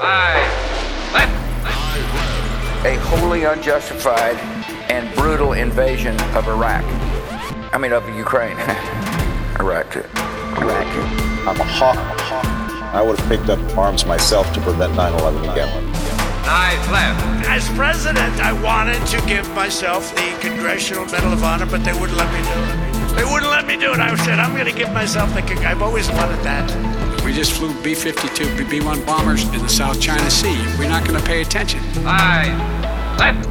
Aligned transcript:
Aye. 0.00 1.10
Left. 1.12 2.86
A 2.86 2.96
wholly 3.08 3.44
unjustified 3.44 4.36
and 4.90 5.12
brutal 5.16 5.52
invasion 5.54 6.14
of 6.34 6.46
Iraq. 6.48 6.84
I 7.72 7.78
mean, 7.78 7.92
of 7.92 8.08
Ukraine. 8.16 8.56
Iraq. 9.60 9.96
Iraq. 9.96 10.86
I'm 11.46 11.60
a 11.60 11.64
hawk. 11.64 11.98
I 12.94 13.02
would 13.02 13.18
have 13.18 13.28
picked 13.28 13.50
up 13.50 13.58
arms 13.76 14.06
myself 14.06 14.52
to 14.54 14.60
prevent 14.60 14.94
9 14.94 15.12
11 15.20 15.50
again. 15.50 15.68
Aye. 16.46 16.78
Left. 16.90 17.48
As 17.48 17.68
president, 17.76 18.40
I 18.40 18.52
wanted 18.62 19.04
to 19.08 19.26
give 19.26 19.48
myself 19.54 20.14
the 20.14 20.38
Congressional 20.40 21.04
Medal 21.06 21.32
of 21.32 21.42
Honor, 21.42 21.66
but 21.66 21.84
they 21.84 21.92
wouldn't 21.92 22.16
let 22.16 22.32
me 22.32 22.40
do 22.40 22.60
it. 22.62 23.16
They 23.16 23.24
wouldn't 23.24 23.50
let 23.50 23.66
me 23.66 23.76
do 23.76 23.92
it. 23.92 23.98
I 23.98 24.14
said, 24.24 24.38
I'm 24.38 24.54
going 24.54 24.66
to 24.66 24.72
give 24.72 24.92
myself 24.92 25.34
the. 25.34 25.42
Con- 25.42 25.58
I've 25.66 25.82
always 25.82 26.08
wanted 26.10 26.38
that. 26.44 27.07
We 27.28 27.34
just 27.34 27.52
flew 27.52 27.78
B 27.82 27.94
52, 27.94 28.64
B 28.70 28.80
1 28.80 29.04
bombers 29.04 29.44
in 29.48 29.58
the 29.58 29.68
South 29.68 30.00
China 30.00 30.30
Sea. 30.30 30.56
We're 30.78 30.88
not 30.88 31.06
going 31.06 31.20
to 31.20 31.26
pay 31.26 31.42
attention. 31.42 31.80
Aye. 32.06 32.56
Left. 33.18 33.46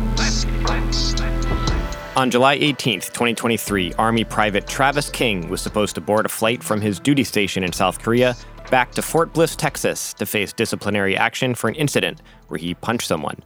On 2.17 2.31
July 2.31 2.57
18th, 2.57 3.13
2023, 3.13 3.93
Army 3.93 4.23
Private 4.23 4.65
Travis 4.65 5.11
King 5.11 5.47
was 5.47 5.61
supposed 5.61 5.93
to 5.93 6.01
board 6.01 6.25
a 6.25 6.29
flight 6.29 6.63
from 6.63 6.81
his 6.81 6.99
duty 6.99 7.23
station 7.23 7.63
in 7.63 7.71
South 7.71 8.01
Korea 8.01 8.35
back 8.71 8.93
to 8.93 9.03
Fort 9.03 9.31
Bliss, 9.31 9.55
Texas, 9.55 10.11
to 10.15 10.25
face 10.25 10.51
disciplinary 10.53 11.15
action 11.15 11.53
for 11.53 11.67
an 11.67 11.75
incident 11.75 12.23
where 12.47 12.57
he 12.57 12.73
punched 12.73 13.07
someone. 13.07 13.43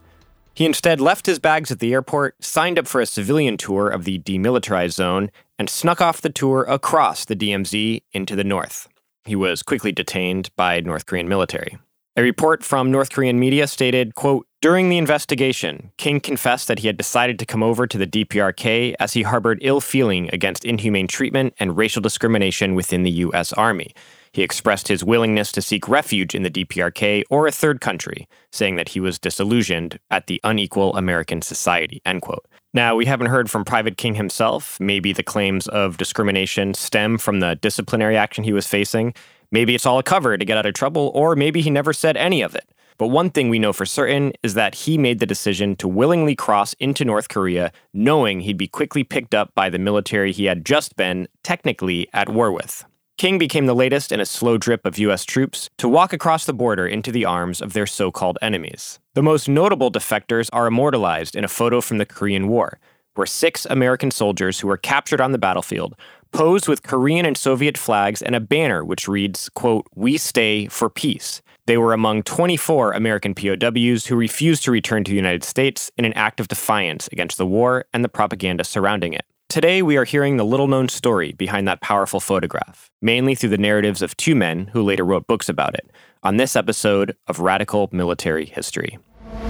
He 0.53 0.65
instead 0.65 1.01
left 1.01 1.25
his 1.25 1.39
bags 1.39 1.71
at 1.71 1.79
the 1.79 1.91
airport, 1.91 2.41
signed 2.41 2.79
up 2.79 2.87
for 2.87 3.01
a 3.01 3.05
civilian 3.05 3.57
tour 3.57 3.89
of 3.89 4.05
the 4.05 4.20
demilitarized 4.20 4.93
zone, 4.93 5.29
and 5.59 5.70
snuck 5.70 5.99
off 5.99 6.21
the 6.21 6.29
tour 6.29 6.63
across 6.63 7.25
the 7.25 7.35
DMZ 7.35 8.03
into 8.13 8.37
the 8.37 8.45
north. 8.45 8.87
He 9.25 9.35
was 9.35 9.63
quickly 9.63 9.91
detained 9.91 10.49
by 10.55 10.80
North 10.81 11.05
Korean 11.05 11.29
military. 11.29 11.77
A 12.17 12.21
report 12.21 12.63
from 12.63 12.91
North 12.91 13.12
Korean 13.12 13.39
media 13.39 13.67
stated, 13.67 14.16
quote, 14.16 14.45
during 14.62 14.89
the 14.89 14.98
investigation, 14.98 15.91
King 15.98 16.20
confessed 16.20 16.68
that 16.68 16.79
he 16.79 16.87
had 16.87 16.98
decided 16.98 17.40
to 17.40 17.45
come 17.45 17.63
over 17.63 17.87
to 17.87 17.98
the 17.98 18.05
DPRK 18.05 18.95
as 18.99 19.13
he 19.13 19.23
harbored 19.23 19.60
ill 19.62 19.79
feeling 19.79 20.29
against 20.34 20.65
inhumane 20.65 21.07
treatment 21.07 21.54
and 21.57 21.77
racial 21.77 22.01
discrimination 22.01 22.76
within 22.76 23.04
the 23.04 23.12
U.S. 23.12 23.54
Army. 23.54 23.93
He 24.34 24.43
expressed 24.43 24.87
his 24.87 25.04
willingness 25.04 25.51
to 25.54 25.62
seek 25.62 25.88
refuge 25.88 26.35
in 26.35 26.43
the 26.43 26.51
DPRK 26.51 27.23
or 27.29 27.48
a 27.48 27.51
third 27.51 27.82
country, 27.82 28.27
saying 28.51 28.76
that 28.76 28.90
he 28.90 28.99
was 28.99 29.17
disillusioned 29.17 29.98
at 30.12 30.27
the 30.27 30.40
unequal 30.43 30.95
American 30.95 31.41
society, 31.41 32.01
end 32.05 32.21
quote. 32.21 32.45
Now, 32.73 32.95
we 32.95 33.05
haven't 33.05 33.27
heard 33.27 33.51
from 33.51 33.65
Private 33.65 33.97
King 33.97 34.15
himself. 34.15 34.79
Maybe 34.79 35.11
the 35.11 35.23
claims 35.23 35.67
of 35.67 35.97
discrimination 35.97 36.73
stem 36.73 37.17
from 37.17 37.41
the 37.41 37.55
disciplinary 37.55 38.15
action 38.15 38.45
he 38.45 38.53
was 38.53 38.65
facing. 38.65 39.13
Maybe 39.51 39.75
it's 39.75 39.85
all 39.85 39.99
a 39.99 40.03
cover 40.03 40.37
to 40.37 40.45
get 40.45 40.57
out 40.57 40.65
of 40.65 40.73
trouble, 40.73 41.11
or 41.13 41.35
maybe 41.35 41.59
he 41.59 41.69
never 41.69 41.91
said 41.91 42.15
any 42.15 42.41
of 42.41 42.55
it. 42.55 42.69
But 42.97 43.07
one 43.07 43.29
thing 43.29 43.49
we 43.49 43.59
know 43.59 43.73
for 43.73 43.85
certain 43.85 44.31
is 44.41 44.53
that 44.53 44.73
he 44.73 44.97
made 44.97 45.19
the 45.19 45.25
decision 45.25 45.75
to 45.77 45.87
willingly 45.87 46.33
cross 46.33 46.71
into 46.73 47.03
North 47.03 47.27
Korea, 47.27 47.73
knowing 47.93 48.39
he'd 48.39 48.57
be 48.57 48.69
quickly 48.69 49.03
picked 49.03 49.35
up 49.35 49.53
by 49.53 49.69
the 49.69 49.79
military 49.79 50.31
he 50.31 50.45
had 50.45 50.63
just 50.63 50.95
been, 50.95 51.27
technically, 51.43 52.07
at 52.13 52.29
war 52.29 52.53
with. 52.53 52.85
King 53.17 53.37
became 53.37 53.67
the 53.67 53.76
latest 53.76 54.12
in 54.12 54.20
a 54.20 54.26
slow 54.26 54.57
drip 54.57 54.85
of 54.85 54.98
U.S. 54.98 55.26
troops 55.26 55.70
to 55.77 55.87
walk 55.87 56.12
across 56.12 56.45
the 56.45 56.54
border 56.54 56.87
into 56.87 57.12
the 57.12 57.26
arms 57.26 57.62
of 57.62 57.73
their 57.73 57.85
so 57.85 58.12
called 58.12 58.40
enemies. 58.41 58.99
The 59.13 59.21
most 59.21 59.48
notable 59.48 59.91
defectors 59.91 60.49
are 60.54 60.67
immortalized 60.67 61.35
in 61.35 61.43
a 61.43 61.48
photo 61.48 61.82
from 61.82 61.99
the 61.99 62.05
Korean 62.05 62.48
War, 62.48 62.79
where 63.15 63.27
six 63.27 63.65
American 63.65 64.09
soldiers 64.09 64.59
who 64.59 64.67
were 64.67 64.78
captured 64.78 65.22
on 65.22 65.34
the 65.34 65.38
battlefield 65.38 65.95
posed 66.31 66.67
with 66.67 66.84
Korean 66.84 67.25
and 67.25 67.38
Soviet 67.38 67.78
flags 67.78 68.22
and 68.22 68.35
a 68.35 68.39
banner 68.39 68.84
which 68.84 69.07
reads, 69.07 69.50
quote, 69.50 69.85
We 69.94 70.17
stay 70.17 70.67
for 70.67 70.89
peace. 70.89 71.41
They 71.67 71.78
were 71.78 71.94
among 71.94 72.23
24 72.23 72.94
American 72.94 73.35
POWs 73.35 74.07
who 74.07 74.16
refused 74.16 74.63
to 74.63 74.72
return 74.72 75.03
to 75.03 75.12
the 75.12 75.16
United 75.16 75.44
States 75.44 75.91
in 75.97 76.06
an 76.06 76.13
act 76.13 76.39
of 76.39 76.47
defiance 76.47 77.07
against 77.12 77.38
the 77.38 77.45
war 77.45 77.85
and 77.94 78.03
the 78.03 78.09
propaganda 78.09 78.63
surrounding 78.63 79.13
it. 79.13 79.25
Today, 79.51 79.81
we 79.81 79.97
are 79.97 80.06
hearing 80.06 80.38
the 80.38 80.45
little 80.45 80.67
known 80.69 80.88
story 80.88 81.34
behind 81.34 81.67
that 81.67 81.81
powerful 81.81 82.22
photograph, 82.22 82.89
mainly 83.01 83.35
through 83.35 83.50
the 83.50 83.57
narratives 83.57 84.01
of 84.01 84.16
two 84.16 84.34
men 84.34 84.67
who 84.67 84.81
later 84.81 85.03
wrote 85.03 85.28
books 85.28 85.50
about 85.50 85.75
it, 85.75 85.91
on 86.23 86.38
this 86.38 86.56
episode 86.56 87.17
of 87.28 87.41
Radical 87.41 87.90
Military 87.91 88.45
History. 88.45 88.97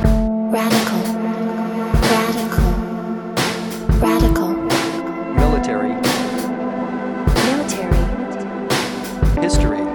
Radical. 0.02 0.98
Radical. 2.10 2.66
Radical. 4.02 4.48
Military 5.36 5.94
Military. 7.46 7.94
history. 9.40 9.86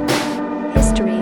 History. 0.71 1.19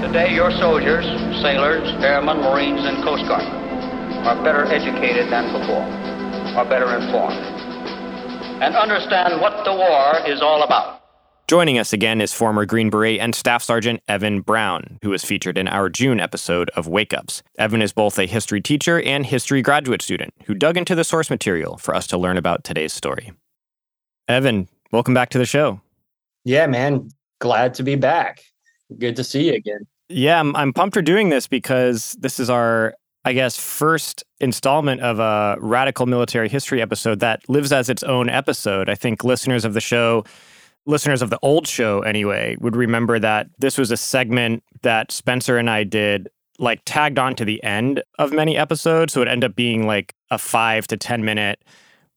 Today, 0.00 0.32
your 0.34 0.50
soldiers, 0.52 1.04
sailors, 1.42 1.86
airmen, 2.02 2.38
marines, 2.38 2.80
and 2.86 3.04
coast 3.04 3.28
guard 3.28 3.44
are 3.44 4.42
better 4.42 4.64
educated 4.64 5.30
than 5.30 5.52
before, 5.52 5.84
are 6.58 6.64
better 6.64 6.92
informed, 6.98 7.38
and 8.60 8.74
understand 8.74 9.40
what 9.40 9.64
the 9.64 9.72
war 9.72 10.26
is 10.26 10.42
all 10.42 10.64
about. 10.64 11.00
Joining 11.46 11.78
us 11.78 11.92
again 11.92 12.20
is 12.20 12.34
former 12.34 12.66
Green 12.66 12.90
Beret 12.90 13.20
and 13.20 13.32
Staff 13.32 13.62
Sergeant 13.62 14.02
Evan 14.08 14.40
Brown, 14.40 14.98
who 15.02 15.10
was 15.10 15.24
featured 15.24 15.56
in 15.56 15.68
our 15.68 15.88
June 15.88 16.18
episode 16.18 16.68
of 16.70 16.88
Wake 16.88 17.14
Ups. 17.14 17.44
Evan 17.60 17.80
is 17.80 17.92
both 17.92 18.18
a 18.18 18.26
history 18.26 18.60
teacher 18.60 19.00
and 19.00 19.24
history 19.24 19.62
graduate 19.62 20.02
student 20.02 20.34
who 20.46 20.54
dug 20.54 20.76
into 20.76 20.96
the 20.96 21.04
source 21.04 21.30
material 21.30 21.76
for 21.76 21.94
us 21.94 22.08
to 22.08 22.18
learn 22.18 22.36
about 22.36 22.64
today's 22.64 22.92
story. 22.92 23.30
Evan, 24.26 24.68
welcome 24.90 25.14
back 25.14 25.28
to 25.30 25.38
the 25.38 25.46
show. 25.46 25.80
Yeah, 26.44 26.66
man. 26.66 27.08
Glad 27.38 27.72
to 27.74 27.84
be 27.84 27.94
back. 27.94 28.42
Good 28.98 29.14
to 29.14 29.22
see 29.22 29.46
you 29.46 29.54
again. 29.54 29.86
Yeah, 30.08 30.40
I'm, 30.40 30.56
I'm 30.56 30.72
pumped 30.72 30.94
for 30.94 31.02
doing 31.02 31.28
this 31.28 31.46
because 31.46 32.16
this 32.18 32.40
is 32.40 32.50
our, 32.50 32.94
I 33.28 33.34
guess, 33.34 33.58
first 33.58 34.24
installment 34.40 35.02
of 35.02 35.18
a 35.18 35.58
radical 35.60 36.06
military 36.06 36.48
history 36.48 36.80
episode 36.80 37.20
that 37.20 37.46
lives 37.46 37.72
as 37.72 37.90
its 37.90 38.02
own 38.02 38.30
episode. 38.30 38.88
I 38.88 38.94
think 38.94 39.22
listeners 39.22 39.66
of 39.66 39.74
the 39.74 39.82
show, 39.82 40.24
listeners 40.86 41.20
of 41.20 41.28
the 41.28 41.38
old 41.42 41.66
show 41.68 42.00
anyway, 42.00 42.56
would 42.58 42.74
remember 42.74 43.18
that 43.18 43.48
this 43.58 43.76
was 43.76 43.90
a 43.90 43.98
segment 43.98 44.64
that 44.80 45.12
Spencer 45.12 45.58
and 45.58 45.68
I 45.68 45.84
did, 45.84 46.30
like 46.58 46.80
tagged 46.86 47.18
on 47.18 47.34
to 47.34 47.44
the 47.44 47.62
end 47.62 48.02
of 48.18 48.32
many 48.32 48.56
episodes. 48.56 49.12
So 49.12 49.20
it 49.20 49.28
ended 49.28 49.50
up 49.50 49.56
being 49.56 49.86
like 49.86 50.14
a 50.30 50.38
five 50.38 50.86
to 50.86 50.96
10 50.96 51.22
minute 51.22 51.62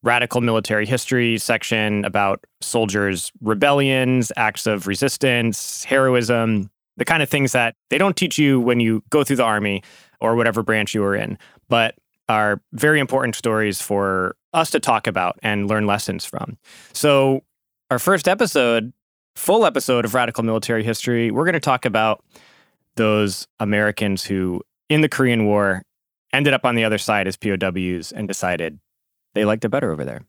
radical 0.04 0.40
military 0.40 0.86
history 0.86 1.38
section 1.38 2.06
about 2.06 2.46
soldiers' 2.62 3.34
rebellions, 3.42 4.32
acts 4.38 4.66
of 4.66 4.88
resistance, 4.88 5.84
heroism, 5.84 6.72
the 6.96 7.04
kind 7.04 7.22
of 7.22 7.28
things 7.28 7.52
that 7.52 7.76
they 7.90 7.98
don't 7.98 8.16
teach 8.16 8.38
you 8.38 8.62
when 8.62 8.80
you 8.80 9.04
go 9.10 9.26
through 9.26 9.36
the 9.36 9.44
army 9.44 9.84
or 10.22 10.36
whatever 10.36 10.64
branch 10.64 10.94
you 10.94 11.02
were 11.02 11.16
in, 11.16 11.38
but 11.68 11.96
are 12.30 12.62
very 12.74 13.00
important 13.00 13.36
stories 13.36 13.82
for 13.82 14.36
us 14.54 14.70
to 14.72 14.80
talk 14.80 15.08
about 15.08 15.38
and 15.44 15.68
learn 15.68 15.86
lessons 15.86 16.26
from. 16.26 16.58
So, 16.94 17.44
our 17.90 18.00
first 18.00 18.28
episode, 18.28 18.94
full 19.36 19.66
episode 19.66 20.06
of 20.06 20.14
Radical 20.14 20.44
Military 20.44 20.84
History, 20.84 21.30
we're 21.30 21.44
going 21.44 21.54
to 21.54 21.60
talk 21.60 21.86
about 21.86 22.24
those 22.96 23.48
Americans 23.60 24.24
who, 24.24 24.62
in 24.90 25.02
the 25.02 25.10
Korean 25.10 25.46
War, 25.46 25.84
ended 26.32 26.54
up 26.54 26.66
on 26.66 26.76
the 26.76 26.86
other 26.86 26.98
side 26.98 27.28
as 27.28 27.36
POWs 27.36 28.12
and 28.14 28.28
decided 28.28 28.80
they 29.34 29.44
liked 29.44 29.66
it 29.66 29.70
better 29.70 29.92
over 29.92 30.06
there. 30.06 30.22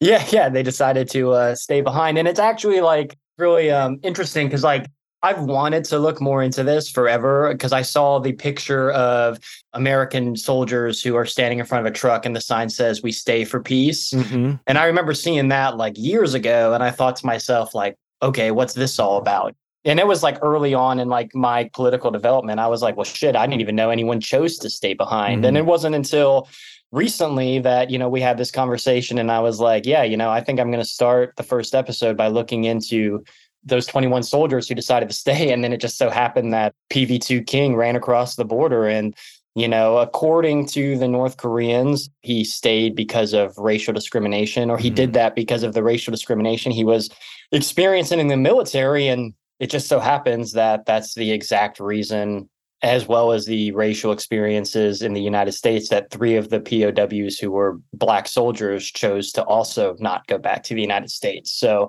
Yeah, 0.00 0.24
yeah. 0.30 0.48
They 0.48 0.64
decided 0.64 1.08
to 1.10 1.32
uh, 1.32 1.54
stay 1.54 1.80
behind. 1.80 2.18
And 2.18 2.26
it's 2.26 2.40
actually 2.40 2.80
like 2.80 3.16
really 3.38 3.70
um, 3.70 4.00
interesting 4.02 4.48
because, 4.48 4.64
like, 4.64 4.86
I've 5.22 5.40
wanted 5.40 5.84
to 5.86 5.98
look 5.98 6.20
more 6.20 6.42
into 6.42 6.64
this 6.64 6.90
forever 6.90 7.52
because 7.52 7.72
I 7.72 7.82
saw 7.82 8.18
the 8.18 8.32
picture 8.32 8.90
of 8.90 9.38
American 9.72 10.36
soldiers 10.36 11.02
who 11.02 11.14
are 11.16 11.26
standing 11.26 11.60
in 11.60 11.64
front 11.64 11.86
of 11.86 11.92
a 11.92 11.94
truck 11.94 12.26
and 12.26 12.34
the 12.34 12.40
sign 12.40 12.68
says, 12.68 13.02
We 13.02 13.12
stay 13.12 13.44
for 13.44 13.60
peace. 13.60 14.10
Mm-hmm. 14.10 14.54
And 14.66 14.78
I 14.78 14.86
remember 14.86 15.14
seeing 15.14 15.48
that 15.48 15.76
like 15.76 15.94
years 15.96 16.34
ago. 16.34 16.74
And 16.74 16.82
I 16.82 16.90
thought 16.90 17.16
to 17.16 17.26
myself, 17.26 17.74
like, 17.74 17.96
okay, 18.20 18.50
what's 18.50 18.74
this 18.74 18.98
all 18.98 19.18
about? 19.18 19.54
And 19.84 19.98
it 19.98 20.06
was 20.06 20.22
like 20.22 20.38
early 20.42 20.74
on 20.74 21.00
in 21.00 21.08
like 21.08 21.34
my 21.34 21.68
political 21.72 22.10
development. 22.10 22.60
I 22.60 22.68
was 22.68 22.82
like, 22.82 22.96
well, 22.96 23.04
shit, 23.04 23.34
I 23.34 23.46
didn't 23.46 23.60
even 23.60 23.74
know 23.74 23.90
anyone 23.90 24.20
chose 24.20 24.56
to 24.58 24.70
stay 24.70 24.94
behind. 24.94 25.44
And 25.44 25.56
it 25.56 25.66
wasn't 25.66 25.96
until 25.96 26.48
recently 26.92 27.58
that, 27.60 27.90
you 27.90 27.98
know, 27.98 28.08
we 28.08 28.20
had 28.20 28.38
this 28.38 28.52
conversation 28.52 29.18
and 29.18 29.32
I 29.32 29.40
was 29.40 29.58
like, 29.58 29.84
yeah, 29.84 30.04
you 30.04 30.16
know, 30.16 30.30
I 30.30 30.40
think 30.40 30.60
I'm 30.60 30.70
going 30.70 30.82
to 30.82 30.88
start 30.88 31.34
the 31.36 31.42
first 31.42 31.74
episode 31.74 32.16
by 32.16 32.28
looking 32.28 32.64
into 32.64 33.24
those 33.64 33.86
21 33.86 34.22
soldiers 34.22 34.68
who 34.68 34.74
decided 34.74 35.08
to 35.08 35.14
stay. 35.14 35.52
And 35.52 35.62
then 35.62 35.72
it 35.72 35.80
just 35.80 35.98
so 35.98 36.10
happened 36.10 36.52
that 36.52 36.74
PV2 36.90 37.46
King 37.46 37.76
ran 37.76 37.96
across 37.96 38.36
the 38.36 38.44
border. 38.44 38.86
And, 38.86 39.14
you 39.54 39.68
know, 39.68 39.98
according 39.98 40.66
to 40.68 40.98
the 40.98 41.08
North 41.08 41.36
Koreans, 41.36 42.10
he 42.22 42.44
stayed 42.44 42.96
because 42.96 43.32
of 43.32 43.56
racial 43.58 43.92
discrimination, 43.92 44.70
or 44.70 44.78
he 44.78 44.90
Mhm. 44.90 44.94
did 44.94 45.12
that 45.12 45.34
because 45.34 45.62
of 45.62 45.74
the 45.74 45.82
racial 45.82 46.10
discrimination 46.10 46.72
he 46.72 46.84
was 46.84 47.10
experiencing 47.52 48.18
in 48.18 48.28
the 48.28 48.36
military. 48.36 49.08
And 49.08 49.34
it 49.60 49.70
just 49.70 49.88
so 49.88 50.00
happens 50.00 50.52
that 50.52 50.86
that's 50.86 51.14
the 51.14 51.30
exact 51.30 51.78
reason, 51.78 52.48
as 52.82 53.06
well 53.06 53.30
as 53.30 53.46
the 53.46 53.70
racial 53.72 54.10
experiences 54.10 55.02
in 55.02 55.12
the 55.12 55.22
United 55.22 55.52
States, 55.52 55.88
that 55.90 56.10
three 56.10 56.34
of 56.34 56.48
the 56.48 56.58
POWs 56.58 57.38
who 57.38 57.52
were 57.52 57.78
Black 57.92 58.26
soldiers 58.26 58.90
chose 58.90 59.30
to 59.32 59.44
also 59.44 59.94
not 60.00 60.26
go 60.26 60.36
back 60.36 60.64
to 60.64 60.74
the 60.74 60.80
United 60.80 61.10
States. 61.10 61.52
So 61.52 61.88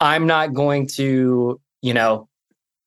I'm 0.00 0.26
not 0.26 0.54
going 0.54 0.86
to, 0.88 1.60
you 1.82 1.94
know, 1.94 2.28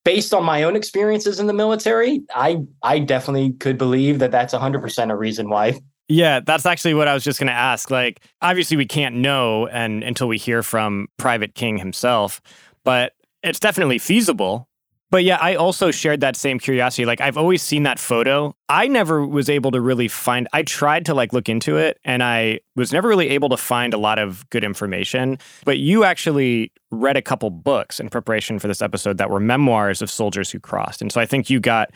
based 0.03 0.33
on 0.33 0.43
my 0.43 0.63
own 0.63 0.75
experiences 0.75 1.39
in 1.39 1.47
the 1.47 1.53
military, 1.53 2.21
I 2.33 2.61
I 2.83 2.99
definitely 2.99 3.53
could 3.53 3.77
believe 3.77 4.19
that 4.19 4.31
that's 4.31 4.53
100% 4.53 5.11
a 5.11 5.15
reason 5.15 5.49
why. 5.49 5.79
Yeah, 6.07 6.41
that's 6.41 6.65
actually 6.65 6.93
what 6.93 7.07
I 7.07 7.13
was 7.13 7.23
just 7.23 7.39
going 7.39 7.47
to 7.47 7.53
ask. 7.53 7.89
Like, 7.89 8.21
obviously, 8.41 8.75
we 8.75 8.85
can't 8.85 9.15
know 9.15 9.67
and 9.67 10.03
until 10.03 10.27
we 10.27 10.37
hear 10.37 10.61
from 10.61 11.07
Private 11.17 11.55
King 11.55 11.77
himself, 11.77 12.41
but 12.83 13.13
it's 13.43 13.59
definitely 13.59 13.97
feasible. 13.97 14.67
But 15.11 15.25
yeah, 15.25 15.37
I 15.41 15.55
also 15.55 15.91
shared 15.91 16.21
that 16.21 16.37
same 16.37 16.57
curiosity. 16.57 17.05
Like 17.05 17.19
I've 17.19 17.37
always 17.37 17.61
seen 17.61 17.83
that 17.83 17.99
photo. 17.99 18.55
I 18.69 18.87
never 18.87 19.27
was 19.27 19.49
able 19.49 19.71
to 19.71 19.81
really 19.81 20.07
find 20.07 20.47
I 20.53 20.63
tried 20.63 21.05
to 21.07 21.13
like 21.13 21.33
look 21.33 21.49
into 21.49 21.75
it 21.75 21.99
and 22.05 22.23
I 22.23 22.61
was 22.77 22.93
never 22.93 23.09
really 23.09 23.29
able 23.29 23.49
to 23.49 23.57
find 23.57 23.93
a 23.93 23.97
lot 23.97 24.19
of 24.19 24.49
good 24.49 24.63
information. 24.63 25.37
But 25.65 25.79
you 25.79 26.05
actually 26.05 26.71
read 26.91 27.17
a 27.17 27.21
couple 27.21 27.49
books 27.49 27.99
in 27.99 28.09
preparation 28.09 28.57
for 28.57 28.69
this 28.69 28.81
episode 28.81 29.17
that 29.17 29.29
were 29.29 29.41
memoirs 29.41 30.01
of 30.01 30.09
soldiers 30.09 30.49
who 30.49 30.59
crossed. 30.59 31.01
And 31.01 31.11
so 31.11 31.19
I 31.19 31.25
think 31.25 31.49
you 31.49 31.59
got 31.59 31.91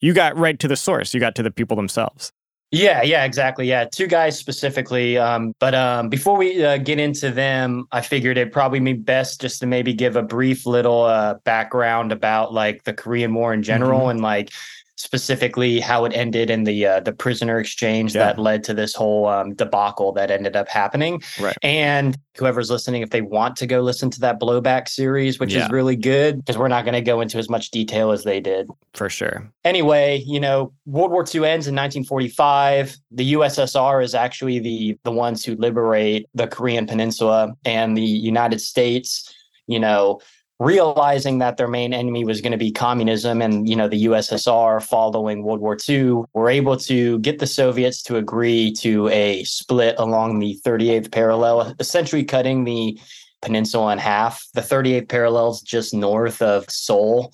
you 0.00 0.14
got 0.14 0.36
right 0.36 0.58
to 0.60 0.68
the 0.68 0.76
source. 0.76 1.12
You 1.12 1.20
got 1.20 1.34
to 1.34 1.42
the 1.42 1.50
people 1.50 1.76
themselves. 1.76 2.32
Yeah, 2.72 3.02
yeah, 3.02 3.24
exactly. 3.24 3.66
Yeah, 3.66 3.86
two 3.86 4.06
guys 4.06 4.38
specifically. 4.38 5.18
Um, 5.18 5.54
but 5.58 5.74
um, 5.74 6.08
before 6.08 6.36
we 6.36 6.64
uh, 6.64 6.76
get 6.76 7.00
into 7.00 7.32
them, 7.32 7.88
I 7.90 8.00
figured 8.00 8.38
it'd 8.38 8.52
probably 8.52 8.78
be 8.78 8.92
best 8.92 9.40
just 9.40 9.58
to 9.60 9.66
maybe 9.66 9.92
give 9.92 10.14
a 10.14 10.22
brief 10.22 10.66
little 10.66 11.02
uh, 11.02 11.34
background 11.42 12.12
about 12.12 12.54
like 12.54 12.84
the 12.84 12.92
Korean 12.92 13.34
War 13.34 13.52
in 13.52 13.64
general 13.64 14.02
mm-hmm. 14.02 14.10
and 14.10 14.20
like 14.20 14.52
specifically 15.00 15.80
how 15.80 16.04
it 16.04 16.12
ended 16.14 16.50
in 16.50 16.64
the 16.64 16.86
uh, 16.86 17.00
the 17.00 17.12
prisoner 17.12 17.58
exchange 17.58 18.14
yeah. 18.14 18.26
that 18.26 18.38
led 18.38 18.62
to 18.64 18.74
this 18.74 18.94
whole 18.94 19.26
um, 19.26 19.54
debacle 19.54 20.12
that 20.12 20.30
ended 20.30 20.56
up 20.56 20.68
happening. 20.68 21.22
Right. 21.40 21.56
And 21.62 22.16
whoever's 22.36 22.70
listening, 22.70 23.02
if 23.02 23.10
they 23.10 23.22
want 23.22 23.56
to 23.56 23.66
go 23.66 23.80
listen 23.80 24.10
to 24.10 24.20
that 24.20 24.38
blowback 24.38 24.88
series, 24.88 25.40
which 25.40 25.54
yeah. 25.54 25.64
is 25.64 25.70
really 25.70 25.96
good, 25.96 26.38
because 26.38 26.58
we're 26.58 26.68
not 26.68 26.84
going 26.84 26.94
to 26.94 27.00
go 27.00 27.20
into 27.20 27.38
as 27.38 27.48
much 27.48 27.70
detail 27.70 28.10
as 28.10 28.24
they 28.24 28.40
did. 28.40 28.68
For 28.94 29.08
sure. 29.08 29.50
Anyway, 29.64 30.22
you 30.26 30.38
know, 30.38 30.72
World 30.86 31.10
War 31.10 31.22
II 31.22 31.46
ends 31.46 31.66
in 31.66 31.74
1945. 31.74 32.96
The 33.10 33.32
USSR 33.32 34.04
is 34.04 34.14
actually 34.14 34.58
the 34.58 34.98
the 35.04 35.12
ones 35.12 35.44
who 35.44 35.54
liberate 35.56 36.28
the 36.34 36.46
Korean 36.46 36.86
Peninsula, 36.86 37.52
and 37.64 37.96
the 37.96 38.02
United 38.02 38.60
States, 38.60 39.34
you 39.66 39.80
know 39.80 40.20
realizing 40.60 41.38
that 41.38 41.56
their 41.56 41.66
main 41.66 41.94
enemy 41.94 42.22
was 42.22 42.42
going 42.42 42.52
to 42.52 42.58
be 42.58 42.70
communism 42.70 43.40
and 43.40 43.66
you 43.66 43.74
know 43.74 43.88
the 43.88 44.04
USSR 44.04 44.82
following 44.86 45.42
World 45.42 45.60
War 45.60 45.76
II 45.88 46.22
were 46.34 46.50
able 46.50 46.76
to 46.76 47.18
get 47.20 47.38
the 47.38 47.46
Soviets 47.46 48.02
to 48.02 48.16
agree 48.16 48.70
to 48.72 49.08
a 49.08 49.42
split 49.44 49.94
along 49.98 50.38
the 50.38 50.60
38th 50.64 51.10
parallel 51.10 51.74
essentially 51.80 52.24
cutting 52.24 52.64
the 52.64 53.00
peninsula 53.40 53.94
in 53.94 53.98
half. 53.98 54.46
The 54.52 54.60
38th 54.60 55.08
parallel 55.08 55.50
is 55.52 55.62
just 55.62 55.94
north 55.94 56.42
of 56.42 56.66
Seoul 56.68 57.32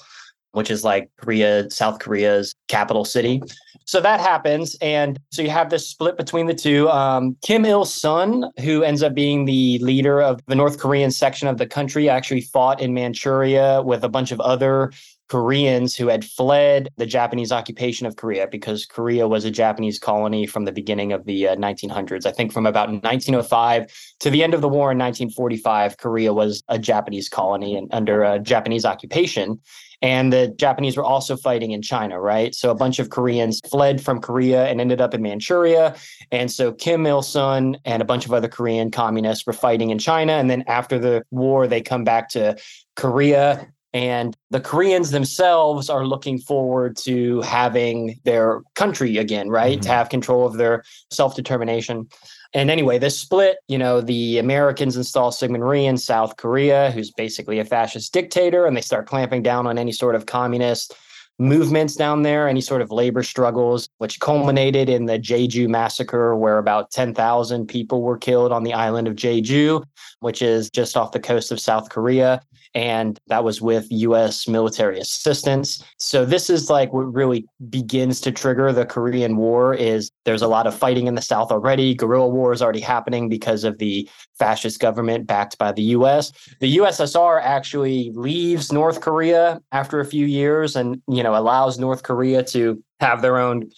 which 0.57 0.71
is 0.71 0.83
like 0.83 1.11
Korea 1.19 1.71
South 1.71 1.99
Korea's 1.99 2.55
capital 2.69 3.05
city. 3.05 3.43
So 3.85 4.01
that 4.01 4.21
happens. 4.21 4.75
And 4.81 5.21
so 5.31 5.43
you 5.43 5.51
have 5.51 5.69
this 5.69 5.87
split 5.87 6.17
between 6.17 6.47
the 6.47 6.55
two. 6.55 6.89
Um, 6.89 7.37
kim 7.43 7.67
il-sung 7.67 8.51
who 8.61 8.83
ends 8.83 9.03
up 9.03 9.15
being 9.15 9.45
the 9.45 9.79
leader 9.79 10.23
of 10.23 10.41
the 10.47 10.55
north 10.55 10.79
korean 10.79 11.11
section 11.11 11.47
of 11.47 11.59
the 11.59 11.67
country 11.67 12.09
actually 12.09 12.41
fought 12.41 12.81
in 12.81 12.95
manchuria 12.95 13.83
with 13.83 14.03
a 14.03 14.09
bunch 14.09 14.33
of 14.33 14.41
other 14.41 14.93
Koreans 15.29 15.97
who 15.97 16.09
had 16.09 16.25
fled 16.25 16.89
the 16.97 17.07
Japanese 17.07 17.51
occupation 17.51 18.07
of 18.07 18.17
Korea 18.17 18.47
because 18.47 18.87
Korea 18.87 19.27
was 19.27 19.45
a 19.45 19.51
Japanese 19.51 19.99
colony 19.99 20.47
from 20.47 20.65
the 20.65 20.73
beginning 20.73 21.13
of 21.13 21.25
the 21.25 21.49
uh, 21.49 21.57
1900s. 21.57 22.27
I 22.27 22.33
think 22.33 22.53
from 22.53 22.67
about 22.67 22.89
1905 22.89 23.93
to 24.21 24.31
the 24.31 24.43
end 24.43 24.55
of 24.55 24.61
the 24.61 24.69
war 24.69 24.93
in 24.93 24.99
1945, 24.99 25.97
Korea 25.99 26.33
was 26.33 26.63
a 26.69 26.79
Japanese 26.79 27.29
colony 27.29 27.77
and 27.77 27.93
under 27.93 28.23
a 28.23 28.39
Japanese 28.39 28.85
occupation. 28.85 29.61
And 30.03 30.33
the 30.33 30.49
Japanese 30.57 30.97
were 30.97 31.05
also 31.05 31.37
fighting 31.37 31.71
in 31.71 31.83
China, 31.83 32.21
right? 32.21 32.55
So 32.55 32.71
a 32.71 32.75
bunch 32.75 32.99
of 32.99 33.11
Koreans 33.11 33.61
fled 33.69 34.01
from 34.01 34.21
Korea 34.21 34.67
and 34.67 34.81
ended 34.81 35.01
up 35.01 35.15
in 35.15 35.23
Manchuria. 35.23 35.97
And 36.31 36.51
so 36.51 36.73
Kim 36.73 37.07
Il 37.07 37.23
sung 37.23 37.77
and 37.85 38.03
a 38.03 38.05
bunch 38.05 38.27
of 38.27 38.33
other 38.33 38.49
Korean 38.49 38.91
communists 38.91 39.47
were 39.47 39.53
fighting 39.53 39.91
in 39.91 39.99
China. 39.99 40.35
And 40.35 40.51
then 40.51 40.65
after 40.67 40.99
the 40.99 41.25
war, 41.31 41.67
they 41.67 41.81
come 41.81 42.05
back 42.05 42.29
to 42.31 42.57
Korea. 42.95 43.67
And 43.97 44.37
the 44.51 44.61
Koreans 44.61 45.11
themselves 45.11 45.89
are 45.89 46.05
looking 46.07 46.37
forward 46.39 46.99
to 46.99 47.41
having 47.41 48.21
their 48.25 48.61
country 48.75 49.17
again, 49.17 49.49
right? 49.49 49.79
Mm-hmm. 49.79 49.87
To 49.87 49.89
have 49.89 50.11
control 50.11 50.47
of 50.47 50.59
their 50.59 50.85
self 51.11 51.35
determination. 51.35 52.07
And 52.53 52.71
anyway, 52.71 52.99
this 52.99 53.19
split, 53.19 53.57
you 53.69 53.79
know, 53.79 54.03
the 54.03 54.37
Americans 54.37 54.99
install 54.99 55.31
Syngman 55.31 55.67
Rhee 55.67 55.87
in 55.87 55.97
South 55.97 56.37
Korea, 56.37 56.91
who's 56.91 57.11
basically 57.11 57.59
a 57.59 57.65
fascist 57.65 58.13
dictator, 58.13 58.67
and 58.67 58.77
they 58.77 58.83
start 58.83 59.07
clamping 59.07 59.43
down 59.43 59.67
on 59.67 59.79
any 59.79 59.93
sort 59.93 60.15
of 60.15 60.27
communist 60.27 60.95
movements 61.39 61.97
down 61.97 62.21
there, 62.21 62.49
any 62.49 62.61
sort 62.61 62.83
of 62.83 62.91
labor 62.91 63.23
struggles, 63.23 63.89
which 63.97 64.21
culminated 64.21 64.91
in 64.91 65.07
the 65.07 65.19
Jeju 65.19 65.69
massacre, 65.69 66.37
where 66.37 66.59
about 66.59 66.91
10,000 66.91 67.67
people 67.67 68.03
were 68.03 68.19
killed 68.19 68.53
on 68.53 68.63
the 68.63 68.75
island 68.75 69.09
of 69.09 69.17
Jeju, 69.17 69.83
which 70.21 70.43
is 70.43 70.69
just 70.69 70.99
off 70.99 71.13
the 71.13 71.21
coast 71.21 71.51
of 71.51 71.61
South 71.61 71.89
Korea 71.89 72.43
and 72.77 73.19
that 73.29 73.43
was 73.43 73.63
with 73.63 73.87
US 73.91 74.47
military 74.47 75.01
assistance. 75.01 75.83
So 75.99 76.27
this 76.27 76.51
is 76.51 76.69
like 76.69 76.93
what 76.93 77.11
really 77.13 77.47
begins 77.71 78.21
to 78.21 78.31
trigger 78.31 78.71
the 78.71 78.85
Korean 78.85 79.39
War 79.39 79.73
is 79.73 80.11
there's 80.27 80.43
a 80.43 80.47
lot 80.47 80.67
of 80.67 80.75
fighting 80.75 81.07
in 81.07 81.15
the 81.15 81.23
south 81.23 81.51
already. 81.51 81.95
Guerrilla 81.95 82.29
war 82.29 82.53
is 82.53 82.61
already 82.61 82.81
happening 82.81 83.31
because 83.31 83.65
of 83.65 83.79
the 83.79 84.07
fascist 84.39 84.79
government 84.79 85.27
backed 85.27 85.57
by 85.57 85.73
the 85.73 85.85
US. 85.85 86.33
The 86.61 86.77
USSR 86.77 87.41
actually 87.43 88.13
leaves 88.15 88.71
North 88.71 89.01
Korea 89.01 89.59
after 89.73 89.99
a 89.99 90.05
few 90.05 90.27
years 90.27 90.77
and 90.77 91.01
you 91.09 91.23
know 91.23 91.35
allows 91.35 91.79
North 91.79 92.03
Korea 92.03 92.43
to 92.45 92.83
have 93.01 93.23
their 93.23 93.39
own 93.39 93.71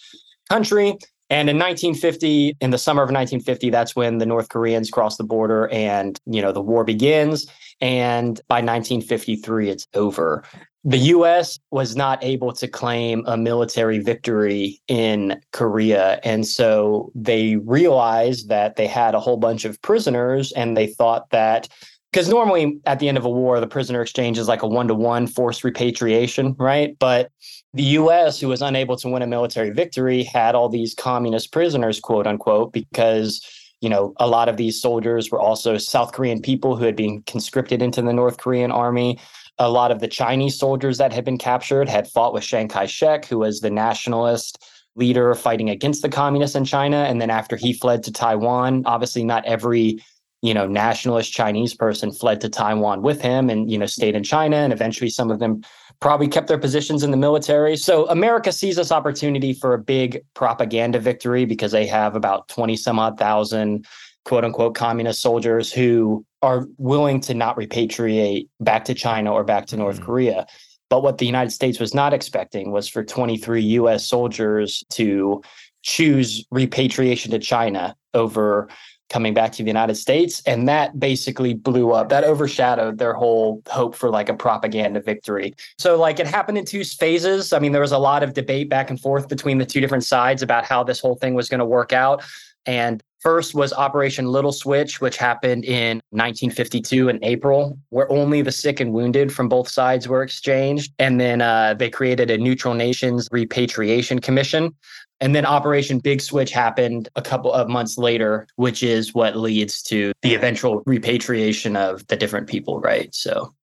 country. 0.49 0.97
And 1.31 1.47
in 1.47 1.57
1950, 1.57 2.57
in 2.59 2.71
the 2.71 2.77
summer 2.79 3.03
of 3.03 3.09
1950, 3.09 3.69
that's 3.69 3.95
when 3.95 4.17
the 4.17 4.25
North 4.25 4.49
Koreans 4.49 4.89
cross 4.89 5.17
the 5.17 5.23
border 5.23 5.67
and, 5.67 6.19
you 6.25 6.41
know, 6.41 6.51
the 6.51 6.61
war 6.61 6.83
begins. 6.83 7.45
And 7.81 8.39
by 8.47 8.57
1953, 8.57 9.69
it's 9.69 9.87
over. 9.93 10.43
The 10.83 10.97
US 10.97 11.59
was 11.71 11.95
not 11.95 12.23
able 12.23 12.53
to 12.53 12.67
claim 12.67 13.23
a 13.27 13.35
military 13.35 13.99
victory 13.99 14.81
in 14.87 15.39
Korea. 15.51 16.19
And 16.23 16.47
so 16.47 17.11
they 17.13 17.57
realized 17.57 18.47
that 18.49 18.77
they 18.77 18.87
had 18.87 19.13
a 19.13 19.19
whole 19.19 19.37
bunch 19.37 19.65
of 19.65 19.81
prisoners 19.81 20.51
and 20.53 20.77
they 20.77 20.87
thought 20.87 21.29
that 21.31 21.67
because 22.11 22.27
normally 22.27 22.79
at 22.85 22.99
the 22.99 23.07
end 23.07 23.17
of 23.17 23.25
a 23.25 23.29
war, 23.29 23.59
the 23.59 23.67
prisoner 23.67 24.01
exchange 24.01 24.37
is 24.37 24.47
like 24.47 24.63
a 24.63 24.67
one 24.67 24.87
to 24.87 24.95
one 24.95 25.27
forced 25.27 25.63
repatriation, 25.63 26.55
right? 26.57 26.97
But 26.97 27.31
the 27.73 27.83
US, 27.83 28.39
who 28.39 28.47
was 28.47 28.61
unable 28.61 28.95
to 28.97 29.09
win 29.09 29.21
a 29.21 29.27
military 29.27 29.69
victory, 29.69 30.23
had 30.23 30.55
all 30.55 30.69
these 30.69 30.95
communist 30.95 31.51
prisoners, 31.51 31.99
quote 31.99 32.25
unquote, 32.25 32.73
because 32.73 33.45
you 33.81 33.89
know, 33.89 34.13
a 34.17 34.27
lot 34.27 34.49
of 34.49 34.57
these 34.57 34.81
soldiers 34.81 35.31
were 35.31 35.39
also 35.39 35.77
South 35.77 36.11
Korean 36.11 36.41
people 36.41 36.75
who 36.75 36.85
had 36.85 36.95
been 36.95 37.21
conscripted 37.23 37.81
into 37.81 38.01
the 38.01 38.13
North 38.13 38.37
Korean 38.37 38.71
army. 38.71 39.19
A 39.57 39.69
lot 39.69 39.91
of 39.91 39.99
the 39.99 40.07
Chinese 40.07 40.57
soldiers 40.57 40.97
that 40.97 41.13
had 41.13 41.25
been 41.25 41.37
captured 41.37 41.87
had 41.87 42.07
fought 42.07 42.33
with 42.33 42.43
Chiang 42.43 42.67
Kai 42.67 42.85
shek, 42.85 43.25
who 43.25 43.39
was 43.39 43.59
the 43.59 43.69
nationalist 43.69 44.63
leader 44.95 45.33
fighting 45.35 45.69
against 45.69 46.01
the 46.01 46.09
communists 46.09 46.55
in 46.55 46.65
China. 46.65 46.97
And 46.97 47.21
then 47.21 47.29
after 47.29 47.55
he 47.55 47.73
fled 47.73 48.03
to 48.03 48.11
Taiwan, 48.11 48.83
obviously 48.85 49.23
not 49.23 49.45
every 49.45 49.99
you 50.41 50.53
know 50.53 50.67
nationalist 50.67 51.31
chinese 51.33 51.73
person 51.73 52.11
fled 52.11 52.39
to 52.39 52.49
taiwan 52.49 53.01
with 53.01 53.21
him 53.21 53.49
and 53.49 53.69
you 53.69 53.77
know 53.77 53.85
stayed 53.85 54.15
in 54.15 54.23
china 54.23 54.55
and 54.55 54.71
eventually 54.71 55.09
some 55.09 55.29
of 55.29 55.39
them 55.39 55.61
probably 55.99 56.27
kept 56.27 56.47
their 56.47 56.57
positions 56.57 57.03
in 57.03 57.11
the 57.11 57.17
military. 57.17 57.75
So 57.75 58.07
America 58.07 58.51
sees 58.51 58.77
this 58.77 58.91
opportunity 58.91 59.53
for 59.53 59.73
a 59.73 59.77
big 59.79 60.23
propaganda 60.33 60.99
victory 60.99 61.45
because 61.45 61.71
they 61.71 61.85
have 61.87 62.15
about 62.15 62.47
20 62.47 62.75
some 62.77 62.99
odd 62.99 63.17
thousand 63.17 63.85
quote 64.25 64.45
unquote 64.45 64.75
communist 64.75 65.21
soldiers 65.21 65.71
who 65.71 66.25
are 66.41 66.65
willing 66.77 67.19
to 67.19 67.33
not 67.33 67.57
repatriate 67.57 68.47
back 68.59 68.85
to 68.85 68.93
China 68.93 69.33
or 69.33 69.43
back 69.43 69.65
to 69.67 69.77
North 69.77 69.97
mm-hmm. 69.97 70.05
Korea. 70.05 70.47
But 70.89 71.03
what 71.03 71.17
the 71.17 71.25
United 71.25 71.51
States 71.51 71.79
was 71.79 71.93
not 71.93 72.13
expecting 72.13 72.71
was 72.71 72.87
for 72.87 73.03
23 73.03 73.61
US 73.61 74.05
soldiers 74.05 74.83
to 74.91 75.41
choose 75.81 76.45
repatriation 76.51 77.31
to 77.31 77.39
China 77.39 77.95
over 78.13 78.69
coming 79.09 79.33
back 79.33 79.51
to 79.53 79.63
the 79.63 79.67
United 79.67 79.95
States. 79.95 80.41
And 80.45 80.67
that 80.67 80.99
basically 80.99 81.53
blew 81.53 81.91
up. 81.91 82.09
That 82.09 82.23
overshadowed 82.23 82.97
their 82.97 83.13
whole 83.13 83.61
hope 83.67 83.95
for 83.95 84.09
like 84.09 84.29
a 84.29 84.33
propaganda 84.33 85.01
victory. 85.01 85.55
So, 85.77 85.97
like, 85.97 86.19
it 86.19 86.27
happened 86.27 86.57
in 86.57 86.65
two 86.65 86.83
phases. 86.83 87.51
I 87.53 87.59
mean, 87.59 87.71
there 87.71 87.81
was 87.81 87.91
a 87.91 87.97
lot 87.97 88.23
of 88.23 88.33
debate 88.33 88.69
back 88.69 88.89
and 88.89 88.99
forth 88.99 89.27
between 89.27 89.57
the 89.57 89.65
two 89.65 89.81
different 89.81 90.03
sides 90.03 90.41
about 90.41 90.65
how 90.65 90.83
this 90.83 90.99
whole 90.99 91.15
thing 91.15 91.33
was 91.33 91.49
going 91.49 91.59
to 91.59 91.65
work 91.65 91.91
out. 91.91 92.23
And 92.65 93.01
First 93.19 93.53
was 93.53 93.73
Operation 93.73 94.27
Little 94.27 94.53
Switch, 94.53 95.01
which 95.01 95.17
happened 95.17 95.65
in 95.65 95.97
1952 96.11 97.09
in 97.09 97.19
April, 97.21 97.77
where 97.89 98.09
only 98.09 98.41
the 98.41 98.51
sick 98.51 98.79
and 98.79 98.93
wounded 98.93 99.33
from 99.33 99.49
both 99.49 99.67
sides 99.67 100.07
were 100.07 100.23
exchanged. 100.23 100.93
And 100.99 101.19
then 101.19 101.41
uh, 101.41 101.73
they 101.73 101.89
created 101.89 102.31
a 102.31 102.37
neutral 102.37 102.73
nations 102.73 103.27
repatriation 103.31 104.19
commission. 104.19 104.73
And 105.21 105.35
then 105.35 105.45
Operation 105.45 105.99
Big 105.99 106.21
Switch 106.21 106.51
happened 106.51 107.09
a 107.15 107.21
couple 107.21 107.51
of 107.51 107.67
months 107.67 107.97
later, 107.97 108.47
which 108.55 108.83
is 108.83 109.13
what 109.13 109.35
leads 109.35 109.81
to 109.83 110.13
the 110.21 110.33
eventual 110.33 110.81
repatriation 110.85 111.75
of 111.75 112.07
the 112.07 112.15
different 112.15 112.47
people, 112.47 112.79
right? 112.79 113.13
So 113.13 113.53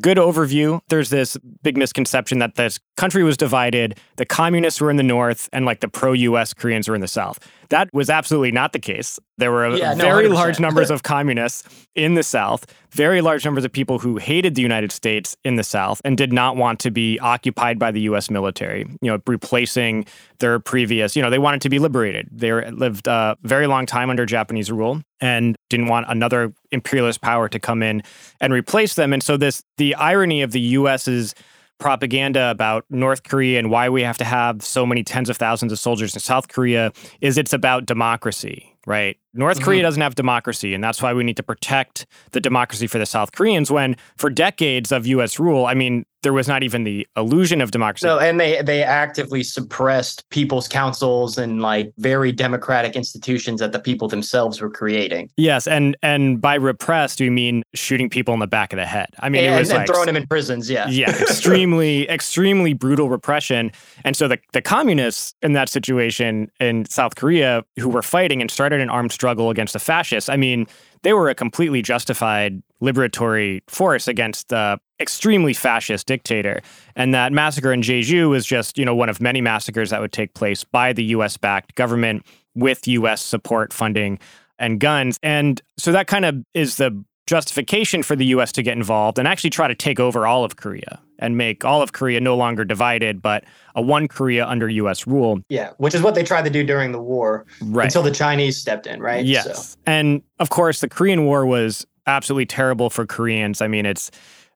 good 0.00 0.16
overview. 0.16 0.80
There's 0.88 1.10
this 1.10 1.36
big 1.62 1.76
misconception 1.76 2.38
that 2.40 2.56
this 2.56 2.78
country 2.96 3.22
was 3.22 3.36
divided. 3.36 3.98
The 4.16 4.26
communists 4.26 4.80
were 4.80 4.90
in 4.90 4.96
the 4.96 5.02
north 5.02 5.48
and 5.52 5.64
like 5.64 5.80
the 5.80 5.88
pro 5.88 6.12
US 6.12 6.52
Koreans 6.54 6.88
were 6.88 6.94
in 6.94 7.00
the 7.00 7.08
south. 7.08 7.38
That 7.68 7.92
was 7.92 8.08
absolutely 8.10 8.52
not 8.52 8.72
the 8.72 8.78
case. 8.78 9.18
There 9.38 9.50
were 9.50 9.76
Yeah, 9.76 9.94
very 9.94 10.26
100%. 10.26 10.34
large 10.34 10.60
numbers 10.60 10.90
of 10.90 11.02
communists 11.02 11.64
in 11.94 12.14
the 12.14 12.22
south, 12.22 12.64
very 12.92 13.20
large 13.20 13.44
numbers 13.44 13.64
of 13.64 13.72
people 13.72 13.98
who 13.98 14.16
hated 14.18 14.54
the 14.54 14.62
United 14.62 14.92
States 14.92 15.36
in 15.44 15.56
the 15.56 15.64
south 15.64 16.00
and 16.04 16.16
did 16.16 16.32
not 16.32 16.56
want 16.56 16.78
to 16.80 16.90
be 16.90 17.18
occupied 17.18 17.78
by 17.78 17.90
the 17.90 18.00
US 18.02 18.30
military, 18.30 18.86
you 19.02 19.10
know, 19.10 19.18
replacing 19.26 20.06
their 20.38 20.58
previous, 20.60 21.16
you 21.16 21.22
know, 21.22 21.30
they 21.30 21.38
wanted 21.38 21.60
to 21.62 21.68
be 21.68 21.78
liberated. 21.78 22.28
They 22.30 22.52
lived 22.70 23.06
a 23.08 23.36
very 23.42 23.66
long 23.66 23.84
time 23.86 24.10
under 24.10 24.26
Japanese 24.26 24.70
rule 24.70 25.02
and 25.20 25.56
didn't 25.70 25.88
want 25.88 26.06
another 26.08 26.52
imperialist 26.76 27.20
power 27.20 27.48
to 27.48 27.58
come 27.58 27.82
in 27.82 28.02
and 28.40 28.52
replace 28.52 28.94
them. 28.94 29.12
And 29.12 29.22
so 29.22 29.36
this 29.36 29.64
the 29.76 29.94
irony 29.96 30.42
of 30.42 30.52
the 30.52 30.60
US's 30.60 31.34
propaganda 31.78 32.50
about 32.50 32.84
North 32.88 33.22
Korea 33.24 33.58
and 33.58 33.70
why 33.70 33.88
we 33.88 34.02
have 34.02 34.18
to 34.18 34.24
have 34.24 34.62
so 34.62 34.86
many 34.86 35.02
tens 35.02 35.28
of 35.28 35.36
thousands 35.36 35.72
of 35.72 35.78
soldiers 35.78 36.14
in 36.14 36.20
South 36.20 36.48
Korea 36.48 36.92
is 37.20 37.36
it's 37.36 37.52
about 37.52 37.86
democracy, 37.86 38.74
right? 38.86 39.18
North 39.36 39.60
Korea 39.60 39.78
mm-hmm. 39.78 39.86
doesn't 39.86 40.02
have 40.02 40.14
democracy, 40.14 40.74
and 40.74 40.82
that's 40.82 41.02
why 41.02 41.12
we 41.12 41.24
need 41.24 41.36
to 41.36 41.42
protect 41.42 42.06
the 42.32 42.40
democracy 42.40 42.86
for 42.86 42.98
the 42.98 43.06
South 43.06 43.32
Koreans. 43.32 43.70
When 43.70 43.96
for 44.16 44.30
decades 44.30 44.92
of 44.92 45.06
U.S. 45.06 45.38
rule, 45.38 45.66
I 45.66 45.74
mean, 45.74 46.04
there 46.22 46.32
was 46.32 46.48
not 46.48 46.64
even 46.64 46.82
the 46.82 47.06
illusion 47.16 47.60
of 47.60 47.70
democracy. 47.70 48.02
So, 48.02 48.18
and 48.18 48.40
they 48.40 48.60
they 48.62 48.82
actively 48.82 49.44
suppressed 49.44 50.28
people's 50.30 50.66
councils 50.66 51.38
and 51.38 51.62
like 51.62 51.92
very 51.98 52.32
democratic 52.32 52.96
institutions 52.96 53.60
that 53.60 53.72
the 53.72 53.78
people 53.78 54.08
themselves 54.08 54.60
were 54.60 54.70
creating. 54.70 55.30
yes, 55.36 55.68
and 55.68 55.96
and 56.02 56.40
by 56.40 56.54
repressed, 56.54 57.20
we 57.20 57.30
mean 57.30 57.62
shooting 57.74 58.10
people 58.10 58.34
in 58.34 58.40
the 58.40 58.46
back 58.46 58.72
of 58.72 58.76
the 58.76 58.86
head. 58.86 59.08
I 59.20 59.28
mean, 59.28 59.44
and, 59.44 59.54
it 59.54 59.58
was 59.58 59.70
and 59.70 59.78
like 59.78 59.86
throwing 59.86 60.06
them 60.06 60.16
in 60.16 60.26
prisons. 60.26 60.68
Yeah. 60.68 60.88
yeah, 60.88 61.10
extremely, 61.20 62.08
extremely 62.08 62.72
brutal 62.72 63.08
repression. 63.08 63.70
And 64.04 64.16
so 64.16 64.26
the, 64.26 64.38
the 64.52 64.62
communists 64.62 65.34
in 65.42 65.52
that 65.52 65.68
situation 65.68 66.50
in 66.58 66.86
South 66.86 67.14
Korea 67.14 67.64
who 67.78 67.88
were 67.88 68.02
fighting 68.02 68.40
and 68.40 68.50
started 68.50 68.80
an 68.80 68.90
armed 68.90 69.12
struggle 69.12 69.25
against 69.28 69.72
the 69.72 69.78
fascists, 69.78 70.28
I 70.28 70.36
mean, 70.36 70.66
they 71.02 71.12
were 71.12 71.28
a 71.28 71.34
completely 71.34 71.82
justified 71.82 72.62
liberatory 72.82 73.60
force 73.68 74.08
against 74.08 74.48
the 74.48 74.78
extremely 75.00 75.52
fascist 75.52 76.06
dictator. 76.06 76.60
And 76.94 77.14
that 77.14 77.32
massacre 77.32 77.72
in 77.72 77.82
Jeju 77.82 78.30
was 78.30 78.44
just, 78.46 78.78
you 78.78 78.84
know, 78.84 78.94
one 78.94 79.08
of 79.08 79.20
many 79.20 79.40
massacres 79.40 79.90
that 79.90 80.00
would 80.00 80.12
take 80.12 80.34
place 80.34 80.64
by 80.64 80.92
the 80.92 81.04
US 81.04 81.36
backed 81.36 81.74
government 81.74 82.26
with 82.54 82.86
US 82.88 83.22
support 83.22 83.72
funding 83.72 84.18
and 84.58 84.80
guns. 84.80 85.18
And 85.22 85.60
so 85.76 85.92
that 85.92 86.06
kind 86.06 86.24
of 86.24 86.36
is 86.54 86.76
the 86.76 87.04
justification 87.26 88.02
for 88.02 88.14
the 88.16 88.26
US 88.26 88.52
to 88.52 88.62
get 88.62 88.76
involved 88.76 89.18
and 89.18 89.26
actually 89.26 89.50
try 89.50 89.68
to 89.68 89.74
take 89.74 89.98
over 89.98 90.26
all 90.26 90.44
of 90.44 90.56
Korea 90.56 91.00
and 91.18 91.36
make 91.36 91.64
all 91.64 91.82
of 91.82 91.92
Korea 91.92 92.20
no 92.20 92.36
longer 92.36 92.64
divided, 92.64 93.20
but 93.20 93.44
a 93.74 93.82
one 93.82 94.06
Korea 94.08 94.46
under 94.46 94.68
US 94.68 95.06
rule. 95.06 95.40
Yeah, 95.48 95.70
which 95.78 95.94
is 95.94 96.02
what 96.02 96.14
they 96.14 96.22
tried 96.22 96.44
to 96.44 96.50
do 96.50 96.62
during 96.64 96.92
the 96.92 97.00
war 97.00 97.46
Right. 97.62 97.84
until 97.84 98.02
the 98.02 98.10
Chinese 98.12 98.56
stepped 98.56 98.86
in, 98.86 99.00
right? 99.00 99.24
Yes. 99.24 99.70
So, 99.70 99.78
And 99.86 100.22
of 100.38 100.50
course, 100.50 100.80
the 100.80 100.88
Korean 100.88 101.24
War 101.24 101.44
was 101.46 101.86
absolutely 102.06 102.46
terrible 102.46 102.90
for 102.90 103.04
Koreans. 103.06 103.60
I 103.60 103.66
mean, 103.68 103.86
it's 103.86 104.10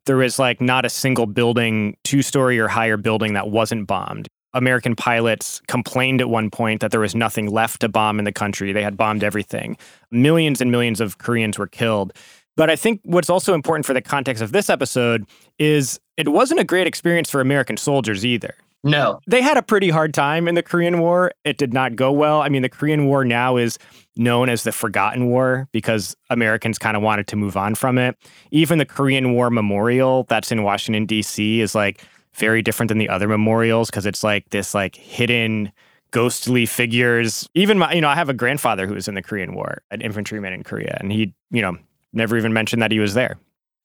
there 0.07 0.17
was 0.17 0.39
like 0.39 0.61
not 0.61 0.85
a 0.85 0.89
single 0.91 1.27
building, 1.27 1.97
two 2.05 2.23
story 2.23 2.59
or 2.59 2.69
higher 2.69 2.97
building 2.97 3.35
that 3.35 3.51
wasn't 3.51 3.87
bombed. 3.87 4.29
American 4.53 4.97
pilots 4.97 5.61
complained 5.69 6.21
at 6.21 6.29
one 6.29 6.51
point 6.51 6.81
that 6.81 6.91
there 6.91 6.99
was 7.01 7.15
nothing 7.15 7.47
left 7.49 7.81
to 7.83 7.89
bomb 7.89 8.19
in 8.19 8.25
the 8.25 8.33
country. 8.33 8.73
They 8.73 8.83
had 8.83 8.97
bombed 8.97 9.23
everything. 9.23 9.77
Millions 10.11 10.61
and 10.61 10.73
millions 10.73 11.01
of 11.01 11.19
Koreans 11.19 11.57
were 11.59 11.69
killed. 11.69 12.13
But 12.61 12.69
I 12.69 12.77
think 12.77 13.01
what's 13.05 13.31
also 13.31 13.55
important 13.55 13.87
for 13.87 13.95
the 13.95 14.03
context 14.03 14.43
of 14.43 14.53
this 14.53 14.69
episode 14.69 15.25
is 15.59 15.99
it 16.19 16.29
wasn't 16.29 16.61
a 16.61 16.65
great 16.65 16.87
experience 16.87 17.31
for 17.31 17.41
American 17.41 17.79
soldiers 17.79 18.23
either 18.23 18.55
no, 18.83 19.21
they 19.27 19.43
had 19.43 19.57
a 19.57 19.63
pretty 19.63 19.91
hard 19.91 20.15
time 20.15 20.49
in 20.49 20.55
the 20.55 20.63
Korean 20.63 21.01
War. 21.01 21.33
It 21.45 21.59
did 21.59 21.75
not 21.75 21.97
go 21.97 22.11
well. 22.11 22.41
I 22.41 22.49
mean, 22.49 22.63
the 22.63 22.69
Korean 22.69 23.07
War 23.07 23.25
now 23.25 23.57
is 23.57 23.79
known 24.17 24.49
as 24.49 24.63
the 24.63 24.73
Forgotten 24.73 25.27
War 25.27 25.69
because 25.73 26.17
Americans 26.31 26.79
kind 26.79 26.97
of 26.97 27.03
wanted 27.03 27.27
to 27.29 27.37
move 27.37 27.57
on 27.57 27.75
from 27.75 27.99
it. 27.99 28.17
Even 28.51 28.79
the 28.79 28.87
Korean 28.87 29.35
War 29.35 29.51
Memorial 29.51 30.25
that's 30.29 30.51
in 30.51 30.63
Washington, 30.63 31.05
D.C., 31.05 31.61
is 31.61 31.75
like 31.75 32.03
very 32.35 32.63
different 32.63 32.89
than 32.89 32.99
the 32.99 33.09
other 33.09 33.29
memorials 33.29 33.91
because 33.91 34.07
it's 34.07 34.25
like 34.25 34.49
this 34.51 34.73
like 34.73 34.97
hidden 34.97 35.71
ghostly 36.11 36.65
figures. 36.65 37.47
Even 37.55 37.79
my, 37.79 37.93
you 37.93 38.01
know, 38.01 38.09
I 38.09 38.15
have 38.15 38.31
a 38.31 38.35
grandfather 38.35 38.87
who 38.87 38.95
was 38.95 39.09
in 39.09 39.15
the 39.15 39.23
Korean 39.23 39.55
War, 39.55 39.83
an 39.91 40.01
infantryman 40.01 40.55
in 40.55 40.63
Korea, 40.63 40.97
and 41.01 41.13
he, 41.13 41.35
you 41.51 41.61
know, 41.61 41.77
never 42.13 42.37
even 42.37 42.53
mentioned 42.53 42.83
that 42.83 42.91
he 42.91 42.99
was 42.99 43.15
there. 43.15 43.39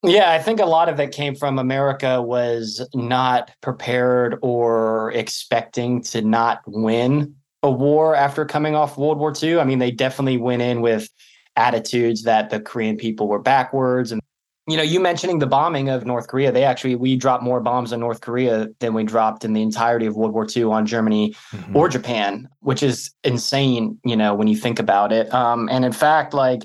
Yeah, 0.03 0.31
I 0.31 0.39
think 0.39 0.59
a 0.59 0.65
lot 0.65 0.89
of 0.89 0.99
it 0.99 1.11
came 1.11 1.35
from 1.35 1.57
America 1.57 2.21
was 2.21 2.87
not 2.93 3.51
prepared 3.61 4.37
or 4.41 5.11
expecting 5.13 6.01
to 6.03 6.21
not 6.21 6.61
win 6.67 7.35
a 7.63 7.71
war 7.71 8.15
after 8.15 8.45
coming 8.45 8.75
off 8.75 8.97
World 8.97 9.17
War 9.17 9.33
II. 9.41 9.59
I 9.59 9.63
mean, 9.63 9.79
they 9.79 9.91
definitely 9.91 10.37
went 10.37 10.61
in 10.61 10.81
with 10.81 11.09
attitudes 11.55 12.23
that 12.23 12.51
the 12.51 12.59
Korean 12.59 12.97
people 12.97 13.27
were 13.27 13.39
backwards 13.39 14.11
and 14.11 14.21
you 14.67 14.77
know, 14.77 14.83
you 14.83 14.99
mentioning 14.99 15.37
the 15.37 15.45
bombing 15.45 15.89
of 15.89 16.07
North 16.07 16.27
Korea, 16.27 16.51
they 16.51 16.63
actually 16.63 16.95
we 16.95 17.15
dropped 17.15 17.43
more 17.43 17.59
bombs 17.59 17.93
on 17.93 17.99
North 17.99 18.21
Korea 18.21 18.67
than 18.79 18.95
we 18.95 19.03
dropped 19.03 19.45
in 19.45 19.53
the 19.53 19.61
entirety 19.61 20.07
of 20.07 20.15
World 20.15 20.33
War 20.33 20.47
II 20.55 20.63
on 20.65 20.87
Germany 20.87 21.35
or 21.75 21.87
Japan, 21.87 22.49
which 22.61 22.81
is 22.81 23.11
insane, 23.23 23.99
you 24.03 24.15
know, 24.15 24.33
when 24.33 24.47
you 24.47 24.57
think 24.57 24.79
about 24.79 25.11
it. 25.11 25.31
Um, 25.31 25.69
and 25.71 25.85
in 25.85 25.91
fact, 25.91 26.33
like 26.33 26.63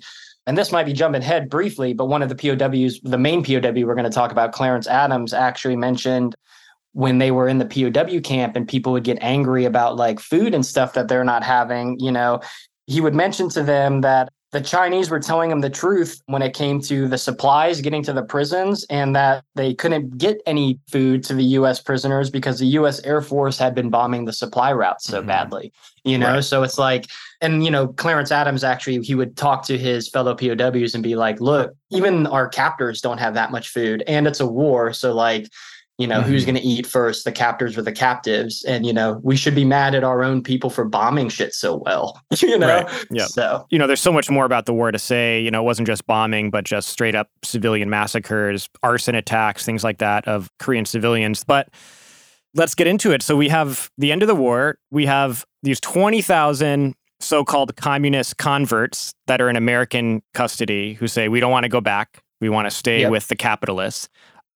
and 0.50 0.58
this 0.58 0.72
might 0.72 0.84
be 0.84 0.92
jumping 0.92 1.22
ahead 1.22 1.48
briefly, 1.48 1.92
but 1.92 2.06
one 2.06 2.22
of 2.22 2.28
the 2.28 2.34
POWs, 2.34 2.98
the 3.04 3.16
main 3.16 3.44
POW 3.44 3.86
we're 3.86 3.94
going 3.94 4.02
to 4.02 4.10
talk 4.10 4.32
about, 4.32 4.50
Clarence 4.50 4.88
Adams, 4.88 5.32
actually 5.32 5.76
mentioned 5.76 6.34
when 6.90 7.18
they 7.18 7.30
were 7.30 7.46
in 7.46 7.58
the 7.58 7.64
POW 7.64 8.18
camp 8.18 8.56
and 8.56 8.66
people 8.66 8.90
would 8.90 9.04
get 9.04 9.16
angry 9.20 9.64
about 9.64 9.94
like 9.94 10.18
food 10.18 10.52
and 10.52 10.66
stuff 10.66 10.94
that 10.94 11.06
they're 11.06 11.22
not 11.22 11.44
having, 11.44 12.00
you 12.00 12.10
know, 12.10 12.40
he 12.88 13.00
would 13.00 13.14
mention 13.14 13.48
to 13.50 13.62
them 13.62 14.00
that 14.00 14.32
the 14.52 14.60
Chinese 14.60 15.10
were 15.10 15.20
telling 15.20 15.50
him 15.50 15.60
the 15.60 15.70
truth 15.70 16.20
when 16.26 16.42
it 16.42 16.54
came 16.54 16.80
to 16.80 17.06
the 17.06 17.18
supplies 17.18 17.80
getting 17.80 18.02
to 18.02 18.12
the 18.12 18.22
prisons 18.22 18.84
and 18.90 19.14
that 19.14 19.44
they 19.54 19.74
couldn't 19.74 20.18
get 20.18 20.40
any 20.44 20.78
food 20.90 21.22
to 21.24 21.34
the 21.34 21.44
US 21.44 21.80
prisoners 21.80 22.30
because 22.30 22.58
the 22.58 22.66
US 22.66 23.00
Air 23.04 23.22
Force 23.22 23.58
had 23.58 23.74
been 23.74 23.90
bombing 23.90 24.24
the 24.24 24.32
supply 24.32 24.72
routes 24.72 25.04
so 25.06 25.18
mm-hmm. 25.18 25.28
badly. 25.28 25.72
You 26.04 26.18
know, 26.18 26.34
Right. 26.34 26.44
so 26.44 26.62
it's 26.62 26.78
like 26.78 27.06
and 27.40 27.64
you 27.64 27.70
know, 27.70 27.88
Clarence 27.88 28.32
Adams 28.32 28.64
actually 28.64 29.00
he 29.02 29.14
would 29.14 29.36
talk 29.36 29.64
to 29.66 29.78
his 29.78 30.08
fellow 30.08 30.34
POWs 30.34 30.94
and 30.94 31.02
be 31.02 31.14
like, 31.14 31.40
"Look, 31.40 31.72
even 31.90 32.26
our 32.26 32.48
captors 32.48 33.00
don't 33.00 33.18
have 33.18 33.34
that 33.34 33.52
much 33.52 33.68
food 33.68 34.02
and 34.06 34.26
it's 34.26 34.40
a 34.40 34.46
war, 34.46 34.92
so 34.92 35.14
like 35.14 35.48
you 36.00 36.06
know, 36.06 36.22
who's 36.22 36.42
mm-hmm. 36.42 36.52
going 36.52 36.62
to 36.62 36.68
eat 36.68 36.86
first, 36.86 37.24
the 37.24 37.32
captors 37.32 37.76
or 37.76 37.82
the 37.82 37.92
captives? 37.92 38.64
And, 38.64 38.86
you 38.86 38.92
know, 38.92 39.20
we 39.22 39.36
should 39.36 39.54
be 39.54 39.64
mad 39.64 39.94
at 39.94 40.02
our 40.02 40.24
own 40.24 40.42
people 40.42 40.70
for 40.70 40.84
bombing 40.84 41.28
shit 41.28 41.54
so 41.54 41.76
well, 41.76 42.20
you 42.38 42.58
know? 42.58 42.82
Right. 42.84 43.06
Yeah. 43.10 43.26
So, 43.26 43.66
you 43.70 43.78
know, 43.78 43.86
there's 43.86 44.00
so 44.00 44.12
much 44.12 44.30
more 44.30 44.44
about 44.44 44.66
the 44.66 44.72
war 44.72 44.90
to 44.90 44.98
say. 44.98 45.40
You 45.40 45.50
know, 45.50 45.60
it 45.60 45.64
wasn't 45.64 45.86
just 45.86 46.06
bombing, 46.06 46.50
but 46.50 46.64
just 46.64 46.88
straight 46.88 47.14
up 47.14 47.28
civilian 47.44 47.90
massacres, 47.90 48.68
arson 48.82 49.14
attacks, 49.14 49.64
things 49.64 49.84
like 49.84 49.98
that 49.98 50.26
of 50.26 50.50
Korean 50.58 50.86
civilians. 50.86 51.44
But 51.44 51.68
let's 52.54 52.74
get 52.74 52.86
into 52.86 53.12
it. 53.12 53.22
So 53.22 53.36
we 53.36 53.48
have 53.48 53.90
the 53.98 54.10
end 54.10 54.22
of 54.22 54.28
the 54.28 54.34
war. 54.34 54.78
We 54.90 55.06
have 55.06 55.44
these 55.62 55.80
20,000 55.80 56.94
so 57.20 57.44
called 57.44 57.76
communist 57.76 58.38
converts 58.38 59.12
that 59.26 59.40
are 59.40 59.50
in 59.50 59.56
American 59.56 60.22
custody 60.32 60.94
who 60.94 61.06
say, 61.06 61.28
we 61.28 61.40
don't 61.40 61.50
want 61.50 61.64
to 61.64 61.68
go 61.68 61.80
back. 61.80 62.22
We 62.40 62.48
want 62.48 62.66
to 62.66 62.70
stay 62.70 63.00
Yep. 63.00 63.10
with 63.10 63.28
the 63.28 63.36
capitalists. 63.36 64.08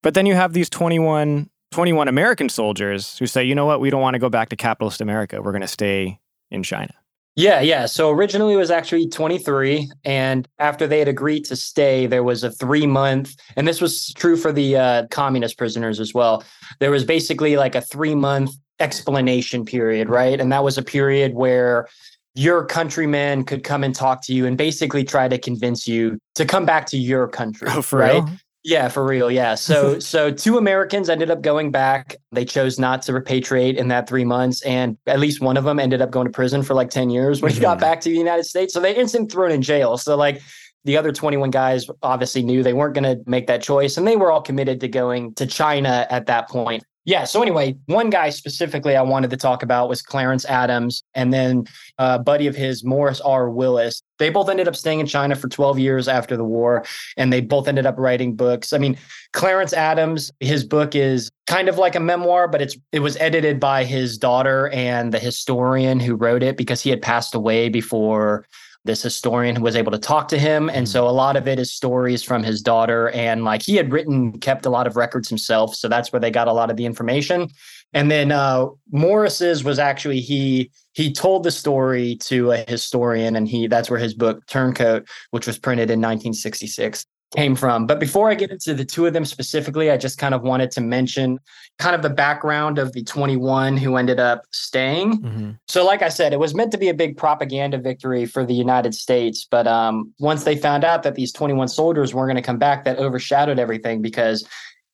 But 0.05 0.13
then 0.13 0.27
you 0.27 0.35
have 0.35 0.53
these 0.53 0.69
21, 0.69 1.49
21 1.73 2.09
American 2.09 2.51
soldiers 2.51 3.19
who 3.19 3.27
say, 3.27 3.43
you 3.43 3.55
know 3.55 3.65
what? 3.65 3.81
We 3.81 3.89
don't 3.89 4.03
want 4.03 4.15
to 4.15 4.19
go 4.19 4.29
back 4.29 4.51
to 4.51 4.57
capitalist 4.57 5.01
America. 5.01 5.41
We're 5.41 5.53
going 5.53 5.63
to 5.63 5.67
stay 5.67 6.21
in 6.51 6.63
China. 6.63 6.93
yeah, 7.37 7.63
yeah. 7.63 7.87
So 7.87 8.11
originally 8.11 8.53
it 8.53 8.59
was 8.59 8.71
actually 8.71 9.09
23. 9.09 9.91
And 10.05 10.47
after 10.59 10.87
they 10.87 10.99
had 10.99 11.09
agreed 11.09 11.47
to 11.47 11.57
stay, 11.57 12.07
there 12.07 12.23
was 12.23 12.45
a 12.45 12.51
three 12.51 12.87
month, 12.87 13.35
and 13.57 13.67
this 13.67 13.81
was 13.81 14.13
true 14.13 14.37
for 14.37 14.53
the 14.53 14.77
uh, 14.77 15.07
communist 15.11 15.57
prisoners 15.57 15.99
as 15.99 16.13
well. 16.13 16.45
There 16.81 16.91
was 16.91 17.05
basically 17.05 17.57
like 17.57 17.75
a 17.75 17.81
three 17.81 18.15
month 18.15 18.51
explanation 18.81 19.65
period, 19.65 20.11
right? 20.11 20.39
And 20.39 20.53
that 20.53 20.63
was 20.63 20.77
a 20.77 20.83
period 20.83 21.33
where 21.33 21.89
your 22.35 22.67
countrymen 22.67 23.45
could 23.45 23.65
come 23.65 23.83
and 23.83 23.95
talk 23.95 24.23
to 24.27 24.35
you 24.35 24.45
and 24.45 24.59
basically 24.59 25.05
try 25.05 25.29
to 25.29 25.39
convince 25.39 25.89
you 25.89 26.19
to 26.35 26.45
come 26.45 26.67
back 26.67 26.87
to 26.87 26.99
your 26.99 27.27
country. 27.27 27.69
Oh, 27.71 27.83
right? 27.93 28.23
real? 28.23 28.31
Yeah, 28.65 28.89
for 28.89 29.05
real. 29.05 29.31
Yeah. 29.31 29.55
So 29.65 29.99
so 29.99 30.31
two 30.31 30.57
Americans 30.59 31.09
ended 31.09 31.31
up 31.31 31.43
going 31.43 31.71
back. 31.71 32.17
They 32.33 32.45
chose 32.45 32.79
not 32.79 33.03
to 33.03 33.13
repatriate 33.13 33.77
in 33.77 33.89
that 33.89 34.09
three 34.09 34.25
months, 34.25 34.63
and 34.63 34.97
at 35.07 35.21
least 35.21 35.41
one 35.41 35.57
of 35.57 35.65
them 35.65 35.79
ended 35.79 36.01
up 36.03 36.11
going 36.11 36.27
to 36.27 36.33
prison 36.33 36.63
for 36.63 36.75
like 36.75 36.91
ten 36.91 37.11
years 37.11 37.41
when 37.43 37.53
he 37.53 37.61
got 37.61 37.79
Mhm. 37.79 37.83
back 37.83 38.01
to 38.03 38.09
the 38.09 38.17
United 38.17 38.45
States. 38.45 38.73
So 38.75 38.81
they 38.81 38.95
instant 38.95 39.31
thrown 39.31 39.51
in 39.53 39.63
jail. 39.63 39.97
So 39.99 40.17
like 40.17 40.41
the 40.85 40.97
other 40.99 41.13
21 41.13 41.51
guys 41.51 41.87
obviously 42.03 42.43
knew 42.43 42.63
they 42.63 42.75
weren't 42.75 42.93
going 42.95 43.05
to 43.05 43.23
make 43.27 43.47
that 43.47 43.63
choice, 43.63 43.97
and 43.97 44.07
they 44.07 44.17
were 44.17 44.31
all 44.31 44.43
committed 44.43 44.81
to 44.81 44.89
going 44.89 45.33
to 45.37 45.47
China 45.47 46.07
at 46.11 46.27
that 46.27 46.49
point. 46.49 46.85
Yeah. 47.07 47.25
So 47.25 47.43
anyway, 47.43 47.77
one 47.87 48.09
guy 48.09 48.31
specifically 48.31 48.97
I 48.97 49.03
wanted 49.03 49.29
to 49.31 49.37
talk 49.37 49.63
about 49.63 49.91
was 49.91 50.01
Clarence 50.01 50.47
Adams, 50.47 51.03
and 51.15 51.33
then 51.35 51.65
a 51.99 52.19
buddy 52.19 52.47
of 52.47 52.57
his, 52.57 52.83
Morris 52.83 53.21
R. 53.21 53.51
Willis. 53.51 54.03
They 54.19 54.31
both 54.31 54.49
ended 54.49 54.69
up 54.69 54.77
staying 54.77 55.01
in 55.01 55.07
China 55.07 55.37
for 55.37 55.49
12 55.49 55.79
years 55.79 56.09
after 56.09 56.37
the 56.37 56.45
war, 56.45 56.85
and 57.17 57.33
they 57.33 57.43
both 57.43 57.69
ended 57.69 57.85
up 57.85 57.99
writing 57.99 58.37
books. 58.37 58.73
I 58.73 58.79
mean, 58.79 58.97
Clarence 59.33 59.75
Adams, 59.75 60.33
his 60.41 60.65
book 60.65 60.95
is 60.95 61.31
kind 61.47 61.69
of 61.69 61.77
like 61.77 61.95
a 61.95 62.01
memoir, 62.01 62.49
but 62.49 62.63
it's 62.63 62.77
it 62.93 63.01
was 63.01 63.17
edited 63.19 63.61
by 63.61 63.85
his 63.85 64.17
daughter 64.17 64.69
and 64.69 65.13
the 65.13 65.19
historian 65.19 66.01
who 66.01 66.15
wrote 66.15 66.43
it 66.43 66.57
because 66.57 66.81
he 66.81 66.89
had 66.89 67.03
passed 67.03 67.35
away 67.35 67.69
before 67.69 68.47
this 68.85 69.03
historian 69.03 69.63
was 69.63 69.77
able 69.77 69.93
to 69.93 69.99
talk 69.99 70.29
to 70.29 70.39
him. 70.39 70.69
And 70.69 70.89
so 70.89 71.09
a 71.09 71.11
lot 71.11 71.37
of 71.37 71.49
it 71.49 71.59
is 71.59 71.73
stories 71.73 72.23
from 72.23 72.43
his 72.43 72.61
daughter. 72.61 73.09
And 73.11 73.45
like 73.45 73.63
he 73.63 73.77
had 73.77 73.93
written 73.93 74.39
kept 74.41 74.67
a 74.67 74.71
lot 74.71 74.87
of 74.87 74.97
records 74.97 75.29
himself. 75.29 75.75
So 75.75 75.89
that's 75.89 76.13
where 76.13 76.21
they 76.21 76.31
got 76.31 76.49
a 76.49 76.53
lot 76.53 76.71
of 76.71 76.77
the 76.77 76.85
information. 76.85 77.49
And 77.93 78.11
then 78.11 78.31
uh 78.31 78.67
morris's 78.91 79.65
was 79.65 79.79
actually 79.79 80.21
he 80.21 80.71
he 80.93 81.13
told 81.13 81.45
the 81.45 81.51
story 81.51 82.17
to 82.17 82.53
a 82.53 82.59
historian. 82.69 83.37
And 83.37 83.49
he 83.49 83.67
that's 83.67 83.89
where 83.89 83.99
his 83.99 84.15
book 84.15 84.47
turncoat 84.47 85.09
which 85.31 85.47
was 85.47 85.59
printed 85.59 85.91
in 85.91 86.01
1966 86.01 87.07
came 87.35 87.57
from. 87.57 87.87
But 87.87 88.01
before 88.01 88.31
I 88.31 88.35
get 88.35 88.51
into 88.51 88.75
the 88.75 88.85
two 88.85 89.07
of 89.07 89.13
them 89.13 89.25
specifically, 89.25 89.91
I 89.91 89.97
just 89.97 90.19
kind 90.19 90.35
of 90.35 90.43
wanted 90.43 90.71
to 90.73 90.81
mention 90.81 91.39
kind 91.79 91.95
of 91.95 92.03
the 92.03 92.11
background 92.11 92.79
of 92.79 92.93
the 92.93 93.03
21 93.03 93.77
who 93.77 93.97
ended 93.97 94.21
up 94.21 94.45
staying. 94.53 95.23
Mm-hmm. 95.23 95.51
So, 95.67 95.85
like 95.85 96.03
I 96.03 96.09
said, 96.09 96.33
it 96.33 96.39
was 96.39 96.55
meant 96.55 96.73
to 96.73 96.79
be 96.79 96.89
a 96.89 96.95
big 96.95 97.17
propaganda 97.17 97.79
victory 97.79 98.27
for 98.27 98.45
the 98.45 98.55
United 98.55 98.95
States. 98.95 99.47
But 99.51 99.67
um, 99.67 100.13
once 100.19 100.45
they 100.45 100.57
found 100.57 100.85
out 100.85 101.03
that 101.03 101.15
these 101.15 101.33
21 101.33 101.69
soldiers 101.69 102.15
weren't 102.15 102.29
going 102.29 102.43
to 102.43 102.47
come 102.47 102.59
back, 102.59 102.85
that 102.85 102.99
overshadowed 102.99 103.59
everything 103.59 104.01
because 104.01 104.47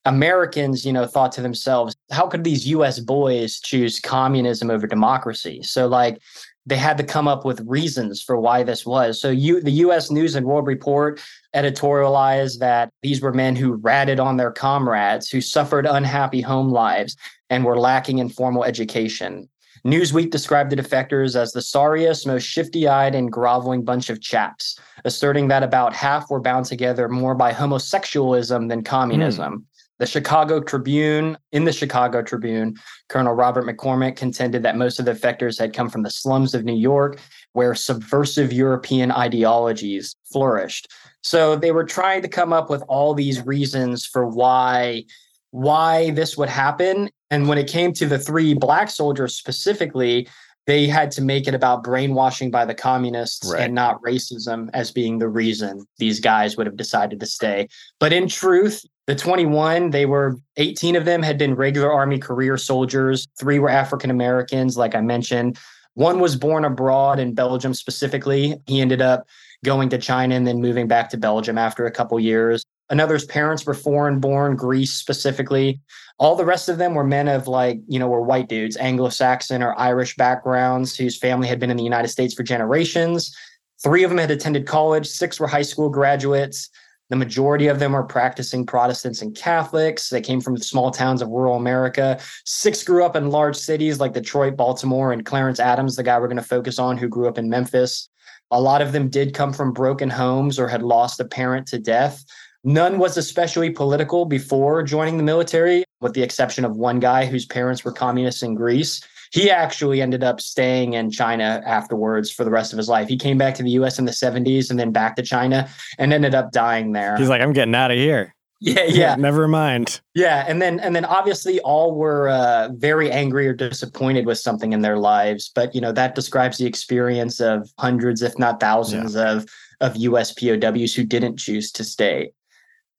Americans, 0.07 0.87
you 0.87 0.93
know, 0.93 1.07
thought 1.07 1.33
to 1.33 1.43
themselves, 1.43 1.95
how 2.11 2.27
could 2.27 2.45
these 2.45 2.67
US 2.69 3.01
boys 3.01 3.61
choose 3.61 4.01
communism 4.01 4.71
over 4.71 4.87
democracy? 4.87 5.63
So, 5.63 5.87
like, 5.87 6.21
they 6.67 6.77
had 6.77 6.99
to 6.99 7.05
come 7.05 7.27
up 7.27 7.45
with 7.45 7.61
reasons 7.67 8.23
for 8.23 8.39
why 8.39 8.63
this 8.63 8.85
was. 8.85 9.21
So 9.21 9.31
you 9.31 9.61
the 9.61 9.71
US 9.85 10.11
News 10.11 10.35
and 10.35 10.47
World 10.47 10.67
Report 10.67 11.21
editorialized 11.55 12.59
that 12.59 12.91
these 13.03 13.21
were 13.21 13.33
men 13.33 13.57
who 13.57 13.75
ratted 13.75 14.21
on 14.21 14.37
their 14.37 14.53
comrades, 14.53 15.29
who 15.29 15.41
suffered 15.41 15.87
unhappy 15.87 16.41
home 16.41 16.71
lives 16.71 17.17
and 17.49 17.65
were 17.65 17.79
lacking 17.79 18.19
in 18.19 18.29
formal 18.29 18.65
education. 18.65 19.49
Newsweek 19.85 20.31
described 20.31 20.71
the 20.71 20.77
defectors 20.77 21.35
as 21.35 21.53
the 21.53 21.63
sorriest, 21.63 22.27
most 22.27 22.45
shifty 22.45 22.87
eyed, 22.87 23.15
and 23.15 23.33
groveling 23.33 23.83
bunch 23.83 24.11
of 24.11 24.21
chaps, 24.21 24.79
asserting 25.05 25.49
that 25.49 25.63
about 25.63 25.95
half 25.95 26.29
were 26.29 26.41
bound 26.41 26.67
together 26.67 27.09
more 27.09 27.35
by 27.35 27.53
homosexualism 27.53 28.69
than 28.69 28.81
hmm. 28.81 28.85
communism. 28.85 29.67
The 30.01 30.07
Chicago 30.07 30.61
Tribune, 30.61 31.37
in 31.53 31.65
the 31.65 31.73
Chicago 31.75 32.23
Tribune, 32.23 32.75
Colonel 33.11 33.35
Robert 33.35 33.67
McCormick 33.67 34.17
contended 34.17 34.63
that 34.63 34.79
most 34.79 34.99
of 34.99 35.05
the 35.05 35.13
defectors 35.13 35.59
had 35.59 35.75
come 35.75 35.91
from 35.91 36.03
the 36.03 36.11
slums 36.11 36.55
of 36.55 36.65
New 36.65 36.75
York, 36.75 37.21
where 37.53 37.75
subversive 37.75 38.51
European 38.51 39.13
ideologies 39.13 40.17
flourished. 40.33 40.91
So 41.23 41.55
they 41.55 41.71
were 41.71 41.85
trying 41.85 42.23
to 42.23 42.29
come 42.29 42.51
up 42.51 42.71
with 42.71 42.83
all 42.89 43.13
these 43.13 43.45
reasons 43.47 44.07
for 44.07 44.27
why 44.27 45.05
why 45.53 46.11
this 46.13 46.37
would 46.39 46.49
happen. 46.49 47.11
And 47.31 47.47
when 47.49 47.59
it 47.59 47.69
came 47.69 47.93
to 47.95 48.07
the 48.07 48.19
three 48.21 48.55
black 48.55 48.89
soldiers 48.89 49.35
specifically, 49.35 50.29
they 50.67 50.87
had 50.87 51.11
to 51.13 51.23
make 51.23 51.49
it 51.49 51.55
about 51.55 51.83
brainwashing 51.83 52.51
by 52.53 52.65
the 52.65 52.75
communists 52.75 53.51
Right. 53.53 53.63
and 53.63 53.75
not 53.75 54.01
racism 54.03 54.71
as 54.73 54.93
being 54.93 55.19
the 55.19 55.29
reason 55.29 55.85
these 55.99 56.21
guys 56.21 56.57
would 56.57 56.67
have 56.67 56.77
decided 56.77 57.19
to 57.21 57.27
stay. 57.27 57.69
But 57.99 58.13
in 58.13 58.29
truth, 58.29 58.85
the 59.11 59.17
21, 59.17 59.91
they 59.91 60.07
were 60.07 60.37
18 60.57 60.95
of 60.95 61.05
them 61.05 61.21
had 61.21 61.37
been 61.37 61.57
regular 61.57 61.93
army 61.93 62.17
career 62.17 62.57
soldiers, 62.57 63.27
three 63.41 63.59
were 63.59 63.69
African 63.69 64.09
Americans, 64.09 64.77
like 64.77 64.95
I 64.95 65.01
mentioned. 65.01 65.59
One 65.95 66.21
was 66.21 66.37
born 66.37 66.65
abroad 66.65 67.19
in 67.19 67.35
Belgium 67.35 67.75
specifically. 67.75 68.55
He 68.69 68.81
ended 68.81 69.03
up 69.03 69.27
going 69.65 69.89
to 69.89 69.99
China 69.99 70.37
and 70.37 70.47
then 70.47 70.61
moving 70.61 70.87
back 70.87 71.11
to 71.11 71.17
Belgium 71.17 71.59
after 71.59 71.87
a 71.87 71.91
couple 71.91 72.21
years. 72.21 72.63
Another's 72.89 73.25
parents 73.25 73.67
were 73.67 73.75
foreign 73.75 74.21
born, 74.21 74.55
Greece 74.55 74.93
specifically. 74.93 75.81
All 76.21 76.37
the 76.37 76.45
rest 76.45 76.69
of 76.69 76.79
them 76.79 76.95
were 76.95 77.03
men 77.03 77.27
of 77.27 77.49
like, 77.49 77.81
you 77.89 77.99
know, 77.99 78.07
were 78.07 78.23
white 78.23 78.49
dudes, 78.49 78.77
Anglo-Saxon 78.77 79.61
or 79.61 79.77
Irish 79.77 80.15
backgrounds 80.15 80.97
whose 80.97 81.19
family 81.19 81.49
had 81.49 81.59
been 81.59 81.71
in 81.73 81.77
the 81.77 81.83
United 81.83 82.09
States 82.09 82.33
for 82.33 82.45
generations. 82.45 83.37
Three 83.83 84.05
of 84.05 84.11
them 84.11 84.19
had 84.19 84.31
attended 84.31 84.69
college, 84.69 85.09
six 85.09 85.41
were 85.41 85.49
high 85.49 85.63
school 85.63 85.89
graduates. 85.89 86.71
The 87.11 87.17
majority 87.17 87.67
of 87.67 87.81
them 87.81 87.95
are 87.95 88.05
practicing 88.05 88.65
Protestants 88.65 89.21
and 89.21 89.37
Catholics. 89.37 90.09
They 90.11 90.21
came 90.21 90.41
from 90.41 90.57
small 90.57 90.93
towns 90.93 91.21
of 91.21 91.29
rural 91.29 91.57
America. 91.57 92.21
Six 92.45 92.85
grew 92.85 93.05
up 93.05 93.17
in 93.17 93.31
large 93.31 93.57
cities 93.57 93.99
like 93.99 94.13
Detroit, 94.13 94.57
Baltimore, 94.57 95.13
and 95.13 95.27
Clarence 95.27 95.59
Adams, 95.59 95.97
the 95.97 96.05
guy 96.05 96.19
we're 96.19 96.29
going 96.29 96.37
to 96.37 96.43
focus 96.43 96.79
on, 96.79 96.97
who 96.97 97.09
grew 97.09 97.29
up 97.29 97.37
in 97.37 97.51
Memphis. 97.51 98.09
A 98.53 98.61
lot 98.61 98.81
of 98.81 98.93
them 98.93 99.09
did 99.09 99.35
come 99.35 99.53
from 99.53 99.73
broken 99.73 100.09
homes 100.09 100.59
or 100.59 100.69
had 100.69 100.83
lost 100.83 101.21
a 101.21 101.25
parent 101.25 101.67
to 101.69 101.79
death. 101.79 102.25
None 102.63 102.99
was 102.99 103.17
especially 103.17 103.71
political 103.71 104.25
before 104.25 104.83
joining 104.83 105.17
the 105.17 105.23
military, 105.23 105.85
with 106.01 106.15
the 106.15 106.23
exception 106.23 106.65
of 106.65 106.77
one 106.77 107.01
guy 107.01 107.27
whose 107.27 107.47
parents 107.47 107.85
were 107.85 107.93
communists 107.93 108.43
in 108.43 108.55
Greece. 108.55 109.03
He 109.31 109.51
actually 109.51 110.03
ended 110.03 110.25
up 110.25 110.41
staying 110.41 110.95
in 110.95 111.11
China 111.11 111.63
afterwards 111.65 112.31
for 112.31 112.45
the 112.45 112.51
rest 112.51 112.73
of 112.73 112.77
his 112.77 112.89
life. 112.89 113.09
He 113.09 113.17
came 113.17 113.39
back 113.39 113.55
to 113.57 113.63
the 113.63 113.71
US 113.71 113.99
in 113.99 114.05
the 114.05 114.13
70s 114.13 114.71
and 114.71 114.79
then 114.79 114.91
back 114.91 115.17
to 115.17 115.23
China 115.23 115.69
and 115.99 116.13
ended 116.13 116.35
up 116.35 116.53
dying 116.53 116.93
there. 116.93 117.17
He's 117.17 117.29
like, 117.29 117.41
I'm 117.41 117.53
getting 117.53 117.75
out 117.75 117.91
of 117.91 117.97
here. 117.97 118.35
yeah, 118.61 118.85
yeah. 118.85 119.15
Never 119.19 119.49
mind. 119.49 120.01
Yeah, 120.15 120.45
and 120.47 120.61
then 120.61 120.81
and 120.81 120.95
then 120.95 121.07
obviously 121.07 121.61
all 121.61 121.95
were 121.95 122.29
uh, 122.29 122.69
very 122.75 123.11
angry 123.11 123.49
or 123.49 123.55
disappointed 123.55 124.27
with 124.27 124.39
something 124.39 124.75
in 124.75 124.83
their 124.83 124.99
lives, 124.99 125.51
but 125.55 125.75
you 125.75 125.81
know 125.81 125.93
that 125.93 126.15
describes 126.15 126.59
the 126.59 126.67
experience 126.67 127.41
of 127.41 127.71
hundreds, 127.79 128.21
if 128.21 128.39
not 128.39 128.61
thousands, 128.61 129.17
of 129.17 129.47
of 129.81 129.97
U.S. 129.97 130.35
POWs 130.35 130.95
who 130.95 131.05
didn't 131.05 131.39
choose 131.39 131.73
to 131.73 131.85
stay. 131.85 132.33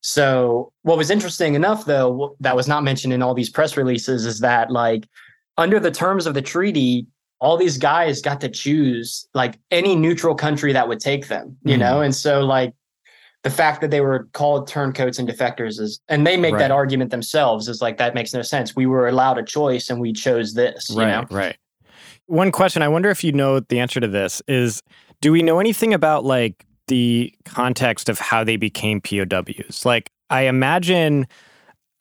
So 0.02 0.74
what 0.82 0.98
was 0.98 1.12
interesting 1.12 1.54
enough, 1.54 1.86
though, 1.86 2.36
that 2.40 2.56
was 2.56 2.68
not 2.68 2.84
mentioned 2.84 3.14
in 3.14 3.22
all 3.22 3.36
these 3.36 3.52
press 3.52 3.78
releases, 3.78 4.26
is 4.26 4.40
that 4.40 4.72
like 4.72 5.08
under 5.58 5.80
the 5.80 5.92
terms 5.92 6.26
of 6.26 6.34
the 6.34 6.42
treaty, 6.42 7.06
all 7.40 7.58
these 7.58 7.78
guys 7.78 8.22
got 8.22 8.40
to 8.42 8.50
choose 8.50 9.28
like 9.34 9.60
any 9.72 9.96
neutral 9.96 10.36
country 10.36 10.74
that 10.74 10.88
would 10.88 11.00
take 11.00 11.28
them, 11.28 11.58
you 11.64 11.76
hmm. 11.76 11.82
know, 11.82 12.02
and 12.02 12.16
so 12.16 12.42
like 12.42 12.74
the 13.44 13.50
fact 13.50 13.82
that 13.82 13.90
they 13.90 14.02
were 14.02 14.28
called 14.34 14.68
turncoats 14.68 15.18
and 15.18 15.28
defectors 15.28 15.80
is 15.80 16.00
and 16.08 16.26
they 16.28 16.38
make 16.38 16.54
Right. 16.54 16.60
that 16.60 16.72
argument 16.72 17.10
themselves 17.12 17.68
is 17.68 17.82
like 17.82 17.98
that 17.98 18.14
makes 18.14 18.34
no 18.34 18.44
sense 18.44 18.76
we 18.76 18.86
were 18.86 19.08
allowed 19.08 19.40
a 19.40 19.44
choice 19.44 19.90
and 19.90 20.00
we 20.00 20.14
chose 20.14 20.54
this 20.54 20.90
you 20.92 20.98
know 20.98 21.26
right. 21.32 21.58
One 22.28 22.52
question 22.52 22.82
I 22.82 22.88
wonder 22.88 23.10
if 23.10 23.24
you 23.24 23.32
know 23.32 23.60
the 23.60 23.80
answer 23.80 24.00
to 24.00 24.08
this 24.08 24.42
is 24.48 24.82
do 25.22 25.32
we 25.32 25.42
know 25.42 25.60
anything 25.60 25.94
about 25.94 26.24
like 26.24 26.66
the 26.88 27.34
context 27.46 28.10
of 28.10 28.20
how 28.20 28.44
they 28.44 28.56
became 28.58 29.02
POWs? 29.02 29.86
Like 29.86 30.12
I 30.30 30.44
imagine 30.44 31.28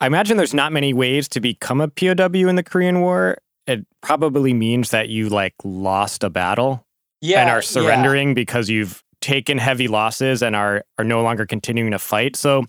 I 0.01 0.07
imagine 0.07 0.37
there's 0.37 0.55
not 0.55 0.73
many 0.73 0.95
ways 0.95 1.29
to 1.31 1.41
become 1.41 1.81
a 1.81 1.89
POW 1.89 2.49
in 2.49 2.57
the 2.57 2.63
Korean 2.63 3.01
War. 3.01 3.39
It 3.67 3.87
probably 4.01 4.55
means 4.55 4.91
that 4.91 5.09
you 5.11 5.29
like 5.29 5.55
lost 5.65 6.25
a 6.25 6.31
battle 6.31 6.87
yeah 7.21 7.41
and 7.41 7.51
are 7.51 7.57
yeah. 7.57 7.61
surrendering 7.61 8.33
because 8.35 8.69
you've 8.71 9.03
taken 9.21 9.59
heavy 9.59 9.89
losses 9.89 10.43
and 10.43 10.57
are 10.57 10.83
are 10.99 11.05
no 11.05 11.23
longer 11.23 11.45
continuing 11.47 11.91
to 11.93 11.99
fight. 11.99 12.35
So 12.37 12.65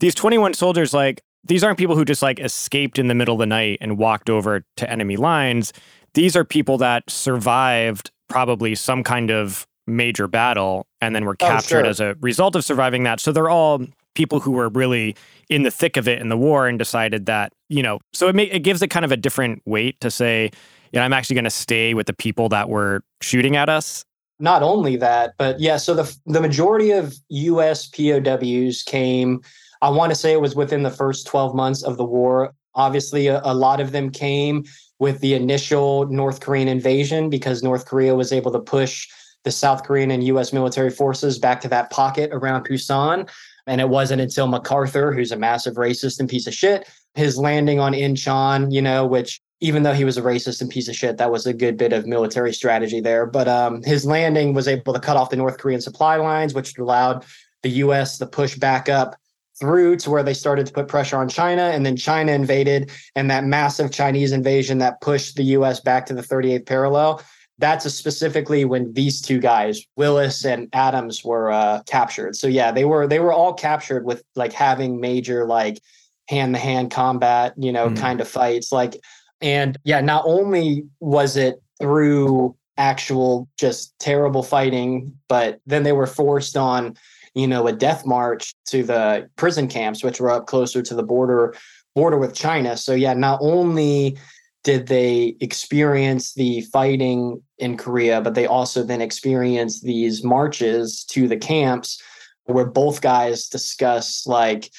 these 0.00 0.14
21 0.14 0.54
soldiers 0.54 0.92
like 0.92 1.22
these 1.44 1.62
aren't 1.64 1.78
people 1.78 1.96
who 1.96 2.04
just 2.04 2.22
like 2.22 2.40
escaped 2.40 2.98
in 2.98 3.06
the 3.08 3.14
middle 3.14 3.34
of 3.34 3.38
the 3.40 3.46
night 3.46 3.78
and 3.80 3.96
walked 3.98 4.28
over 4.28 4.64
to 4.76 4.90
enemy 4.90 5.16
lines. 5.16 5.72
These 6.14 6.36
are 6.36 6.44
people 6.44 6.78
that 6.78 7.08
survived 7.08 8.10
probably 8.28 8.74
some 8.74 9.02
kind 9.04 9.30
of 9.30 9.66
major 9.86 10.28
battle 10.28 10.86
and 11.00 11.14
then 11.14 11.24
were 11.24 11.36
Oh, 11.40 11.46
captured 11.46 11.68
sure. 11.82 11.86
as 11.86 12.00
a 12.00 12.16
result 12.20 12.56
of 12.56 12.64
surviving 12.64 13.04
that. 13.04 13.20
So 13.20 13.32
they're 13.32 13.50
all 13.50 13.82
people 14.14 14.40
who 14.40 14.52
were 14.52 14.68
really 14.68 15.16
in 15.48 15.62
the 15.62 15.70
thick 15.70 15.96
of 15.96 16.08
it 16.08 16.20
in 16.20 16.28
the 16.28 16.36
war 16.36 16.66
and 16.66 16.78
decided 16.78 17.26
that, 17.26 17.52
you 17.68 17.82
know, 17.82 17.98
so 18.12 18.28
it, 18.28 18.34
ma- 18.34 18.42
it 18.42 18.60
gives 18.60 18.82
it 18.82 18.88
kind 18.88 19.04
of 19.04 19.12
a 19.12 19.16
different 19.16 19.62
weight 19.64 20.00
to 20.00 20.10
say, 20.10 20.50
you 20.92 20.98
know, 20.98 21.02
I'm 21.02 21.12
actually 21.12 21.34
going 21.34 21.44
to 21.44 21.50
stay 21.50 21.94
with 21.94 22.06
the 22.06 22.12
people 22.12 22.48
that 22.50 22.68
were 22.68 23.02
shooting 23.20 23.56
at 23.56 23.68
us. 23.68 24.04
Not 24.38 24.62
only 24.62 24.96
that 24.96 25.34
but 25.38 25.60
yeah 25.60 25.76
so 25.76 25.94
the 25.94 26.16
the 26.26 26.40
majority 26.40 26.90
of 26.90 27.14
US 27.28 27.86
POWs 27.86 28.82
came 28.82 29.40
I 29.82 29.88
want 29.88 30.10
to 30.10 30.16
say 30.16 30.32
it 30.32 30.40
was 30.40 30.56
within 30.56 30.82
the 30.82 30.90
first 30.90 31.26
12 31.26 31.54
months 31.54 31.82
of 31.82 31.96
the 31.96 32.04
war. 32.04 32.52
Obviously 32.74 33.28
a, 33.28 33.40
a 33.44 33.54
lot 33.54 33.80
of 33.80 33.92
them 33.92 34.10
came 34.10 34.64
with 34.98 35.20
the 35.20 35.34
initial 35.34 36.06
North 36.06 36.40
Korean 36.40 36.66
invasion 36.66 37.30
because 37.30 37.62
North 37.62 37.86
Korea 37.86 38.16
was 38.16 38.32
able 38.32 38.50
to 38.50 38.58
push 38.58 39.08
the 39.44 39.52
South 39.52 39.84
Korean 39.84 40.10
and 40.10 40.24
US 40.24 40.52
military 40.52 40.90
forces 40.90 41.38
back 41.38 41.60
to 41.60 41.68
that 41.68 41.90
pocket 41.90 42.30
around 42.32 42.66
Pusan 42.66 43.28
and 43.66 43.80
it 43.80 43.88
wasn't 43.88 44.20
until 44.20 44.46
MacArthur 44.46 45.12
who's 45.12 45.32
a 45.32 45.36
massive 45.36 45.74
racist 45.74 46.20
and 46.20 46.28
piece 46.28 46.46
of 46.46 46.54
shit 46.54 46.88
his 47.14 47.36
landing 47.38 47.80
on 47.80 47.92
Incheon 47.92 48.72
you 48.72 48.82
know 48.82 49.06
which 49.06 49.40
even 49.62 49.84
though 49.84 49.94
he 49.94 50.04
was 50.04 50.18
a 50.18 50.22
racist 50.22 50.60
and 50.60 50.68
piece 50.68 50.88
of 50.88 50.96
shit, 50.96 51.18
that 51.18 51.30
was 51.30 51.46
a 51.46 51.54
good 51.54 51.76
bit 51.76 51.92
of 51.92 52.04
military 52.04 52.52
strategy 52.52 53.00
there. 53.00 53.26
But 53.26 53.46
um, 53.46 53.80
his 53.84 54.04
landing 54.04 54.54
was 54.54 54.66
able 54.66 54.92
to 54.92 54.98
cut 54.98 55.16
off 55.16 55.30
the 55.30 55.36
North 55.36 55.58
Korean 55.58 55.80
supply 55.80 56.16
lines, 56.16 56.52
which 56.52 56.76
allowed 56.76 57.24
the 57.62 57.70
U.S. 57.70 58.18
to 58.18 58.26
push 58.26 58.56
back 58.56 58.88
up 58.88 59.14
through 59.60 59.94
to 59.96 60.10
where 60.10 60.24
they 60.24 60.34
started 60.34 60.66
to 60.66 60.72
put 60.72 60.88
pressure 60.88 61.16
on 61.16 61.28
China, 61.28 61.62
and 61.62 61.86
then 61.86 61.96
China 61.96 62.32
invaded, 62.32 62.90
and 63.14 63.30
that 63.30 63.44
massive 63.44 63.92
Chinese 63.92 64.32
invasion 64.32 64.78
that 64.78 65.00
pushed 65.00 65.36
the 65.36 65.44
U.S. 65.44 65.78
back 65.78 66.06
to 66.06 66.14
the 66.14 66.22
38th 66.22 66.66
parallel. 66.66 67.22
That's 67.58 67.92
specifically 67.92 68.64
when 68.64 68.92
these 68.92 69.20
two 69.20 69.38
guys, 69.38 69.82
Willis 69.96 70.44
and 70.44 70.68
Adams, 70.72 71.24
were 71.24 71.50
uh, 71.50 71.82
captured. 71.86 72.36
So 72.36 72.46
yeah, 72.46 72.72
they 72.72 72.84
were 72.84 73.06
they 73.06 73.20
were 73.20 73.32
all 73.32 73.54
captured 73.54 74.04
with 74.04 74.22
like 74.34 74.52
having 74.52 75.00
major 75.00 75.46
like 75.46 75.80
hand 76.28 76.54
to 76.54 76.60
hand 76.60 76.90
combat, 76.90 77.54
you 77.56 77.72
know, 77.72 77.90
mm. 77.90 77.96
kind 77.96 78.20
of 78.20 78.28
fights. 78.28 78.72
Like, 78.72 78.96
and 79.40 79.76
yeah, 79.84 80.00
not 80.00 80.24
only 80.26 80.84
was 81.00 81.36
it 81.36 81.62
through 81.80 82.56
actual 82.78 83.48
just 83.58 83.96
terrible 83.98 84.42
fighting, 84.42 85.16
but 85.28 85.60
then 85.66 85.82
they 85.82 85.92
were 85.92 86.06
forced 86.06 86.56
on 86.56 86.96
you 87.34 87.46
know, 87.46 87.66
a 87.66 87.72
death 87.72 88.04
march 88.04 88.54
to 88.66 88.82
the 88.82 89.28
prison 89.36 89.68
camps, 89.68 90.04
which 90.04 90.20
were 90.20 90.30
up 90.30 90.46
closer 90.46 90.82
to 90.82 90.94
the 90.94 91.02
border 91.02 91.54
border 91.94 92.18
with 92.18 92.34
China. 92.34 92.76
So 92.76 92.94
yeah, 92.94 93.14
not 93.14 93.38
only 93.42 94.16
did 94.64 94.86
they 94.86 95.36
experience 95.40 96.34
the 96.34 96.62
fighting 96.72 97.42
in 97.58 97.76
Korea, 97.76 98.20
but 98.20 98.34
they 98.34 98.46
also 98.46 98.82
then 98.82 99.00
experienced 99.00 99.82
these 99.82 100.22
marches 100.22 101.04
to 101.04 101.26
the 101.26 101.36
camps 101.36 102.00
where 102.44 102.66
both 102.66 103.00
guys 103.00 103.48
discuss 103.48 104.26
like 104.26 104.70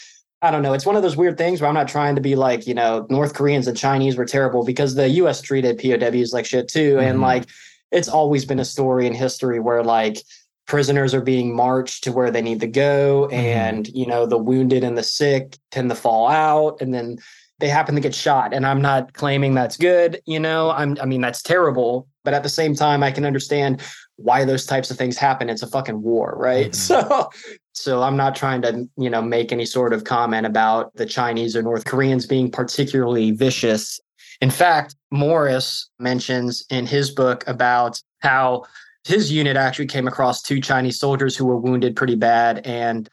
I 0.42 0.52
don't 0.52 0.62
know. 0.62 0.74
It's 0.74 0.86
one 0.86 0.98
of 0.98 1.04
those 1.04 1.16
weird 1.16 1.38
things 1.38 1.62
where 1.62 1.70
I'm 1.70 1.74
not 1.74 1.88
trying 1.88 2.16
to 2.16 2.22
be 2.22 2.36
like, 2.36 2.68
you 2.68 2.74
know, 2.74 3.08
North 3.10 3.34
Koreans 3.34 3.66
and 3.66 3.78
Chinese 3.78 4.18
were 4.18 4.26
terrible 4.26 4.66
because 4.66 4.94
the 4.94 5.08
US 5.08 5.42
treated 5.42 5.78
POWs 5.78 6.34
like 6.34 6.46
shit 6.46 6.68
too. 6.68 6.96
Mm-hmm. 6.96 7.08
And 7.08 7.22
like 7.22 7.46
it's 7.92 8.10
always 8.10 8.44
been 8.44 8.60
a 8.60 8.66
story 8.66 9.08
in 9.08 9.14
history 9.14 9.62
where 9.62 9.84
like 9.84 10.18
prisoners 10.66 11.14
are 11.14 11.22
being 11.22 11.56
marched 11.56 12.04
to 12.04 12.12
where 12.12 12.32
they 12.32 12.42
need 12.42 12.60
to 12.60 12.68
go 12.68 13.28
mm-hmm. 13.32 13.36
and 13.36 13.88
you 13.90 14.06
know 14.06 14.26
the 14.26 14.38
wounded 14.38 14.84
and 14.84 14.98
the 14.98 15.04
sick 15.04 15.58
tend 15.72 15.90
to 15.90 15.96
fall 15.96 16.28
out 16.28 16.82
and 16.82 16.94
then 16.94 17.18
they 17.64 17.70
happen 17.70 17.96
to 17.96 18.02
get 18.02 18.14
shot 18.14 18.54
and 18.54 18.66
i'm 18.66 18.82
not 18.82 19.14
claiming 19.14 19.54
that's 19.54 19.78
good 19.78 20.22
you 20.26 20.38
know? 20.38 20.70
I'm 20.72 20.98
i 21.02 21.06
mean 21.06 21.22
that's 21.22 21.42
terrible 21.42 22.10
but 22.26 22.34
at 22.34 22.44
the 22.44 22.50
same 22.50 22.76
time 22.76 23.04
i 23.04 23.10
can 23.10 23.24
understand 23.24 23.82
why 24.18 24.44
those 24.44 24.68
types 24.68 24.92
of 24.92 24.98
things 24.98 25.18
happen. 25.18 25.50
It's 25.50 25.64
a 25.64 25.68
fucking 25.68 26.02
war 26.02 26.36
right? 26.38 26.72
Mm-hmm. 26.74 27.10
so 27.10 27.30
so 27.72 28.04
i'm 28.04 28.18
not 28.18 28.36
trying 28.36 28.62
to 28.64 28.88
you 28.98 29.10
know 29.10 29.22
make 29.22 29.54
any 29.54 29.66
sort 29.66 29.94
of 29.94 30.04
comment 30.04 30.46
about 30.46 30.94
the 30.96 31.06
chinese 31.06 31.56
or 31.56 31.64
north 31.64 31.86
koreans 31.86 32.26
being 32.28 32.52
particularly 32.52 33.32
vicious. 33.32 34.00
In 34.42 34.52
fact 34.52 34.96
morris 35.10 35.90
mentions 36.00 36.66
in 36.70 36.86
his 36.86 37.12
book 37.12 37.46
about 37.48 38.02
how 38.20 38.64
his 39.06 39.32
unit 39.32 39.56
actually 39.56 39.88
came 39.88 40.08
across 40.08 40.42
two 40.42 40.60
Chinese 40.62 41.00
soldiers 41.00 41.36
who 41.36 41.46
were 41.46 41.58
wounded 41.58 41.96
pretty 41.96 42.16
bad 42.16 42.66
and 42.66 43.10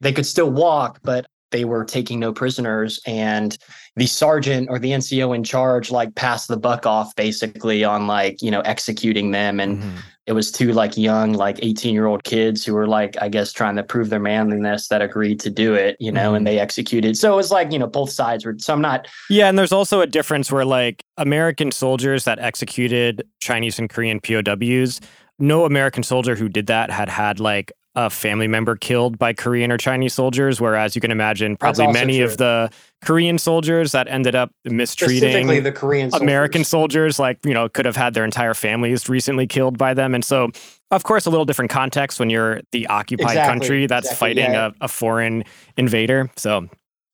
they 0.00 0.12
could 0.12 0.26
still 0.26 0.50
walk, 0.50 1.00
but 1.02 1.26
they 1.52 1.64
were 1.64 1.84
taking 1.84 2.18
no 2.18 2.32
prisoners. 2.32 3.00
And 3.06 3.56
the 3.96 4.06
sergeant 4.06 4.68
or 4.70 4.78
the 4.78 4.90
NCO 4.90 5.34
in 5.34 5.44
charge 5.44 5.90
like 5.90 6.14
passed 6.14 6.48
the 6.48 6.56
buck 6.56 6.86
off 6.86 7.14
basically 7.14 7.84
on 7.84 8.06
like, 8.06 8.42
you 8.42 8.50
know, 8.50 8.60
executing 8.62 9.30
them. 9.30 9.60
And 9.60 9.78
mm-hmm. 9.78 9.96
it 10.26 10.32
was 10.32 10.50
two 10.50 10.72
like 10.72 10.96
young, 10.96 11.34
like 11.34 11.58
18 11.62 11.94
year 11.94 12.06
old 12.06 12.24
kids 12.24 12.64
who 12.64 12.74
were 12.74 12.88
like, 12.88 13.16
I 13.20 13.28
guess, 13.28 13.52
trying 13.52 13.76
to 13.76 13.82
prove 13.82 14.08
their 14.08 14.18
manliness 14.18 14.88
that 14.88 15.02
agreed 15.02 15.38
to 15.40 15.50
do 15.50 15.74
it, 15.74 15.96
you 16.00 16.10
know, 16.10 16.28
mm-hmm. 16.28 16.36
and 16.36 16.46
they 16.46 16.58
executed. 16.58 17.16
So 17.16 17.32
it 17.32 17.36
was 17.36 17.50
like, 17.50 17.70
you 17.70 17.78
know, 17.78 17.86
both 17.86 18.10
sides 18.10 18.44
were, 18.44 18.56
so 18.58 18.72
I'm 18.72 18.80
not. 18.80 19.06
Yeah. 19.30 19.48
And 19.48 19.58
there's 19.58 19.72
also 19.72 20.00
a 20.00 20.06
difference 20.06 20.50
where 20.50 20.64
like 20.64 21.04
American 21.18 21.70
soldiers 21.70 22.24
that 22.24 22.38
executed 22.38 23.22
Chinese 23.40 23.78
and 23.78 23.88
Korean 23.88 24.20
POWs 24.20 25.00
no 25.38 25.64
American 25.64 26.02
soldier 26.02 26.36
who 26.36 26.48
did 26.48 26.68
that 26.68 26.90
had 26.90 27.08
had 27.08 27.40
like 27.40 27.72
a 27.94 28.08
family 28.08 28.48
member 28.48 28.74
killed 28.74 29.18
by 29.18 29.32
Korean 29.32 29.70
or 29.70 29.76
Chinese 29.76 30.14
soldiers. 30.14 30.60
Whereas 30.60 30.94
you 30.94 31.00
can 31.00 31.10
imagine 31.10 31.56
probably 31.56 31.88
many 31.88 32.18
true. 32.18 32.24
of 32.24 32.36
the 32.38 32.70
Korean 33.02 33.38
soldiers 33.38 33.92
that 33.92 34.08
ended 34.08 34.34
up 34.34 34.50
mistreating 34.64 35.46
the 35.62 35.72
Korean 35.72 36.10
soldiers. 36.10 36.22
American 36.22 36.64
soldiers, 36.64 37.18
like, 37.18 37.38
you 37.44 37.52
know, 37.52 37.68
could 37.68 37.84
have 37.84 37.96
had 37.96 38.14
their 38.14 38.24
entire 38.24 38.54
families 38.54 39.08
recently 39.08 39.46
killed 39.46 39.76
by 39.76 39.92
them. 39.92 40.14
And 40.14 40.24
so, 40.24 40.50
of 40.90 41.04
course, 41.04 41.26
a 41.26 41.30
little 41.30 41.44
different 41.44 41.70
context 41.70 42.18
when 42.18 42.30
you're 42.30 42.60
the 42.70 42.86
occupied 42.86 43.32
exactly. 43.32 43.52
country 43.52 43.86
that's 43.86 44.06
exactly. 44.06 44.28
fighting 44.28 44.52
yeah. 44.52 44.70
a, 44.80 44.84
a 44.84 44.88
foreign 44.88 45.44
invader. 45.76 46.30
So, 46.36 46.68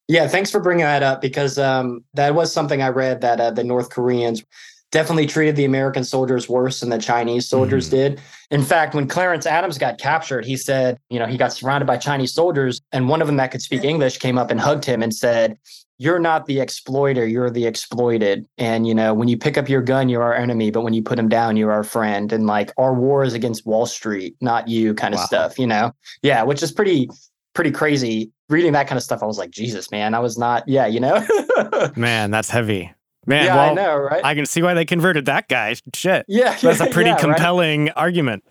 yeah, 0.09 0.27
thanks 0.29 0.51
for 0.51 0.61
bringing 0.61 0.85
that 0.85 1.03
up 1.03 1.21
because 1.21 1.59
um, 1.59 2.05
that 2.15 2.35
was 2.35 2.53
something 2.53 2.83
I 2.83 2.89
read 2.89 3.21
that 3.21 3.41
uh, 3.41 3.51
the 3.51 3.65
North 3.65 3.91
Koreans 3.91 4.43
definitely 4.91 5.27
treated 5.27 5.57
the 5.57 5.65
American 5.65 6.05
soldiers 6.05 6.49
worse 6.49 6.81
than 6.81 6.91
the 6.91 6.99
Chinese 6.99 7.49
soldiers 7.49 7.89
mm. 7.89 7.91
did. 7.91 8.21
In 8.51 8.63
fact, 8.63 8.95
when 8.95 9.07
Clarence 9.07 9.47
Adams 9.47 9.77
got 9.77 9.99
captured, 9.99 10.45
he 10.45 10.57
said, 10.57 10.99
you 11.11 11.19
know, 11.19 11.27
he 11.27 11.37
got 11.37 11.53
surrounded 11.53 11.87
by 11.87 11.99
Chinese 11.99 12.33
soldiers, 12.33 12.81
and 12.93 13.09
one 13.09 13.21
of 13.21 13.27
them 13.27 13.37
that 13.37 13.51
could 13.51 13.63
speak 13.63 13.85
English 13.85 14.19
came 14.19 14.39
up 14.39 14.51
and 14.51 14.61
hugged 14.61 14.85
him 14.85 15.03
and 15.03 15.15
said, 15.15 15.59
You're 15.99 16.19
not 16.19 16.47
the 16.47 16.61
exploiter, 16.61 17.27
you're 17.27 17.51
the 17.51 17.67
exploited. 17.67 18.47
And, 18.57 18.87
you 18.87 18.95
know, 18.95 19.13
when 19.13 19.29
you 19.29 19.37
pick 19.37 19.59
up 19.59 19.69
your 19.69 19.83
gun, 19.83 20.09
you're 20.09 20.23
our 20.23 20.35
enemy, 20.35 20.71
but 20.71 20.83
when 20.83 20.95
you 20.95 21.03
put 21.03 21.19
him 21.19 21.29
down, 21.29 21.57
you're 21.57 21.73
our 21.73 21.85
friend. 21.85 22.33
And 22.33 22.47
like, 22.47 22.73
our 22.79 22.95
war 22.95 23.23
is 23.25 23.35
against 23.35 23.67
Wall 23.67 23.85
Street, 23.85 24.35
not 24.41 24.69
you, 24.69 24.95
kind 24.95 25.13
of 25.13 25.19
wow. 25.19 25.27
stuff, 25.27 25.59
you 25.59 25.67
know? 25.67 25.93
Yeah, 26.23 26.43
which 26.45 26.63
is 26.63 26.73
pretty, 26.73 27.11
pretty 27.55 27.71
crazy. 27.71 28.31
Reading 28.49 28.73
that 28.73 28.87
kind 28.87 28.97
of 28.97 29.03
stuff, 29.03 29.23
I 29.23 29.27
was 29.27 29.37
like, 29.37 29.51
Jesus, 29.51 29.91
man, 29.91 30.15
I 30.15 30.21
was 30.21 30.39
not, 30.39 30.67
yeah, 30.67 30.87
you 30.87 31.01
know? 31.01 31.23
man, 31.97 32.31
that's 32.31 32.49
heavy. 32.49 32.95
Man, 33.29 33.45
yeah, 33.45 33.57
well, 33.57 33.71
I 33.71 33.75
know, 33.75 33.97
right? 33.97 34.25
I 34.25 34.35
can 34.35 34.47
see 34.47 34.63
why 34.63 34.73
they 34.73 34.87
converted 34.87 35.27
that 35.27 35.49
guy. 35.49 35.75
Shit. 35.95 36.25
Yeah. 36.29 36.57
That's 36.63 36.81
a 36.81 36.87
pretty 36.87 37.11
yeah, 37.11 37.19
compelling 37.19 37.85
right? 37.85 37.93
argument. 37.95 38.43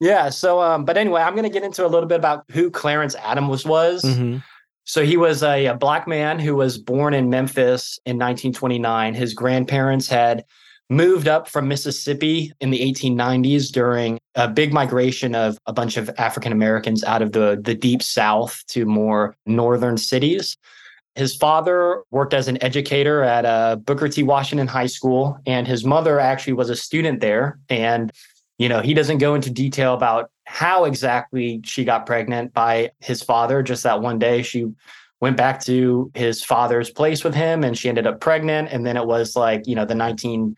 Yeah. 0.00 0.30
So, 0.30 0.60
um, 0.60 0.84
but 0.84 0.96
anyway, 0.96 1.22
I'm 1.22 1.34
going 1.34 1.44
to 1.44 1.50
get 1.50 1.62
into 1.62 1.86
a 1.86 1.88
little 1.88 2.08
bit 2.08 2.18
about 2.18 2.44
who 2.50 2.68
Clarence 2.68 3.14
Adams 3.14 3.64
was. 3.64 4.02
Mm-hmm. 4.02 4.38
So 4.82 5.04
he 5.04 5.16
was 5.16 5.44
a, 5.44 5.66
a, 5.66 5.74
black 5.74 6.08
man 6.08 6.40
who 6.40 6.56
was 6.56 6.76
born 6.76 7.14
in 7.14 7.30
Memphis 7.30 8.00
in 8.04 8.16
1929. 8.16 9.14
His 9.14 9.32
grandparents 9.32 10.08
had 10.08 10.44
moved 10.90 11.28
up 11.28 11.48
from 11.48 11.68
Mississippi 11.68 12.52
in 12.60 12.70
the 12.70 12.80
1890s 12.80 13.70
during 13.70 14.18
a 14.34 14.48
big 14.48 14.72
migration 14.72 15.36
of 15.36 15.56
a 15.66 15.72
bunch 15.72 15.96
of 15.96 16.10
African 16.18 16.50
Americans 16.50 17.04
out 17.04 17.22
of 17.22 17.30
the, 17.30 17.60
the 17.62 17.74
deep 17.74 18.02
South 18.02 18.62
to 18.68 18.86
more 18.86 19.36
northern 19.46 19.96
cities. 19.96 20.56
His 21.16 21.34
father 21.34 22.02
worked 22.10 22.34
as 22.34 22.46
an 22.46 22.62
educator 22.62 23.22
at 23.22 23.44
uh, 23.44 23.76
Booker 23.76 24.08
T. 24.08 24.22
Washington 24.22 24.66
High 24.66 24.86
School, 24.86 25.38
and 25.46 25.66
his 25.66 25.84
mother 25.84 26.20
actually 26.20 26.52
was 26.52 26.70
a 26.70 26.76
student 26.76 27.20
there. 27.20 27.58
And, 27.68 28.12
you 28.58 28.68
know, 28.68 28.80
he 28.80 28.94
doesn't 28.94 29.18
go 29.18 29.34
into 29.34 29.50
detail 29.50 29.94
about 29.94 30.30
how 30.44 30.84
exactly 30.84 31.60
she 31.64 31.84
got 31.84 32.06
pregnant 32.06 32.52
by 32.52 32.90
his 33.00 33.22
father, 33.22 33.62
just 33.62 33.82
that 33.82 34.02
one 34.02 34.18
day 34.18 34.42
she 34.42 34.66
went 35.20 35.36
back 35.36 35.64
to 35.64 36.10
his 36.14 36.44
father's 36.44 36.90
place 36.90 37.24
with 37.24 37.34
him 37.34 37.64
and 37.64 37.76
she 37.76 37.88
ended 37.88 38.06
up 38.06 38.20
pregnant. 38.20 38.68
And 38.70 38.86
then 38.86 38.98
it 38.98 39.06
was 39.06 39.34
like, 39.34 39.66
you 39.66 39.74
know, 39.74 39.86
the 39.86 39.94
19- 39.94 40.54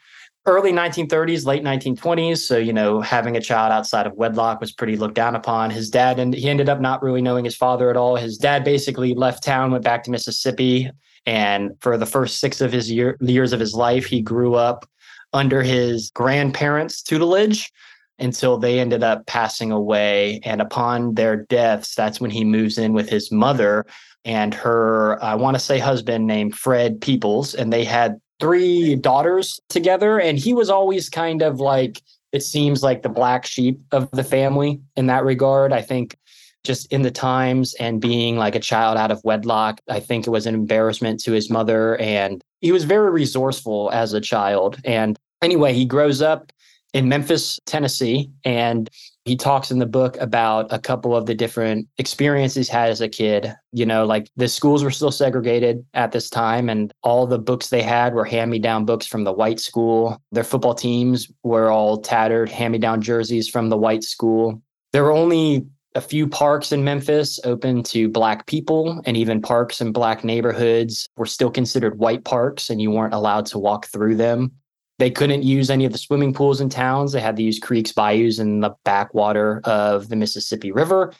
early 0.48 0.72
1930s, 0.72 1.46
late 1.46 1.62
1920s. 1.62 2.38
So, 2.38 2.56
you 2.56 2.72
know, 2.72 3.00
having 3.00 3.36
a 3.36 3.40
child 3.40 3.72
outside 3.72 4.06
of 4.06 4.14
wedlock 4.14 4.60
was 4.60 4.72
pretty 4.72 4.96
looked 4.96 5.14
down 5.14 5.36
upon. 5.36 5.70
His 5.70 5.90
dad, 5.90 6.18
and 6.18 6.34
he 6.34 6.48
ended 6.48 6.68
up 6.68 6.80
not 6.80 7.02
really 7.02 7.22
knowing 7.22 7.44
his 7.44 7.56
father 7.56 7.90
at 7.90 7.96
all. 7.96 8.16
His 8.16 8.38
dad 8.38 8.64
basically 8.64 9.14
left 9.14 9.44
town, 9.44 9.70
went 9.70 9.84
back 9.84 10.02
to 10.04 10.10
Mississippi. 10.10 10.90
And 11.26 11.72
for 11.80 11.96
the 11.96 12.06
first 12.06 12.38
six 12.38 12.60
of 12.60 12.72
his 12.72 12.90
year, 12.90 13.16
years 13.20 13.52
of 13.52 13.60
his 13.60 13.74
life, 13.74 14.06
he 14.06 14.20
grew 14.20 14.54
up 14.54 14.88
under 15.32 15.62
his 15.62 16.10
grandparents' 16.10 17.02
tutelage 17.02 17.70
until 18.18 18.58
they 18.58 18.80
ended 18.80 19.02
up 19.02 19.26
passing 19.26 19.70
away. 19.70 20.40
And 20.44 20.60
upon 20.60 21.14
their 21.14 21.36
deaths, 21.36 21.94
that's 21.94 22.20
when 22.20 22.30
he 22.30 22.44
moves 22.44 22.78
in 22.78 22.92
with 22.92 23.08
his 23.08 23.30
mother 23.30 23.86
and 24.24 24.52
her, 24.54 25.22
I 25.22 25.34
want 25.34 25.56
to 25.56 25.60
say, 25.60 25.78
husband 25.78 26.26
named 26.26 26.56
Fred 26.56 27.00
Peoples. 27.00 27.54
And 27.54 27.72
they 27.72 27.84
had 27.84 28.20
three 28.40 28.94
daughters 28.94 29.60
together 29.68 30.20
and 30.20 30.38
he 30.38 30.52
was 30.52 30.70
always 30.70 31.08
kind 31.08 31.42
of 31.42 31.60
like 31.60 32.02
it 32.32 32.42
seems 32.42 32.82
like 32.82 33.02
the 33.02 33.08
black 33.08 33.46
sheep 33.46 33.80
of 33.90 34.10
the 34.10 34.22
family 34.22 34.80
in 34.96 35.06
that 35.06 35.24
regard. 35.24 35.72
I 35.72 35.80
think 35.80 36.16
just 36.64 36.92
in 36.92 37.02
the 37.02 37.10
times 37.10 37.74
and 37.74 38.00
being 38.00 38.36
like 38.36 38.54
a 38.54 38.60
child 38.60 38.98
out 38.98 39.12
of 39.12 39.22
wedlock 39.24 39.80
i 39.88 40.00
think 40.00 40.26
it 40.26 40.30
was 40.30 40.44
an 40.44 40.54
embarrassment 40.54 41.20
to 41.20 41.32
his 41.32 41.48
mother 41.48 41.96
and 41.96 42.42
he 42.60 42.72
was 42.72 42.84
very 42.84 43.10
resourceful 43.10 43.90
as 43.92 44.12
a 44.12 44.20
child. 44.20 44.78
And 44.84 45.18
anyway 45.42 45.72
he 45.72 45.84
grows 45.84 46.20
up 46.20 46.52
in 46.92 47.08
memphis 47.08 47.58
tennessee 47.66 48.30
and 48.44 48.90
he 49.28 49.36
talks 49.36 49.70
in 49.70 49.78
the 49.78 49.86
book 49.86 50.16
about 50.20 50.72
a 50.72 50.78
couple 50.78 51.14
of 51.14 51.26
the 51.26 51.34
different 51.34 51.86
experiences 51.98 52.68
had 52.68 52.88
as 52.88 53.02
a 53.02 53.08
kid. 53.08 53.54
You 53.72 53.84
know, 53.84 54.06
like 54.06 54.30
the 54.36 54.48
schools 54.48 54.82
were 54.82 54.90
still 54.90 55.10
segregated 55.10 55.84
at 55.92 56.12
this 56.12 56.30
time, 56.30 56.70
and 56.70 56.92
all 57.02 57.26
the 57.26 57.38
books 57.38 57.68
they 57.68 57.82
had 57.82 58.14
were 58.14 58.24
hand 58.24 58.50
me 58.50 58.58
down 58.58 58.86
books 58.86 59.06
from 59.06 59.24
the 59.24 59.32
white 59.32 59.60
school. 59.60 60.20
Their 60.32 60.44
football 60.44 60.74
teams 60.74 61.30
were 61.42 61.70
all 61.70 61.98
tattered, 61.98 62.48
hand 62.48 62.72
me 62.72 62.78
down 62.78 63.02
jerseys 63.02 63.48
from 63.48 63.68
the 63.68 63.76
white 63.76 64.02
school. 64.02 64.62
There 64.92 65.04
were 65.04 65.12
only 65.12 65.66
a 65.94 66.00
few 66.00 66.26
parks 66.26 66.72
in 66.72 66.84
Memphis 66.84 67.38
open 67.44 67.82
to 67.82 68.08
Black 68.08 68.46
people, 68.46 69.02
and 69.04 69.16
even 69.16 69.42
parks 69.42 69.80
in 69.80 69.92
Black 69.92 70.24
neighborhoods 70.24 71.06
were 71.16 71.26
still 71.26 71.50
considered 71.50 71.98
white 71.98 72.24
parks, 72.24 72.70
and 72.70 72.80
you 72.80 72.90
weren't 72.90 73.14
allowed 73.14 73.44
to 73.46 73.58
walk 73.58 73.86
through 73.86 74.16
them. 74.16 74.52
They 74.98 75.10
couldn't 75.10 75.44
use 75.44 75.70
any 75.70 75.84
of 75.84 75.92
the 75.92 75.98
swimming 75.98 76.34
pools 76.34 76.60
in 76.60 76.68
towns. 76.68 77.12
They 77.12 77.20
had 77.20 77.36
to 77.36 77.42
use 77.42 77.58
creeks, 77.58 77.92
bayous, 77.92 78.38
and 78.38 78.62
the 78.62 78.74
backwater 78.84 79.60
of 79.64 80.08
the 80.08 80.16
Mississippi 80.16 80.72
River. 80.72 81.14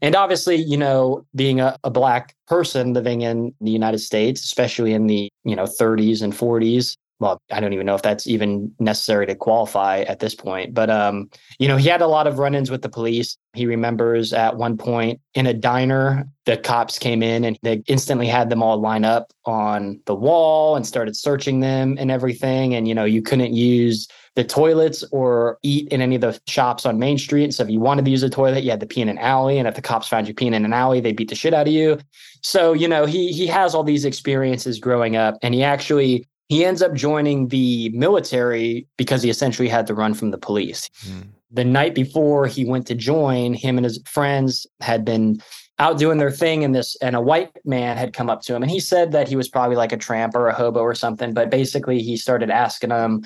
And 0.00 0.14
obviously, 0.14 0.56
you 0.56 0.76
know, 0.76 1.24
being 1.34 1.60
a, 1.60 1.78
a 1.82 1.90
black 1.90 2.36
person 2.46 2.92
living 2.92 3.22
in 3.22 3.54
the 3.60 3.70
United 3.70 3.98
States, 3.98 4.44
especially 4.44 4.92
in 4.92 5.06
the, 5.06 5.30
you 5.44 5.56
know, 5.56 5.64
30s 5.64 6.22
and 6.22 6.32
40s, 6.32 6.96
well, 7.24 7.40
I 7.50 7.58
don't 7.58 7.72
even 7.72 7.86
know 7.86 7.94
if 7.94 8.02
that's 8.02 8.26
even 8.26 8.70
necessary 8.78 9.24
to 9.28 9.34
qualify 9.34 10.00
at 10.00 10.20
this 10.20 10.34
point. 10.34 10.74
But 10.74 10.90
um, 10.90 11.30
you 11.58 11.66
know, 11.66 11.78
he 11.78 11.88
had 11.88 12.02
a 12.02 12.06
lot 12.06 12.26
of 12.26 12.38
run-ins 12.38 12.70
with 12.70 12.82
the 12.82 12.90
police. 12.90 13.38
He 13.54 13.64
remembers 13.64 14.34
at 14.34 14.58
one 14.58 14.76
point 14.76 15.22
in 15.32 15.46
a 15.46 15.54
diner, 15.54 16.28
the 16.44 16.58
cops 16.58 16.98
came 16.98 17.22
in 17.22 17.44
and 17.44 17.58
they 17.62 17.82
instantly 17.86 18.26
had 18.26 18.50
them 18.50 18.62
all 18.62 18.78
line 18.78 19.06
up 19.06 19.32
on 19.46 20.00
the 20.04 20.14
wall 20.14 20.76
and 20.76 20.86
started 20.86 21.16
searching 21.16 21.60
them 21.60 21.96
and 21.98 22.10
everything. 22.10 22.74
And 22.74 22.86
you 22.86 22.94
know, 22.94 23.06
you 23.06 23.22
couldn't 23.22 23.54
use 23.54 24.06
the 24.34 24.44
toilets 24.44 25.02
or 25.10 25.58
eat 25.62 25.88
in 25.88 26.02
any 26.02 26.16
of 26.16 26.20
the 26.20 26.38
shops 26.46 26.84
on 26.84 26.98
Main 26.98 27.16
Street. 27.16 27.54
So 27.54 27.62
if 27.62 27.70
you 27.70 27.80
wanted 27.80 28.04
to 28.04 28.10
use 28.10 28.22
a 28.22 28.28
toilet, 28.28 28.64
you 28.64 28.70
had 28.70 28.80
to 28.80 28.86
pee 28.86 29.00
in 29.00 29.08
an 29.08 29.16
alley. 29.16 29.58
And 29.58 29.66
if 29.66 29.76
the 29.76 29.82
cops 29.82 30.08
found 30.08 30.28
you 30.28 30.34
peeing 30.34 30.52
in 30.54 30.66
an 30.66 30.74
alley, 30.74 31.00
they 31.00 31.12
beat 31.12 31.30
the 31.30 31.34
shit 31.34 31.54
out 31.54 31.68
of 31.68 31.72
you. 31.72 31.98
So, 32.42 32.74
you 32.74 32.86
know, 32.86 33.06
he 33.06 33.32
he 33.32 33.46
has 33.46 33.74
all 33.74 33.84
these 33.84 34.04
experiences 34.04 34.78
growing 34.78 35.16
up 35.16 35.38
and 35.40 35.54
he 35.54 35.62
actually 35.62 36.26
he 36.48 36.64
ends 36.64 36.82
up 36.82 36.94
joining 36.94 37.48
the 37.48 37.88
military 37.90 38.86
because 38.96 39.22
he 39.22 39.30
essentially 39.30 39.68
had 39.68 39.86
to 39.86 39.94
run 39.94 40.14
from 40.14 40.30
the 40.30 40.38
police. 40.38 40.90
Mm. 41.06 41.28
The 41.50 41.64
night 41.64 41.94
before 41.94 42.46
he 42.46 42.64
went 42.64 42.86
to 42.88 42.94
join, 42.94 43.54
him 43.54 43.78
and 43.78 43.84
his 43.84 44.00
friends 44.04 44.66
had 44.80 45.04
been 45.04 45.40
out 45.78 45.98
doing 45.98 46.18
their 46.18 46.30
thing 46.30 46.62
and 46.62 46.74
this 46.74 46.96
and 47.02 47.16
a 47.16 47.20
white 47.20 47.50
man 47.64 47.96
had 47.96 48.12
come 48.12 48.30
up 48.30 48.42
to 48.42 48.54
him 48.54 48.62
and 48.62 48.70
he 48.70 48.78
said 48.78 49.10
that 49.12 49.26
he 49.26 49.34
was 49.34 49.48
probably 49.48 49.76
like 49.76 49.92
a 49.92 49.96
tramp 49.96 50.34
or 50.36 50.46
a 50.46 50.54
hobo 50.54 50.80
or 50.80 50.94
something 50.94 51.34
but 51.34 51.50
basically 51.50 52.00
he 52.00 52.16
started 52.16 52.48
asking 52.48 52.90
him 52.90 53.24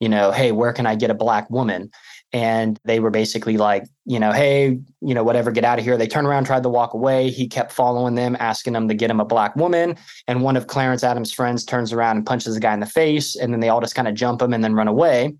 you 0.00 0.08
know 0.08 0.32
hey 0.32 0.50
where 0.50 0.72
can 0.72 0.86
i 0.86 0.94
get 0.94 1.10
a 1.10 1.14
black 1.14 1.50
woman 1.50 1.90
and 2.32 2.78
they 2.84 3.00
were 3.00 3.10
basically 3.10 3.56
like, 3.56 3.84
you 4.04 4.20
know, 4.20 4.32
hey, 4.32 4.78
you 5.00 5.14
know, 5.14 5.24
whatever, 5.24 5.50
get 5.50 5.64
out 5.64 5.78
of 5.78 5.84
here. 5.84 5.96
They 5.96 6.06
turned 6.06 6.26
around, 6.26 6.44
tried 6.44 6.62
to 6.62 6.68
walk 6.68 6.94
away. 6.94 7.30
He 7.30 7.48
kept 7.48 7.72
following 7.72 8.14
them, 8.14 8.36
asking 8.38 8.72
them 8.74 8.86
to 8.88 8.94
get 8.94 9.10
him 9.10 9.20
a 9.20 9.24
black 9.24 9.56
woman. 9.56 9.96
And 10.28 10.42
one 10.42 10.56
of 10.56 10.68
Clarence 10.68 11.02
Adams' 11.02 11.32
friends 11.32 11.64
turns 11.64 11.92
around 11.92 12.18
and 12.18 12.26
punches 12.26 12.54
the 12.54 12.60
guy 12.60 12.72
in 12.72 12.80
the 12.80 12.86
face. 12.86 13.34
And 13.34 13.52
then 13.52 13.60
they 13.60 13.68
all 13.68 13.80
just 13.80 13.96
kind 13.96 14.06
of 14.06 14.14
jump 14.14 14.40
him 14.40 14.52
and 14.52 14.62
then 14.62 14.74
run 14.74 14.88
away. 14.88 15.34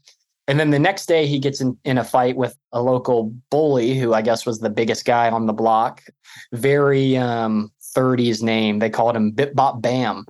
And 0.48 0.59
then 0.59 0.70
the 0.70 0.81
next 0.81 1.07
day, 1.07 1.26
he 1.26 1.38
gets 1.38 1.61
in, 1.61 1.79
in 1.85 1.96
a 1.96 2.03
fight 2.03 2.37
with 2.37 2.57
a 2.72 2.83
local 2.83 3.33
bully 3.50 3.96
who 3.96 4.12
I 4.12 4.22
guess 4.22 4.44
was 4.44 4.59
the 4.59 4.70
biggest 4.70 5.05
guy 5.05 5.31
on 5.31 5.46
the 5.46 5.53
block. 5.53 6.03
Very 6.53 7.16
um, 7.16 7.70
30s 7.96 8.42
name. 8.42 8.81
They 8.81 8.90
called 8.90 9.14
him 9.14 9.31
Bip 9.31 9.55
Bop 9.55 9.81
Bam. 9.81 10.26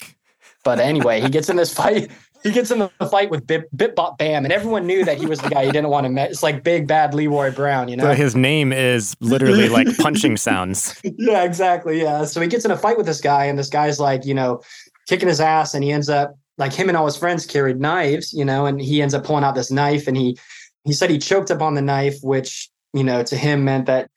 But 0.62 0.78
anyway, 0.78 1.22
he 1.22 1.30
gets 1.30 1.48
in 1.48 1.56
this 1.56 1.72
fight 1.74 2.10
he 2.42 2.50
gets 2.50 2.70
in 2.70 2.78
the 2.78 2.90
fight 3.10 3.30
with 3.30 3.46
Bip, 3.46 3.68
Bip 3.74 3.94
Bop 3.94 4.18
Bam, 4.18 4.44
and 4.44 4.52
everyone 4.52 4.86
knew 4.86 5.04
that 5.04 5.18
he 5.18 5.26
was 5.26 5.40
the 5.40 5.48
guy 5.48 5.66
he 5.66 5.72
didn't 5.72 5.90
want 5.90 6.04
to 6.04 6.10
meet. 6.10 6.30
It's 6.30 6.42
like 6.42 6.62
big 6.62 6.86
bad 6.86 7.14
Leroy 7.14 7.52
Brown, 7.52 7.88
you 7.88 7.96
know. 7.96 8.04
So 8.04 8.14
his 8.14 8.34
name 8.34 8.72
is 8.72 9.14
literally 9.20 9.68
like 9.68 9.96
punching 9.98 10.36
sounds. 10.36 11.00
Yeah, 11.22 11.42
exactly. 11.44 12.00
Yeah. 12.00 12.24
So 12.24 12.40
he 12.40 12.48
gets 12.48 12.64
in 12.64 12.70
a 12.70 12.76
fight 12.76 12.96
with 12.96 13.06
this 13.06 13.20
guy, 13.20 13.44
and 13.44 13.58
this 13.58 13.68
guy's 13.68 14.00
like, 14.00 14.24
you 14.24 14.32
know, 14.32 14.62
kicking 15.06 15.28
his 15.28 15.40
ass, 15.40 15.74
and 15.74 15.84
he 15.84 15.92
ends 15.92 16.08
up 16.08 16.34
like 16.56 16.72
him 16.72 16.88
and 16.88 16.96
all 16.96 17.04
his 17.04 17.16
friends 17.16 17.44
carried 17.44 17.80
knives, 17.80 18.32
you 18.32 18.44
know, 18.44 18.66
and 18.66 18.80
he 18.80 19.02
ends 19.02 19.12
up 19.12 19.24
pulling 19.24 19.44
out 19.44 19.54
this 19.54 19.70
knife, 19.70 20.06
and 20.06 20.16
he 20.16 20.38
he 20.84 20.92
said 20.92 21.10
he 21.10 21.18
choked 21.18 21.50
up 21.50 21.60
on 21.60 21.74
the 21.74 21.82
knife, 21.82 22.18
which 22.22 22.70
you 22.94 23.04
know 23.04 23.22
to 23.22 23.36
him 23.36 23.64
meant 23.64 23.86
that 23.86 24.10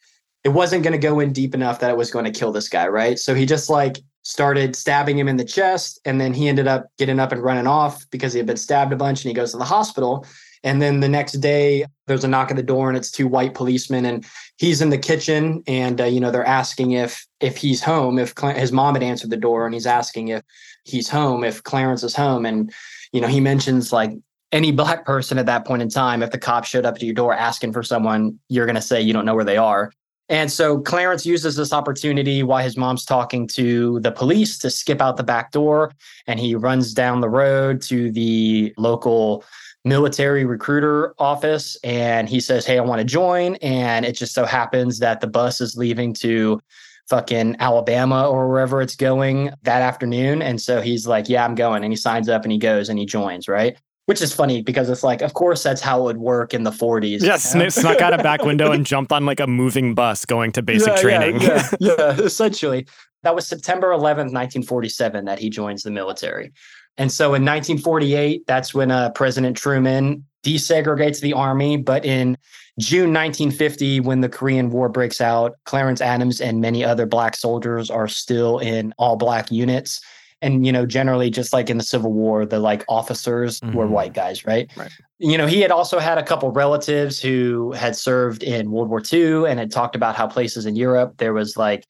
it 0.44 0.50
wasn't 0.50 0.84
going 0.84 0.94
to 0.94 0.98
go 0.98 1.20
in 1.20 1.34
deep 1.34 1.54
enough 1.54 1.80
that 1.80 1.90
it 1.90 1.98
was 1.98 2.12
going 2.12 2.26
to 2.26 2.32
kill 2.32 2.52
this 2.52 2.70
guy, 2.70 2.88
right? 2.88 3.18
So 3.18 3.34
he 3.34 3.46
just 3.46 3.70
like 3.70 4.00
started 4.24 4.76
stabbing 4.76 5.18
him 5.18 5.28
in 5.28 5.38
the 5.38 5.44
chest 5.46 6.00
and 6.06 6.20
then 6.20 6.34
he 6.34 6.48
ended 6.48 6.68
up 6.68 6.88
getting 6.98 7.20
up 7.20 7.32
and 7.32 7.44
running 7.44 7.68
off 7.68 8.10
because 8.10 8.34
he 8.34 8.40
had 8.40 8.48
been 8.48 8.58
stabbed 8.58 8.94
a 8.94 8.96
bunch 8.96 9.24
and 9.24 9.30
he 9.30 9.34
goes 9.34 9.52
to 9.52 9.58
the 9.58 9.66
hospital. 9.66 10.26
And 10.64 10.82
then 10.82 11.02
the 11.02 11.10
next 11.10 11.34
day 11.34 11.86
there's 12.08 12.24
a 12.24 12.28
knock 12.28 12.50
at 12.50 12.56
the 12.56 12.64
door 12.64 12.88
and 12.88 12.98
it's 12.98 13.12
two 13.12 13.28
white 13.28 13.54
policemen 13.54 14.06
and 14.06 14.26
he's 14.58 14.82
in 14.82 14.90
the 14.90 14.98
kitchen 14.98 15.62
and 15.68 16.00
uh, 16.00 16.06
you 16.06 16.22
know 16.22 16.32
they're 16.32 16.46
asking 16.46 16.92
if 16.92 17.28
if 17.42 17.58
he's 17.58 17.84
home 17.84 18.18
if 18.18 18.34
Cl- 18.38 18.56
his 18.56 18.72
mom 18.72 18.96
had 18.96 19.04
answered 19.04 19.30
the 19.30 19.38
door 19.38 19.66
and 19.66 19.74
he's 19.74 19.86
asking 19.86 20.30
if 20.30 20.42
he's 20.86 21.10
home 21.10 21.44
if 21.44 21.62
clarence 21.64 22.02
is 22.04 22.16
home. 22.16 22.46
And 22.46 22.72
you 23.12 23.20
know 23.20 23.28
he 23.28 23.42
mentions 23.42 23.92
like 23.92 24.14
any 24.54 24.72
black 24.72 25.04
person 25.04 25.38
at 25.38 25.48
that 25.48 25.66
point 25.66 25.82
in 25.82 25.90
time 25.90 26.24
if 26.24 26.32
the 26.32 26.38
cop 26.38 26.64
showed 26.64 26.86
up 26.86 26.98
to 27.00 27.06
your 27.06 27.16
door 27.16 27.34
asking 27.34 27.74
for 27.74 27.84
someone 27.84 28.40
you're 28.48 28.68
going 28.68 28.76
to 28.76 28.82
say 28.82 29.02
you 29.02 29.12
don't 29.12 29.26
know 29.26 29.36
where 29.36 29.44
they 29.44 29.58
are 29.58 29.92
and 30.30 30.52
so 30.52 30.80
Clarence 30.80 31.26
uses 31.26 31.56
this 31.56 31.74
opportunity 31.74 32.44
while 32.44 32.64
his 32.64 32.78
mom's 32.78 33.06
talking 33.06 33.46
to 33.48 34.00
the 34.00 34.12
police 34.12 34.58
to 34.60 34.70
skip 34.70 35.02
out 35.02 35.18
the 35.18 35.24
back 35.24 35.52
door. 35.52 35.92
And 36.28 36.40
he 36.40 36.56
runs 36.56 36.94
down 36.94 37.22
the 37.22 37.30
road 37.30 37.82
to 37.84 38.12
the 38.12 38.74
local 38.78 39.44
military 39.86 40.46
recruiter 40.46 41.14
office 41.20 41.76
and 41.84 42.30
he 42.30 42.40
says, 42.40 42.66
Hey, 42.66 42.78
I 42.78 42.82
want 42.82 43.00
to 43.00 43.06
join. 43.06 43.56
And 43.56 44.06
it 44.06 44.14
just 44.14 44.34
so 44.34 44.46
happens 44.46 45.00
that 45.00 45.20
the 45.20 45.28
bus 45.28 45.60
is 45.60 45.76
leaving 45.76 46.14
to 46.16 46.62
fucking 47.10 47.58
Alabama 47.60 48.30
or 48.30 48.48
wherever 48.48 48.82
it's 48.82 48.96
going 48.96 49.52
that 49.64 49.82
afternoon. 49.82 50.42
And 50.42 50.62
so 50.62 50.82
he's 50.82 51.06
like, 51.06 51.28
Yeah, 51.28 51.44
I'm 51.44 51.56
going. 51.56 51.84
And 51.84 51.92
he 51.92 51.98
signs 51.98 52.30
up 52.30 52.44
and 52.44 52.52
he 52.52 52.58
goes 52.58 52.88
and 52.88 52.98
he 52.98 53.06
joins, 53.06 53.50
right? 53.50 53.78
Which 54.06 54.22
is 54.22 54.34
funny 54.34 54.62
because 54.62 54.90
it's 54.90 55.04
like, 55.04 55.22
of 55.22 55.34
course, 55.34 55.64
that's 55.64 55.82
how 55.82 56.02
it 56.02 56.04
would 56.04 56.18
work 56.18 56.54
in 56.54 56.64
the 56.64 56.72
40s. 56.72 57.22
Yes, 57.22 57.56
yeah, 57.56 57.70
snuck 57.70 58.02
out 58.02 58.14
a 58.14 58.22
back 58.22 58.44
window 58.46 58.72
and 58.72 58.86
jumped 58.86 59.12
on 59.12 59.26
like 59.26 59.40
a 59.40 59.48
moving 59.48 59.96
bus 59.96 60.26
going 60.26 60.52
to 60.54 60.62
basic 60.62 60.96
yeah, 60.96 61.02
training. 61.02 61.42
Yeah, 61.42 61.70
yeah, 61.80 61.94
yeah, 61.98 62.12
essentially. 62.18 62.86
That 63.24 63.36
was 63.36 63.48
September 63.48 63.88
11th, 63.92 64.34
1947, 64.34 65.26
that 65.26 65.40
he 65.40 65.50
joins 65.50 65.84
the 65.84 65.92
military. 65.92 66.52
And 66.98 67.12
so 67.12 67.28
in 67.28 67.44
1948, 67.44 68.46
that's 68.46 68.74
when 68.74 68.92
uh, 68.92 69.12
President 69.12 69.56
Truman 69.56 70.26
desegregates 70.44 71.22
the 71.22 71.34
army. 71.34 71.78
But 71.78 72.04
in 72.04 72.38
June 72.80 73.14
1950, 73.14 74.02
when 74.02 74.20
the 74.20 74.30
Korean 74.30 74.70
War 74.70 74.90
breaks 74.90 75.22
out, 75.22 75.56
Clarence 75.64 76.02
Adams 76.02 76.42
and 76.42 76.60
many 76.60 76.84
other 76.84 77.06
Black 77.06 77.36
soldiers 77.36 77.90
are 77.90 78.10
still 78.10 78.60
in 78.60 78.94
all 78.98 79.16
Black 79.16 79.50
units 79.52 80.02
and 80.44 80.66
you 80.66 80.72
know 80.72 80.86
generally 80.86 81.30
just 81.30 81.54
like 81.54 81.70
in 81.70 81.78
the 81.78 81.84
civil 81.84 82.14
war 82.14 82.46
the 82.46 82.60
like 82.60 82.84
officers 82.88 83.60
mm-hmm. 83.62 83.76
were 83.76 83.88
white 83.88 84.14
guys 84.14 84.46
right? 84.46 84.70
right 84.76 84.92
you 85.18 85.38
know 85.38 85.48
he 85.48 85.62
had 85.62 85.72
also 85.72 85.98
had 85.98 86.18
a 86.18 86.24
couple 86.24 86.52
relatives 86.52 87.20
who 87.20 87.72
had 87.72 87.96
served 87.96 88.44
in 88.44 88.70
world 88.70 88.90
war 88.90 89.02
ii 89.12 89.46
and 89.50 89.60
had 89.60 89.72
talked 89.72 89.96
about 89.96 90.16
how 90.16 90.28
places 90.28 90.66
in 90.66 90.76
europe 90.76 91.16
there 91.18 91.34
was 91.34 91.58
like 91.58 91.86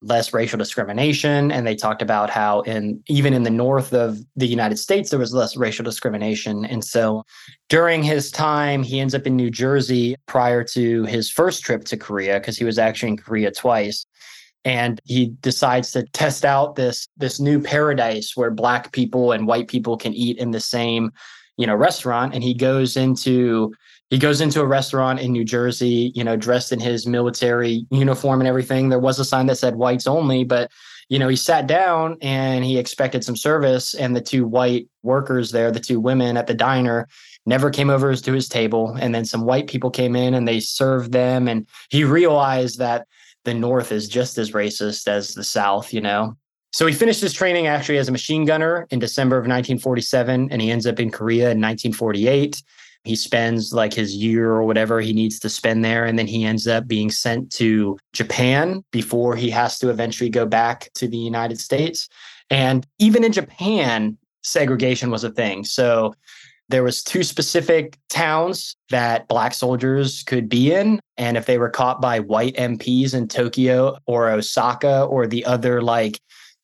less 0.00 0.32
racial 0.32 0.56
discrimination 0.56 1.50
and 1.50 1.66
they 1.66 1.74
talked 1.74 2.02
about 2.02 2.30
how 2.30 2.60
in 2.60 3.02
even 3.08 3.34
in 3.34 3.42
the 3.42 3.50
north 3.50 3.92
of 3.92 4.18
the 4.36 4.46
united 4.46 4.76
states 4.76 5.10
there 5.10 5.18
was 5.18 5.34
less 5.34 5.56
racial 5.56 5.84
discrimination 5.84 6.64
and 6.64 6.84
so 6.84 7.24
during 7.68 8.02
his 8.02 8.30
time 8.30 8.82
he 8.82 9.00
ends 9.00 9.12
up 9.12 9.26
in 9.26 9.34
new 9.34 9.50
jersey 9.50 10.14
prior 10.26 10.62
to 10.62 11.04
his 11.04 11.28
first 11.28 11.64
trip 11.64 11.82
to 11.82 11.96
korea 11.96 12.38
because 12.38 12.56
he 12.56 12.64
was 12.64 12.78
actually 12.78 13.08
in 13.08 13.16
korea 13.16 13.50
twice 13.50 14.06
and 14.68 15.00
he 15.04 15.28
decides 15.40 15.92
to 15.92 16.02
test 16.12 16.44
out 16.44 16.76
this 16.76 17.08
this 17.16 17.40
new 17.40 17.58
paradise 17.58 18.36
where 18.36 18.50
black 18.50 18.92
people 18.92 19.32
and 19.32 19.46
white 19.46 19.66
people 19.66 19.96
can 19.96 20.12
eat 20.12 20.36
in 20.36 20.50
the 20.50 20.60
same 20.60 21.10
you 21.56 21.66
know 21.66 21.74
restaurant. 21.74 22.34
And 22.34 22.44
he 22.44 22.52
goes 22.52 22.94
into 22.94 23.72
he 24.10 24.18
goes 24.18 24.42
into 24.42 24.60
a 24.60 24.66
restaurant 24.66 25.20
in 25.20 25.32
New 25.32 25.44
Jersey, 25.44 26.12
you 26.14 26.22
know, 26.22 26.36
dressed 26.36 26.70
in 26.70 26.80
his 26.80 27.06
military 27.06 27.86
uniform 27.90 28.40
and 28.40 28.48
everything. 28.48 28.90
There 28.90 28.98
was 28.98 29.18
a 29.18 29.24
sign 29.24 29.46
that 29.46 29.56
said 29.56 29.76
whites 29.76 30.06
only, 30.06 30.44
but 30.44 30.70
you 31.08 31.18
know, 31.18 31.28
he 31.28 31.36
sat 31.36 31.66
down 31.66 32.18
and 32.20 32.62
he 32.62 32.78
expected 32.78 33.24
some 33.24 33.36
service. 33.36 33.94
And 33.94 34.14
the 34.14 34.20
two 34.20 34.46
white 34.46 34.86
workers 35.02 35.50
there, 35.50 35.70
the 35.70 35.80
two 35.80 35.98
women 35.98 36.36
at 36.36 36.46
the 36.46 36.52
diner 36.54 37.08
never 37.46 37.70
came 37.70 37.88
over 37.88 38.14
to 38.14 38.32
his 38.32 38.48
table. 38.48 38.94
And 39.00 39.14
then 39.14 39.24
some 39.24 39.46
white 39.46 39.66
people 39.66 39.90
came 39.90 40.14
in 40.14 40.34
and 40.34 40.46
they 40.46 40.60
served 40.60 41.12
them. 41.12 41.48
And 41.48 41.66
he 41.88 42.04
realized 42.04 42.78
that 42.78 43.06
the 43.48 43.54
North 43.54 43.92
is 43.92 44.08
just 44.08 44.36
as 44.36 44.52
racist 44.52 45.08
as 45.08 45.32
the 45.32 45.42
South, 45.42 45.92
you 45.92 46.00
know? 46.02 46.36
So 46.72 46.86
he 46.86 46.92
finished 46.92 47.22
his 47.22 47.32
training 47.32 47.66
actually 47.66 47.96
as 47.96 48.08
a 48.08 48.12
machine 48.12 48.44
gunner 48.44 48.86
in 48.90 48.98
December 48.98 49.36
of 49.36 49.44
1947, 49.44 50.48
and 50.50 50.60
he 50.60 50.70
ends 50.70 50.86
up 50.86 51.00
in 51.00 51.10
Korea 51.10 51.44
in 51.44 51.60
1948. 51.60 52.62
He 53.04 53.16
spends 53.16 53.72
like 53.72 53.94
his 53.94 54.14
year 54.14 54.52
or 54.52 54.64
whatever 54.64 55.00
he 55.00 55.14
needs 55.14 55.38
to 55.40 55.48
spend 55.48 55.82
there, 55.82 56.04
and 56.04 56.18
then 56.18 56.26
he 56.26 56.44
ends 56.44 56.68
up 56.68 56.86
being 56.86 57.10
sent 57.10 57.50
to 57.52 57.98
Japan 58.12 58.84
before 58.90 59.34
he 59.34 59.48
has 59.48 59.78
to 59.78 59.88
eventually 59.88 60.28
go 60.28 60.44
back 60.44 60.90
to 60.96 61.08
the 61.08 61.16
United 61.16 61.58
States. 61.58 62.06
And 62.50 62.86
even 62.98 63.24
in 63.24 63.32
Japan, 63.32 64.18
segregation 64.42 65.10
was 65.10 65.24
a 65.24 65.30
thing. 65.30 65.64
So 65.64 66.14
there 66.68 66.82
was 66.82 67.02
two 67.02 67.22
specific 67.22 67.98
towns 68.10 68.76
that 68.90 69.26
black 69.28 69.54
soldiers 69.54 70.22
could 70.24 70.48
be 70.48 70.72
in 70.72 71.00
and 71.16 71.36
if 71.36 71.46
they 71.46 71.58
were 71.58 71.70
caught 71.70 72.00
by 72.00 72.20
white 72.20 72.54
mps 72.56 73.14
in 73.14 73.26
tokyo 73.28 73.96
or 74.06 74.30
osaka 74.30 75.04
or 75.04 75.26
the 75.26 75.44
other 75.44 75.82
like 75.82 76.20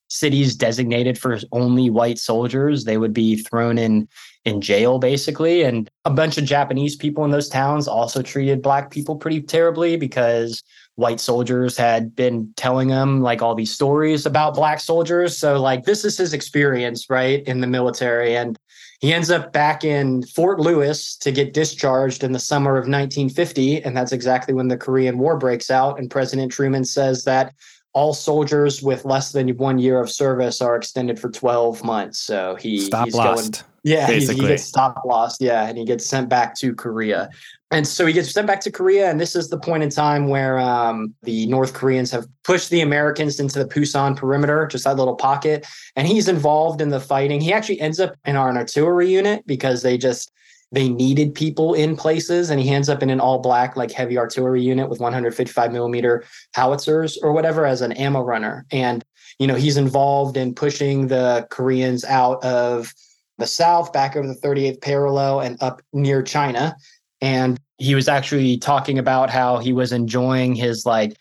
cities 0.07 0.55
designated 0.55 1.17
for 1.17 1.39
only 1.51 1.89
white 1.89 2.19
soldiers 2.19 2.83
they 2.83 2.97
would 2.97 3.13
be 3.13 3.37
thrown 3.37 3.77
in 3.77 4.07
in 4.45 4.61
jail 4.61 4.99
basically. 4.99 5.63
And 5.63 5.89
a 6.05 6.11
bunch 6.11 6.37
of 6.37 6.45
japanese 6.45 6.95
people 6.95 7.25
in 7.25 7.31
those 7.31 7.49
towns 7.49 7.87
also 7.87 8.21
treated 8.21 8.61
black 8.61 8.91
people 8.91 9.15
pretty 9.15 9.41
terribly 9.41 9.97
because 9.97 10.63
white 10.95 11.19
soldiers 11.19 11.75
had 11.75 12.15
been 12.15 12.53
telling 12.55 12.87
them 12.87 13.21
like 13.21 13.41
all 13.41 13.55
these 13.55 13.71
stories 13.71 14.25
about 14.25 14.55
black 14.55 14.79
soldiers. 14.79 15.37
So 15.37 15.59
like 15.59 15.83
this 15.83 16.05
is 16.05 16.17
his 16.17 16.33
experience 16.33 17.09
right 17.09 17.43
in 17.45 17.59
the 17.59 17.67
military. 17.67 18.37
And 18.37 18.57
he 18.99 19.13
ends 19.13 19.29
up 19.29 19.51
back 19.51 19.83
in 19.83 20.23
Fort 20.23 20.59
Lewis 20.59 21.15
to 21.17 21.31
get 21.31 21.53
discharged 21.53 22.23
in 22.23 22.31
the 22.31 22.39
summer 22.39 22.71
of 22.71 22.87
1950. 22.87 23.83
And 23.83 23.95
that's 23.95 24.11
exactly 24.11 24.53
when 24.53 24.67
the 24.67 24.77
Korean 24.77 25.17
War 25.17 25.37
breaks 25.37 25.69
out. 25.69 25.99
And 25.99 26.09
President 26.09 26.51
Truman 26.51 26.85
says 26.85 27.23
that 27.25 27.53
all 27.93 28.13
soldiers 28.13 28.81
with 28.81 29.05
less 29.05 29.31
than 29.31 29.49
one 29.57 29.79
year 29.79 29.99
of 29.99 30.11
service 30.11 30.61
are 30.61 30.75
extended 30.75 31.19
for 31.19 31.29
12 31.29 31.83
months. 31.83 32.19
So 32.19 32.55
he, 32.55 32.79
Stop 32.79 33.05
he's 33.05 33.15
lost. 33.15 33.51
going, 33.51 33.71
yeah, 33.85 34.09
he, 34.09 34.25
he 34.25 34.39
gets 34.39 34.63
stop 34.63 35.03
lost. 35.05 35.39
Yeah. 35.39 35.67
And 35.67 35.77
he 35.77 35.85
gets 35.85 36.07
sent 36.07 36.27
back 36.27 36.55
to 36.55 36.73
Korea. 36.73 37.29
And 37.69 37.87
so 37.87 38.07
he 38.07 38.13
gets 38.13 38.31
sent 38.31 38.47
back 38.47 38.59
to 38.61 38.71
Korea. 38.71 39.11
And 39.11 39.21
this 39.21 39.35
is 39.35 39.49
the 39.49 39.59
point 39.59 39.83
in 39.83 39.91
time 39.91 40.27
where 40.27 40.57
um, 40.57 41.13
the 41.21 41.45
North 41.45 41.75
Koreans 41.75 42.09
have 42.09 42.25
pushed 42.43 42.71
the 42.71 42.81
Americans 42.81 43.39
into 43.39 43.59
the 43.59 43.65
Pusan 43.65 44.17
perimeter, 44.17 44.65
just 44.65 44.85
that 44.85 44.95
little 44.95 45.15
pocket. 45.15 45.67
And 45.95 46.07
he's 46.07 46.27
involved 46.27 46.81
in 46.81 46.89
the 46.89 46.99
fighting. 46.99 47.39
He 47.39 47.53
actually 47.53 47.79
ends 47.79 47.99
up 47.99 48.15
in 48.25 48.35
our 48.35 48.51
artillery 48.55 49.11
unit 49.11 49.45
because 49.45 49.83
they 49.83 49.99
just 49.99 50.31
they 50.71 50.89
needed 50.89 51.35
people 51.35 51.75
in 51.75 51.95
places 51.95 52.49
and 52.49 52.59
he 52.59 52.71
ends 52.71 52.89
up 52.89 53.03
in 53.03 53.11
an 53.11 53.19
all 53.19 53.37
black 53.37 53.75
like 53.75 53.91
heavy 53.91 54.17
artillery 54.17 54.63
unit 54.63 54.89
with 54.89 54.99
155 54.99 55.71
millimeter 55.71 56.23
howitzers 56.55 57.17
or 57.21 57.33
whatever 57.33 57.67
as 57.67 57.81
an 57.81 57.91
ammo 57.91 58.21
runner 58.21 58.65
and 58.71 59.05
you 59.37 59.45
know 59.45 59.53
he's 59.53 59.77
involved 59.77 60.35
in 60.35 60.55
pushing 60.55 61.07
the 61.07 61.47
koreans 61.51 62.03
out 62.03 62.43
of 62.43 62.91
the 63.37 63.47
south 63.47 63.91
back 63.93 64.15
over 64.15 64.27
the 64.27 64.35
38th 64.35 64.81
parallel 64.81 65.41
and 65.41 65.61
up 65.61 65.81
near 65.93 66.21
china 66.21 66.75
and 67.21 67.59
he 67.77 67.95
was 67.95 68.07
actually 68.07 68.57
talking 68.57 68.97
about 68.99 69.29
how 69.29 69.57
he 69.57 69.73
was 69.73 69.91
enjoying 69.91 70.55
his 70.55 70.85
like 70.85 71.17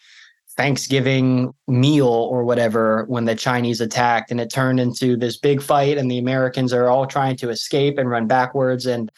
Thanksgiving 0.56 1.52
meal 1.66 2.06
or 2.06 2.44
whatever 2.44 3.04
when 3.06 3.24
the 3.24 3.34
Chinese 3.34 3.80
attacked 3.80 4.30
and 4.30 4.40
it 4.40 4.50
turned 4.50 4.78
into 4.78 5.16
this 5.16 5.36
big 5.36 5.60
fight 5.60 5.98
and 5.98 6.08
the 6.08 6.18
Americans 6.18 6.72
are 6.72 6.88
all 6.88 7.06
trying 7.06 7.36
to 7.36 7.50
escape 7.50 7.98
and 7.98 8.08
run 8.08 8.28
backwards 8.28 8.86
and 8.86 9.10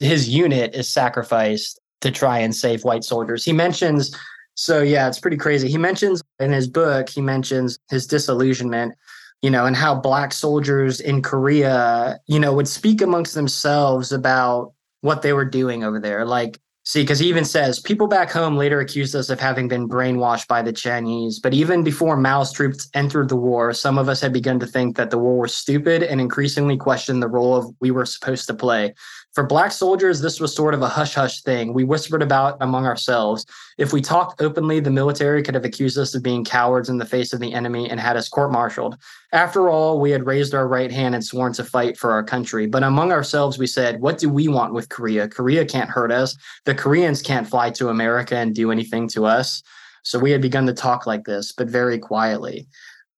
his 0.00 0.28
unit 0.28 0.74
is 0.74 0.88
sacrificed 0.88 1.78
to 2.00 2.10
try 2.10 2.38
and 2.38 2.54
save 2.54 2.84
white 2.84 3.04
soldiers. 3.04 3.44
He 3.44 3.52
mentions 3.52 4.16
so 4.54 4.82
yeah, 4.82 5.06
it's 5.06 5.20
pretty 5.20 5.36
crazy. 5.36 5.68
He 5.68 5.78
mentions 5.78 6.20
in 6.40 6.50
his 6.50 6.66
book, 6.66 7.08
he 7.08 7.20
mentions 7.20 7.78
his 7.90 8.08
disillusionment, 8.08 8.94
you 9.42 9.50
know, 9.50 9.66
and 9.66 9.76
how 9.76 9.94
black 9.94 10.32
soldiers 10.32 11.00
in 11.00 11.22
Korea, 11.22 12.18
you 12.26 12.40
know, 12.40 12.52
would 12.52 12.68
speak 12.68 13.00
amongst 13.00 13.34
themselves 13.34 14.12
about 14.12 14.72
what 15.00 15.22
they 15.22 15.32
were 15.32 15.44
doing 15.44 15.84
over 15.84 16.00
there. 16.00 16.24
Like 16.24 16.58
See, 16.88 17.02
because 17.02 17.18
he 17.18 17.28
even 17.28 17.44
says 17.44 17.80
people 17.80 18.06
back 18.06 18.30
home 18.30 18.56
later 18.56 18.80
accused 18.80 19.14
us 19.14 19.28
of 19.28 19.38
having 19.38 19.68
been 19.68 19.90
brainwashed 19.90 20.48
by 20.48 20.62
the 20.62 20.72
Chinese. 20.72 21.38
But 21.38 21.52
even 21.52 21.84
before 21.84 22.16
Mao's 22.16 22.50
troops 22.50 22.88
entered 22.94 23.28
the 23.28 23.36
war, 23.36 23.74
some 23.74 23.98
of 23.98 24.08
us 24.08 24.22
had 24.22 24.32
begun 24.32 24.58
to 24.60 24.66
think 24.66 24.96
that 24.96 25.10
the 25.10 25.18
war 25.18 25.40
was 25.40 25.54
stupid 25.54 26.02
and 26.02 26.18
increasingly 26.18 26.78
questioned 26.78 27.22
the 27.22 27.28
role 27.28 27.54
of 27.56 27.66
we 27.78 27.90
were 27.90 28.06
supposed 28.06 28.46
to 28.46 28.54
play. 28.54 28.94
For 29.34 29.44
black 29.44 29.72
soldiers, 29.72 30.20
this 30.20 30.40
was 30.40 30.54
sort 30.54 30.74
of 30.74 30.82
a 30.82 30.88
hush 30.88 31.14
hush 31.14 31.42
thing. 31.42 31.72
We 31.72 31.84
whispered 31.84 32.22
about 32.22 32.56
among 32.60 32.86
ourselves. 32.86 33.44
If 33.76 33.92
we 33.92 34.00
talked 34.00 34.40
openly, 34.40 34.80
the 34.80 34.90
military 34.90 35.42
could 35.42 35.54
have 35.54 35.64
accused 35.64 35.98
us 35.98 36.14
of 36.14 36.22
being 36.22 36.44
cowards 36.44 36.88
in 36.88 36.98
the 36.98 37.04
face 37.04 37.32
of 37.32 37.38
the 37.38 37.52
enemy 37.52 37.88
and 37.88 38.00
had 38.00 38.16
us 38.16 38.28
court 38.28 38.50
martialed. 38.50 38.96
After 39.32 39.68
all, 39.68 40.00
we 40.00 40.10
had 40.10 40.26
raised 40.26 40.54
our 40.54 40.66
right 40.66 40.90
hand 40.90 41.14
and 41.14 41.24
sworn 41.24 41.52
to 41.52 41.64
fight 41.64 41.96
for 41.96 42.10
our 42.10 42.24
country. 42.24 42.66
But 42.66 42.82
among 42.82 43.12
ourselves, 43.12 43.58
we 43.58 43.66
said, 43.66 44.00
What 44.00 44.18
do 44.18 44.28
we 44.28 44.48
want 44.48 44.72
with 44.72 44.88
Korea? 44.88 45.28
Korea 45.28 45.64
can't 45.64 45.90
hurt 45.90 46.10
us. 46.10 46.36
The 46.64 46.74
Koreans 46.74 47.22
can't 47.22 47.46
fly 47.46 47.70
to 47.70 47.90
America 47.90 48.36
and 48.36 48.54
do 48.54 48.72
anything 48.72 49.08
to 49.08 49.26
us. 49.26 49.62
So 50.02 50.18
we 50.18 50.30
had 50.30 50.40
begun 50.40 50.66
to 50.66 50.72
talk 50.72 51.06
like 51.06 51.24
this, 51.24 51.52
but 51.52 51.68
very 51.68 51.98
quietly. 51.98 52.66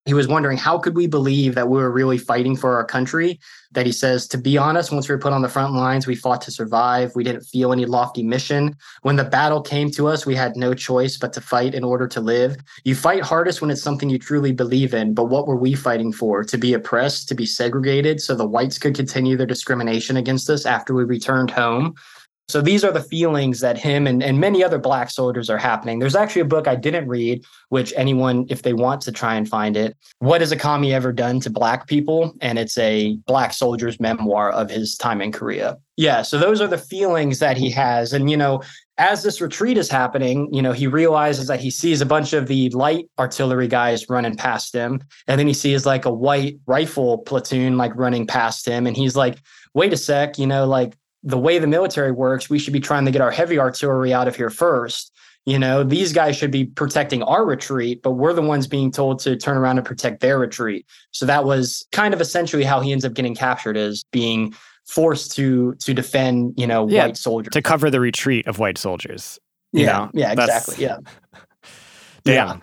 He 0.07 0.15
was 0.15 0.27
wondering 0.27 0.57
how 0.57 0.79
could 0.79 0.97
we 0.97 1.07
believe 1.07 1.55
that 1.55 1.69
we 1.69 1.79
were 1.79 1.91
really 1.91 2.17
fighting 2.17 2.57
for 2.57 2.75
our 2.75 2.85
country? 2.85 3.39
That 3.73 3.85
he 3.85 3.93
says, 3.93 4.27
to 4.29 4.39
be 4.39 4.57
honest, 4.57 4.91
once 4.91 5.09
we 5.09 5.15
were 5.15 5.21
put 5.21 5.35
on 5.35 5.43
the 5.43 5.49
front 5.49 5.75
lines, 5.75 6.07
we 6.07 6.17
fought 6.17 6.41
to 6.43 6.51
survive. 6.51 7.15
We 7.15 7.23
didn't 7.23 7.43
feel 7.43 7.71
any 7.71 7.85
lofty 7.85 8.23
mission. 8.23 8.77
When 9.03 9.17
the 9.17 9.25
battle 9.25 9.61
came 9.61 9.91
to 9.93 10.09
us, 10.09 10.25
we 10.25 10.35
had 10.35 10.57
no 10.57 10.73
choice 10.73 11.19
but 11.19 11.35
to 11.35 11.43
fight 11.43 11.75
in 11.75 11.85
order 11.85 12.09
to 12.09 12.21
live. 12.21 12.57
You 12.85 12.95
fight 12.95 13.23
hardest 13.23 13.61
when 13.61 13.71
it's 13.71 13.83
something 13.83 14.09
you 14.09 14.19
truly 14.19 14.53
believe 14.53 14.95
in. 14.95 15.13
But 15.13 15.27
what 15.27 15.47
were 15.47 15.57
we 15.57 15.75
fighting 15.75 16.13
for? 16.13 16.45
To 16.45 16.59
be 16.59 16.73
oppressed, 16.73 17.29
to 17.29 17.35
be 17.35 17.47
segregated, 17.47 18.23
so 18.23 18.35
the 18.35 18.47
whites 18.47 18.79
could 18.79 18.95
continue 18.95 19.37
their 19.37 19.47
discrimination 19.47 20.17
against 20.17 20.49
us 20.49 20.65
after 20.65 20.95
we 20.95 21.05
returned 21.05 21.51
home. 21.51 21.95
So 22.51 22.61
these 22.61 22.85
are 22.85 22.93
the 22.93 23.03
feelings 23.03 23.61
that 23.61 23.79
him 23.79 24.07
and, 24.07 24.23
and 24.23 24.41
many 24.41 24.65
other 24.65 24.79
black 24.79 25.11
soldiers 25.11 25.49
are 25.49 25.59
happening. 25.59 25.99
There's 25.99 26.17
actually 26.17 26.43
a 26.43 26.47
book 26.47 26.67
I 26.67 26.75
didn't 26.75 27.09
read, 27.09 27.45
which 27.69 27.93
anyone, 27.97 28.47
if 28.51 28.63
they 28.63 28.73
want 28.73 29.01
to 29.03 29.13
try 29.13 29.37
and 29.37 29.49
find 29.49 29.77
it, 29.77 29.97
What 30.19 30.41
Has 30.41 30.53
a 30.53 30.57
Commie 30.57 30.93
Ever 30.93 31.13
Done 31.13 31.41
to 31.41 31.51
Black 31.51 31.87
People? 31.87 32.35
And 32.41 32.59
it's 32.59 32.77
a 32.79 33.17
black 33.27 33.53
soldier's 33.53 34.01
memoir 34.01 34.51
of 34.51 34.71
his 34.71 34.97
time 34.97 35.23
in 35.23 35.33
Korea. 35.33 35.79
Yeah, 35.97 36.23
so 36.23 36.39
those 36.39 36.61
are 36.61 36.67
the 36.67 36.79
feelings 36.79 37.41
that 37.41 37.57
he 37.57 37.71
has. 37.71 38.13
And, 38.13 38.31
you 38.31 38.37
know, 38.37 38.63
as 38.97 39.23
this 39.23 39.41
retreat 39.41 39.79
is 39.79 39.91
happening, 39.91 40.53
you 40.53 40.63
know, 40.63 40.73
he 40.73 40.87
realizes 40.87 41.47
that 41.47 41.61
he 41.61 41.71
sees 41.71 42.01
a 42.01 42.07
bunch 42.07 42.33
of 42.33 42.47
the 42.47 42.69
light 42.71 43.07
artillery 43.19 43.69
guys 43.69 44.09
running 44.09 44.37
past 44.37 44.75
him. 44.75 45.03
And 45.27 45.39
then 45.39 45.47
he 45.47 45.55
sees 45.55 45.87
like 45.87 46.05
a 46.05 46.13
white 46.13 46.59
rifle 46.67 47.19
platoon 47.19 47.77
like 47.77 47.97
running 47.97 48.27
past 48.27 48.67
him. 48.67 48.87
And 48.87 48.97
he's 48.97 49.17
like, 49.17 49.39
wait 49.75 49.93
a 49.93 49.97
sec, 49.97 50.39
you 50.39 50.47
know, 50.47 50.67
like 50.67 50.97
the 51.23 51.39
way 51.39 51.59
the 51.59 51.67
military 51.67 52.13
works, 52.13 52.49
we 52.49 52.59
should 52.59 52.73
be 52.73 52.81
trying 52.81 53.05
to 53.05 53.11
get 53.11 53.21
our 53.21 53.31
heavy 53.31 53.59
artillery 53.59 54.13
out 54.15 54.27
of 54.29 54.37
here 54.37 54.51
first. 54.51 55.13
You 55.47 55.59
know, 55.59 55.83
these 55.83 56.13
guys 56.13 56.37
should 56.37 56.51
be 56.51 56.67
protecting 56.67 57.23
our 57.23 57.45
retreat, 57.47 58.03
but 58.03 58.13
we're 58.13 58.33
the 58.35 58.43
ones 58.43 58.67
being 58.67 58.91
told 58.91 59.21
to 59.21 59.37
turn 59.37 59.57
around 59.57 59.79
and 59.79 59.87
protect 59.87 60.21
their 60.21 60.39
retreat. 60.39 60.87
So 61.13 61.25
that 61.27 61.45
was 61.45 61.87
kind 61.93 62.13
of 62.15 62.21
essentially 62.21 62.63
how 62.65 62.81
he 62.81 62.93
ends 62.93 63.05
up 63.05 63.15
getting 63.15 63.35
captured 63.35 63.77
is 63.77 64.05
being 64.13 64.55
forced 64.87 65.33
to 65.37 65.75
to 65.77 65.95
defend, 65.95 66.55
you 66.57 66.67
know, 66.67 66.89
Yeah, 66.89 67.07
white 67.07 67.17
soldiers. 67.17 67.53
to 67.53 67.63
cover 67.63 67.91
the 67.91 68.01
retreat 68.01 68.47
of 68.47 68.59
white 68.59 68.77
soldiers. 68.79 69.39
you 69.73 69.85
yeah, 69.85 69.93
know, 69.93 70.11
yeah, 70.15 70.35
that's- 70.35 70.69
exactly. 70.69 70.85
Yeah. 70.85 70.99
Yeah. 72.25 72.59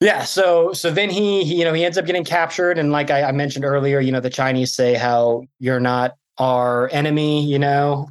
Yeah, 0.00 0.22
so 0.22 0.72
so 0.72 0.90
then 0.92 1.10
he, 1.10 1.42
he 1.44 1.56
you 1.58 1.64
know 1.64 1.72
he 1.72 1.84
ends 1.84 1.98
up 1.98 2.06
getting 2.06 2.24
captured, 2.24 2.78
and 2.78 2.92
like 2.92 3.10
I, 3.10 3.24
I 3.24 3.32
mentioned 3.32 3.64
earlier, 3.64 3.98
you 3.98 4.12
know 4.12 4.20
the 4.20 4.30
Chinese 4.30 4.72
say 4.72 4.94
how 4.94 5.42
you're 5.58 5.80
not 5.80 6.12
our 6.38 6.88
enemy. 6.92 7.44
You 7.44 7.58
know, 7.58 8.08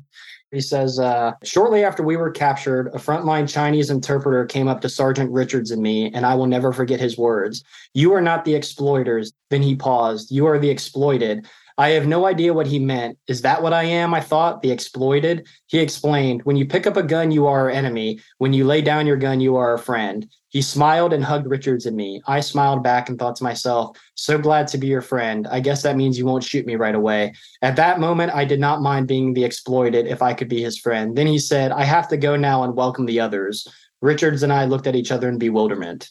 he 0.51 0.61
says 0.61 0.99
uh, 0.99 1.33
shortly 1.43 1.83
after 1.83 2.03
we 2.03 2.15
were 2.15 2.31
captured, 2.31 2.87
a 2.87 2.97
frontline 2.97 3.49
Chinese 3.49 3.89
interpreter 3.89 4.45
came 4.45 4.67
up 4.67 4.81
to 4.81 4.89
Sergeant 4.89 5.31
Richards 5.31 5.71
and 5.71 5.81
me, 5.81 6.11
and 6.13 6.25
I 6.25 6.35
will 6.35 6.47
never 6.47 6.71
forget 6.71 6.99
his 6.99 7.17
words. 7.17 7.63
You 7.93 8.13
are 8.13 8.21
not 8.21 8.45
the 8.45 8.55
exploiters. 8.55 9.33
Then 9.49 9.61
he 9.61 9.75
paused. 9.75 10.31
You 10.31 10.45
are 10.47 10.57
the 10.57 10.69
exploited. 10.69 11.47
I 11.79 11.89
have 11.89 12.07
no 12.07 12.25
idea 12.25 12.53
what 12.53 12.65
he 12.65 12.79
meant. 12.79 13.19
Is 13.27 13.43
that 13.43 13.61
what 13.61 13.73
I 13.73 13.83
am? 13.83 14.13
I 14.13 14.21
thought, 14.21 14.61
the 14.61 14.71
exploited. 14.71 15.47
He 15.67 15.77
explained, 15.77 16.41
when 16.43 16.55
you 16.55 16.65
pick 16.65 16.87
up 16.87 16.97
a 16.97 17.03
gun, 17.03 17.29
you 17.29 17.45
are 17.45 17.61
our 17.61 17.69
enemy. 17.69 18.19
When 18.39 18.51
you 18.51 18.65
lay 18.65 18.81
down 18.81 19.05
your 19.05 19.17
gun, 19.17 19.39
you 19.39 19.57
are 19.57 19.69
our 19.69 19.77
friend. 19.77 20.27
He 20.49 20.61
smiled 20.63 21.13
and 21.13 21.23
hugged 21.23 21.45
Richards 21.45 21.85
and 21.85 21.95
me. 21.95 22.19
I 22.25 22.39
smiled 22.39 22.81
back 22.81 23.09
and 23.09 23.19
thought 23.19 23.35
to 23.35 23.43
myself, 23.43 23.95
so 24.15 24.39
glad 24.39 24.67
to 24.69 24.79
be 24.79 24.87
your 24.87 25.01
friend. 25.01 25.47
I 25.51 25.59
guess 25.59 25.83
that 25.83 25.97
means 25.97 26.17
you 26.17 26.25
won't 26.25 26.43
shoot 26.43 26.65
me 26.65 26.75
right 26.77 26.95
away. 26.95 27.33
At 27.61 27.75
that 27.75 27.99
moment, 27.99 28.33
I 28.33 28.43
did 28.43 28.59
not 28.59 28.81
mind 28.81 29.07
being 29.07 29.33
the 29.33 29.43
exploited 29.43 30.07
if 30.07 30.23
I 30.23 30.33
could 30.33 30.49
be 30.49 30.63
his 30.63 30.79
friend. 30.79 31.15
Then 31.15 31.27
he 31.27 31.37
said, 31.37 31.71
I 31.71 31.83
have 31.83 32.07
to 32.07 32.17
go 32.17 32.35
now 32.35 32.63
and 32.63 32.75
welcome 32.75 33.05
the 33.05 33.19
others. 33.19 33.67
Richards 34.01 34.41
and 34.41 34.51
I 34.51 34.65
looked 34.65 34.87
at 34.87 34.95
each 34.95 35.11
other 35.11 35.29
in 35.29 35.37
bewilderment. 35.37 36.09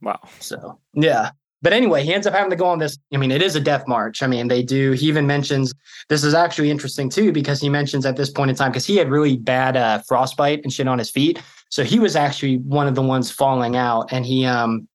Wow. 0.00 0.20
So, 0.38 0.78
yeah. 0.94 1.30
But 1.60 1.72
anyway, 1.72 2.04
he 2.04 2.14
ends 2.14 2.26
up 2.26 2.34
having 2.34 2.50
to 2.50 2.56
go 2.56 2.66
on 2.66 2.78
this. 2.78 2.96
I 3.12 3.16
mean, 3.16 3.32
it 3.32 3.42
is 3.42 3.56
a 3.56 3.60
death 3.60 3.88
march. 3.88 4.22
I 4.22 4.26
mean, 4.28 4.48
they 4.48 4.62
do. 4.62 4.92
He 4.92 5.06
even 5.08 5.26
mentions 5.26 5.74
this 6.08 6.22
is 6.22 6.34
actually 6.34 6.70
interesting 6.70 7.10
too, 7.10 7.32
because 7.32 7.60
he 7.60 7.68
mentions 7.68 8.06
at 8.06 8.16
this 8.16 8.30
point 8.30 8.50
in 8.50 8.56
time, 8.56 8.70
because 8.70 8.86
he 8.86 8.96
had 8.96 9.10
really 9.10 9.36
bad 9.36 9.76
uh, 9.76 10.00
frostbite 10.06 10.60
and 10.62 10.72
shit 10.72 10.86
on 10.86 10.98
his 10.98 11.10
feet. 11.10 11.42
So 11.70 11.82
he 11.84 11.98
was 11.98 12.16
actually 12.16 12.58
one 12.58 12.86
of 12.86 12.94
the 12.94 13.02
ones 13.02 13.30
falling 13.30 13.76
out. 13.76 14.12
And 14.12 14.24
he 14.24 14.46
um 14.46 14.88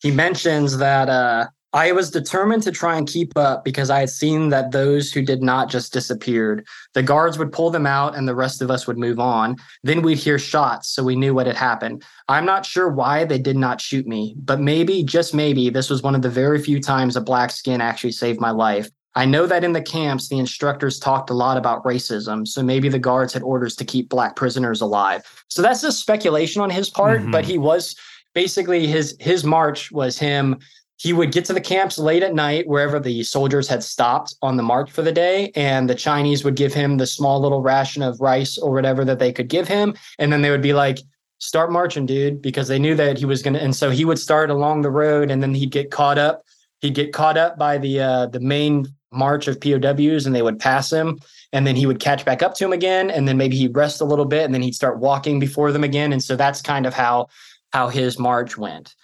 he 0.00 0.10
mentions 0.10 0.78
that 0.78 1.08
uh 1.08 1.46
I 1.76 1.92
was 1.92 2.10
determined 2.10 2.62
to 2.62 2.72
try 2.72 2.96
and 2.96 3.06
keep 3.06 3.36
up 3.36 3.62
because 3.62 3.90
I 3.90 4.00
had 4.00 4.08
seen 4.08 4.48
that 4.48 4.70
those 4.72 5.12
who 5.12 5.20
did 5.20 5.42
not 5.42 5.68
just 5.68 5.92
disappeared. 5.92 6.66
The 6.94 7.02
guards 7.02 7.36
would 7.36 7.52
pull 7.52 7.68
them 7.68 7.86
out 7.86 8.16
and 8.16 8.26
the 8.26 8.34
rest 8.34 8.62
of 8.62 8.70
us 8.70 8.86
would 8.86 8.96
move 8.96 9.20
on. 9.20 9.56
Then 9.82 10.00
we'd 10.00 10.16
hear 10.16 10.38
shots, 10.38 10.88
so 10.88 11.04
we 11.04 11.16
knew 11.16 11.34
what 11.34 11.46
had 11.46 11.56
happened. 11.56 12.02
I'm 12.28 12.46
not 12.46 12.64
sure 12.64 12.88
why 12.88 13.26
they 13.26 13.38
did 13.38 13.58
not 13.58 13.82
shoot 13.82 14.06
me, 14.06 14.34
but 14.38 14.58
maybe, 14.58 15.04
just 15.04 15.34
maybe, 15.34 15.68
this 15.68 15.90
was 15.90 16.02
one 16.02 16.14
of 16.14 16.22
the 16.22 16.30
very 16.30 16.62
few 16.62 16.80
times 16.80 17.14
a 17.14 17.20
black 17.20 17.50
skin 17.50 17.82
actually 17.82 18.12
saved 18.12 18.40
my 18.40 18.52
life. 18.52 18.88
I 19.14 19.26
know 19.26 19.46
that 19.46 19.62
in 19.62 19.74
the 19.74 19.82
camps, 19.82 20.30
the 20.30 20.38
instructors 20.38 20.98
talked 20.98 21.28
a 21.28 21.34
lot 21.34 21.58
about 21.58 21.84
racism, 21.84 22.48
so 22.48 22.62
maybe 22.62 22.88
the 22.88 22.98
guards 22.98 23.34
had 23.34 23.42
orders 23.42 23.76
to 23.76 23.84
keep 23.84 24.08
black 24.08 24.34
prisoners 24.34 24.80
alive. 24.80 25.24
So 25.48 25.60
that's 25.60 25.82
just 25.82 26.00
speculation 26.00 26.62
on 26.62 26.70
his 26.70 26.88
part, 26.88 27.20
Mhm. 27.20 27.32
but 27.32 27.44
he 27.44 27.58
was 27.58 27.94
basically 28.34 28.86
his 28.86 29.14
his 29.20 29.44
march 29.44 29.90
was 29.92 30.18
him 30.18 30.58
he 30.98 31.12
would 31.12 31.32
get 31.32 31.44
to 31.44 31.52
the 31.52 31.60
camps 31.60 31.98
late 31.98 32.22
at 32.22 32.34
night 32.34 32.66
wherever 32.66 32.98
the 32.98 33.22
soldiers 33.22 33.68
had 33.68 33.82
stopped 33.82 34.34
on 34.42 34.56
the 34.56 34.62
march 34.62 34.90
for 34.90 35.02
the 35.02 35.12
day 35.12 35.52
and 35.54 35.88
the 35.88 35.94
chinese 35.94 36.44
would 36.44 36.56
give 36.56 36.72
him 36.72 36.96
the 36.96 37.06
small 37.06 37.40
little 37.40 37.62
ration 37.62 38.02
of 38.02 38.20
rice 38.20 38.56
or 38.58 38.72
whatever 38.72 39.04
that 39.04 39.18
they 39.18 39.32
could 39.32 39.48
give 39.48 39.68
him. 39.68 39.94
And 40.18 40.32
then 40.32 40.42
they 40.42 40.50
would 40.50 40.62
be 40.62 40.72
like 40.72 40.98
start 41.38 41.70
marching 41.70 42.06
dude 42.06 42.40
because 42.40 42.68
they 42.68 42.78
knew 42.78 42.94
that 42.94 43.18
he 43.18 43.26
was 43.26 43.42
going 43.42 43.54
to 43.54 43.62
and 43.62 43.76
so 43.76 43.90
he 43.90 44.04
would 44.04 44.18
start 44.18 44.50
along 44.50 44.82
the 44.82 44.90
road 44.90 45.30
and 45.30 45.42
then 45.42 45.54
he'd 45.54 45.70
get 45.70 45.90
caught 45.90 46.18
up. 46.18 46.42
He'd 46.80 46.94
get 46.94 47.12
caught 47.12 47.36
up 47.36 47.58
by 47.58 47.78
the 47.78 48.00
uh 48.00 48.26
the 48.26 48.40
main 48.40 48.86
march 49.12 49.48
of 49.48 49.60
POWs 49.60 50.26
and 50.26 50.34
they 50.34 50.42
would 50.42 50.58
pass 50.58 50.92
him 50.92 51.18
and 51.52 51.66
then 51.66 51.76
he 51.76 51.86
would 51.86 52.00
catch 52.00 52.24
back 52.24 52.42
up 52.42 52.54
to 52.54 52.64
him 52.64 52.72
again 52.72 53.10
and 53.10 53.26
then 53.26 53.36
maybe 53.36 53.56
he'd 53.56 53.76
rest 53.76 54.00
a 54.00 54.04
little 54.04 54.24
bit 54.24 54.44
and 54.44 54.52
then 54.52 54.62
he'd 54.62 54.74
start 54.74 54.98
walking 54.98 55.38
before 55.38 55.72
them 55.72 55.84
again. 55.84 56.12
And 56.12 56.22
so 56.22 56.36
that's 56.36 56.60
kind 56.60 56.86
of 56.86 56.94
how 56.94 57.28
how 57.72 57.88
his 57.88 58.18
march 58.18 58.56
went. 58.56 58.94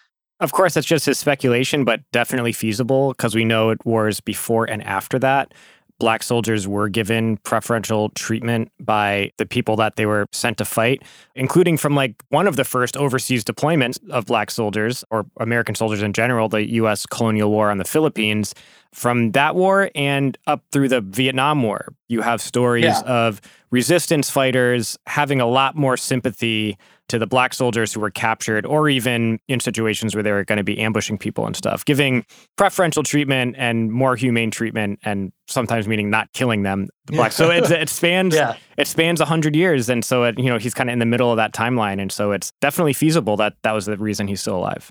Of 0.42 0.50
course, 0.50 0.74
that's 0.74 0.86
just 0.86 1.06
his 1.06 1.18
speculation, 1.18 1.84
but 1.84 2.00
definitely 2.10 2.52
feasible 2.52 3.12
because 3.12 3.32
we 3.32 3.44
know 3.44 3.70
it 3.70 3.86
wars 3.86 4.18
before 4.18 4.68
and 4.68 4.82
after 4.82 5.16
that 5.20 5.54
black 6.02 6.24
soldiers 6.24 6.66
were 6.66 6.88
given 6.88 7.36
preferential 7.44 8.08
treatment 8.16 8.72
by 8.80 9.30
the 9.36 9.46
people 9.46 9.76
that 9.76 9.94
they 9.94 10.04
were 10.04 10.26
sent 10.32 10.58
to 10.58 10.64
fight, 10.64 11.00
including 11.36 11.76
from 11.76 11.94
like 11.94 12.20
one 12.30 12.48
of 12.48 12.56
the 12.56 12.64
first 12.64 12.96
overseas 12.96 13.44
deployments 13.44 14.00
of 14.10 14.26
black 14.26 14.50
soldiers 14.50 15.04
or 15.12 15.24
American 15.38 15.76
soldiers 15.76 16.02
in 16.02 16.12
general, 16.12 16.48
the 16.48 16.68
US 16.72 17.06
colonial 17.06 17.52
war 17.52 17.70
on 17.70 17.78
the 17.78 17.84
Philippines. 17.84 18.52
From 18.92 19.30
that 19.30 19.54
war 19.54 19.92
and 19.94 20.36
up 20.48 20.64
through 20.72 20.88
the 20.88 21.02
Vietnam 21.02 21.62
War, 21.62 21.94
you 22.08 22.20
have 22.20 22.42
stories 22.42 22.84
yeah. 22.84 23.00
of 23.02 23.40
resistance 23.70 24.28
fighters 24.28 24.98
having 25.06 25.40
a 25.40 25.46
lot 25.46 25.76
more 25.76 25.96
sympathy 25.96 26.76
to 27.12 27.18
the 27.18 27.26
black 27.26 27.52
soldiers 27.52 27.92
who 27.92 28.00
were 28.00 28.10
captured, 28.10 28.64
or 28.64 28.88
even 28.88 29.38
in 29.46 29.60
situations 29.60 30.14
where 30.14 30.22
they 30.22 30.32
were 30.32 30.44
going 30.44 30.56
to 30.56 30.64
be 30.64 30.78
ambushing 30.78 31.18
people 31.18 31.46
and 31.46 31.54
stuff, 31.54 31.84
giving 31.84 32.24
preferential 32.56 33.02
treatment 33.02 33.54
and 33.58 33.92
more 33.92 34.16
humane 34.16 34.50
treatment, 34.50 34.98
and 35.04 35.30
sometimes 35.46 35.86
meaning 35.86 36.08
not 36.08 36.32
killing 36.32 36.62
them. 36.62 36.88
The 37.04 37.12
black, 37.12 37.32
so 37.32 37.50
it, 37.50 37.70
it 37.70 37.90
spans 37.90 38.34
yeah. 38.34 38.56
it 38.78 38.86
spans 38.86 39.20
hundred 39.20 39.54
years, 39.54 39.90
and 39.90 40.02
so 40.02 40.24
it, 40.24 40.38
you 40.38 40.46
know 40.46 40.56
he's 40.56 40.72
kind 40.72 40.88
of 40.88 40.94
in 40.94 41.00
the 41.00 41.06
middle 41.06 41.30
of 41.30 41.36
that 41.36 41.52
timeline, 41.52 42.00
and 42.00 42.10
so 42.10 42.32
it's 42.32 42.50
definitely 42.62 42.94
feasible 42.94 43.36
that 43.36 43.56
that 43.62 43.72
was 43.72 43.84
the 43.84 43.98
reason 43.98 44.26
he's 44.26 44.40
still 44.40 44.56
alive. 44.56 44.90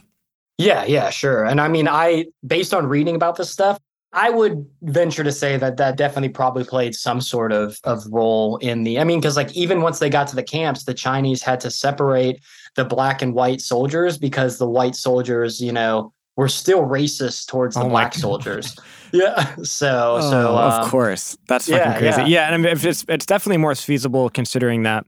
Yeah, 0.60 0.86
yeah, 0.86 1.10
sure. 1.10 1.44
And 1.44 1.60
I 1.60 1.70
mean, 1.70 1.88
I 1.88 2.28
based 2.46 2.72
on 2.72 2.86
reading 2.86 3.16
about 3.16 3.36
this 3.36 3.50
stuff, 3.50 3.80
I 4.14 4.30
would 4.30 4.66
venture 4.82 5.24
to 5.24 5.32
say 5.32 5.56
that 5.58 5.78
that 5.78 5.96
definitely 5.96 6.30
probably 6.30 6.66
played 6.66 6.96
some 6.96 7.22
sort 7.22 7.52
of 7.52 7.80
of 7.86 8.04
role 8.10 8.58
in 8.58 8.84
the. 8.84 9.00
I 9.00 9.04
mean, 9.04 9.20
because 9.20 9.38
like 9.38 9.52
even 9.54 9.82
once 9.82 10.00
they 10.00 10.10
got 10.10 10.28
to 10.28 10.36
the 10.36 10.44
camps, 10.44 10.84
the 10.84 10.94
Chinese 10.94 11.42
had 11.42 11.60
to 11.62 11.72
separate 11.72 12.42
the 12.76 12.84
black 12.84 13.22
and 13.22 13.34
white 13.34 13.62
soldiers 13.62 14.18
because 14.18 14.58
the 14.58 14.68
white 14.68 14.96
soldiers, 14.96 15.62
you 15.62 15.72
know, 15.72 16.14
were 16.36 16.50
still 16.50 16.84
racist 16.84 17.48
towards 17.48 17.76
the 17.76 17.84
oh 17.84 17.90
black 17.90 18.14
soldiers. 18.14 18.78
yeah. 19.14 19.56
So 19.64 20.18
oh, 20.20 20.30
so 20.30 20.58
um, 20.58 20.82
of 20.82 20.90
course 20.90 21.38
that's 21.48 21.70
fucking 21.70 21.80
yeah, 21.80 21.98
crazy. 21.98 22.22
Yeah. 22.22 22.28
yeah, 22.28 22.46
and 22.48 22.56
I 22.56 22.58
mean, 22.58 22.86
it's 22.86 23.06
it's 23.08 23.26
definitely 23.26 23.58
more 23.58 23.76
feasible 23.76 24.30
considering 24.30 24.84
that 24.84 25.06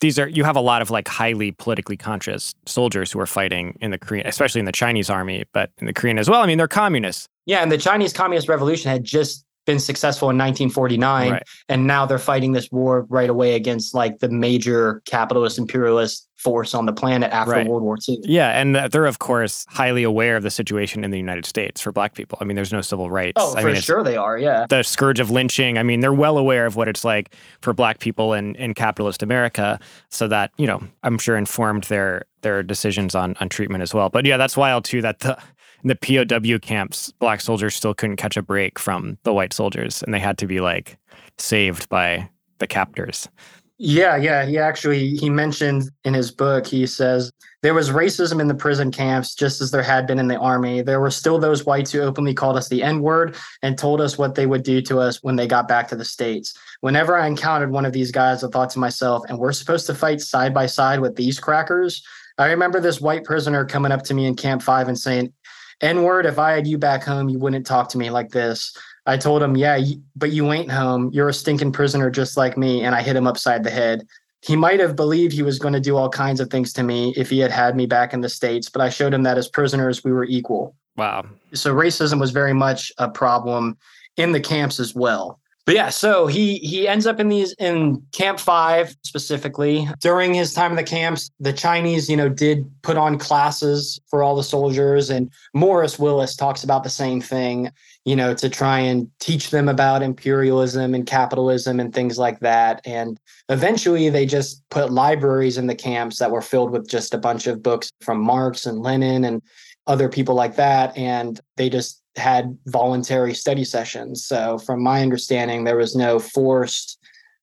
these 0.00 0.18
are 0.18 0.28
you 0.28 0.44
have 0.44 0.56
a 0.56 0.60
lot 0.60 0.82
of 0.82 0.90
like 0.90 1.08
highly 1.08 1.52
politically 1.52 1.96
conscious 1.96 2.54
soldiers 2.66 3.12
who 3.12 3.20
are 3.20 3.26
fighting 3.26 3.76
in 3.80 3.90
the 3.90 3.98
Korean, 3.98 4.26
especially 4.26 4.58
in 4.58 4.64
the 4.64 4.72
Chinese 4.72 5.08
army, 5.08 5.44
but 5.52 5.70
in 5.78 5.86
the 5.86 5.92
Korean 5.92 6.18
as 6.18 6.28
well. 6.28 6.42
I 6.42 6.46
mean, 6.46 6.58
they're 6.58 6.68
communists. 6.68 7.28
Yeah, 7.46 7.62
and 7.62 7.70
the 7.70 7.78
Chinese 7.78 8.12
Communist 8.12 8.48
Revolution 8.48 8.90
had 8.90 9.04
just 9.04 9.43
been 9.66 9.78
successful 9.78 10.28
in 10.30 10.36
1949 10.36 11.32
right. 11.32 11.42
and 11.68 11.86
now 11.86 12.04
they're 12.04 12.18
fighting 12.18 12.52
this 12.52 12.70
war 12.70 13.06
right 13.08 13.30
away 13.30 13.54
against 13.54 13.94
like 13.94 14.18
the 14.18 14.28
major 14.28 15.02
capitalist 15.06 15.58
imperialist 15.58 16.28
force 16.44 16.74
on 16.74 16.84
the 16.84 16.92
planet 16.92 17.32
after 17.32 17.52
right. 17.52 17.66
World 17.66 17.82
War 17.82 17.96
II. 18.06 18.18
Yeah, 18.22 18.50
and 18.50 18.76
they're 18.76 19.06
of 19.06 19.18
course 19.18 19.64
highly 19.70 20.02
aware 20.02 20.36
of 20.36 20.42
the 20.42 20.50
situation 20.50 21.02
in 21.02 21.10
the 21.10 21.16
United 21.16 21.46
States 21.46 21.80
for 21.80 21.90
black 21.90 22.14
people. 22.14 22.36
I 22.40 22.44
mean, 22.44 22.54
there's 22.54 22.72
no 22.72 22.82
civil 22.82 23.10
rights. 23.10 23.32
Oh, 23.36 23.56
I 23.56 23.62
for 23.62 23.72
mean, 23.72 23.80
sure 23.80 24.04
they 24.04 24.16
are, 24.16 24.36
yeah. 24.36 24.66
The 24.68 24.82
scourge 24.82 25.20
of 25.20 25.30
lynching. 25.30 25.78
I 25.78 25.82
mean, 25.82 26.00
they're 26.00 26.12
well 26.12 26.36
aware 26.36 26.66
of 26.66 26.76
what 26.76 26.86
it's 26.86 27.04
like 27.04 27.34
for 27.62 27.72
black 27.72 27.98
people 27.98 28.34
in, 28.34 28.54
in 28.56 28.74
capitalist 28.74 29.22
America. 29.22 29.80
So 30.10 30.28
that, 30.28 30.52
you 30.58 30.66
know, 30.66 30.82
I'm 31.02 31.18
sure 31.18 31.36
informed 31.36 31.84
their 31.84 32.26
their 32.42 32.62
decisions 32.62 33.14
on 33.14 33.34
on 33.40 33.48
treatment 33.48 33.82
as 33.82 33.94
well. 33.94 34.10
But 34.10 34.26
yeah, 34.26 34.36
that's 34.36 34.56
wild 34.56 34.84
too 34.84 35.00
that 35.00 35.20
the 35.20 35.38
in 35.84 35.88
the 35.88 36.26
POW 36.26 36.58
camps, 36.58 37.12
black 37.12 37.40
soldiers 37.40 37.74
still 37.74 37.94
couldn't 37.94 38.16
catch 38.16 38.36
a 38.36 38.42
break 38.42 38.78
from 38.78 39.18
the 39.22 39.34
white 39.34 39.52
soldiers, 39.52 40.02
and 40.02 40.12
they 40.12 40.18
had 40.18 40.38
to 40.38 40.46
be 40.46 40.60
like 40.60 40.96
saved 41.38 41.88
by 41.88 42.28
the 42.58 42.66
captors. 42.66 43.28
Yeah, 43.76 44.16
yeah. 44.16 44.46
He 44.46 44.56
actually 44.56 45.10
he 45.16 45.28
mentioned 45.28 45.90
in 46.04 46.14
his 46.14 46.30
book, 46.30 46.66
he 46.66 46.86
says 46.86 47.32
there 47.62 47.74
was 47.74 47.90
racism 47.90 48.40
in 48.40 48.46
the 48.46 48.54
prison 48.54 48.92
camps 48.92 49.34
just 49.34 49.60
as 49.60 49.72
there 49.72 49.82
had 49.82 50.06
been 50.06 50.20
in 50.20 50.28
the 50.28 50.38
army. 50.38 50.80
There 50.80 51.00
were 51.00 51.10
still 51.10 51.38
those 51.38 51.66
whites 51.66 51.90
who 51.90 52.00
openly 52.00 52.34
called 52.34 52.56
us 52.56 52.68
the 52.68 52.82
N-word 52.82 53.36
and 53.62 53.76
told 53.76 54.00
us 54.00 54.16
what 54.16 54.36
they 54.36 54.46
would 54.46 54.62
do 54.62 54.80
to 54.82 55.00
us 55.00 55.22
when 55.22 55.36
they 55.36 55.48
got 55.48 55.66
back 55.66 55.88
to 55.88 55.96
the 55.96 56.04
States. 56.04 56.54
Whenever 56.80 57.16
I 57.16 57.26
encountered 57.26 57.72
one 57.72 57.84
of 57.84 57.92
these 57.92 58.12
guys, 58.12 58.44
I 58.44 58.48
thought 58.48 58.70
to 58.70 58.78
myself, 58.78 59.24
and 59.28 59.38
we're 59.38 59.52
supposed 59.52 59.86
to 59.86 59.94
fight 59.94 60.20
side 60.20 60.54
by 60.54 60.66
side 60.66 61.00
with 61.00 61.16
these 61.16 61.40
crackers. 61.40 62.02
I 62.38 62.46
remember 62.46 62.80
this 62.80 63.00
white 63.00 63.24
prisoner 63.24 63.64
coming 63.64 63.92
up 63.92 64.02
to 64.04 64.14
me 64.14 64.26
in 64.26 64.36
Camp 64.36 64.62
Five 64.62 64.88
and 64.88 64.98
saying, 64.98 65.32
N 65.80 66.02
word, 66.02 66.26
if 66.26 66.38
I 66.38 66.52
had 66.52 66.66
you 66.66 66.78
back 66.78 67.02
home, 67.02 67.28
you 67.28 67.38
wouldn't 67.38 67.66
talk 67.66 67.88
to 67.90 67.98
me 67.98 68.10
like 68.10 68.30
this. 68.30 68.76
I 69.06 69.16
told 69.16 69.42
him, 69.42 69.56
Yeah, 69.56 69.78
but 70.16 70.32
you 70.32 70.52
ain't 70.52 70.70
home. 70.70 71.10
You're 71.12 71.28
a 71.28 71.34
stinking 71.34 71.72
prisoner 71.72 72.10
just 72.10 72.36
like 72.36 72.56
me. 72.56 72.84
And 72.84 72.94
I 72.94 73.02
hit 73.02 73.16
him 73.16 73.26
upside 73.26 73.64
the 73.64 73.70
head. 73.70 74.06
He 74.40 74.56
might 74.56 74.80
have 74.80 74.94
believed 74.94 75.32
he 75.32 75.42
was 75.42 75.58
going 75.58 75.74
to 75.74 75.80
do 75.80 75.96
all 75.96 76.08
kinds 76.08 76.38
of 76.38 76.50
things 76.50 76.72
to 76.74 76.82
me 76.82 77.14
if 77.16 77.30
he 77.30 77.38
had 77.38 77.50
had 77.50 77.76
me 77.76 77.86
back 77.86 78.12
in 78.12 78.20
the 78.20 78.28
States, 78.28 78.68
but 78.68 78.82
I 78.82 78.90
showed 78.90 79.14
him 79.14 79.22
that 79.22 79.38
as 79.38 79.48
prisoners, 79.48 80.04
we 80.04 80.12
were 80.12 80.24
equal. 80.24 80.76
Wow. 80.96 81.24
So 81.54 81.74
racism 81.74 82.20
was 82.20 82.30
very 82.30 82.52
much 82.52 82.92
a 82.98 83.08
problem 83.08 83.78
in 84.18 84.32
the 84.32 84.40
camps 84.40 84.78
as 84.78 84.94
well 84.94 85.40
but 85.66 85.74
yeah, 85.74 85.88
so 85.88 86.26
he 86.26 86.58
he 86.58 86.86
ends 86.86 87.06
up 87.06 87.20
in 87.20 87.28
these 87.28 87.54
in 87.54 88.02
Camp 88.12 88.38
Five 88.38 88.94
specifically. 89.02 89.88
During 90.00 90.34
his 90.34 90.52
time 90.52 90.72
in 90.72 90.76
the 90.76 90.82
camps, 90.82 91.30
the 91.40 91.54
Chinese, 91.54 92.10
you 92.10 92.16
know, 92.16 92.28
did 92.28 92.70
put 92.82 92.98
on 92.98 93.18
classes 93.18 93.98
for 94.08 94.22
all 94.22 94.36
the 94.36 94.42
soldiers, 94.42 95.08
and 95.08 95.30
Morris 95.54 95.98
Willis 95.98 96.36
talks 96.36 96.64
about 96.64 96.84
the 96.84 96.90
same 96.90 97.20
thing, 97.20 97.70
you 98.04 98.14
know, 98.14 98.34
to 98.34 98.50
try 98.50 98.78
and 98.78 99.10
teach 99.20 99.50
them 99.50 99.68
about 99.68 100.02
imperialism 100.02 100.94
and 100.94 101.06
capitalism 101.06 101.80
and 101.80 101.94
things 101.94 102.18
like 102.18 102.40
that. 102.40 102.82
And 102.84 103.18
eventually, 103.48 104.10
they 104.10 104.26
just 104.26 104.62
put 104.68 104.92
libraries 104.92 105.56
in 105.56 105.66
the 105.66 105.74
camps 105.74 106.18
that 106.18 106.30
were 106.30 106.42
filled 106.42 106.72
with 106.72 106.88
just 106.88 107.14
a 107.14 107.18
bunch 107.18 107.46
of 107.46 107.62
books 107.62 107.90
from 108.02 108.20
Marx 108.20 108.66
and 108.66 108.80
Lenin 108.80 109.24
and 109.24 109.40
other 109.86 110.10
people 110.10 110.34
like 110.34 110.56
that, 110.56 110.96
and 110.96 111.40
they 111.56 111.70
just 111.70 112.02
had 112.16 112.56
voluntary 112.66 113.34
study 113.34 113.64
sessions. 113.64 114.24
So, 114.24 114.58
from 114.58 114.82
my 114.82 115.02
understanding, 115.02 115.64
there 115.64 115.76
was 115.76 115.96
no 115.96 116.18
forced, 116.18 116.98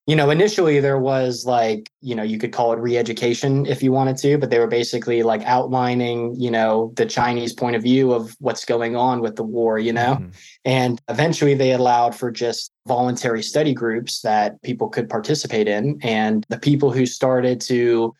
you 0.07 0.15
know, 0.15 0.29
initially 0.29 0.79
there 0.79 0.99
was 0.99 1.45
like, 1.45 1.91
you 2.01 2.15
know, 2.15 2.23
you 2.23 2.37
could 2.37 2.51
call 2.51 2.73
it 2.73 2.79
re 2.79 2.97
education 2.97 3.65
if 3.65 3.83
you 3.83 3.91
wanted 3.91 4.17
to, 4.17 4.37
but 4.37 4.49
they 4.49 4.59
were 4.59 4.67
basically 4.67 5.23
like 5.23 5.43
outlining, 5.43 6.35
you 6.39 6.49
know, 6.49 6.91
the 6.95 7.05
Chinese 7.05 7.53
point 7.53 7.75
of 7.75 7.83
view 7.83 8.11
of 8.11 8.35
what's 8.39 8.65
going 8.65 8.95
on 8.95 9.21
with 9.21 9.35
the 9.35 9.43
war, 9.43 9.77
you 9.77 9.93
know? 9.93 10.15
Mm-hmm. 10.15 10.29
And 10.65 11.01
eventually 11.09 11.53
they 11.53 11.71
allowed 11.71 12.15
for 12.15 12.31
just 12.31 12.71
voluntary 12.87 13.43
study 13.43 13.73
groups 13.73 14.21
that 14.21 14.61
people 14.63 14.89
could 14.89 15.09
participate 15.09 15.67
in. 15.67 15.99
And 16.01 16.45
the 16.49 16.59
people 16.59 16.91
who 16.91 17.05
started 17.05 17.61
to, 17.61 18.13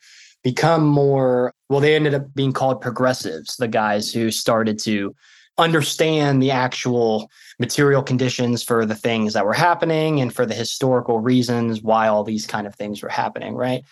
become 0.44 0.86
more 0.86 1.54
well 1.70 1.80
they 1.80 1.96
ended 1.96 2.14
up 2.14 2.34
being 2.34 2.52
called 2.52 2.82
progressives 2.82 3.58
the 3.58 3.68
guys 3.68 4.12
who 4.12 4.32
started 4.32 4.80
to 4.80 5.16
understand 5.62 6.42
the 6.42 6.52
actual 6.52 7.30
material 7.60 8.04
conditions 8.04 8.64
for 8.64 8.86
the 8.86 8.96
things 8.96 9.34
that 9.34 9.46
were 9.46 9.54
happening 9.54 10.20
and 10.20 10.34
for 10.34 10.46
the 10.46 10.54
historical 10.54 11.20
reasons 11.20 11.82
why 11.82 12.08
all 12.08 12.24
these 12.24 12.46
kind 12.46 12.68
of 12.68 12.76
things 12.76 13.02
were 13.02 13.10
happening, 13.10 13.56
right? 13.56 13.84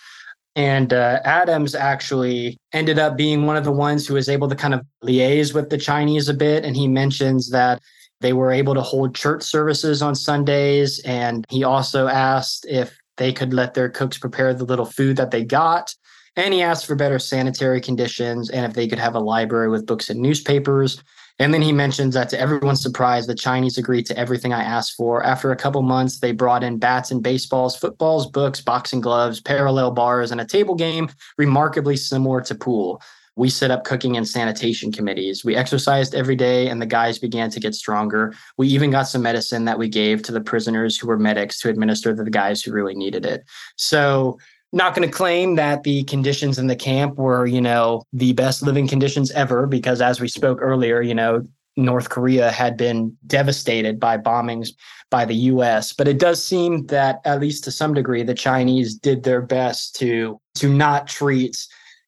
And 0.55 0.91
uh, 0.91 1.19
Adams 1.23 1.75
actually 1.75 2.57
ended 2.73 2.99
up 2.99 3.15
being 3.15 3.45
one 3.45 3.55
of 3.55 3.63
the 3.63 3.71
ones 3.71 4.07
who 4.07 4.15
was 4.15 4.27
able 4.27 4.49
to 4.49 4.55
kind 4.55 4.73
of 4.73 4.81
liaise 5.03 5.53
with 5.53 5.69
the 5.69 5.77
Chinese 5.77 6.27
a 6.27 6.33
bit. 6.33 6.65
And 6.65 6.75
he 6.75 6.87
mentions 6.87 7.51
that 7.51 7.81
they 8.19 8.33
were 8.33 8.51
able 8.51 8.73
to 8.73 8.81
hold 8.81 9.15
church 9.15 9.43
services 9.43 10.01
on 10.01 10.15
Sundays. 10.15 10.99
And 11.05 11.45
he 11.49 11.63
also 11.63 12.07
asked 12.07 12.65
if 12.67 12.97
they 13.17 13.31
could 13.31 13.53
let 13.53 13.73
their 13.73 13.89
cooks 13.89 14.17
prepare 14.17 14.53
the 14.53 14.65
little 14.65 14.85
food 14.85 15.17
that 15.17 15.31
they 15.31 15.45
got. 15.45 15.93
And 16.35 16.53
he 16.53 16.61
asked 16.61 16.85
for 16.85 16.95
better 16.95 17.19
sanitary 17.19 17.81
conditions 17.81 18.49
and 18.49 18.65
if 18.65 18.73
they 18.73 18.87
could 18.87 18.99
have 18.99 19.15
a 19.15 19.19
library 19.19 19.69
with 19.69 19.85
books 19.85 20.09
and 20.09 20.19
newspapers. 20.19 21.03
And 21.39 21.53
then 21.53 21.61
he 21.61 21.71
mentions 21.71 22.13
that 22.15 22.29
to 22.29 22.39
everyone's 22.39 22.81
surprise, 22.81 23.25
the 23.25 23.33
Chinese 23.33 23.77
agreed 23.77 24.05
to 24.07 24.17
everything 24.17 24.51
I 24.51 24.61
asked 24.61 24.95
for. 24.95 25.23
After 25.23 25.51
a 25.51 25.55
couple 25.55 25.81
months, 25.81 26.19
they 26.19 26.33
brought 26.33 26.63
in 26.63 26.77
bats 26.77 27.11
and 27.11 27.23
baseballs, 27.23 27.77
footballs, 27.77 28.27
books, 28.27 28.59
boxing 28.59 28.99
gloves, 28.99 29.39
parallel 29.39 29.91
bars, 29.91 30.31
and 30.31 30.41
a 30.41 30.45
table 30.45 30.75
game 30.75 31.09
remarkably 31.37 31.95
similar 31.95 32.41
to 32.41 32.55
pool. 32.55 33.01
We 33.37 33.49
set 33.49 33.71
up 33.71 33.85
cooking 33.85 34.17
and 34.17 34.27
sanitation 34.27 34.91
committees. 34.91 35.45
We 35.45 35.55
exercised 35.55 36.13
every 36.13 36.35
day, 36.35 36.67
and 36.67 36.81
the 36.81 36.85
guys 36.85 37.19
began 37.19 37.49
to 37.51 37.59
get 37.61 37.73
stronger. 37.73 38.33
We 38.57 38.67
even 38.67 38.91
got 38.91 39.03
some 39.03 39.21
medicine 39.21 39.63
that 39.63 39.79
we 39.79 39.87
gave 39.87 40.21
to 40.23 40.33
the 40.33 40.41
prisoners 40.41 40.97
who 40.97 41.07
were 41.07 41.17
medics 41.17 41.61
to 41.61 41.69
administer 41.69 42.13
to 42.13 42.23
the 42.23 42.29
guys 42.29 42.61
who 42.61 42.73
really 42.73 42.95
needed 42.95 43.25
it. 43.25 43.45
So 43.77 44.39
not 44.71 44.95
going 44.95 45.07
to 45.07 45.13
claim 45.13 45.55
that 45.55 45.83
the 45.83 46.03
conditions 46.03 46.59
in 46.59 46.67
the 46.67 46.75
camp 46.75 47.15
were, 47.17 47.45
you 47.45 47.61
know, 47.61 48.03
the 48.13 48.33
best 48.33 48.61
living 48.61 48.87
conditions 48.87 49.31
ever, 49.31 49.65
because 49.65 50.01
as 50.01 50.19
we 50.19 50.27
spoke 50.27 50.59
earlier, 50.61 51.01
you 51.01 51.15
know, 51.15 51.47
North 51.75 52.09
Korea 52.09 52.51
had 52.51 52.77
been 52.77 53.15
devastated 53.25 53.99
by 53.99 54.17
bombings 54.17 54.69
by 55.09 55.25
the 55.25 55.35
US. 55.35 55.93
But 55.93 56.07
it 56.07 56.19
does 56.19 56.43
seem 56.43 56.85
that, 56.87 57.21
at 57.25 57.39
least 57.39 57.63
to 57.63 57.71
some 57.71 57.93
degree, 57.93 58.21
the 58.23 58.33
Chinese 58.33 58.95
did 58.95 59.23
their 59.23 59.41
best 59.41 59.95
to 59.97 60.39
to 60.55 60.71
not 60.71 61.07
treat 61.07 61.57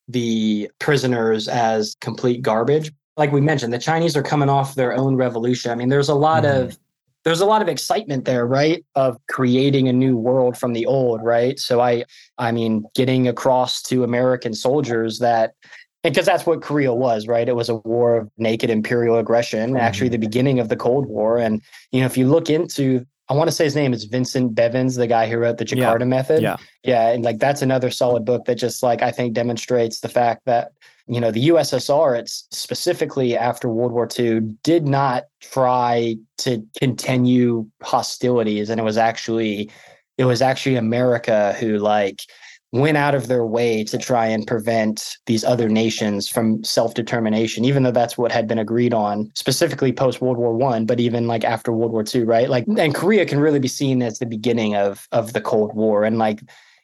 the 0.07 0.70
prisoners 0.80 1.47
as 1.47 1.95
complete 2.01 2.41
garbage. 2.41 2.91
Like 3.18 3.32
we 3.32 3.41
mentioned, 3.41 3.74
the 3.74 3.80
Chinese 3.80 4.16
are 4.16 4.24
coming 4.24 4.49
off 4.49 4.76
their 4.76 4.95
own 4.95 5.16
revolution. 5.16 5.72
I 5.72 5.76
mean, 5.76 5.89
there's 5.89 6.09
a 6.09 6.16
lot 6.16 6.43
mm. 6.43 6.59
of 6.59 6.78
there's 7.24 7.42
a 7.42 7.46
lot 7.46 7.62
of 7.62 7.68
excitement 7.68 8.26
there, 8.26 8.46
right? 8.46 8.84
Of 8.96 9.18
creating 9.28 9.88
a 9.88 9.94
new 9.94 10.18
world 10.18 10.58
from 10.58 10.74
the 10.74 10.86
old, 10.86 11.22
right? 11.24 11.60
So 11.60 11.82
I 11.82 12.04
I 12.38 12.52
mean, 12.52 12.84
getting 12.96 13.28
across 13.28 13.82
to 13.84 14.04
American 14.04 14.54
soldiers 14.54 15.20
that 15.20 15.54
because 16.04 16.26
that's 16.26 16.48
what 16.48 16.64
Korea 16.64 16.94
was, 16.94 17.28
right? 17.28 17.48
It 17.48 17.56
was 17.56 17.70
a 17.70 17.76
war 17.76 18.18
of 18.18 18.32
naked 18.38 18.72
imperial 18.72 19.20
aggression, 19.20 19.72
mm-hmm. 19.72 19.78
actually 19.78 20.10
the 20.10 20.18
beginning 20.18 20.60
of 20.60 20.70
the 20.70 20.76
Cold 20.76 21.06
War. 21.06 21.38
And 21.38 21.62
you 21.92 22.00
know, 22.00 22.08
if 22.08 22.18
you 22.18 22.28
look 22.28 22.50
into 22.50 23.06
I 23.30 23.34
want 23.34 23.48
to 23.48 23.56
say 23.56 23.64
his 23.64 23.78
name 23.78 23.94
is 23.94 24.04
Vincent 24.04 24.56
Bevins, 24.56 24.96
the 24.96 25.08
guy 25.08 25.30
who 25.30 25.38
wrote 25.38 25.58
the 25.58 25.64
Jakarta 25.64 26.06
Method. 26.06 26.42
Yeah. 26.42 26.58
Yeah. 26.84 27.12
And 27.12 27.24
like 27.24 27.40
that's 27.40 27.62
another 27.62 27.90
solid 27.90 28.26
book 28.26 28.44
that 28.46 28.56
just 28.56 28.84
like 28.84 29.02
I 29.02 29.12
think 29.12 29.34
demonstrates 29.34 30.02
the 30.02 30.10
fact 30.10 30.42
that, 30.48 30.74
you 31.12 31.20
know, 31.20 31.30
the 31.30 31.49
USSR, 31.49 32.18
it's 32.18 32.47
specifically 32.51 33.36
after 33.36 33.68
World 33.68 33.91
War 33.91 34.07
II, 34.18 34.39
did 34.64 34.88
not 34.88 35.26
try 35.41 36.16
to 36.38 36.66
continue 36.80 37.70
hostilities. 37.84 38.70
And 38.70 38.80
it 38.80 38.84
was 38.84 38.97
actually 38.97 39.70
it 40.18 40.24
was 40.24 40.41
actually 40.41 40.78
America 40.78 41.53
who 41.59 41.80
like 41.80 42.22
went 42.72 42.95
out 42.95 43.14
of 43.14 43.28
their 43.28 43.45
way 43.45 43.84
to 43.84 43.97
try 43.97 44.26
and 44.26 44.47
prevent 44.47 45.18
these 45.26 45.43
other 45.43 45.68
nations 45.68 46.30
from 46.30 46.64
self-determination 46.64 47.66
even 47.66 47.84
though 47.84 47.91
that's 47.91 48.18
what 48.18 48.32
had 48.32 48.47
been 48.47 48.59
agreed 48.59 48.93
on 48.93 49.30
specifically 49.36 49.91
post 49.91 50.22
world 50.22 50.38
war 50.38 50.55
one 50.55 50.86
but 50.86 50.97
even 50.97 51.28
like 51.28 51.43
after 51.43 51.74
world 51.74 51.91
war 51.91 52.01
two 52.01 52.24
right 52.24 52.49
like 52.49 52.66
and 52.78 52.95
korea 52.95 53.26
can 53.26 53.41
really 53.41 53.59
be 53.59 53.68
seen 53.68 54.01
as 54.01 54.20
the 54.20 54.26
beginning 54.26 54.74
of 54.74 55.05
of 55.12 55.34
the 55.34 55.41
cold 55.41 55.76
war 55.76 56.05
and 56.05 56.18
like 56.18 56.39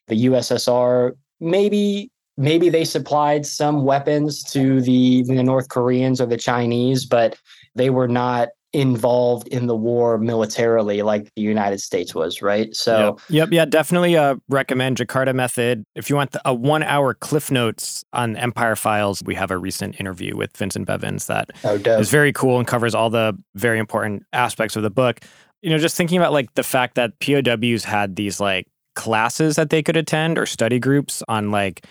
the 0.09 0.25
ussr 0.25 1.13
maybe 1.39 2.11
maybe 2.38 2.70
they 2.70 2.86
supplied 2.86 3.46
some 3.46 3.84
weapons 3.84 4.44
to 4.44 4.82
the 4.82 5.24
the 5.24 5.44
north 5.44 5.70
koreans 5.70 6.22
or 6.22 6.26
the 6.26 6.38
chinese 6.38 7.06
but 7.06 7.38
they 7.76 7.90
were 7.90 8.08
not 8.08 8.50
involved 8.74 9.48
in 9.48 9.68
the 9.68 9.76
war 9.76 10.18
militarily 10.18 11.02
like 11.02 11.34
the 11.36 11.42
United 11.42 11.80
States 11.80 12.14
was, 12.14 12.42
right? 12.42 12.76
So, 12.76 13.18
yep, 13.30 13.30
yep 13.30 13.50
yeah, 13.52 13.66
definitely 13.66 14.18
uh, 14.18 14.36
recommend 14.50 14.98
Jakarta 14.98 15.34
Method. 15.34 15.84
If 15.96 16.10
you 16.10 16.16
want 16.16 16.32
the, 16.32 16.42
a 16.46 16.54
one 16.54 16.84
hour 16.84 17.14
Cliff 17.14 17.50
Notes 17.50 18.04
on 18.14 18.36
Empire 18.36 18.76
Files, 18.76 19.24
we 19.24 19.36
have 19.36 19.52
a 19.52 19.58
recent 19.58 20.00
interview 20.00 20.36
with 20.36 20.56
Vincent 20.56 20.86
Bevins 20.86 21.28
that 21.28 21.52
oh, 21.64 21.76
is 21.76 22.10
very 22.10 22.34
cool 22.34 22.60
and 22.60 22.68
covers 22.68 22.94
all 22.94 23.10
the 23.10 23.38
very 23.56 23.80
important 23.80 24.24
aspects 24.34 24.76
of 24.76 24.84
the 24.84 24.92
book. 24.92 25.22
You 25.62 25.70
know, 25.70 25.78
just 25.78 25.96
thinking 25.96 26.18
about 26.18 26.34
like 26.34 26.54
the 26.56 26.64
fact 26.64 26.96
that 26.96 27.20
POWs 27.20 27.84
had 27.84 28.16
these 28.16 28.40
like 28.40 28.68
classes 28.96 29.56
that 29.56 29.70
they 29.70 29.82
could 29.82 29.96
attend 29.96 30.38
or 30.38 30.46
study 30.46 30.78
groups 30.78 31.24
on 31.28 31.52
like 31.52 31.86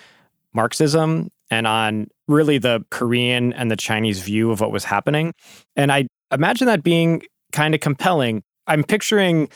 Marxism 0.57 1.29
and 1.51 1.67
on 1.67 2.09
really 2.27 2.59
the 2.59 2.85
Korean 2.91 3.53
and 3.53 3.71
the 3.71 3.77
Chinese 3.77 4.21
view 4.21 4.51
of 4.51 4.61
what 4.61 4.73
was 4.73 4.83
happening. 4.83 5.33
And 5.77 5.93
I 5.93 6.09
imagine 6.33 6.67
that 6.67 6.83
being 6.83 7.23
kind 7.53 7.75
of 7.75 7.81
compelling. 7.81 8.43
I'm 8.67 8.83
picturing 8.83 9.49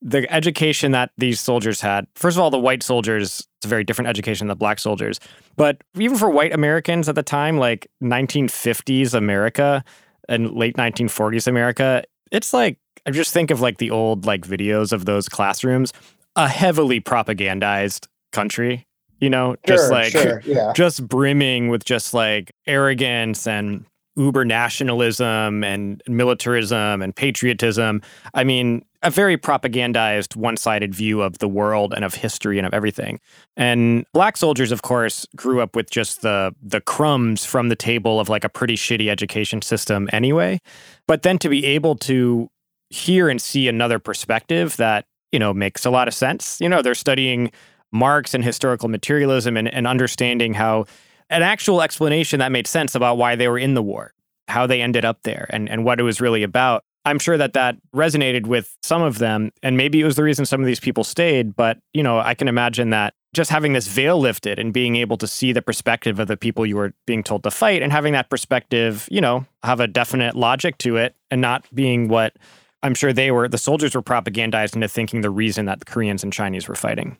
the 0.00 0.30
education 0.32 0.92
that 0.92 1.10
these 1.18 1.40
soldiers 1.40 1.80
had. 1.80 2.06
First 2.14 2.36
of 2.36 2.42
all, 2.42 2.50
the 2.50 2.58
white 2.58 2.82
soldiers, 2.82 3.46
it's 3.58 3.66
a 3.66 3.68
very 3.68 3.84
different 3.84 4.08
education 4.08 4.46
than 4.46 4.52
the 4.52 4.58
black 4.58 4.78
soldiers. 4.78 5.18
But 5.56 5.82
even 5.98 6.16
for 6.16 6.30
white 6.30 6.52
Americans 6.52 7.08
at 7.08 7.14
the 7.14 7.22
time, 7.22 7.58
like 7.58 7.86
1950s 8.02 9.14
America 9.14 9.82
and 10.28 10.52
late 10.52 10.76
1940s 10.76 11.46
America, 11.46 12.04
it's 12.30 12.52
like, 12.52 12.78
I 13.06 13.10
just 13.10 13.32
think 13.32 13.50
of 13.50 13.60
like 13.60 13.78
the 13.78 13.90
old 13.90 14.26
like 14.26 14.46
videos 14.46 14.92
of 14.92 15.04
those 15.04 15.28
classrooms, 15.28 15.92
a 16.36 16.48
heavily 16.48 17.00
propagandized 17.00 18.06
country, 18.32 18.86
you 19.20 19.30
know, 19.30 19.56
just 19.66 19.84
Sure, 19.84 19.90
like, 19.92 20.12
sure, 20.12 20.42
yeah. 20.44 20.72
just 20.74 21.06
brimming 21.06 21.68
with 21.68 21.84
just 21.84 22.14
like 22.14 22.52
arrogance 22.66 23.46
and 23.46 23.84
uber 24.16 24.44
nationalism 24.44 25.64
and 25.64 26.02
militarism 26.06 27.02
and 27.02 27.16
patriotism. 27.16 28.00
I 28.32 28.44
mean, 28.44 28.84
a 29.02 29.10
very 29.10 29.36
propagandized, 29.36 30.36
one 30.36 30.56
sided 30.56 30.94
view 30.94 31.20
of 31.20 31.38
the 31.38 31.48
world 31.48 31.92
and 31.92 32.04
of 32.04 32.14
history 32.14 32.58
and 32.58 32.66
of 32.66 32.72
everything. 32.72 33.20
And 33.56 34.06
black 34.14 34.36
soldiers, 34.36 34.72
of 34.72 34.82
course, 34.82 35.26
grew 35.36 35.60
up 35.60 35.74
with 35.76 35.90
just 35.90 36.22
the, 36.22 36.54
the 36.62 36.80
crumbs 36.80 37.44
from 37.44 37.68
the 37.68 37.76
table 37.76 38.20
of 38.20 38.28
like 38.28 38.44
a 38.44 38.48
pretty 38.48 38.76
shitty 38.76 39.08
education 39.08 39.62
system 39.62 40.08
anyway. 40.12 40.60
But 41.06 41.22
then 41.22 41.38
to 41.38 41.48
be 41.48 41.66
able 41.66 41.96
to 41.96 42.48
hear 42.90 43.28
and 43.28 43.42
see 43.42 43.68
another 43.68 43.98
perspective 43.98 44.76
that, 44.76 45.06
you 45.32 45.38
know, 45.38 45.52
makes 45.52 45.84
a 45.84 45.90
lot 45.90 46.06
of 46.06 46.14
sense. 46.14 46.60
You 46.60 46.68
know, 46.68 46.80
they're 46.80 46.94
studying 46.94 47.50
Marx 47.94 48.34
and 48.34 48.44
historical 48.44 48.88
materialism 48.88 49.56
and, 49.56 49.72
and 49.72 49.86
understanding 49.86 50.52
how 50.52 50.84
an 51.30 51.42
actual 51.42 51.80
explanation 51.80 52.40
that 52.40 52.52
made 52.52 52.66
sense 52.66 52.94
about 52.94 53.16
why 53.16 53.36
they 53.36 53.48
were 53.48 53.58
in 53.58 53.74
the 53.74 53.82
war, 53.82 54.12
how 54.48 54.66
they 54.66 54.82
ended 54.82 55.04
up 55.04 55.22
there, 55.22 55.46
and, 55.50 55.68
and 55.70 55.84
what 55.84 56.00
it 56.00 56.02
was 56.02 56.20
really 56.20 56.42
about. 56.42 56.84
I'm 57.06 57.18
sure 57.18 57.36
that 57.36 57.52
that 57.52 57.76
resonated 57.94 58.46
with 58.46 58.76
some 58.82 59.02
of 59.02 59.18
them, 59.18 59.52
and 59.62 59.76
maybe 59.76 60.00
it 60.00 60.04
was 60.04 60.16
the 60.16 60.22
reason 60.22 60.44
some 60.44 60.60
of 60.60 60.66
these 60.66 60.80
people 60.80 61.04
stayed. 61.04 61.54
But 61.54 61.78
you 61.92 62.02
know, 62.02 62.18
I 62.18 62.34
can 62.34 62.48
imagine 62.48 62.90
that 62.90 63.14
just 63.34 63.50
having 63.50 63.74
this 63.74 63.86
veil 63.86 64.18
lifted 64.18 64.58
and 64.58 64.72
being 64.72 64.96
able 64.96 65.16
to 65.18 65.26
see 65.26 65.52
the 65.52 65.62
perspective 65.62 66.18
of 66.18 66.28
the 66.28 66.36
people 66.36 66.64
you 66.64 66.76
were 66.76 66.94
being 67.06 67.22
told 67.22 67.42
to 67.44 67.50
fight, 67.50 67.82
and 67.82 67.92
having 67.92 68.14
that 68.14 68.30
perspective, 68.30 69.06
you 69.10 69.20
know, 69.20 69.46
have 69.62 69.80
a 69.80 69.86
definite 69.86 70.34
logic 70.34 70.78
to 70.78 70.96
it, 70.96 71.14
and 71.30 71.40
not 71.40 71.64
being 71.74 72.08
what 72.08 72.36
I'm 72.82 72.94
sure 72.94 73.12
they 73.12 73.30
were. 73.30 73.48
The 73.48 73.58
soldiers 73.58 73.94
were 73.94 74.02
propagandized 74.02 74.74
into 74.74 74.88
thinking 74.88 75.20
the 75.20 75.30
reason 75.30 75.66
that 75.66 75.80
the 75.80 75.84
Koreans 75.84 76.22
and 76.22 76.32
Chinese 76.32 76.68
were 76.68 76.74
fighting. 76.74 77.18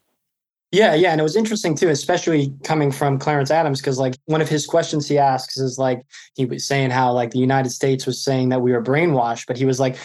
Yeah, 0.74 0.94
yeah, 0.94 1.12
and 1.12 1.20
it 1.20 1.22
was 1.22 1.36
interesting 1.36 1.76
too, 1.76 1.88
especially 1.88 2.52
coming 2.64 2.90
from 2.90 3.16
Clarence 3.16 3.52
Adams, 3.52 3.80
because 3.80 3.96
like 3.96 4.16
one 4.24 4.40
of 4.40 4.48
his 4.48 4.66
questions 4.66 5.06
he 5.06 5.18
asks 5.18 5.56
is 5.56 5.78
like 5.78 6.04
he 6.34 6.46
was 6.46 6.66
saying 6.66 6.90
how 6.90 7.12
like 7.12 7.30
the 7.30 7.38
United 7.38 7.70
States 7.70 8.06
was 8.06 8.20
saying 8.24 8.48
that 8.48 8.60
we 8.60 8.72
were 8.72 8.82
brainwashed, 8.82 9.46
but 9.46 9.56
he 9.56 9.66
was 9.66 9.78
like, 9.78 9.96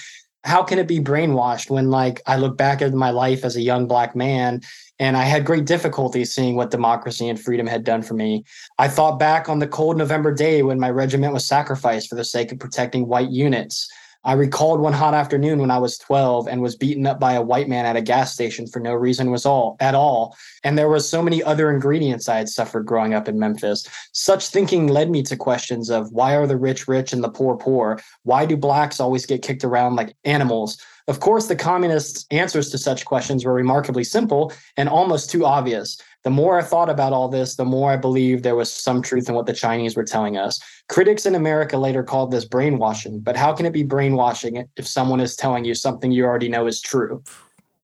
how 0.44 0.62
can 0.62 0.78
it 0.78 0.88
be 0.88 1.00
brainwashed 1.00 1.72
when 1.72 1.90
like 1.90 2.22
I 2.28 2.38
look 2.38 2.56
back 2.56 2.84
at 2.84 2.94
my 2.94 3.10
life 3.10 3.44
as 3.44 3.56
a 3.56 3.62
young 3.62 3.88
black 3.88 4.16
man 4.16 4.62
and 5.00 5.18
I 5.18 5.24
had 5.24 5.44
great 5.44 5.66
difficulty 5.66 6.24
seeing 6.24 6.56
what 6.56 6.70
democracy 6.70 7.28
and 7.28 7.40
freedom 7.40 7.66
had 7.66 7.84
done 7.84 8.04
for 8.04 8.14
me. 8.14 8.44
I 8.78 8.90
thought 8.90 9.18
back 9.18 9.50
on 9.50 9.58
the 9.58 9.68
cold 9.68 9.98
November 9.98 10.32
day 10.32 10.62
when 10.62 10.80
my 10.80 10.92
regiment 10.92 11.34
was 11.34 11.48
sacrificed 11.48 12.10
for 12.10 12.16
the 12.16 12.24
sake 12.24 12.52
of 12.52 12.60
protecting 12.60 13.08
white 13.08 13.32
units. 13.32 13.90
I 14.26 14.34
recalled 14.34 14.82
one 14.82 14.92
hot 14.92 15.14
afternoon 15.14 15.60
when 15.60 15.72
I 15.72 15.78
was 15.78 15.98
12 15.98 16.48
and 16.48 16.62
was 16.62 16.76
beaten 16.76 17.08
up 17.08 17.20
by 17.20 17.34
a 17.34 17.42
white 17.42 17.70
man 17.70 17.86
at 17.86 17.96
a 17.96 18.02
gas 18.02 18.34
station 18.34 18.68
for 18.68 18.82
no 18.82 18.94
reason 18.94 19.32
was 19.32 19.46
all 19.46 19.78
at 19.80 19.96
all. 19.96 20.36
And 20.64 20.78
there 20.78 20.90
was 20.90 21.08
so 21.08 21.22
many 21.22 21.42
other 21.42 21.72
ingredients 21.72 22.28
I 22.28 22.38
had 22.38 22.50
suffered 22.50 22.86
growing 22.86 23.14
up 23.14 23.30
in 23.30 23.40
Memphis. 23.40 23.88
Such 24.12 24.48
thinking 24.48 24.88
led 24.88 25.10
me 25.10 25.24
to 25.24 25.38
questions 25.38 25.90
of 25.90 26.12
why 26.12 26.36
are 26.36 26.48
the 26.48 26.58
rich 26.58 26.88
rich 26.88 27.14
and 27.14 27.24
the 27.24 27.30
poor 27.30 27.56
poor? 27.56 28.02
Why 28.24 28.46
do 28.46 28.58
blacks 28.58 29.00
always 29.00 29.26
get 29.26 29.42
kicked 29.42 29.64
around 29.64 29.96
like 29.96 30.16
animals? 30.26 30.78
Of 31.08 31.22
course, 31.22 31.48
the 31.48 31.56
communists' 31.56 32.26
answers 32.30 32.70
to 32.70 32.78
such 32.78 33.06
questions 33.06 33.44
were 33.44 33.54
remarkably 33.54 34.04
simple 34.04 34.54
and 34.78 34.88
almost 34.88 35.32
too 35.32 35.44
obvious. 35.44 35.98
The 36.24 36.30
more 36.30 36.60
I 36.60 36.64
thought 36.64 36.90
about 36.90 37.14
all 37.14 37.30
this, 37.30 37.56
the 37.56 37.64
more 37.66 37.92
I 37.92 37.96
believed 37.98 38.44
there 38.44 38.56
was 38.56 38.72
some 38.72 39.02
truth 39.02 39.30
in 39.30 39.36
what 39.36 39.46
the 39.46 39.54
Chinese 39.54 39.96
were 39.96 40.04
telling 40.04 40.38
us. 40.38 40.60
Critics 40.90 41.26
in 41.26 41.34
America 41.34 41.78
later 41.78 42.04
called 42.04 42.32
this 42.32 42.44
brainwashing, 42.46 43.22
but 43.22 43.38
how 43.38 43.54
can 43.54 43.66
it 43.66 43.72
be 43.74 43.84
brainwashing 43.84 44.66
if 44.76 44.86
someone 44.88 45.22
is 45.22 45.36
telling 45.36 45.64
you 45.64 45.74
something 45.74 46.12
you 46.12 46.26
already 46.26 46.50
know 46.50 46.68
is 46.68 46.82
true? 46.82 47.24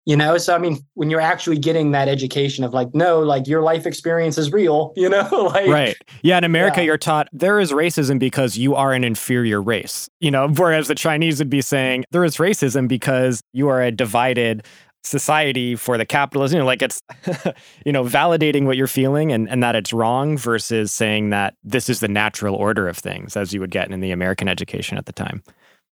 You 0.07 0.15
know, 0.15 0.37
so 0.37 0.53
I 0.53 0.59
mean, 0.59 0.77
when 0.93 1.09
you're 1.09 1.19
actually 1.21 1.57
getting 1.57 1.89
that 1.93 2.07
education 2.07 2.63
of 2.63 2.75
like, 2.75 2.93
no, 2.93 3.21
like 3.21 3.47
your 3.47 3.63
life 3.63 3.87
experience 3.87 4.37
is 4.37 4.51
real, 4.51 4.93
you 4.97 5.09
know, 5.09 5.27
like 5.53 5.67
right. 5.67 5.97
Yeah, 6.21 6.37
in 6.37 6.43
America, 6.43 6.81
Yeah. 6.81 6.87
you're 6.87 6.97
taught 6.99 7.27
there 7.33 7.59
is 7.59 7.71
racism 7.71 8.19
because 8.19 8.55
you 8.55 8.75
are 8.75 8.93
an 8.93 9.03
inferior 9.03 9.59
race. 9.59 10.07
You 10.19 10.29
know, 10.29 10.47
whereas 10.49 10.89
the 10.89 10.93
Chinese 10.95 11.39
would 11.39 11.49
be 11.49 11.61
saying 11.61 12.03
there 12.11 12.23
is 12.23 12.37
racism 12.37 12.87
because 12.87 13.41
you 13.53 13.67
are 13.67 13.81
a 13.81 13.91
divided 13.91 14.63
society 15.05 15.75
for 15.75 15.97
the 15.97 16.05
capitalism. 16.05 16.57
You 16.57 16.59
know, 16.61 16.65
like 16.65 16.81
it's, 16.81 17.01
you 17.85 17.91
know, 17.91 18.03
validating 18.03 18.65
what 18.65 18.77
you're 18.77 18.87
feeling 18.87 19.31
and, 19.31 19.49
and 19.49 19.61
that 19.63 19.75
it's 19.75 19.93
wrong 19.93 20.37
versus 20.37 20.91
saying 20.91 21.29
that 21.29 21.55
this 21.63 21.89
is 21.89 21.99
the 21.99 22.07
natural 22.07 22.55
order 22.55 22.87
of 22.87 22.97
things, 22.97 23.37
as 23.37 23.53
you 23.53 23.59
would 23.59 23.71
get 23.71 23.91
in 23.91 23.99
the 23.99 24.11
American 24.11 24.47
education 24.47 24.97
at 24.97 25.05
the 25.05 25.13
time. 25.13 25.43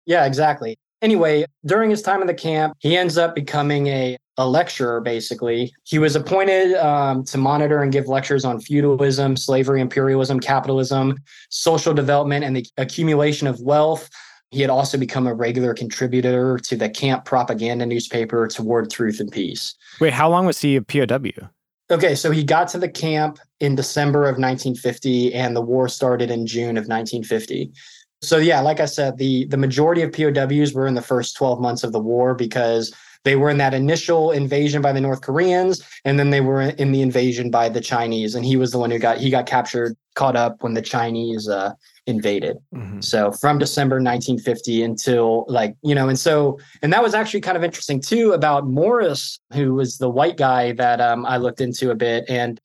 Yeah, 0.07 0.27
exactly. 0.27 0.79
Anyway, 1.01 1.45
during 1.65 1.91
his 1.91 2.03
time 2.03 2.21
in 2.21 2.27
the 2.27 2.35
camp, 2.35 2.75
he 2.81 2.97
ends 2.97 3.17
up 3.17 3.35
becoming 3.35 3.87
a, 3.87 4.17
a 4.37 4.49
lecturer, 4.49 5.01
basically. 5.01 5.73
He 5.85 5.99
was 5.99 6.17
appointed 6.17 6.75
um, 6.75 7.25
to 7.25 7.39
monitor 7.39 7.83
and 7.83 7.93
give 7.93 8.09
lectures 8.09 8.45
on 8.45 8.61
feudalism, 8.61 9.37
slavery, 9.37 9.81
imperialism, 9.81 10.41
capitalism, 10.41 11.17
social 11.51 11.95
development, 11.95 12.45
and 12.45 12.57
the 12.57 12.67
accumulation 12.79 13.47
of 13.47 13.61
wealth. 13.61 14.11
He 14.51 14.61
had 14.61 14.71
also 14.71 14.97
become 14.97 15.27
a 15.27 15.35
regular 15.35 15.75
contributor 15.75 16.59
to 16.59 16.77
the 16.77 16.89
camp 16.89 17.25
propaganda 17.25 17.85
newspaper 17.85 18.49
Toward 18.49 18.91
Truth 18.91 19.21
and 19.21 19.31
Peace. 19.31 19.75
Wait, 20.01 20.13
how 20.13 20.29
long 20.29 20.47
was 20.47 20.61
he 20.61 20.77
a 20.77 20.83
POW? 20.83 21.49
Okay, 21.91 22.15
so 22.15 22.31
he 22.31 22.45
got 22.45 22.69
to 22.69 22.79
the 22.79 22.89
camp 22.89 23.39
in 23.61 23.75
December 23.75 24.25
of 24.25 24.39
1950, 24.39 25.35
and 25.35 25.57
the 25.57 25.61
war 25.61 25.89
started 25.89 26.31
in 26.31 26.47
June 26.47 26.77
of 26.77 26.87
1950. 26.87 27.73
So 28.21 28.37
yeah, 28.37 28.61
like 28.61 28.81
I 28.81 28.85
said, 28.85 29.17
the 29.17 29.47
the 29.47 29.57
majority 29.57 30.03
of 30.03 30.13
POWs 30.13 30.75
were 30.75 30.87
in 30.87 30.95
the 30.95 31.03
first 31.03 31.37
12 31.37 31.61
months 31.61 31.85
of 31.85 31.93
the 31.93 32.01
war 32.01 32.35
because 32.35 32.93
they 33.25 33.37
were 33.37 33.51
in 33.51 33.59
that 33.59 33.75
initial 33.75 34.31
invasion 34.31 34.83
by 34.83 34.93
the 34.93 35.01
North 35.01 35.23
Koreans, 35.23 35.83
and 36.05 36.19
then 36.19 36.31
they 36.31 36.41
were 36.41 36.63
in 36.63 36.93
the 36.93 37.03
invasion 37.03 37.51
by 37.51 37.69
the 37.69 37.81
Chinese. 37.81 38.35
And 38.35 38.45
he 38.45 38.57
was 38.57 38.71
the 38.71 38.79
one 38.79 38.91
who 38.91 38.99
got 38.99 39.19
he 39.19 39.31
got 39.31 39.47
captured, 39.47 39.97
caught 40.15 40.37
up 40.37 40.63
when 40.63 40.75
the 40.75 40.83
Chinese 40.83 41.49
uh, 41.49 41.73
invaded. 42.09 42.57
So 43.03 43.31
from 43.31 43.59
December 43.59 43.97
1950 43.97 44.83
until 44.83 45.45
like, 45.47 45.77
you 45.83 45.95
know, 45.95 46.09
and 46.09 46.19
so, 46.19 46.59
and 46.83 46.93
that 46.93 47.03
was 47.03 47.15
actually 47.15 47.43
kind 47.43 47.57
of 47.57 47.63
interesting 47.63 48.01
too 48.01 48.33
about 48.33 48.67
Morris, 48.67 49.39
who 49.53 49.75
was 49.75 49.99
the 49.99 50.09
white 50.09 50.39
guy 50.39 50.73
that 50.73 51.01
um, 51.01 51.27
I 51.27 51.37
looked 51.37 51.61
into 51.61 51.91
a 51.91 51.95
bit. 51.95 52.25
And 52.29 52.59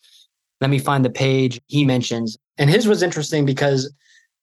let 0.61 0.69
me 0.69 0.79
find 0.79 1.03
the 1.03 1.09
page 1.09 1.59
he 1.67 1.83
mentions. 1.83 2.37
And 2.57 2.69
his 2.69 2.87
was 2.87 3.03
interesting 3.03 3.45
because 3.45 3.93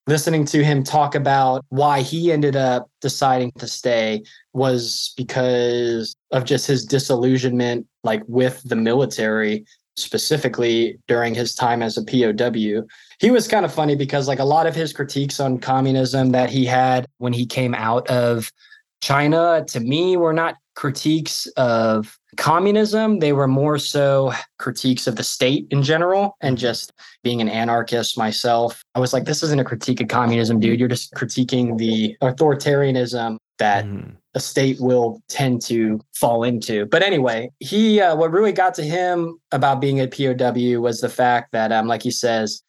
listening 0.05 0.45
to 0.45 0.63
him 0.63 0.83
talk 0.83 1.15
about 1.15 1.65
why 1.69 2.01
he 2.01 2.31
ended 2.31 2.55
up 2.55 2.89
deciding 3.01 3.51
to 3.53 3.67
stay 3.67 4.21
was 4.53 5.13
because 5.17 6.15
of 6.31 6.45
just 6.45 6.67
his 6.67 6.85
disillusionment 6.85 7.87
like 8.03 8.21
with 8.27 8.61
the 8.65 8.75
military 8.75 9.65
specifically 9.97 10.97
during 11.07 11.33
his 11.35 11.55
time 11.55 11.81
as 11.81 11.97
a 11.97 12.03
POW. 12.03 12.85
He 13.21 13.29
was 13.29 13.47
kind 13.47 13.65
of 13.65 13.71
funny 13.71 13.95
because 13.95 14.27
like 14.27 14.39
a 14.39 14.43
lot 14.43 14.65
of 14.65 14.73
his 14.73 14.93
critiques 14.93 15.39
on 15.39 15.59
communism 15.59 16.31
that 16.31 16.49
he 16.49 16.65
had 16.65 17.05
when 17.19 17.33
he 17.33 17.45
came 17.45 17.75
out 17.75 18.07
of 18.07 18.51
China 18.99 19.63
to 19.67 19.79
me 19.79 20.17
were 20.17 20.33
not 20.33 20.55
critiques 20.73 21.45
of 21.55 22.17
communism. 22.37 23.19
They 23.19 23.31
were 23.31 23.47
more 23.47 23.77
so 23.77 24.33
critiques 24.57 25.05
of 25.05 25.17
the 25.17 25.23
state 25.23 25.67
in 25.69 25.83
general 25.83 26.35
and 26.41 26.57
just 26.57 26.93
being 27.23 27.41
an 27.41 27.49
anarchist 27.49 28.17
myself. 28.17 28.83
I 28.95 28.99
was 28.99 29.13
like, 29.13 29.25
this 29.25 29.43
isn't 29.43 29.59
a 29.59 29.63
critique 29.63 30.01
of 30.01 30.07
communism, 30.07 30.59
dude. 30.59 30.79
You're 30.79 30.89
just 30.89 31.13
critiquing 31.13 31.77
the 31.77 32.17
authoritarianism 32.23 33.37
that 33.59 33.85
a 34.33 34.39
state 34.39 34.77
will 34.79 35.21
tend 35.29 35.61
to 35.63 35.99
fall 36.15 36.43
into. 36.43 36.87
But 36.87 37.03
anyway, 37.03 37.51
he 37.59 38.01
uh, 38.01 38.15
what 38.15 38.31
really 38.31 38.51
got 38.53 38.73
to 38.75 38.83
him 38.83 39.39
about 39.51 39.79
being 39.79 39.99
a 39.99 40.07
POW 40.07 40.81
was 40.81 41.01
the 41.01 41.09
fact 41.09 41.51
that, 41.51 41.71
um, 41.71 41.85
like 41.85 42.01
he 42.01 42.09
says, 42.09 42.63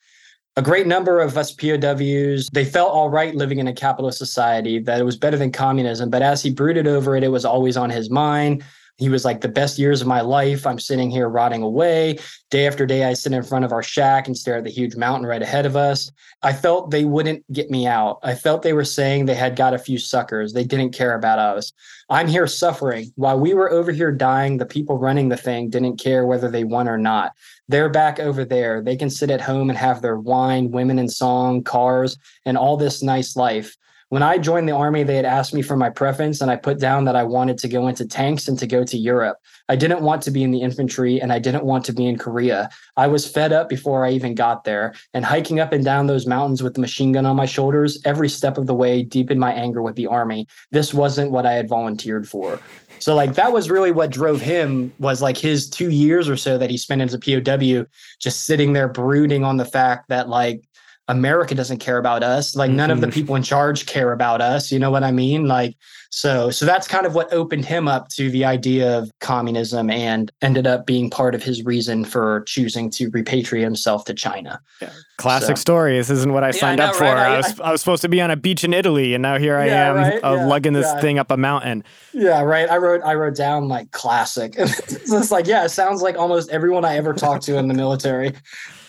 a 0.56 0.62
great 0.62 0.86
number 0.86 1.20
of 1.20 1.36
us 1.38 1.52
POWs, 1.52 2.48
they 2.52 2.64
felt 2.64 2.92
all 2.92 3.08
right 3.08 3.34
living 3.34 3.58
in 3.58 3.68
a 3.68 3.72
capitalist 3.72 4.18
society, 4.18 4.78
that 4.80 5.00
it 5.00 5.04
was 5.04 5.16
better 5.16 5.38
than 5.38 5.50
communism. 5.50 6.10
But 6.10 6.22
as 6.22 6.42
he 6.42 6.50
brooded 6.50 6.86
over 6.86 7.16
it, 7.16 7.24
it 7.24 7.28
was 7.28 7.44
always 7.44 7.76
on 7.76 7.88
his 7.88 8.10
mind. 8.10 8.62
He 8.98 9.08
was 9.08 9.24
like, 9.24 9.40
the 9.40 9.48
best 9.48 9.78
years 9.78 10.02
of 10.02 10.06
my 10.06 10.20
life. 10.20 10.66
I'm 10.66 10.78
sitting 10.78 11.10
here 11.10 11.28
rotting 11.28 11.62
away. 11.62 12.18
Day 12.50 12.66
after 12.66 12.84
day, 12.84 13.04
I 13.04 13.14
sit 13.14 13.32
in 13.32 13.42
front 13.42 13.64
of 13.64 13.72
our 13.72 13.82
shack 13.82 14.26
and 14.26 14.36
stare 14.36 14.58
at 14.58 14.64
the 14.64 14.70
huge 14.70 14.94
mountain 14.94 15.26
right 15.26 15.42
ahead 15.42 15.64
of 15.64 15.74
us. 15.74 16.10
I 16.42 16.52
felt 16.52 16.90
they 16.90 17.06
wouldn't 17.06 17.50
get 17.50 17.70
me 17.70 17.86
out. 17.86 18.18
I 18.22 18.34
felt 18.34 18.62
they 18.62 18.74
were 18.74 18.84
saying 18.84 19.24
they 19.24 19.34
had 19.34 19.56
got 19.56 19.74
a 19.74 19.78
few 19.78 19.98
suckers. 19.98 20.52
They 20.52 20.64
didn't 20.64 20.92
care 20.92 21.14
about 21.14 21.38
us. 21.38 21.72
I'm 22.10 22.28
here 22.28 22.46
suffering. 22.46 23.10
While 23.16 23.40
we 23.40 23.54
were 23.54 23.70
over 23.70 23.90
here 23.90 24.12
dying, 24.12 24.58
the 24.58 24.66
people 24.66 24.98
running 24.98 25.30
the 25.30 25.36
thing 25.38 25.70
didn't 25.70 25.96
care 25.96 26.26
whether 26.26 26.50
they 26.50 26.62
won 26.62 26.86
or 26.86 26.98
not. 26.98 27.32
They're 27.72 27.88
back 27.88 28.20
over 28.20 28.44
there. 28.44 28.82
They 28.82 28.96
can 28.96 29.08
sit 29.08 29.30
at 29.30 29.40
home 29.40 29.70
and 29.70 29.78
have 29.78 30.02
their 30.02 30.18
wine, 30.18 30.72
women 30.72 30.98
and 30.98 31.10
song, 31.10 31.64
cars, 31.64 32.18
and 32.44 32.58
all 32.58 32.76
this 32.76 33.02
nice 33.02 33.34
life. 33.34 33.78
When 34.12 34.22
I 34.22 34.36
joined 34.36 34.68
the 34.68 34.76
army, 34.76 35.04
they 35.04 35.16
had 35.16 35.24
asked 35.24 35.54
me 35.54 35.62
for 35.62 35.74
my 35.74 35.88
preference, 35.88 36.42
and 36.42 36.50
I 36.50 36.56
put 36.56 36.78
down 36.78 37.06
that 37.06 37.16
I 37.16 37.22
wanted 37.22 37.56
to 37.56 37.66
go 37.66 37.88
into 37.88 38.06
tanks 38.06 38.46
and 38.46 38.58
to 38.58 38.66
go 38.66 38.84
to 38.84 38.98
Europe. 38.98 39.38
I 39.70 39.76
didn't 39.76 40.02
want 40.02 40.20
to 40.24 40.30
be 40.30 40.42
in 40.42 40.50
the 40.50 40.60
infantry, 40.60 41.18
and 41.18 41.32
I 41.32 41.38
didn't 41.38 41.64
want 41.64 41.86
to 41.86 41.94
be 41.94 42.04
in 42.04 42.18
Korea. 42.18 42.68
I 42.98 43.06
was 43.06 43.26
fed 43.26 43.54
up 43.54 43.70
before 43.70 44.04
I 44.04 44.10
even 44.10 44.34
got 44.34 44.64
there, 44.64 44.92
and 45.14 45.24
hiking 45.24 45.60
up 45.60 45.72
and 45.72 45.82
down 45.82 46.08
those 46.08 46.26
mountains 46.26 46.62
with 46.62 46.74
the 46.74 46.80
machine 46.82 47.12
gun 47.12 47.24
on 47.24 47.36
my 47.36 47.46
shoulders 47.46 48.02
every 48.04 48.28
step 48.28 48.58
of 48.58 48.66
the 48.66 48.74
way 48.74 49.02
deepened 49.02 49.40
my 49.40 49.54
anger 49.54 49.80
with 49.80 49.96
the 49.96 50.08
army. 50.08 50.46
This 50.72 50.92
wasn't 50.92 51.30
what 51.30 51.46
I 51.46 51.54
had 51.54 51.66
volunteered 51.66 52.28
for. 52.28 52.60
So 52.98 53.14
like 53.14 53.34
that 53.36 53.52
was 53.52 53.70
really 53.70 53.92
what 53.92 54.10
drove 54.10 54.42
him 54.42 54.92
was 54.98 55.22
like 55.22 55.38
his 55.38 55.70
two 55.70 55.90
years 55.90 56.28
or 56.28 56.36
so 56.36 56.58
that 56.58 56.70
he 56.70 56.76
spent 56.76 57.00
as 57.00 57.14
a 57.14 57.18
POW 57.18 57.86
just 58.20 58.44
sitting 58.44 58.74
there 58.74 58.88
brooding 58.88 59.42
on 59.42 59.56
the 59.56 59.64
fact 59.64 60.08
that 60.10 60.28
like 60.28 60.62
America 61.08 61.54
doesn't 61.54 61.78
care 61.78 61.98
about 61.98 62.22
us. 62.22 62.54
Like 62.54 62.70
none 62.70 62.90
of 62.90 63.00
the 63.00 63.08
people 63.08 63.34
in 63.34 63.42
charge 63.42 63.86
care 63.86 64.12
about 64.12 64.40
us. 64.40 64.70
You 64.70 64.78
know 64.78 64.90
what 64.90 65.02
I 65.02 65.10
mean? 65.10 65.46
Like 65.48 65.76
so 66.10 66.50
so 66.50 66.64
that's 66.64 66.86
kind 66.86 67.06
of 67.06 67.14
what 67.14 67.32
opened 67.32 67.64
him 67.64 67.88
up 67.88 68.08
to 68.10 68.30
the 68.30 68.44
idea 68.44 68.98
of 68.98 69.10
communism 69.20 69.90
and 69.90 70.30
ended 70.42 70.66
up 70.66 70.86
being 70.86 71.10
part 71.10 71.34
of 71.34 71.42
his 71.42 71.64
reason 71.64 72.04
for 72.04 72.42
choosing 72.46 72.88
to 72.90 73.10
repatriate 73.10 73.62
himself 73.64 74.04
to 74.04 74.14
China. 74.14 74.60
Classic 75.18 75.56
So- 75.56 75.60
story. 75.60 75.96
This 75.96 76.08
isn't 76.10 76.32
what 76.32 76.44
I 76.44 76.48
Yeah, 76.48 76.54
I 76.56 76.58
signed 76.60 76.78
know, 76.78 76.86
up 76.86 76.94
for. 76.94 77.04
right? 77.04 77.16
I- 77.16 77.34
I, 77.34 77.36
was 77.38 77.60
I, 77.60 77.72
was 77.72 77.80
supposed 77.80 78.02
to 78.02 78.08
be 78.08 78.20
on 78.20 78.30
a 78.30 78.36
beach 78.36 78.62
in 78.62 78.72
Italy, 78.72 79.14
and 79.14 79.22
now 79.22 79.38
here 79.38 79.56
I 79.56 79.66
Yeah, 79.66 79.90
am 79.90 79.96
right? 79.96 80.20
uh, 80.24 80.34
Yeah, 80.36 80.46
lugging 80.46 80.72
this 80.72 80.86
yeah. 80.86 81.00
thing 81.00 81.18
up 81.18 81.30
a 81.32 81.36
mountain. 81.36 81.82
Yeah, 82.12 82.42
right. 82.42 82.70
I 82.70 82.76
wrote 82.76 83.02
I 83.04 83.14
wrote 83.14 83.34
down 83.36 83.68
like 83.68 83.90
classic. 83.90 84.54
it's 84.58 85.30
like, 85.32 85.46
yeah, 85.48 85.64
it 85.64 85.70
sounds 85.70 86.00
like 86.00 86.16
almost 86.16 86.48
everyone 86.50 86.84
I 86.84 86.96
ever 86.96 87.12
talked 87.12 87.44
to 87.46 87.56
in 87.58 87.66
the 87.68 87.74
military. 87.74 88.32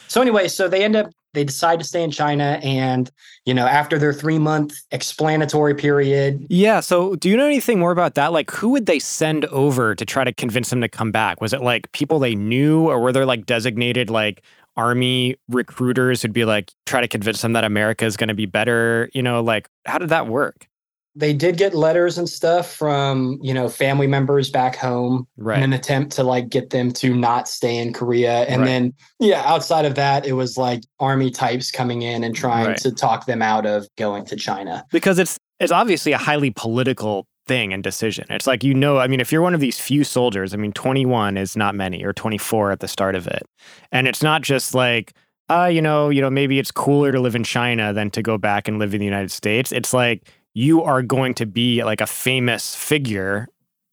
So 0.07 0.22
anyway, 0.22 0.47
so 0.47 0.68
they 0.68 0.84
end 0.84 0.95
up 0.95 1.09
they 1.34 1.44
decide 1.44 1.80
to 1.80 1.86
stay 1.86 2.04
in 2.04 2.12
China 2.12 2.60
and 2.64 3.12
you 3.46 3.54
know, 3.54 3.68
after 3.68 4.00
their 4.00 4.14
three 4.14 4.40
month 4.40 4.76
explanatory 4.92 5.76
period, 5.76 6.46
Yeah. 6.50 6.80
So, 6.80 7.16
do 7.16 7.30
you 7.30 7.36
know 7.36 7.46
anything 7.46 7.80
more 7.80 7.92
about 7.92 8.16
that? 8.16 8.32
Like, 8.32 8.52
who 8.52 8.70
would 8.70 8.86
they 8.86 9.00
send 9.00 9.46
over 9.46 9.96
to 9.96 10.06
try 10.06 10.24
to 10.24 10.34
convince 10.34 10.70
them 10.70 10.82
to 10.82 10.90
come 10.90 11.12
back? 11.12 11.42
Was 11.42 11.54
it 11.54 11.62
like 11.62 11.92
people 11.92 12.20
they 12.20 12.36
knew, 12.36 12.88
or 12.88 13.00
were 13.00 13.12
there 13.12 13.26
like 13.26 13.46
designated 13.46 14.10
like 14.10 14.44
army 14.76 15.36
recruiters 15.50 16.22
who'd 16.22 16.34
be 16.34 16.46
like 16.46 16.72
try 16.86 17.02
to 17.02 17.08
convince 17.08 17.42
them 17.42 17.54
that 17.54 17.64
America 17.64 18.06
is 18.06 18.16
going 18.18 18.30
to 18.30 18.34
be 18.34 18.46
better? 18.46 19.10
You 19.14 19.24
know, 19.24 19.42
like 19.42 19.70
how 19.86 19.98
did 19.98 20.10
that 20.10 20.28
work? 20.28 20.68
They 21.16 21.32
did 21.34 21.57
get 21.57 21.76
letters 21.76 22.18
and 22.18 22.28
stuff 22.28 22.74
from, 22.74 23.38
you 23.41 23.53
know, 23.53 23.70
family 23.70 24.07
members 24.07 24.49
back 24.49 24.76
home 24.76 25.28
Right. 25.38 25.57
in 25.57 25.64
an 25.64 25.74
attempt 25.74 26.11
to 26.14 26.24
like 26.24 26.49
get 26.49 26.72
them 26.72 26.91
to 26.93 27.16
not 27.16 27.47
stay 27.47 27.78
in 27.78 27.93
Korea. 27.93 28.41
And 28.45 28.61
Right. 28.61 28.68
then 28.68 28.93
yeah, 29.20 29.43
outside 29.45 29.86
of 29.86 29.95
that, 29.95 30.26
it 30.26 30.34
was 30.34 30.57
like 30.57 30.82
army 30.99 31.30
types 31.30 31.70
coming 31.70 32.01
in 32.01 32.24
and 32.24 32.36
trying 32.36 32.68
Right. 32.68 32.78
to 32.78 32.91
talk 32.91 33.26
them 33.28 33.41
out 33.43 33.66
of 33.66 33.88
going 33.97 34.26
to 34.26 34.36
China. 34.36 34.84
because 34.91 35.20
it's 35.20 35.38
it's 35.59 35.72
obviously 35.72 36.11
a 36.11 36.18
highly 36.18 36.49
political 36.49 37.26
thing 37.45 37.72
and 37.74 37.84
decision. 37.84 38.26
It's 38.30 38.47
like 38.47 38.64
you 38.64 38.74
know, 38.74 38.97
I 38.97 39.07
mean, 39.07 39.20
if 39.20 39.32
you're 39.32 39.41
one 39.41 39.53
of 39.53 39.59
these 39.59 39.78
few 39.80 40.03
soldiers, 40.03 40.53
I 40.53 40.57
mean, 40.57 40.74
21 40.74 41.38
is 41.38 41.55
not 41.55 41.76
many, 41.76 42.03
or 42.03 42.11
24 42.14 42.72
at 42.72 42.80
the 42.80 42.88
start 42.88 43.16
of 43.16 43.28
it, 43.28 43.43
and 43.91 44.07
it's 44.07 44.24
not 44.24 44.41
just 44.41 44.74
like. 44.74 45.14
Uh, 45.49 45.66
you 45.66 45.82
know, 45.82 46.07
you 46.09 46.22
know, 46.22 46.30
maybe 46.30 46.57
it's 46.57 46.72
cooler 46.72 47.11
to 47.11 47.20
live 47.20 47.36
in 47.36 47.43
China 47.43 47.91
than 47.91 48.09
to 48.09 48.22
go 48.24 48.38
back 48.38 48.70
and 48.70 48.80
live 48.80 48.93
in 48.93 48.99
the 48.99 49.05
United 49.05 49.30
States. 49.30 49.74
It's 49.74 49.93
like 49.93 50.24
you 50.54 50.84
are 50.84 51.01
going 51.01 51.34
to 51.36 51.45
be 51.45 51.84
like 51.84 52.01
a 52.01 52.08
famous 52.08 52.76
figure, 52.76 53.47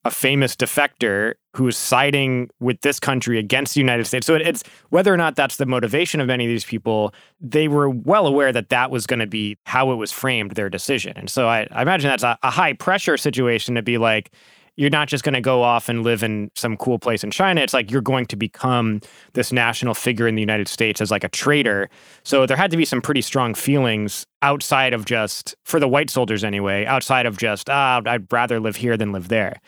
a 0.05 0.11
famous 0.11 0.57
defector 0.57 1.35
who's 1.57 1.77
siding 1.77 2.49
with 2.61 2.81
this 2.83 3.01
country 3.01 3.39
against 3.39 3.75
the 3.75 3.81
United 3.81 4.07
States. 4.07 4.27
So 4.27 4.35
it, 4.35 4.43
it's 4.43 4.63
whether 4.91 5.13
or 5.13 5.17
not 5.17 5.37
that's 5.37 5.57
the 5.57 5.67
motivation 5.67 6.21
of 6.21 6.27
many 6.27 6.45
of 6.45 6.49
these 6.49 6.65
people, 6.65 7.13
they 7.41 7.69
were 7.69 7.91
well 7.91 8.27
aware 8.27 8.53
that 8.53 8.69
that 8.69 8.91
was 8.91 9.07
going 9.07 9.21
to 9.21 9.27
be 9.27 9.59
how 9.67 9.91
it 9.91 9.97
was 9.97 10.13
framed, 10.13 10.53
their 10.53 10.71
decision. 10.71 11.15
And 11.17 11.29
so 11.29 11.49
I, 11.49 11.67
I 11.71 11.83
imagine 11.83 12.09
that's 12.09 12.23
a, 12.23 12.39
a 12.43 12.51
high 12.51 12.73
pressure 12.73 13.17
situation 13.17 13.75
to 13.75 13.83
be 13.83 13.99
like, 13.99 14.33
you're 14.77 14.91
not 14.91 15.09
just 15.09 15.25
going 15.25 15.35
to 15.35 15.41
go 15.41 15.63
off 15.63 15.89
and 15.89 16.03
live 16.03 16.23
in 16.23 16.51
some 16.55 16.77
cool 16.77 16.99
place 16.99 17.23
in 17.25 17.31
China. 17.31 17.61
It's 17.61 17.75
like 17.75 17.91
you're 17.91 18.01
going 18.01 18.27
to 18.27 18.37
become 18.37 19.01
this 19.35 19.53
national 19.53 19.95
figure 19.95 20.27
in 20.27 20.35
the 20.35 20.43
United 20.43 20.69
States 20.69 21.01
as 21.01 21.11
like 21.11 21.25
a 21.25 21.29
traitor. 21.29 21.91
So 22.25 22.47
there 22.47 22.57
had 22.57 22.71
to 22.71 22.77
be 22.77 22.85
some 22.85 23.01
pretty 23.03 23.23
strong 23.23 23.55
feelings 23.55 24.27
outside 24.43 24.95
of 24.95 25.05
just, 25.05 25.55
for 25.65 25.79
the 25.81 25.89
white 25.89 26.11
soldiers 26.11 26.45
anyway, 26.45 26.87
outside 26.87 27.27
of 27.27 27.37
just, 27.37 27.69
ah, 27.69 28.01
I'd 28.07 28.33
rather 28.33 28.59
live 28.61 28.77
here 28.77 28.97
than 28.97 29.13
live 29.13 29.29
there. 29.29 29.61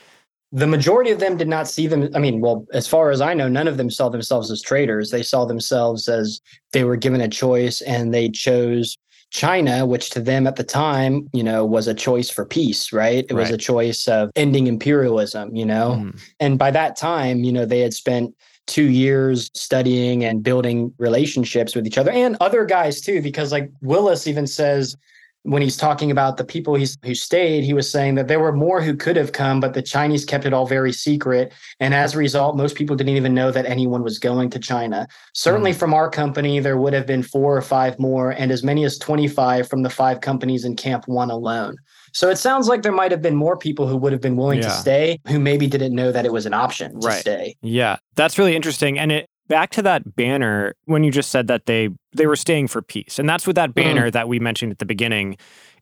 the 0.54 0.66
majority 0.66 1.10
of 1.10 1.18
them 1.18 1.36
did 1.38 1.48
not 1.48 1.66
see 1.66 1.86
them 1.86 2.08
i 2.14 2.18
mean 2.18 2.40
well 2.40 2.66
as 2.74 2.86
far 2.86 3.10
as 3.10 3.20
i 3.22 3.32
know 3.32 3.48
none 3.48 3.66
of 3.66 3.78
them 3.78 3.88
saw 3.90 4.10
themselves 4.10 4.50
as 4.50 4.60
traitors 4.60 5.10
they 5.10 5.22
saw 5.22 5.46
themselves 5.46 6.08
as 6.08 6.40
they 6.72 6.84
were 6.84 6.96
given 6.96 7.22
a 7.22 7.28
choice 7.28 7.80
and 7.82 8.12
they 8.12 8.28
chose 8.28 8.98
china 9.32 9.86
which 9.86 10.10
to 10.10 10.20
them 10.20 10.46
at 10.46 10.56
the 10.56 10.62
time 10.64 11.26
you 11.32 11.42
know 11.42 11.64
was 11.64 11.88
a 11.88 11.94
choice 11.94 12.28
for 12.28 12.44
peace 12.44 12.92
right? 12.92 13.24
It 13.30 13.32
was 13.32 13.50
a 13.50 13.56
choice 13.56 14.06
of 14.06 14.30
ending 14.36 14.66
imperialism 14.66 15.56
you 15.56 15.64
know? 15.64 15.98
Mhm. 15.98 16.20
and 16.38 16.58
by 16.58 16.70
that 16.70 16.96
time 16.96 17.42
you 17.42 17.50
know 17.50 17.64
they 17.64 17.80
had 17.80 17.94
spent 17.94 18.34
two 18.66 18.90
years 18.90 19.50
studying 19.54 20.22
and 20.22 20.42
building 20.42 20.92
relationships 20.98 21.74
with 21.74 21.86
each 21.86 21.96
other 21.98 22.10
and 22.10 22.36
other 22.40 22.64
guys 22.66 23.00
too 23.00 23.22
because 23.22 23.52
like 23.52 23.70
willis 23.80 24.26
even 24.26 24.46
says 24.46 24.96
when 25.44 25.62
he's 25.62 25.76
talking 25.76 26.10
about 26.10 26.36
the 26.36 26.44
people 26.44 26.74
he's, 26.74 26.96
who 27.04 27.14
stayed, 27.14 27.64
he 27.64 27.74
was 27.74 27.90
saying 27.90 28.14
that 28.14 28.28
there 28.28 28.38
were 28.38 28.52
more 28.52 28.80
who 28.80 28.94
could 28.94 29.16
have 29.16 29.32
come, 29.32 29.60
but 29.60 29.74
the 29.74 29.82
Chinese 29.82 30.24
kept 30.24 30.44
it 30.44 30.52
all 30.52 30.66
very 30.66 30.92
secret. 30.92 31.52
And 31.80 31.94
as 31.94 32.14
a 32.14 32.18
result, 32.18 32.56
most 32.56 32.76
people 32.76 32.94
didn't 32.94 33.16
even 33.16 33.34
know 33.34 33.50
that 33.50 33.66
anyone 33.66 34.02
was 34.02 34.18
going 34.18 34.50
to 34.50 34.58
China. 34.58 35.08
Certainly 35.34 35.72
hmm. 35.72 35.78
from 35.78 35.94
our 35.94 36.08
company, 36.08 36.60
there 36.60 36.76
would 36.76 36.92
have 36.92 37.06
been 37.06 37.22
four 37.22 37.56
or 37.56 37.62
five 37.62 37.98
more, 37.98 38.30
and 38.30 38.52
as 38.52 38.62
many 38.62 38.84
as 38.84 38.98
25 38.98 39.68
from 39.68 39.82
the 39.82 39.90
five 39.90 40.20
companies 40.20 40.64
in 40.64 40.76
Camp 40.76 41.08
One 41.08 41.30
alone. 41.30 41.76
So 42.12 42.28
it 42.28 42.36
sounds 42.36 42.68
like 42.68 42.82
there 42.82 42.92
might 42.92 43.10
have 43.10 43.22
been 43.22 43.34
more 43.34 43.56
people 43.56 43.88
who 43.88 43.96
would 43.96 44.12
have 44.12 44.20
been 44.20 44.36
willing 44.36 44.60
to 44.60 44.70
stay 44.70 45.18
who 45.28 45.38
maybe 45.38 45.66
didn't 45.66 45.94
know 45.94 46.12
that 46.12 46.26
it 46.26 46.32
was 46.32 46.44
an 46.44 46.52
option 46.52 47.00
to 47.00 47.06
Right. 47.06 47.20
stay. 47.20 47.56
Yeah, 47.62 47.96
that's 48.16 48.38
really 48.38 48.54
interesting. 48.54 48.98
And 48.98 49.10
it 49.10 49.26
back 49.52 49.68
to 49.68 49.82
that 49.82 50.16
banner 50.16 50.74
when 50.86 51.04
you 51.04 51.10
just 51.10 51.30
said 51.30 51.46
that 51.46 51.66
they 51.66 51.90
they 52.16 52.26
were 52.26 52.36
staying 52.36 52.68
for 52.68 52.80
peace, 52.80 53.18
and 53.18 53.28
that's 53.28 53.46
with 53.46 53.56
that 53.56 53.70
mm. 53.70 53.74
banner 53.74 54.10
that 54.10 54.26
we 54.26 54.38
mentioned 54.38 54.72
at 54.72 54.78
the 54.78 54.86
beginning 54.86 55.36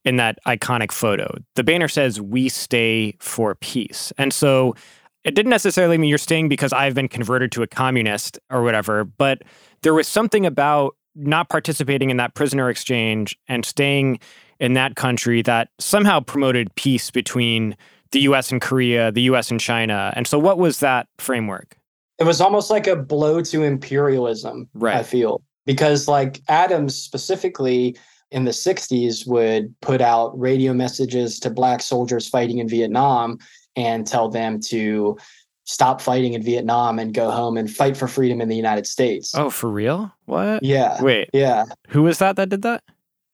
in 0.05 0.17
that 0.17 0.41
iconic 0.45 0.91
photo. 0.91 1.33
The 1.55 1.63
banner 1.63 1.87
says 1.87 2.21
"We 2.21 2.49
stay 2.49 3.15
for 3.21 3.55
peace," 3.55 4.13
and 4.19 4.33
so 4.33 4.75
it 5.23 5.37
didn't 5.37 5.51
necessarily 5.51 5.99
mean 5.99 6.09
you're 6.09 6.19
staying 6.19 6.49
because 6.49 6.73
I've 6.73 6.95
been 6.95 7.09
converted 7.09 7.53
to 7.53 7.63
a 7.63 7.69
communist 7.69 8.41
or 8.51 8.63
whatever, 8.63 9.05
but 9.05 9.43
there 9.83 9.95
was 9.95 10.09
something 10.09 10.47
about 10.47 10.97
not 11.15 11.49
participating 11.49 12.11
in 12.11 12.17
that 12.17 12.35
prisoner 12.35 12.71
exchange 12.71 13.39
and 13.47 13.65
staying 13.65 14.19
in 14.59 14.73
that 14.75 14.97
country 14.97 15.43
that 15.43 15.69
somehow 15.79 16.19
promoted 16.19 16.75
peace 16.75 17.11
between 17.13 17.77
the 18.11 18.21
US 18.21 18.51
and 18.51 18.61
Korea, 18.61 19.13
the 19.13 19.23
US 19.23 19.51
and 19.53 19.61
China. 19.61 20.13
And 20.17 20.27
so, 20.27 20.41
what 20.41 20.59
was 20.59 20.81
that 20.81 21.07
framework? 21.19 21.77
It 22.21 22.25
was 22.25 22.41
almost 22.41 22.71
like 22.71 22.87
a 22.87 22.97
blow 22.97 23.41
to 23.43 23.63
imperialism, 23.63 24.69
Right. 24.75 24.97
I 24.97 25.03
feel. 25.03 25.43
Because, 25.67 26.07
like, 26.07 26.41
Adams 26.49 26.95
specifically 26.95 27.97
in 28.31 28.45
the 28.45 28.53
60s 28.53 29.27
would 29.27 29.75
put 29.81 30.01
out 30.01 30.39
radio 30.39 30.73
messages 30.73 31.41
to 31.41 31.51
Black 31.51 31.81
soldiers 31.83 32.29
fighting 32.29 32.59
in 32.59 32.69
Vietnam 32.69 33.39
and 33.77 34.07
tell 34.07 34.29
them 34.29 34.61
to 34.61 35.17
stop 35.65 36.01
fighting 36.01 36.33
in 36.35 36.43
Vietnam 36.43 36.99
and 36.99 37.15
go 37.15 37.31
home 37.31 37.57
and 37.57 37.71
fight 37.71 37.97
for 37.97 38.09
freedom 38.09 38.41
in 38.41 38.49
the 38.49 38.57
United 38.57 38.87
States. 38.87 39.33
Oh, 39.35 39.51
for 39.51 39.71
real? 39.71 40.13
What? 40.27 40.63
Yeah. 40.63 41.01
Wait, 41.03 41.31
Yeah. 41.33 41.65
who 41.89 42.03
was 42.03 42.19
that 42.19 42.37
that 42.37 42.49
did 42.49 42.63
that? 42.63 42.83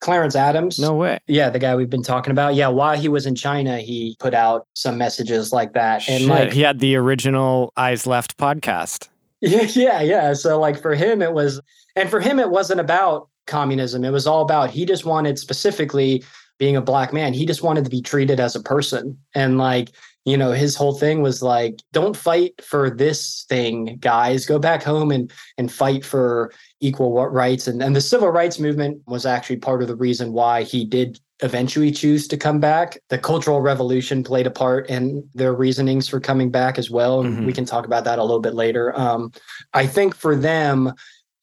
Clarence 0.06 0.36
Adams. 0.36 0.78
No 0.78 0.94
way. 0.94 1.18
Yeah, 1.26 1.50
the 1.50 1.58
guy 1.58 1.74
we've 1.74 1.90
been 1.90 2.04
talking 2.04 2.30
about. 2.30 2.54
Yeah, 2.54 2.68
while 2.68 2.96
he 2.96 3.08
was 3.08 3.26
in 3.26 3.34
China, 3.34 3.80
he 3.80 4.16
put 4.20 4.34
out 4.34 4.68
some 4.74 4.96
messages 4.96 5.52
like 5.52 5.72
that. 5.72 6.08
And 6.08 6.20
Shit, 6.20 6.28
like 6.28 6.52
he 6.52 6.60
had 6.60 6.78
the 6.78 6.94
original 6.94 7.72
Eyes 7.76 8.06
Left 8.06 8.38
podcast. 8.38 9.08
Yeah, 9.42 9.66
yeah, 9.74 10.00
yeah. 10.00 10.32
So 10.32 10.58
like 10.58 10.80
for 10.80 10.94
him 10.94 11.20
it 11.20 11.34
was 11.34 11.60
and 11.94 12.08
for 12.08 12.20
him 12.20 12.38
it 12.40 12.48
wasn't 12.48 12.80
about 12.80 13.28
communism. 13.46 14.02
It 14.02 14.10
was 14.10 14.26
all 14.26 14.40
about 14.40 14.70
he 14.70 14.86
just 14.86 15.04
wanted 15.04 15.38
specifically 15.38 16.24
being 16.58 16.76
a 16.76 16.82
black 16.82 17.12
man. 17.12 17.32
He 17.32 17.46
just 17.46 17.62
wanted 17.62 17.84
to 17.84 17.90
be 17.90 18.02
treated 18.02 18.40
as 18.40 18.56
a 18.56 18.62
person. 18.62 19.18
And 19.34 19.58
like, 19.58 19.90
you 20.24 20.36
know, 20.36 20.50
his 20.52 20.74
whole 20.74 20.94
thing 20.94 21.22
was 21.22 21.42
like 21.42 21.80
don't 21.92 22.16
fight 22.16 22.52
for 22.62 22.90
this 22.90 23.44
thing, 23.48 23.96
guys. 24.00 24.46
Go 24.46 24.58
back 24.58 24.82
home 24.82 25.10
and 25.10 25.32
and 25.58 25.70
fight 25.72 26.04
for 26.04 26.52
equal 26.80 27.12
rights 27.28 27.66
and 27.66 27.82
and 27.82 27.94
the 27.94 28.00
civil 28.00 28.28
rights 28.30 28.58
movement 28.58 29.02
was 29.06 29.24
actually 29.24 29.56
part 29.56 29.82
of 29.82 29.88
the 29.88 29.96
reason 29.96 30.32
why 30.32 30.62
he 30.62 30.84
did 30.84 31.20
eventually 31.42 31.92
choose 31.92 32.26
to 32.26 32.36
come 32.36 32.58
back. 32.58 32.98
The 33.10 33.18
Cultural 33.18 33.60
Revolution 33.60 34.24
played 34.24 34.46
a 34.46 34.50
part 34.50 34.88
in 34.88 35.28
their 35.34 35.52
reasonings 35.52 36.08
for 36.08 36.18
coming 36.18 36.50
back 36.50 36.78
as 36.78 36.90
well. 36.90 37.20
And 37.20 37.36
Mhm. 37.38 37.44
we 37.44 37.52
can 37.52 37.66
talk 37.66 37.84
about 37.84 38.04
that 38.04 38.18
a 38.18 38.22
little 38.22 38.40
bit 38.40 38.54
later. 38.54 38.98
Um, 38.98 39.30
I 39.74 39.86
think 39.86 40.14
for 40.14 40.34
them, 40.34 40.94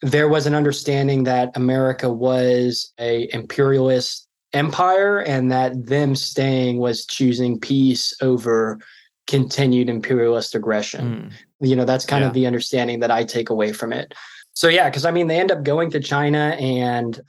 there 0.02 0.28
was 0.28 0.48
an 0.48 0.56
understanding 0.56 1.24
that 1.26 1.52
America 1.56 2.12
was 2.12 2.92
a 3.00 3.30
imperialist 3.34 4.28
empire 4.54 5.20
and 5.20 5.52
that 5.52 5.86
them 5.88 6.16
staying 6.16 6.78
was 6.78 7.06
choosing 7.06 7.60
peace 7.60 8.14
over 8.22 8.80
continued 9.28 9.90
imperialist 9.90 10.54
aggression. 10.56 11.32
Mm. 11.62 11.68
you 11.70 11.76
know 11.76 11.86
that's 11.86 12.06
kind 12.06 12.22
Yeah. 12.24 12.28
of 12.28 12.34
the 12.34 12.46
understanding 12.46 13.00
that 13.00 13.10
i 13.12 13.24
take 13.24 13.50
away 13.50 13.72
from 13.74 13.94
it. 13.94 14.14
So 14.54 14.68
yeah 14.68 14.90
because 14.90 15.06
i 15.06 15.12
mean 15.12 15.28
they 15.28 15.40
end 15.40 15.52
up 15.52 15.64
going 15.64 15.90
to 15.92 16.00
china 16.00 16.56
and 16.60 17.20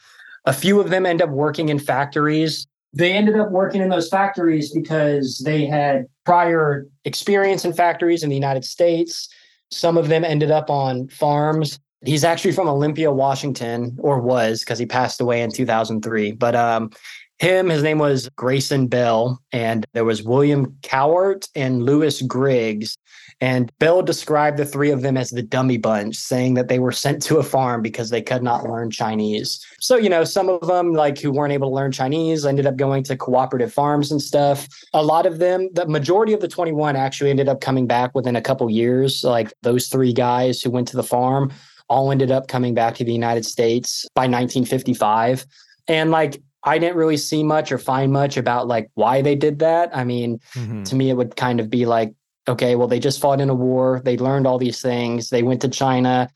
a 0.45 0.53
few 0.53 0.81
of 0.81 0.91
them 0.91 1.07
end 1.07 1.23
up 1.23 1.31
working 1.31 1.71
in 1.71 1.79
factories. 1.79 2.67
They 2.93 3.13
ended 3.13 3.37
up 3.37 3.51
working 3.51 3.81
in 3.81 3.89
those 3.89 4.09
factories 4.11 4.71
because 4.73 5.39
they 5.45 5.65
had 5.65 6.05
prior 6.27 6.87
experience 7.07 7.65
in 7.65 7.73
factories 7.73 8.23
in 8.23 8.29
the 8.29 8.35
united 8.37 8.65
states. 8.65 9.29
Some 9.71 9.97
of 9.97 10.09
them 10.09 10.23
ended 10.25 10.51
up 10.51 10.69
on 10.69 11.09
farms 11.09 11.79
he's 12.07 12.25
actually 12.25 12.53
from 12.53 12.69
olympia 12.69 13.11
washington 13.11 13.97
or 14.01 14.21
was 14.21 14.61
because 14.61 14.79
he 14.79 14.87
passed 14.87 15.21
away 15.21 15.43
in 15.43 15.51
2003 15.51 16.33
but 16.33 16.55
um 16.55 16.91
him 17.39 17.69
his 17.69 17.83
name 17.83 17.99
was 17.99 18.29
grayson 18.37 18.87
bell 18.87 19.41
and 19.53 19.85
there 19.93 20.05
was 20.05 20.23
william 20.23 20.67
cowart 20.83 21.49
and 21.55 21.83
lewis 21.85 22.23
griggs 22.23 22.97
and 23.41 23.71
Bell 23.79 24.03
described 24.03 24.59
the 24.59 24.65
three 24.65 24.91
of 24.91 25.03
them 25.03 25.17
as 25.17 25.31
the 25.31 25.43
dummy 25.43 25.77
bunch, 25.77 26.17
saying 26.17 26.55
that 26.55 26.69
they 26.69 26.79
were 26.79 26.93
sent 26.93 27.23
to 27.25 27.39
a 27.39 27.43
farm 27.43 27.83
because 27.83 28.11
they 28.11 28.23
could 28.23 28.43
not 28.43 28.65
learn 28.65 28.91
Chinese. 28.91 29.65
So, 29.81 29.97
you 29.97 30.09
know, 30.09 30.25
some 30.25 30.49
of 30.49 30.67
them, 30.67 30.93
like 30.93 31.19
who 31.19 31.33
weren't 31.33 31.53
able 31.53 31.69
to 31.69 31.75
learn 31.75 31.93
Chinese, 31.93 32.47
ended 32.47 32.67
up 32.67 32.77
going 32.77 33.03
to 33.05 33.17
cooperative 33.17 33.73
farms 33.73 34.11
and 34.11 34.23
stuff. 34.23 34.69
A 34.93 35.03
lot 35.03 35.27
of 35.27 35.39
them, 35.39 35.69
the 35.73 35.87
majority 35.87 36.33
of 36.33 36.41
the 36.41 36.49
21 36.49 36.97
actually 36.97 37.31
ended 37.31 37.49
up 37.49 37.61
coming 37.61 37.87
back 37.87 38.15
within 38.15 38.37
a 38.37 38.43
couple 38.43 38.71
years. 38.71 39.25
Like 39.25 39.53
those 39.63 39.89
three 39.89 40.13
guys 40.13 40.63
who 40.63 40.71
went 40.71 40.89
to 40.89 40.97
the 40.97 41.03
farm 41.03 41.53
all 41.89 42.11
ended 42.11 42.31
up 42.31 42.49
coming 42.49 42.75
back 42.75 42.95
to 42.97 43.05
the 43.05 43.13
United 43.13 43.45
States 43.45 44.07
by 44.15 44.23
1955. 44.23 45.47
And 45.89 46.11
like, 46.11 46.41
I 46.63 46.79
didn't 46.79 46.97
really 46.97 47.19
see 47.19 47.43
much 47.45 47.71
or 47.71 47.79
find 47.79 48.11
much 48.13 48.37
about 48.39 48.67
like 48.67 48.91
why 48.95 49.21
they 49.21 49.35
did 49.35 49.59
that. 49.59 49.95
I 49.95 50.05
mean, 50.05 50.41
Mhm. 50.55 50.85
to 50.89 50.95
me 50.97 51.11
it 51.11 51.15
would 51.17 51.37
kind 51.37 51.61
of 51.61 51.69
be 51.71 51.85
like 51.87 52.13
okay 52.47 52.77
well 52.77 52.87
they 52.89 52.99
just 53.01 53.21
fought 53.23 53.41
in 53.41 53.49
a 53.49 53.55
war 53.55 54.03
they 54.05 54.19
learned 54.19 54.47
all 54.47 54.59
these 54.59 54.83
things 54.83 55.31
they 55.31 55.43
went 55.43 55.63
to 55.63 55.69
china 55.69 56.29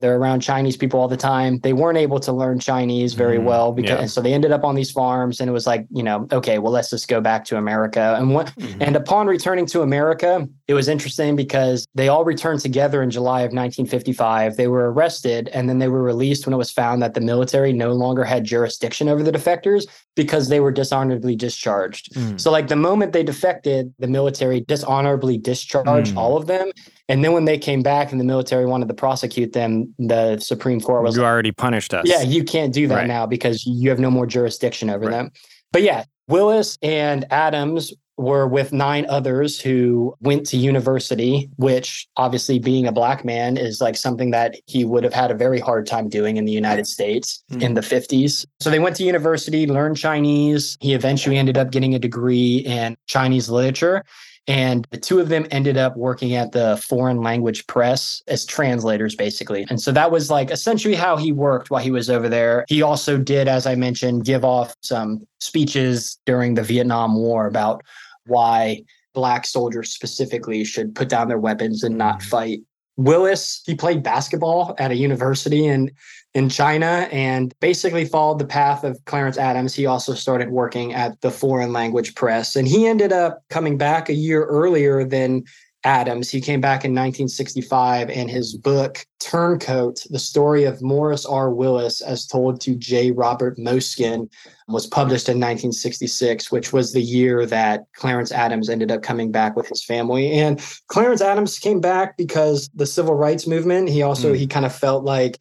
they're 0.00 0.16
around 0.16 0.40
chinese 0.40 0.76
people 0.76 1.00
all 1.00 1.08
the 1.08 1.16
time 1.16 1.58
they 1.62 1.72
weren't 1.72 1.98
able 1.98 2.18
to 2.20 2.32
learn 2.32 2.58
chinese 2.58 3.14
very 3.14 3.38
Mhm. 3.38 3.44
well 3.44 3.72
because 3.72 4.00
Yeah. 4.00 4.06
so 4.06 4.20
they 4.20 4.32
ended 4.34 4.52
up 4.52 4.64
on 4.64 4.74
these 4.74 4.90
farms 4.90 5.40
and 5.40 5.48
it 5.48 5.52
was 5.52 5.66
like 5.66 5.86
you 5.90 6.02
know 6.02 6.26
okay 6.32 6.58
well 6.58 6.72
let's 6.72 6.90
just 6.90 7.08
go 7.08 7.20
back 7.20 7.44
to 7.46 7.56
america 7.56 8.14
and 8.18 8.34
what 8.34 8.52
Mhm. 8.58 8.76
and 8.80 8.96
upon 8.96 9.26
returning 9.26 9.66
to 9.66 9.82
america 9.82 10.46
it 10.68 10.74
was 10.74 10.88
interesting 10.88 11.36
because 11.36 11.86
they 11.94 12.08
all 12.08 12.24
returned 12.24 12.60
together 12.60 13.02
in 13.02 13.10
july 13.10 13.40
of 13.42 13.52
1955 13.52 14.56
they 14.56 14.68
were 14.68 14.92
arrested 14.92 15.48
and 15.52 15.68
then 15.68 15.78
they 15.78 15.88
were 15.88 16.02
released 16.02 16.46
when 16.46 16.52
it 16.54 16.58
was 16.58 16.70
found 16.70 17.00
that 17.02 17.14
the 17.14 17.20
military 17.20 17.72
no 17.72 17.92
longer 17.92 18.24
had 18.24 18.44
jurisdiction 18.44 19.08
over 19.08 19.22
the 19.22 19.32
defectors 19.32 19.86
because 20.14 20.48
they 20.48 20.60
were 20.60 20.72
dishonorably 20.72 21.36
discharged 21.36 22.12
Mm. 22.14 22.40
so, 22.40 22.50
like 22.50 22.68
the 22.68 22.76
moment 22.76 23.12
they 23.12 23.22
defected, 23.22 23.92
the 23.98 24.06
military 24.06 24.60
dishonorably 24.60 25.36
discharged 25.38 26.14
Mm. 26.14 26.18
all 26.18 26.36
of 26.36 26.46
them. 26.46 26.70
And 27.08 27.24
then 27.24 27.32
when 27.32 27.44
they 27.44 27.58
came 27.58 27.82
back 27.82 28.10
and 28.10 28.20
the 28.20 28.24
military 28.24 28.66
wanted 28.66 28.88
to 28.88 28.94
prosecute 28.94 29.52
them, 29.52 29.94
the 29.98 30.38
Supreme 30.38 30.80
Court 30.80 31.02
was 31.04 31.16
you 31.16 31.22
like, 31.22 31.30
already 31.30 31.52
punished 31.52 31.94
us. 31.94 32.04
yeah, 32.06 32.22
you 32.22 32.42
can't 32.42 32.72
do 32.72 32.88
that 32.88 32.94
Right. 32.94 33.06
now 33.06 33.26
because 33.26 33.64
you 33.64 33.90
have 33.90 34.00
no 34.00 34.10
more 34.10 34.26
jurisdiction 34.26 34.90
over 34.90 35.06
Right. 35.06 35.12
them. 35.12 35.30
But 35.72 35.82
yeah, 35.82 36.04
Willis 36.28 36.78
and 36.82 37.24
Adams 37.30 37.92
were 38.18 38.46
with 38.46 38.72
nine 38.72 39.04
others 39.10 39.60
who 39.60 40.14
went 40.20 40.46
to 40.46 40.56
university, 40.56 41.50
which 41.56 42.08
obviously 42.16 42.58
being 42.58 42.86
a 42.86 42.92
black 42.92 43.24
man 43.24 43.58
is 43.58 43.80
like 43.80 43.94
something 43.94 44.30
that 44.30 44.56
he 44.66 44.84
would 44.84 45.04
have 45.04 45.12
had 45.12 45.30
a 45.30 45.34
very 45.34 45.60
hard 45.60 45.86
time 45.86 46.08
doing 46.08 46.38
in 46.38 46.46
the 46.46 46.52
United 46.52 46.86
States 46.86 47.44
hmm. 47.50 47.60
in 47.60 47.74
the 47.74 47.82
50s. 47.82 48.46
So 48.60 48.70
they 48.70 48.78
went 48.78 48.96
to 48.96 49.04
university, 49.04 49.66
learned 49.66 49.98
Chinese. 49.98 50.78
He 50.80 50.94
eventually 50.94 51.36
ended 51.36 51.58
up 51.58 51.70
getting 51.70 51.94
a 51.94 51.98
degree 51.98 52.58
in 52.58 52.96
Chinese 53.06 53.50
literature. 53.50 54.02
And 54.48 54.86
the 54.90 54.98
two 54.98 55.18
of 55.18 55.28
them 55.28 55.46
ended 55.50 55.76
up 55.76 55.96
working 55.96 56.34
at 56.34 56.52
the 56.52 56.76
foreign 56.76 57.20
language 57.20 57.66
press 57.66 58.22
as 58.28 58.44
translators, 58.44 59.16
basically. 59.16 59.66
And 59.68 59.80
so 59.80 59.90
that 59.92 60.10
was 60.10 60.30
like 60.30 60.50
essentially 60.50 60.94
how 60.94 61.16
he 61.16 61.32
worked 61.32 61.70
while 61.70 61.82
he 61.82 61.90
was 61.90 62.08
over 62.08 62.28
there. 62.28 62.64
He 62.68 62.80
also 62.80 63.18
did, 63.18 63.48
as 63.48 63.66
I 63.66 63.74
mentioned, 63.74 64.24
give 64.24 64.44
off 64.44 64.76
some 64.82 65.26
speeches 65.40 66.18
during 66.26 66.54
the 66.54 66.62
Vietnam 66.62 67.16
War 67.16 67.46
about 67.46 67.82
why 68.26 68.84
Black 69.14 69.46
soldiers 69.46 69.90
specifically 69.90 70.62
should 70.64 70.94
put 70.94 71.08
down 71.08 71.28
their 71.28 71.38
weapons 71.38 71.82
and 71.82 71.96
not 71.96 72.20
mm. 72.20 72.24
fight. 72.24 72.60
Willis, 72.96 73.62
he 73.66 73.74
played 73.74 74.02
basketball 74.02 74.74
at 74.78 74.90
a 74.90 74.96
university 74.96 75.66
in 75.66 75.90
in 76.36 76.50
China 76.50 77.08
and 77.10 77.54
basically 77.60 78.04
followed 78.04 78.38
the 78.38 78.46
path 78.46 78.84
of 78.84 79.02
Clarence 79.06 79.38
Adams. 79.38 79.74
He 79.74 79.86
also 79.86 80.12
started 80.12 80.50
working 80.50 80.92
at 80.92 81.18
the 81.22 81.30
foreign 81.30 81.72
language 81.72 82.14
press 82.14 82.56
and 82.56 82.68
he 82.68 82.86
ended 82.86 83.10
up 83.10 83.42
coming 83.48 83.78
back 83.78 84.10
a 84.10 84.14
year 84.14 84.44
earlier 84.44 85.02
than 85.02 85.44
Adams. 85.84 86.28
He 86.28 86.42
came 86.42 86.60
back 86.60 86.84
in 86.84 86.90
1965 86.90 88.10
and 88.10 88.28
his 88.28 88.54
book 88.54 89.06
Turncoat, 89.18 90.02
the 90.10 90.18
story 90.18 90.64
of 90.64 90.82
Morris 90.82 91.24
R. 91.24 91.50
Willis 91.50 92.02
as 92.02 92.26
told 92.26 92.60
to 92.62 92.74
J. 92.74 93.12
Robert 93.12 93.56
Moskin 93.58 94.28
was 94.68 94.86
published 94.86 95.30
in 95.30 95.36
1966, 95.36 96.52
which 96.52 96.70
was 96.70 96.92
the 96.92 97.00
year 97.00 97.46
that 97.46 97.84
Clarence 97.94 98.30
Adams 98.30 98.68
ended 98.68 98.92
up 98.92 99.02
coming 99.02 99.32
back 99.32 99.56
with 99.56 99.68
his 99.68 99.82
family. 99.82 100.32
And 100.32 100.60
Clarence 100.88 101.22
Adams 101.22 101.58
came 101.58 101.80
back 101.80 102.18
because 102.18 102.68
the 102.74 102.84
civil 102.84 103.14
rights 103.14 103.46
movement, 103.46 103.88
he 103.88 104.02
also 104.02 104.34
Mm. 104.34 104.36
he 104.36 104.46
kind 104.46 104.66
of 104.66 104.74
felt 104.74 105.04
like 105.04 105.38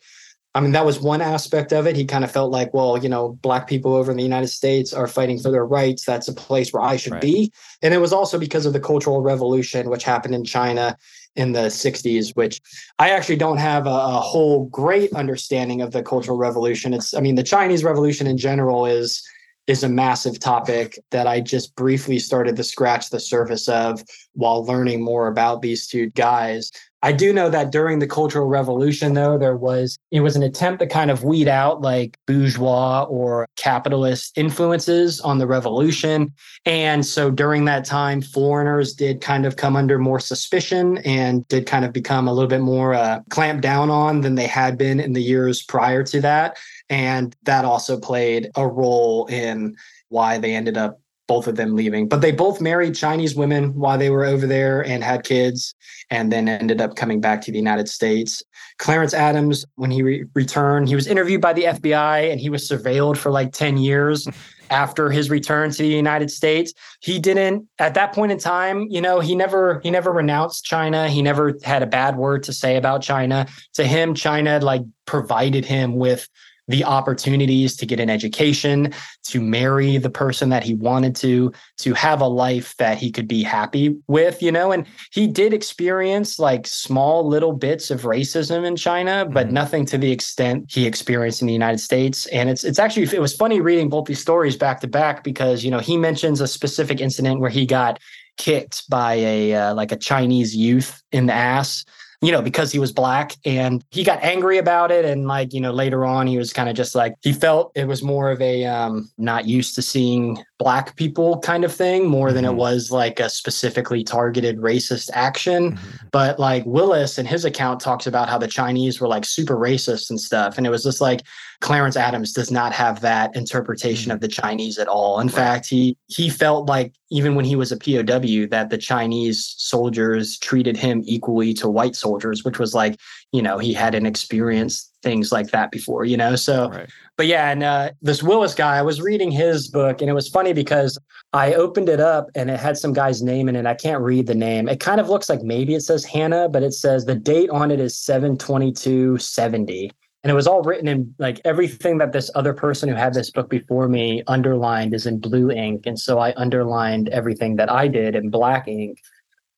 I 0.56 0.62
mean, 0.62 0.72
that 0.72 0.86
was 0.86 1.01
one 1.01 1.20
aspect 1.20 1.74
of 1.74 1.86
it. 1.86 1.97
He 1.97 2.06
kind 2.06 2.24
of 2.24 2.32
felt 2.32 2.49
like, 2.49 2.74
well, 2.74 2.97
you 2.97 3.10
know, 3.10 3.38
black 3.41 3.68
people 3.68 3.93
over 3.93 4.10
in 4.10 4.16
the 4.16 4.24
United 4.24 4.47
States 4.47 4.93
are 4.93 5.06
fighting 5.06 5.38
for 5.38 5.51
their 5.51 5.66
rights. 5.66 6.06
That's 6.06 6.30
a 6.30 6.34
place 6.34 6.72
where 6.72 6.82
I 6.82 6.95
should 6.95 7.12
Right. 7.12 7.22
be. 7.22 7.51
And 7.82 7.93
it 7.93 7.97
was 7.97 8.14
also 8.14 8.39
because 8.39 8.66
of 8.66 8.72
the 8.72 8.80
Cultural 8.80 9.22
Revolution, 9.22 9.89
which 9.89 10.06
happened 10.06 10.34
in 10.34 10.45
China 10.45 10.95
in 11.36 11.51
the 11.51 11.70
60s, 11.70 12.34
which 12.38 12.62
I 12.99 13.10
actually 13.10 13.36
don't 13.36 13.58
have 13.58 13.86
a, 13.86 13.89
a 13.89 14.22
whole 14.22 14.68
great 14.68 15.12
understanding 15.12 15.82
of 15.82 15.91
the 15.91 16.01
Cultural 16.01 16.38
Revolution. 16.38 16.93
It's, 16.93 17.14
I 17.14 17.20
mean, 17.20 17.36
the 17.36 17.43
Chinese 17.43 17.84
Revolution 17.84 18.26
in 18.26 18.38
general 18.38 18.86
is 18.86 19.22
is 19.68 19.84
a 19.84 19.89
massive 19.89 20.39
topic 20.39 20.99
that 21.10 21.26
I 21.26 21.41
just 21.41 21.76
briefly 21.76 22.20
started 22.20 22.56
to 22.56 22.64
scratch 22.64 23.10
the 23.10 23.20
surface 23.20 23.68
of 23.68 24.03
while 24.34 24.64
learning 24.64 25.03
more 25.03 25.28
about 25.28 25.64
these 25.64 25.88
two 25.88 26.12
guys. 26.12 26.72
I 27.06 27.12
do 27.12 27.32
know 27.32 27.51
that 27.51 27.72
during 27.72 27.99
the 27.99 28.08
Cultural 28.08 28.47
Revolution, 28.47 29.14
though, 29.14 29.38
there 29.38 29.56
was 29.56 29.99
it 30.10 30.22
was 30.22 30.36
an 30.36 30.41
attempt 30.41 30.80
to 30.80 30.88
kind 30.88 31.12
of 31.12 31.24
weed 31.24 31.47
out 31.47 31.80
like 31.82 32.18
bourgeois 32.26 33.03
or 33.03 33.47
capitalist 33.58 34.36
influences 34.36 35.22
on 35.22 35.38
the 35.38 35.45
revolution. 35.45 36.34
And 36.66 37.06
so 37.06 37.30
during 37.30 37.66
that 37.66 37.86
time, 37.86 38.24
foreigners 38.24 38.95
did 38.95 39.22
kind 39.22 39.45
of 39.45 39.56
come 39.56 39.76
under 39.76 39.99
more 39.99 40.20
suspicion 40.20 40.97
and 41.06 41.47
did 41.47 41.68
kind 41.68 41.86
of 41.86 41.93
become 41.93 42.28
a 42.28 42.34
little 42.34 42.49
bit 42.49 42.62
more 42.62 42.95
uh, 42.95 43.20
clamped 43.30 43.62
down 43.62 43.91
on 43.91 44.22
than 44.22 44.34
they 44.34 44.47
had 44.47 44.76
been 44.76 44.99
in 44.99 45.14
the 45.14 45.22
years 45.22 45.62
prior 45.62 46.03
to 46.06 46.22
that. 46.22 46.58
And 46.89 47.36
that 47.43 47.66
also 47.66 47.99
played 47.99 48.49
a 48.56 48.68
role 48.68 49.28
in 49.28 49.76
why 50.10 50.39
they 50.39 50.56
ended 50.56 50.76
up 50.76 50.99
both 51.28 51.47
of 51.47 51.55
them 51.55 51.76
leaving. 51.76 52.07
But 52.07 52.21
they 52.21 52.32
both 52.32 52.61
married 52.61 52.95
Chinese 52.95 53.36
women 53.36 53.73
while 53.73 53.97
they 53.97 54.09
were 54.09 54.26
over 54.26 54.45
there 54.45 54.86
and 54.86 55.03
had 55.03 55.23
kids, 55.23 55.73
and 56.09 56.32
then 56.32 56.47
ended 56.47 56.82
up 56.82 56.95
coming 56.95 57.21
back 57.21 57.41
to 57.41 57.51
the 57.51 57.57
United 57.57 57.89
States. 57.89 58.43
Clarence 58.78 59.13
Adams, 59.13 59.65
when 59.76 59.91
he 59.91 60.03
re- 60.03 60.26
returned, 60.34 60.88
he 60.88 60.95
was 60.95 61.07
interviewed 61.07 61.41
by 61.41 61.53
the 61.53 61.63
FBI 61.63 62.32
and 62.32 62.39
he 62.39 62.49
was 62.49 62.69
surveilled 62.69 63.17
for 63.17 63.32
like 63.32 63.51
10 63.53 63.78
years. 63.78 64.28
after 64.71 65.11
his 65.11 65.30
return 65.30 65.69
to 65.69 65.84
the 65.84 65.88
United 65.88 66.32
States 66.32 66.73
he 66.99 67.19
didn't 67.19 67.67
at 67.78 67.93
that 67.93 68.13
point 68.13 68.32
in 68.32 68.39
time 68.39 68.88
you 68.89 68.99
know 68.99 69.19
he 69.19 69.36
never 69.36 69.80
he 69.84 69.91
never 69.91 70.11
renounced 70.11 70.65
China 70.65 71.07
he 71.07 71.21
never 71.21 71.53
had 71.63 71.84
a 71.84 71.86
bad 71.86 72.17
word 72.17 72.41
to 72.41 72.51
say 72.51 72.76
about 72.76 73.03
China 73.03 73.45
to 73.73 73.86
him 73.86 74.15
China 74.15 74.59
like 74.59 74.82
provided 75.05 75.65
him 75.65 75.95
with 75.97 76.28
the 76.68 76.84
opportunities 76.84 77.76
to 77.78 77.86
get 77.86 77.99
an 77.99 78.09
education, 78.09 78.93
to 79.24 79.41
marry 79.41 79.97
the 79.97 80.09
person 80.09 80.49
that 80.49 80.63
he 80.63 80.74
wanted 80.74 81.16
to, 81.18 81.51
to 81.78 81.93
have 81.93 82.22
a 82.22 82.28
life 82.28 82.76
that 82.78 82.97
he 82.97 83.11
could 83.11 83.28
be 83.28 83.43
happy 83.43 83.95
with, 84.07 84.41
you 84.41 84.51
know. 84.51 84.72
And 84.72 84.88
he 85.11 85.28
did 85.28 85.53
experience 85.53 86.39
like 86.39 86.66
small 86.66 87.28
little 87.28 87.53
bits 87.53 87.91
of 87.91 88.01
racism 88.01 88.66
in 88.66 88.76
China, 88.76 89.28
but 89.32 89.47
mm-hmm. 89.47 89.55
nothing 89.55 89.86
to 89.88 89.97
the 89.97 90.11
extent 90.11 90.66
he 90.70 90.86
experienced 90.86 91.41
in 91.41 91.47
the 91.47 91.53
United 91.53 91.80
States. 91.80 92.26
And 92.28 92.49
it's 92.49 92.63
it's 92.63 92.80
actually 92.80 93.03
it 93.16 93.22
was 93.22 93.36
funny 93.36 93.61
reading 93.61 93.89
both 93.89 94.05
these 94.05 94.22
stories 94.22 94.55
back 94.55 94.80
to 94.82 94.88
back 94.88 95.24
because 95.24 95.63
you 95.63 95.72
know 95.72 95.80
he 95.80 95.97
mentions 95.97 96.41
a 96.41 96.47
specific 96.47 96.99
incident 96.99 97.39
where 97.39 97.49
he 97.49 97.66
got 97.66 97.99
kicked 98.38 98.89
by 98.89 99.13
a 99.16 99.53
uh, 99.53 99.74
like 99.74 99.91
a 99.91 99.97
Chinese 99.97 100.55
youth 100.55 101.01
in 101.11 101.28
the 101.28 101.34
ass 101.34 101.86
you 102.26 102.32
know, 102.32 102.41
because 102.41 102.71
he 102.71 102.80
was 102.80 102.91
black 102.91 103.36
and 103.45 103.84
he 103.91 104.03
got 104.03 104.21
angry 104.23 104.57
about 104.57 104.91
it. 104.91 105.05
And 105.05 105.28
like, 105.28 105.53
you 105.53 105.61
know, 105.61 105.71
later 105.71 106.05
on, 106.05 106.26
he 106.26 106.38
was 106.38 106.51
kind 106.51 106.69
of 106.69 106.76
just 106.76 106.95
like, 106.95 107.13
he 107.21 107.32
felt 107.32 107.71
it 107.76 107.88
was 107.88 108.01
more 108.01 108.32
of 108.32 108.41
a 108.41 108.65
um, 108.65 109.11
not 109.17 109.45
used 109.45 109.76
to 109.76 109.82
seeing 109.82 110.43
black 110.57 110.95
people 110.95 111.39
kind 111.39 111.63
of 111.63 111.73
thing 111.73 112.07
more 112.07 112.28
mm-hmm. 112.28 112.36
than 112.36 112.45
it 112.45 112.49
mm-hmm. 112.49 112.57
was 112.57 112.91
like 112.91 113.19
a 113.19 113.30
specifically 113.30 114.03
targeted 114.03 114.57
racist 114.57 115.09
action. 115.13 115.73
Mm-hmm. 115.73 116.07
But 116.11 116.39
like 116.39 116.63
Willis 116.65 117.19
in 117.19 117.26
his 117.26 117.45
account 117.45 117.80
talks 117.80 118.07
about 118.07 118.30
how 118.30 118.38
the 118.38 118.47
Chinese 118.47 118.99
were 118.99 119.07
like 119.07 119.26
super 119.26 119.55
racist 119.55 120.09
and 120.09 120.19
stuff. 120.19 120.57
And 120.57 120.65
it 120.65 120.71
was 120.71 120.84
just 120.84 121.01
like 121.01 121.21
Clarence 121.66 121.97
Adams 121.97 122.32
does 122.32 122.51
not 122.51 122.72
have 122.74 123.01
that 123.01 123.36
interpretation 123.36 124.09
mm-hmm. 124.09 124.16
of 124.16 124.22
the 124.22 124.28
Chinese 124.28 124.78
at 124.78 124.88
all. 124.88 125.20
In 125.20 125.28
right. 125.28 125.36
fact, 125.36 125.68
he 125.68 125.97
he 126.07 126.30
felt 126.30 126.70
like 126.70 126.93
even 127.09 127.34
when 127.34 127.43
he 127.43 127.55
was 127.55 127.72
a 127.72 127.78
POW 127.78 128.47
that 128.51 128.70
the 128.70 128.78
Chinese 128.78 129.55
soldiers 129.57 130.38
treated 130.38 130.78
him 130.78 131.01
equally 131.05 131.53
to 131.55 131.68
white 131.68 131.95
soldiers, 131.95 132.43
which 132.43 132.59
was 132.59 132.76
like, 132.76 132.99
you 133.32 133.41
know, 133.41 133.57
he 133.57 133.74
hadn't 133.74 134.05
experienced 134.05 134.91
things 135.01 135.32
like 135.32 135.49
that 135.51 135.72
before, 135.72 136.05
you 136.05 136.18
know. 136.18 136.36
So 136.36 136.70
right 136.70 136.89
but 137.18 137.28
yeah, 137.28 137.49
and 137.49 137.63
uh, 137.63 137.91
this 138.01 138.22
Willis 138.22 138.53
guy, 138.53 138.78
I 138.78 138.82
was 138.82 139.01
reading 139.01 139.32
his 139.32 139.70
book, 139.70 140.01
and 140.01 140.09
it 140.09 140.13
was 140.13 140.28
funny 140.28 140.51
because 140.51 140.99
I 141.32 141.53
opened 141.53 141.88
it 141.88 142.01
up 142.01 142.30
and 142.36 142.49
it 142.49 142.59
had 142.59 142.78
some 142.78 142.91
guy's 142.91 143.22
name 143.22 143.47
in 143.47 143.55
it. 143.55 143.66
I 143.66 143.74
can't 143.74 144.01
read 144.01 144.28
the 144.28 144.36
name. 144.36 144.68
It 144.68 144.82
kind 144.82 144.99
of 144.99 145.09
looks 145.09 145.30
like 145.30 145.41
maybe 145.41 145.76
it 145.76 145.82
says 145.82 146.03
Hannah, 146.03 146.49
but 146.49 146.61
it 146.61 146.74
says 146.74 147.05
the 147.05 147.16
date 147.16 147.49
on 147.49 147.72
it 147.72 147.80
is 147.80 147.97
72270. 147.97 149.91
And 150.26 150.32
it 150.32 150.34
was 150.34 150.47
all 150.47 150.63
written 150.63 150.88
in 150.88 151.13
like 151.19 151.39
everything 151.45 151.99
that 151.99 152.11
this 152.11 152.32
other 152.34 152.51
person 152.51 152.89
who 152.89 152.95
had 152.95 153.13
this 153.13 153.30
book 153.30 153.47
before 153.47 153.88
me 153.88 154.23
underlined 154.26 154.95
is 154.95 155.05
in 155.05 155.19
blue 155.19 155.51
ink. 155.51 155.86
And 155.86 155.99
so 155.99 156.17
I 156.17 156.34
underlined 156.36 157.09
everything 157.09 157.57
that 157.57 157.71
I 157.71 157.88
did 157.88 158.15
in 158.15 158.32
black 158.32 158.67
ink. 158.67 158.99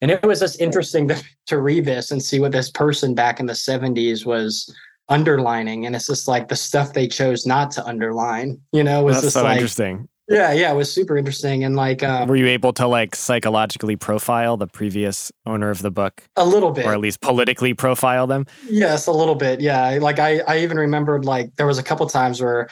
And 0.02 0.12
it 0.12 0.22
was 0.24 0.42
just 0.42 0.60
interesting 0.60 1.08
to, 1.08 1.24
to 1.46 1.62
read 1.62 1.86
this 1.86 2.12
and 2.12 2.22
see 2.22 2.42
what 2.42 2.52
this 2.52 2.70
person 2.70 3.16
back 3.16 3.40
in 3.40 3.46
the 3.46 3.54
70s 3.54 4.26
was 4.26 4.70
underlining 5.08 5.86
and 5.86 5.96
it's 5.96 6.08
just 6.08 6.28
like 6.28 6.50
the 6.50 6.56
stuff 6.56 6.92
they 6.92 7.08
chose 7.08 7.46
not 7.46 7.72
to 7.72 7.82
underline 7.86 8.60
you 8.74 8.84
know 8.84 9.04
was 9.04 9.16
That's 9.16 9.28
just 9.28 9.34
so 9.36 9.44
like 9.44 9.54
interesting 9.54 10.10
yeah 10.30 10.52
yeah 10.52 10.72
it 10.72 10.76
was 10.76 10.92
super 10.92 11.18
interesting 11.18 11.64
and 11.64 11.76
like 11.76 12.04
um, 12.04 12.28
were 12.28 12.36
you 12.36 12.48
able 12.48 12.74
to 12.74 12.88
like 12.88 13.16
psychologically 13.16 13.96
profile 13.96 14.58
the 14.58 14.68
previous 14.68 15.32
owner 15.46 15.70
of 15.70 15.82
the 15.82 15.92
book? 15.92 16.24
A 16.36 16.46
little 16.46 16.72
bit 16.72 16.86
or 16.86 16.94
at 16.94 17.00
least 17.00 17.22
politically 17.22 17.74
profile 17.74 18.28
them? 18.28 18.46
Yes 18.70 19.08
a 19.08 19.12
little 19.12 19.36
bit 19.36 19.62
yeah. 19.62 19.98
Like 20.02 20.20
i 20.20 20.40
i 20.48 20.60
even 20.60 20.78
remembered 20.78 21.26
like 21.26 21.56
there 21.56 21.68
was 21.68 21.78
a 21.78 21.84
couple 21.84 22.08
times 22.08 22.42
where 22.42 22.68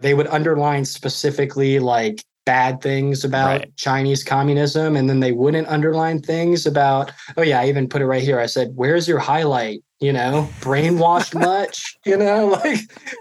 they 0.00 0.14
would 0.14 0.26
underline 0.28 0.84
specifically 0.84 1.78
like 1.78 2.24
bad 2.46 2.80
things 2.80 3.24
about 3.24 3.60
right. 3.60 3.76
Chinese 3.76 4.24
communism, 4.24 4.96
and 4.96 5.10
then 5.10 5.20
they 5.20 5.32
wouldn't 5.32 5.68
underline 5.68 6.20
things 6.22 6.64
about, 6.64 7.12
oh 7.36 7.42
yeah, 7.42 7.60
I 7.60 7.68
even 7.68 7.88
put 7.88 8.00
it 8.00 8.06
right 8.06 8.22
here. 8.22 8.40
I 8.40 8.46
said, 8.46 8.72
Where's 8.74 9.06
your 9.06 9.18
highlight? 9.18 9.82
you 10.00 10.12
know, 10.12 10.46
brainwashed 10.60 11.34
much, 11.40 11.96
you 12.04 12.16
know, 12.16 12.46
like 12.64 12.80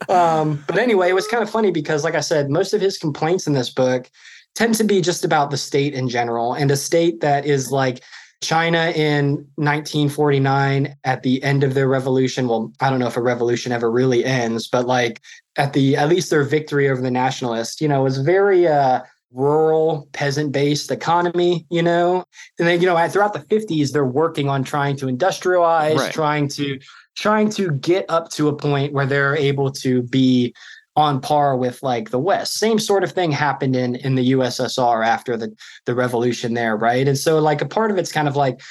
um, 0.10 0.64
but 0.68 0.78
anyway, 0.78 1.10
it 1.10 1.14
was 1.14 1.28
kind 1.28 1.44
of 1.44 1.50
funny 1.50 1.72
because 1.72 2.04
like 2.04 2.16
I 2.16 2.20
said, 2.20 2.50
most 2.50 2.74
of 2.74 2.82
his 2.82 2.98
complaints 2.98 3.48
in 3.48 3.54
this 3.54 3.70
book 3.70 4.10
tend 4.56 4.76
to 4.76 4.84
be 4.84 5.02
just 5.02 5.24
about 5.24 5.52
the 5.52 5.58
state 5.58 5.94
in 5.94 6.10
general 6.10 6.54
and 6.54 6.72
a 6.72 6.78
state 6.78 7.22
that 7.22 7.46
is 7.46 7.72
like 7.72 8.02
China 8.42 8.92
in 8.96 9.48
1949 9.56 10.96
at 11.04 11.24
the 11.24 11.42
end 11.44 11.64
of 11.64 11.74
their 11.74 11.88
revolution. 11.88 12.48
Well, 12.48 12.72
I 12.80 12.90
don't 12.90 13.00
know 13.00 13.08
if 13.08 13.18
a 13.18 13.22
revolution 13.22 13.72
ever 13.72 13.90
really 13.90 14.24
ends, 14.24 14.68
but 14.68 14.86
like 14.86 15.22
at 15.58 15.74
the 15.74 15.96
at 15.96 16.10
least 16.10 16.30
their 16.30 16.44
victory 16.44 16.90
over 16.90 17.02
the 17.02 17.12
nationalists, 17.12 17.82
you 17.82 17.88
know, 17.88 18.04
was 18.04 18.18
very 18.18 18.68
uh 18.68 19.02
rural 19.36 20.08
peasant 20.14 20.52
based 20.52 20.92
economy 20.92 21.66
you 21.70 21.84
know? 21.84 22.24
And 22.58 22.68
then 22.68 22.82
you 22.82 22.88
know 22.88 23.08
throughout 23.08 23.34
the 23.34 23.40
50s 23.40 23.92
they're 23.92 24.06
working 24.06 24.50
on 24.50 24.64
trying 24.64 24.96
to 24.98 25.06
industrialize 25.06 25.98
right. 25.98 26.14
trying 26.14 26.48
to 26.50 26.80
trying 27.16 27.50
to 27.50 27.72
get 27.72 28.06
up 28.10 28.30
to 28.30 28.48
a 28.48 28.56
point 28.56 28.94
where 28.94 29.06
they're 29.06 29.36
able 29.36 29.72
to 29.72 30.04
be 30.04 30.54
on 30.98 31.20
par 31.20 31.58
with 31.58 31.84
like 31.84 32.10
the 32.10 32.20
west. 32.20 32.54
Same 32.54 32.80
sort 32.80 33.04
of 33.04 33.12
thing 33.12 33.32
happened 33.32 33.76
in 33.76 33.96
in 33.96 34.16
the 34.16 34.32
ussr 34.32 35.06
after 35.06 35.36
the 35.36 35.54
the 35.86 35.96
revolution 35.96 36.54
there 36.54 36.78
right? 36.78 37.08
And 37.08 37.18
so 37.18 37.40
like 37.40 37.62
a 37.62 37.68
part 37.68 37.92
of 37.92 37.98
it's 37.98 38.12
kind 38.12 38.28
of 38.28 38.36
like 38.36 38.62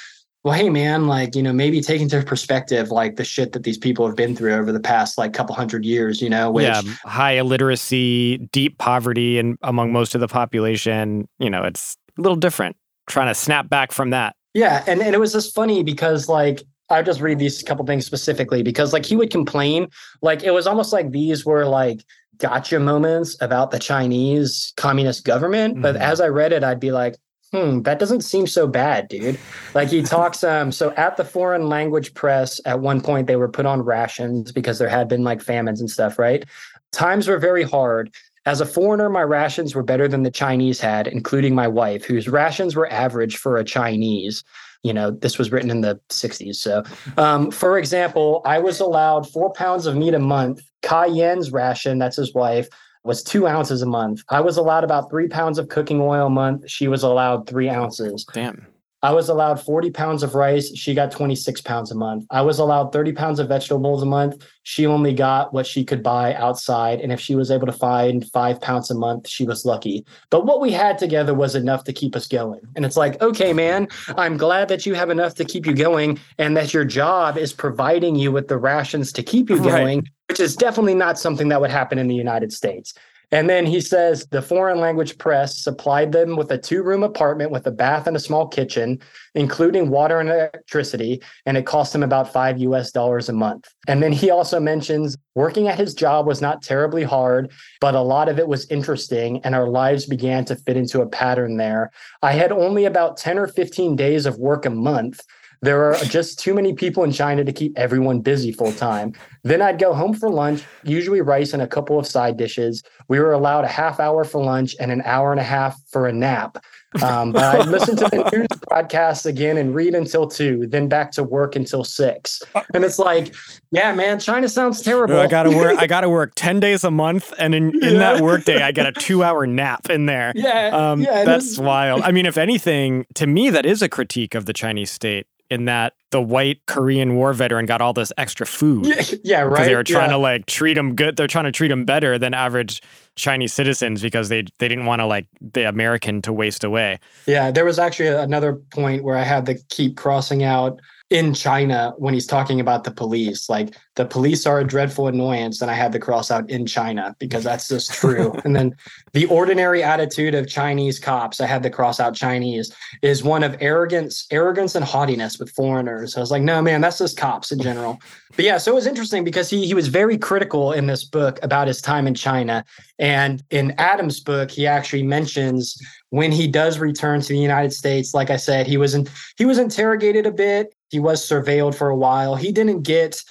well, 0.45 0.53
hey 0.53 0.69
man, 0.69 1.07
like, 1.07 1.35
you 1.35 1.41
know, 1.41 1.51
maybe 1.51 1.81
take 1.81 2.01
into 2.01 2.21
perspective 2.21 2.91
like 2.91 3.15
the 3.15 3.23
shit 3.23 3.51
that 3.53 3.63
these 3.63 3.79
people 3.79 4.05
have 4.05 4.15
been 4.15 4.35
through 4.35 4.53
over 4.53 4.71
the 4.71 4.79
past 4.79 5.17
like 5.17 5.33
couple 5.33 5.55
hundred 5.55 5.83
years, 5.83 6.21
you 6.21 6.29
know, 6.29 6.51
which 6.51 6.65
yeah, 6.65 6.83
high 7.03 7.31
illiteracy, 7.31 8.37
deep 8.51 8.77
poverty 8.77 9.39
and 9.39 9.57
among 9.63 9.91
most 9.91 10.13
of 10.13 10.21
the 10.21 10.27
population, 10.27 11.27
you 11.39 11.49
know, 11.49 11.63
it's 11.63 11.97
a 12.15 12.21
little 12.21 12.35
different. 12.35 12.77
Trying 13.07 13.27
to 13.27 13.33
snap 13.33 13.69
back 13.69 13.91
from 13.91 14.11
that. 14.11 14.35
Yeah. 14.53 14.83
And, 14.85 15.01
and 15.01 15.15
it 15.15 15.19
was 15.19 15.33
just 15.33 15.55
funny 15.55 15.81
because 15.81 16.29
like 16.29 16.61
I 16.91 17.01
just 17.01 17.21
read 17.21 17.39
these 17.39 17.63
couple 17.63 17.83
things 17.87 18.05
specifically 18.05 18.61
because 18.61 18.93
like 18.93 19.03
he 19.03 19.15
would 19.15 19.31
complain, 19.31 19.87
like 20.21 20.43
it 20.43 20.51
was 20.51 20.67
almost 20.67 20.93
like 20.93 21.09
these 21.09 21.43
were 21.43 21.65
like 21.65 22.03
gotcha 22.37 22.79
moments 22.79 23.35
about 23.41 23.71
the 23.71 23.79
Chinese 23.79 24.73
communist 24.77 25.25
government. 25.25 25.73
Mm-hmm. 25.73 25.81
But 25.81 25.95
as 25.95 26.21
I 26.21 26.27
read 26.27 26.53
it, 26.53 26.63
I'd 26.63 26.79
be 26.79 26.91
like, 26.91 27.15
hmm, 27.55 27.81
that 27.83 27.99
doesn't 27.99 28.21
seem 28.21 28.47
so 28.47 28.67
bad, 28.67 29.07
dude. 29.07 29.39
Like 29.73 29.89
he 29.89 30.01
talks, 30.01 30.43
um, 30.43 30.71
so 30.71 30.91
at 30.97 31.17
the 31.17 31.23
foreign 31.23 31.67
language 31.69 32.13
press, 32.13 32.59
at 32.65 32.79
one 32.79 33.01
point 33.01 33.27
they 33.27 33.35
were 33.35 33.47
put 33.47 33.65
on 33.65 33.81
rations 33.81 34.51
because 34.51 34.77
there 34.77 34.89
had 34.89 35.07
been 35.07 35.23
like 35.23 35.41
famines 35.41 35.79
and 35.79 35.89
stuff, 35.89 36.19
right? 36.19 36.45
Times 36.91 37.27
were 37.27 37.39
very 37.39 37.63
hard. 37.63 38.13
As 38.45 38.61
a 38.61 38.65
foreigner, 38.65 39.09
my 39.09 39.23
rations 39.23 39.73
were 39.73 39.83
better 39.83 40.07
than 40.07 40.23
the 40.23 40.31
Chinese 40.31 40.79
had, 40.79 41.07
including 41.07 41.55
my 41.55 41.67
wife, 41.67 42.05
whose 42.05 42.27
rations 42.27 42.75
were 42.75 42.91
average 42.91 43.37
for 43.37 43.57
a 43.57 43.63
Chinese. 43.63 44.43
You 44.83 44.93
know, 44.93 45.09
this 45.09 45.39
was 45.39 45.51
written 45.51 45.71
in 45.71 45.81
the 45.81 45.99
60s. 46.09 46.55
So, 46.55 46.83
um, 47.17 47.49
for 47.49 47.79
example, 47.79 48.41
I 48.45 48.59
was 48.59 48.79
allowed 48.79 49.27
four 49.27 49.51
pounds 49.53 49.87
of 49.87 49.95
meat 49.95 50.13
a 50.13 50.19
month. 50.19 50.61
Kai 50.83 51.09
Cayenne's 51.09 51.51
ration, 51.51 51.97
that's 51.97 52.17
his 52.17 52.35
wife, 52.35 52.69
was 53.05 53.23
two 53.23 53.47
ounces 53.47 53.81
a 53.81 53.85
month. 53.85 54.23
I 54.29 54.41
was 54.41 54.57
allowed 54.57 54.83
about 54.83 55.09
three 55.09 55.27
pounds 55.27 55.57
of 55.59 55.69
cooking 55.69 56.01
oil 56.01 56.27
a 56.27 56.29
month. 56.29 56.69
She 56.69 56.87
was 56.87 57.03
allowed 57.03 57.47
three 57.47 57.69
ounces. 57.69 58.25
Damn. 58.33 58.67
I 59.01 59.11
was 59.11 59.29
allowed 59.29 59.61
40 59.61 59.91
pounds 59.91 60.23
of 60.23 60.33
rice. 60.33 60.75
She 60.75 60.93
got 60.93 61.11
26 61.11 61.61
pounds 61.61 61.91
a 61.91 61.95
month. 61.95 62.25
I 62.31 62.41
was 62.41 62.57
allowed 62.57 62.91
30 62.91 63.13
pounds 63.13 63.39
of 63.39 63.47
vegetables 63.47 64.01
a 64.01 64.05
month. 64.05 64.43
She 64.63 64.87
only 64.87 65.13
got 65.13 65.53
what 65.53 65.67
she 65.67 65.85
could 65.85 66.01
buy 66.01 66.33
outside. 66.33 67.01
And 67.01 67.11
if 67.11 67.19
she 67.19 67.35
was 67.35 67.51
able 67.51 67.67
to 67.67 67.73
find 67.73 68.27
five 68.31 68.59
pounds 68.61 68.89
a 68.89 68.95
month, 68.95 69.27
she 69.27 69.45
was 69.45 69.63
lucky. 69.63 70.05
But 70.31 70.45
what 70.45 70.59
we 70.59 70.71
had 70.71 70.97
together 70.97 71.35
was 71.35 71.53
enough 71.53 71.83
to 71.83 71.93
keep 71.93 72.15
us 72.15 72.27
going. 72.27 72.61
And 72.75 72.83
it's 72.83 72.97
like, 72.97 73.21
okay, 73.21 73.53
man, 73.53 73.87
I'm 74.17 74.37
glad 74.37 74.69
that 74.69 74.85
you 74.87 74.95
have 74.95 75.11
enough 75.11 75.35
to 75.35 75.45
keep 75.45 75.67
you 75.67 75.73
going 75.73 76.19
and 76.39 76.57
that 76.57 76.73
your 76.73 76.85
job 76.85 77.37
is 77.37 77.53
providing 77.53 78.15
you 78.15 78.31
with 78.31 78.47
the 78.47 78.57
rations 78.57 79.11
to 79.13 79.23
keep 79.23 79.49
you 79.51 79.61
going, 79.61 79.99
right. 79.99 80.09
which 80.29 80.39
is 80.39 80.55
definitely 80.55 80.95
not 80.95 81.19
something 81.19 81.49
that 81.49 81.61
would 81.61 81.69
happen 81.69 81.99
in 81.99 82.07
the 82.07 82.15
United 82.15 82.51
States. 82.51 82.93
And 83.31 83.49
then 83.49 83.65
he 83.65 83.81
says 83.81 84.25
the 84.27 84.41
foreign 84.41 84.79
language 84.79 85.17
press 85.17 85.57
supplied 85.57 86.11
them 86.11 86.35
with 86.35 86.51
a 86.51 86.57
two 86.57 86.83
room 86.83 87.03
apartment 87.03 87.51
with 87.51 87.67
a 87.67 87.71
bath 87.71 88.07
and 88.07 88.15
a 88.15 88.19
small 88.19 88.47
kitchen, 88.47 88.99
including 89.33 89.89
water 89.89 90.19
and 90.19 90.29
electricity. 90.29 91.21
And 91.45 91.57
it 91.57 91.65
cost 91.65 91.93
him 91.93 92.03
about 92.03 92.31
five 92.31 92.59
US 92.59 92.91
dollars 92.91 93.29
a 93.29 93.33
month. 93.33 93.67
And 93.87 94.01
then 94.01 94.11
he 94.11 94.29
also 94.29 94.59
mentions 94.59 95.17
working 95.35 95.67
at 95.67 95.77
his 95.77 95.93
job 95.93 96.25
was 96.25 96.41
not 96.41 96.61
terribly 96.61 97.03
hard, 97.03 97.51
but 97.81 97.95
a 97.95 98.01
lot 98.01 98.29
of 98.29 98.39
it 98.39 98.47
was 98.47 98.69
interesting. 98.71 99.41
And 99.43 99.53
our 99.53 99.67
lives 99.67 100.05
began 100.05 100.45
to 100.45 100.55
fit 100.55 100.77
into 100.77 101.01
a 101.01 101.07
pattern 101.07 101.57
there. 101.57 101.91
I 102.21 102.33
had 102.33 102.51
only 102.51 102.85
about 102.85 103.17
10 103.17 103.37
or 103.37 103.47
15 103.47 103.95
days 103.95 104.25
of 104.25 104.37
work 104.37 104.65
a 104.65 104.69
month. 104.69 105.21
There 105.61 105.83
are 105.93 105.95
just 106.05 106.39
too 106.39 106.53
many 106.53 106.73
people 106.73 107.03
in 107.03 107.11
China 107.11 107.43
to 107.43 107.51
keep 107.53 107.77
everyone 107.77 108.19
busy 108.19 108.51
full 108.51 108.71
time. 108.73 109.13
Then 109.43 109.61
I'd 109.61 109.79
go 109.79 109.93
home 109.93 110.13
for 110.13 110.29
lunch, 110.29 110.63
usually 110.83 111.21
rice 111.21 111.53
and 111.53 111.61
a 111.61 111.67
couple 111.67 111.97
of 111.99 112.05
side 112.07 112.37
dishes. 112.37 112.83
We 113.07 113.19
were 113.19 113.31
allowed 113.33 113.63
a 113.65 113.67
half 113.69 113.99
hour 113.99 114.23
for 114.23 114.43
lunch 114.43 114.75
and 114.79 114.91
an 114.91 115.01
hour 115.05 115.31
and 115.31 115.39
a 115.39 115.43
half 115.43 115.79
for 115.89 116.07
a 116.07 116.13
nap. 116.13 116.57
Um, 117.03 117.33
but 117.33 117.43
I'd 117.43 117.67
listen 117.67 117.97
to 117.97 118.05
the 118.05 118.29
news 118.31 118.47
broadcasts 118.69 119.25
again 119.25 119.57
and 119.57 119.75
read 119.75 119.95
until 119.95 120.27
two, 120.27 120.65
then 120.67 120.87
back 120.87 121.11
to 121.13 121.23
work 121.23 121.57
until 121.57 121.83
six. 121.83 122.41
And 122.73 122.85
it's 122.85 122.97
like, 122.97 123.35
yeah, 123.71 123.93
man, 123.93 124.17
China 124.17 124.47
sounds 124.47 124.81
terrible. 124.81 125.19
I 125.19 125.27
gotta 125.27 125.51
work. 125.51 125.77
I 125.77 125.87
gotta 125.95 126.09
work 126.09 126.31
ten 126.35 126.61
days 126.61 126.85
a 126.85 126.91
month, 126.91 127.33
and 127.37 127.53
in, 127.53 127.75
in 127.83 127.95
Yeah. 127.95 127.99
that 127.99 128.21
workday, 128.21 128.61
I 128.61 128.71
get 128.71 128.85
a 128.85 128.93
two-hour 128.93 129.45
nap 129.45 129.89
in 129.89 130.05
there. 130.05 130.31
Yeah, 130.35 130.67
um, 130.69 131.01
yeah, 131.01 131.25
that's 131.25 131.57
wild. 131.57 132.01
I 132.03 132.11
mean, 132.11 132.25
if 132.25 132.37
anything, 132.37 133.05
to 133.15 133.27
me, 133.27 133.49
that 133.49 133.65
is 133.65 133.81
a 133.81 133.89
critique 133.89 134.33
of 134.33 134.45
the 134.45 134.53
Chinese 134.53 134.89
state 134.91 135.27
in 135.49 135.65
that 135.65 135.93
the 136.11 136.21
white 136.21 136.61
Korean 136.65 137.15
War 137.15 137.33
veteran 137.33 137.65
got 137.65 137.81
all 137.81 137.93
this 137.93 138.11
extra 138.17 138.45
food. 138.45 138.85
Yeah, 138.95 139.17
yeah, 139.23 139.41
right. 139.41 139.65
They 139.65 139.75
were 139.75 139.83
trying 139.83 140.09
yeah. 140.09 140.15
to 140.15 140.17
like 140.17 140.45
treat 140.45 140.75
them 140.75 140.95
good. 140.95 141.17
They're 141.17 141.27
trying 141.27 141.45
to 141.45 141.51
treat 141.51 141.67
them 141.67 141.85
better 141.85 142.17
than 142.17 142.33
average 142.33 142.81
Chinese 143.15 143.53
citizens 143.53 144.01
because 144.01 144.29
they 144.29 144.43
they 144.59 144.67
didn't 144.67 144.85
want 144.85 145.01
to 145.01 145.05
like 145.05 145.27
the 145.41 145.67
American 145.67 146.21
to 146.23 146.33
waste 146.33 146.63
away. 146.63 146.99
Yeah, 147.25 147.51
there 147.51 147.65
was 147.65 147.79
actually 147.79 148.09
another 148.09 148.55
point 148.55 149.03
where 149.03 149.17
I 149.17 149.23
had 149.23 149.45
to 149.47 149.55
keep 149.69 149.97
crossing 149.97 150.43
out 150.43 150.79
in 151.11 151.33
China 151.33 151.93
when 151.97 152.13
he's 152.13 152.25
talking 152.25 152.59
about 152.59 152.83
the 152.83 152.91
police. 152.91 153.47
Like 153.47 153.75
the 153.95 154.05
police 154.05 154.45
are 154.45 154.59
a 154.59 154.63
dreadful 154.63 155.07
annoyance, 155.07 155.61
and 155.61 155.69
I 155.69 155.75
had 155.75 155.91
to 155.91 155.99
cross 155.99 156.31
out 156.31 156.49
in 156.49 156.65
China 156.65 157.15
because 157.19 157.43
that's 157.43 157.67
just 157.67 157.93
true. 157.93 158.33
and 158.43 158.55
then 158.55 158.75
the 159.13 159.25
ordinary 159.27 159.83
attitude 159.83 160.33
of 160.33 160.47
Chinese 160.47 160.99
cops, 160.99 161.39
I 161.39 161.45
had 161.45 161.61
to 161.63 161.69
cross 161.69 161.99
out 161.99 162.15
Chinese, 162.15 162.73
is 163.03 163.23
one 163.23 163.43
of 163.43 163.55
arrogance, 163.59 164.25
arrogance 164.31 164.73
and 164.75 164.83
haughtiness 164.83 165.37
with 165.37 165.51
foreigners. 165.51 166.17
I 166.17 166.19
was 166.21 166.31
like, 166.31 166.43
no, 166.43 166.61
man, 166.61 166.81
that's 166.81 166.97
just 166.97 167.17
cops 167.17 167.51
in 167.51 167.59
general. 167.59 167.99
But 168.35 168.45
yeah, 168.45 168.57
so 168.57 168.71
it 168.71 168.75
was 168.75 168.87
interesting 168.87 169.23
because 169.23 169.49
he 169.49 169.67
he 169.67 169.73
was 169.73 169.87
very 169.87 170.17
critical 170.17 170.71
in 170.71 170.87
this 170.87 171.03
book 171.03 171.39
about 171.43 171.67
his 171.67 171.81
time 171.81 172.07
in 172.07 172.15
China. 172.15 172.65
And 172.97 173.43
in 173.51 173.75
Adam's 173.77 174.19
book, 174.19 174.49
he 174.49 174.65
actually 174.65 175.03
mentions 175.03 175.77
when 176.09 176.31
he 176.31 176.47
does 176.47 176.79
return 176.79 177.21
to 177.21 177.27
the 177.27 177.37
United 177.37 177.73
States, 177.73 178.13
like 178.13 178.29
I 178.29 178.37
said, 178.37 178.67
he 178.67 178.77
was 178.77 178.95
in, 178.95 179.07
he 179.37 179.45
was 179.45 179.57
interrogated 179.57 180.25
a 180.25 180.31
bit. 180.31 180.74
He 180.89 180.99
was 180.99 181.27
surveilled 181.27 181.75
for 181.75 181.89
a 181.89 181.95
while. 181.95 182.35
He 182.35 182.51
didn't 182.51 182.83
get 182.83 183.23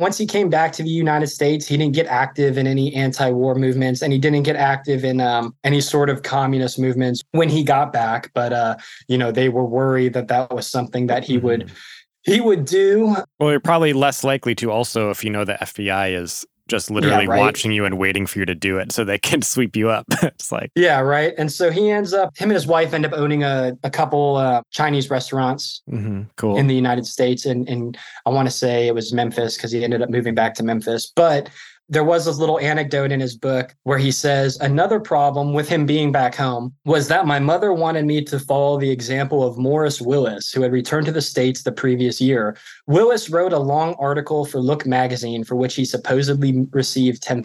once 0.00 0.16
he 0.16 0.26
came 0.26 0.48
back 0.48 0.72
to 0.72 0.82
the 0.82 0.88
United 0.88 1.26
States, 1.26 1.66
he 1.66 1.76
didn't 1.76 1.94
get 1.94 2.06
active 2.06 2.56
in 2.56 2.66
any 2.66 2.92
anti-war 2.94 3.54
movements, 3.54 4.00
and 4.00 4.14
he 4.14 4.18
didn't 4.18 4.44
get 4.44 4.56
active 4.56 5.04
in 5.04 5.20
um, 5.20 5.54
any 5.62 5.80
sort 5.82 6.08
of 6.08 6.22
communist 6.22 6.78
movements 6.78 7.22
when 7.32 7.50
he 7.50 7.62
got 7.62 7.92
back. 7.92 8.30
But 8.32 8.54
uh, 8.54 8.76
you 9.08 9.18
know, 9.18 9.30
they 9.30 9.50
were 9.50 9.64
worried 9.64 10.14
that 10.14 10.28
that 10.28 10.52
was 10.52 10.66
something 10.66 11.06
that 11.08 11.22
he 11.22 11.36
would 11.36 11.70
he 12.22 12.40
would 12.40 12.64
do. 12.64 13.14
Well, 13.38 13.50
you're 13.50 13.60
probably 13.60 13.92
less 13.92 14.24
likely 14.24 14.54
to 14.56 14.70
also 14.70 15.10
if 15.10 15.22
you 15.22 15.30
know 15.30 15.44
the 15.44 15.58
FBI 15.60 16.18
is 16.18 16.46
just 16.70 16.90
literally 16.90 17.26
right. 17.26 17.38
watching 17.38 17.72
you 17.72 17.84
and 17.84 17.98
waiting 17.98 18.26
for 18.26 18.38
you 18.38 18.46
to 18.46 18.54
do 18.54 18.78
it 18.78 18.92
so 18.92 19.04
they 19.04 19.18
can 19.30 19.42
sweep 19.42 19.76
you 19.76 19.90
up. 19.90 20.06
it's 20.22 20.50
like 20.50 20.70
Yeah, 20.74 21.00
right. 21.00 21.34
And 21.36 21.52
so 21.52 21.70
he 21.70 21.90
ends 21.90 22.14
up, 22.14 22.36
him 22.36 22.50
and 22.50 22.54
his 22.54 22.66
wife 22.66 22.94
end 22.94 23.04
up 23.04 23.12
owning 23.12 23.42
a, 23.42 23.76
a 23.82 23.90
couple 23.90 24.36
uh, 24.36 24.62
Chinese 24.70 25.10
restaurants 25.10 25.82
mhm, 25.90 26.26
cool. 26.36 26.56
in 26.56 26.66
the 26.66 26.74
United 26.74 27.06
States. 27.06 27.44
And, 27.44 27.68
and 27.68 27.98
I 28.24 28.30
want 28.30 28.48
to 28.48 28.54
say 28.54 28.86
it 28.86 28.94
was 28.94 29.12
Memphis 29.12 29.56
because 29.56 29.72
he 29.72 29.84
ended 29.84 30.00
up 30.00 30.08
moving 30.08 30.34
back 30.34 30.54
to 30.54 30.62
Memphis. 30.62 31.12
But 31.14 31.50
there 31.90 32.04
was 32.04 32.24
this 32.24 32.38
little 32.38 32.60
anecdote 32.60 33.10
in 33.10 33.18
his 33.18 33.36
book 33.36 33.74
where 33.82 33.98
he 33.98 34.12
says 34.12 34.56
another 34.60 35.00
problem 35.00 35.52
with 35.52 35.68
him 35.68 35.84
being 35.84 36.12
back 36.12 36.36
home 36.36 36.72
was 36.84 37.08
that 37.08 37.26
my 37.26 37.40
mother 37.40 37.72
wanted 37.72 38.06
me 38.06 38.22
to 38.22 38.38
follow 38.38 38.78
the 38.78 38.90
example 38.90 39.42
of 39.44 39.58
Morris 39.58 40.00
Willis, 40.00 40.52
who 40.52 40.62
had 40.62 40.70
returned 40.70 41.06
to 41.06 41.12
the 41.12 41.20
States 41.20 41.64
the 41.64 41.72
previous 41.72 42.20
year. 42.20 42.56
Willis 42.86 43.28
wrote 43.28 43.52
a 43.52 43.58
long 43.58 43.96
article 43.98 44.44
for 44.44 44.60
Look 44.60 44.86
magazine 44.86 45.42
for 45.42 45.56
which 45.56 45.74
he 45.74 45.84
supposedly 45.84 46.64
received 46.70 47.24
$10,000 47.24 47.42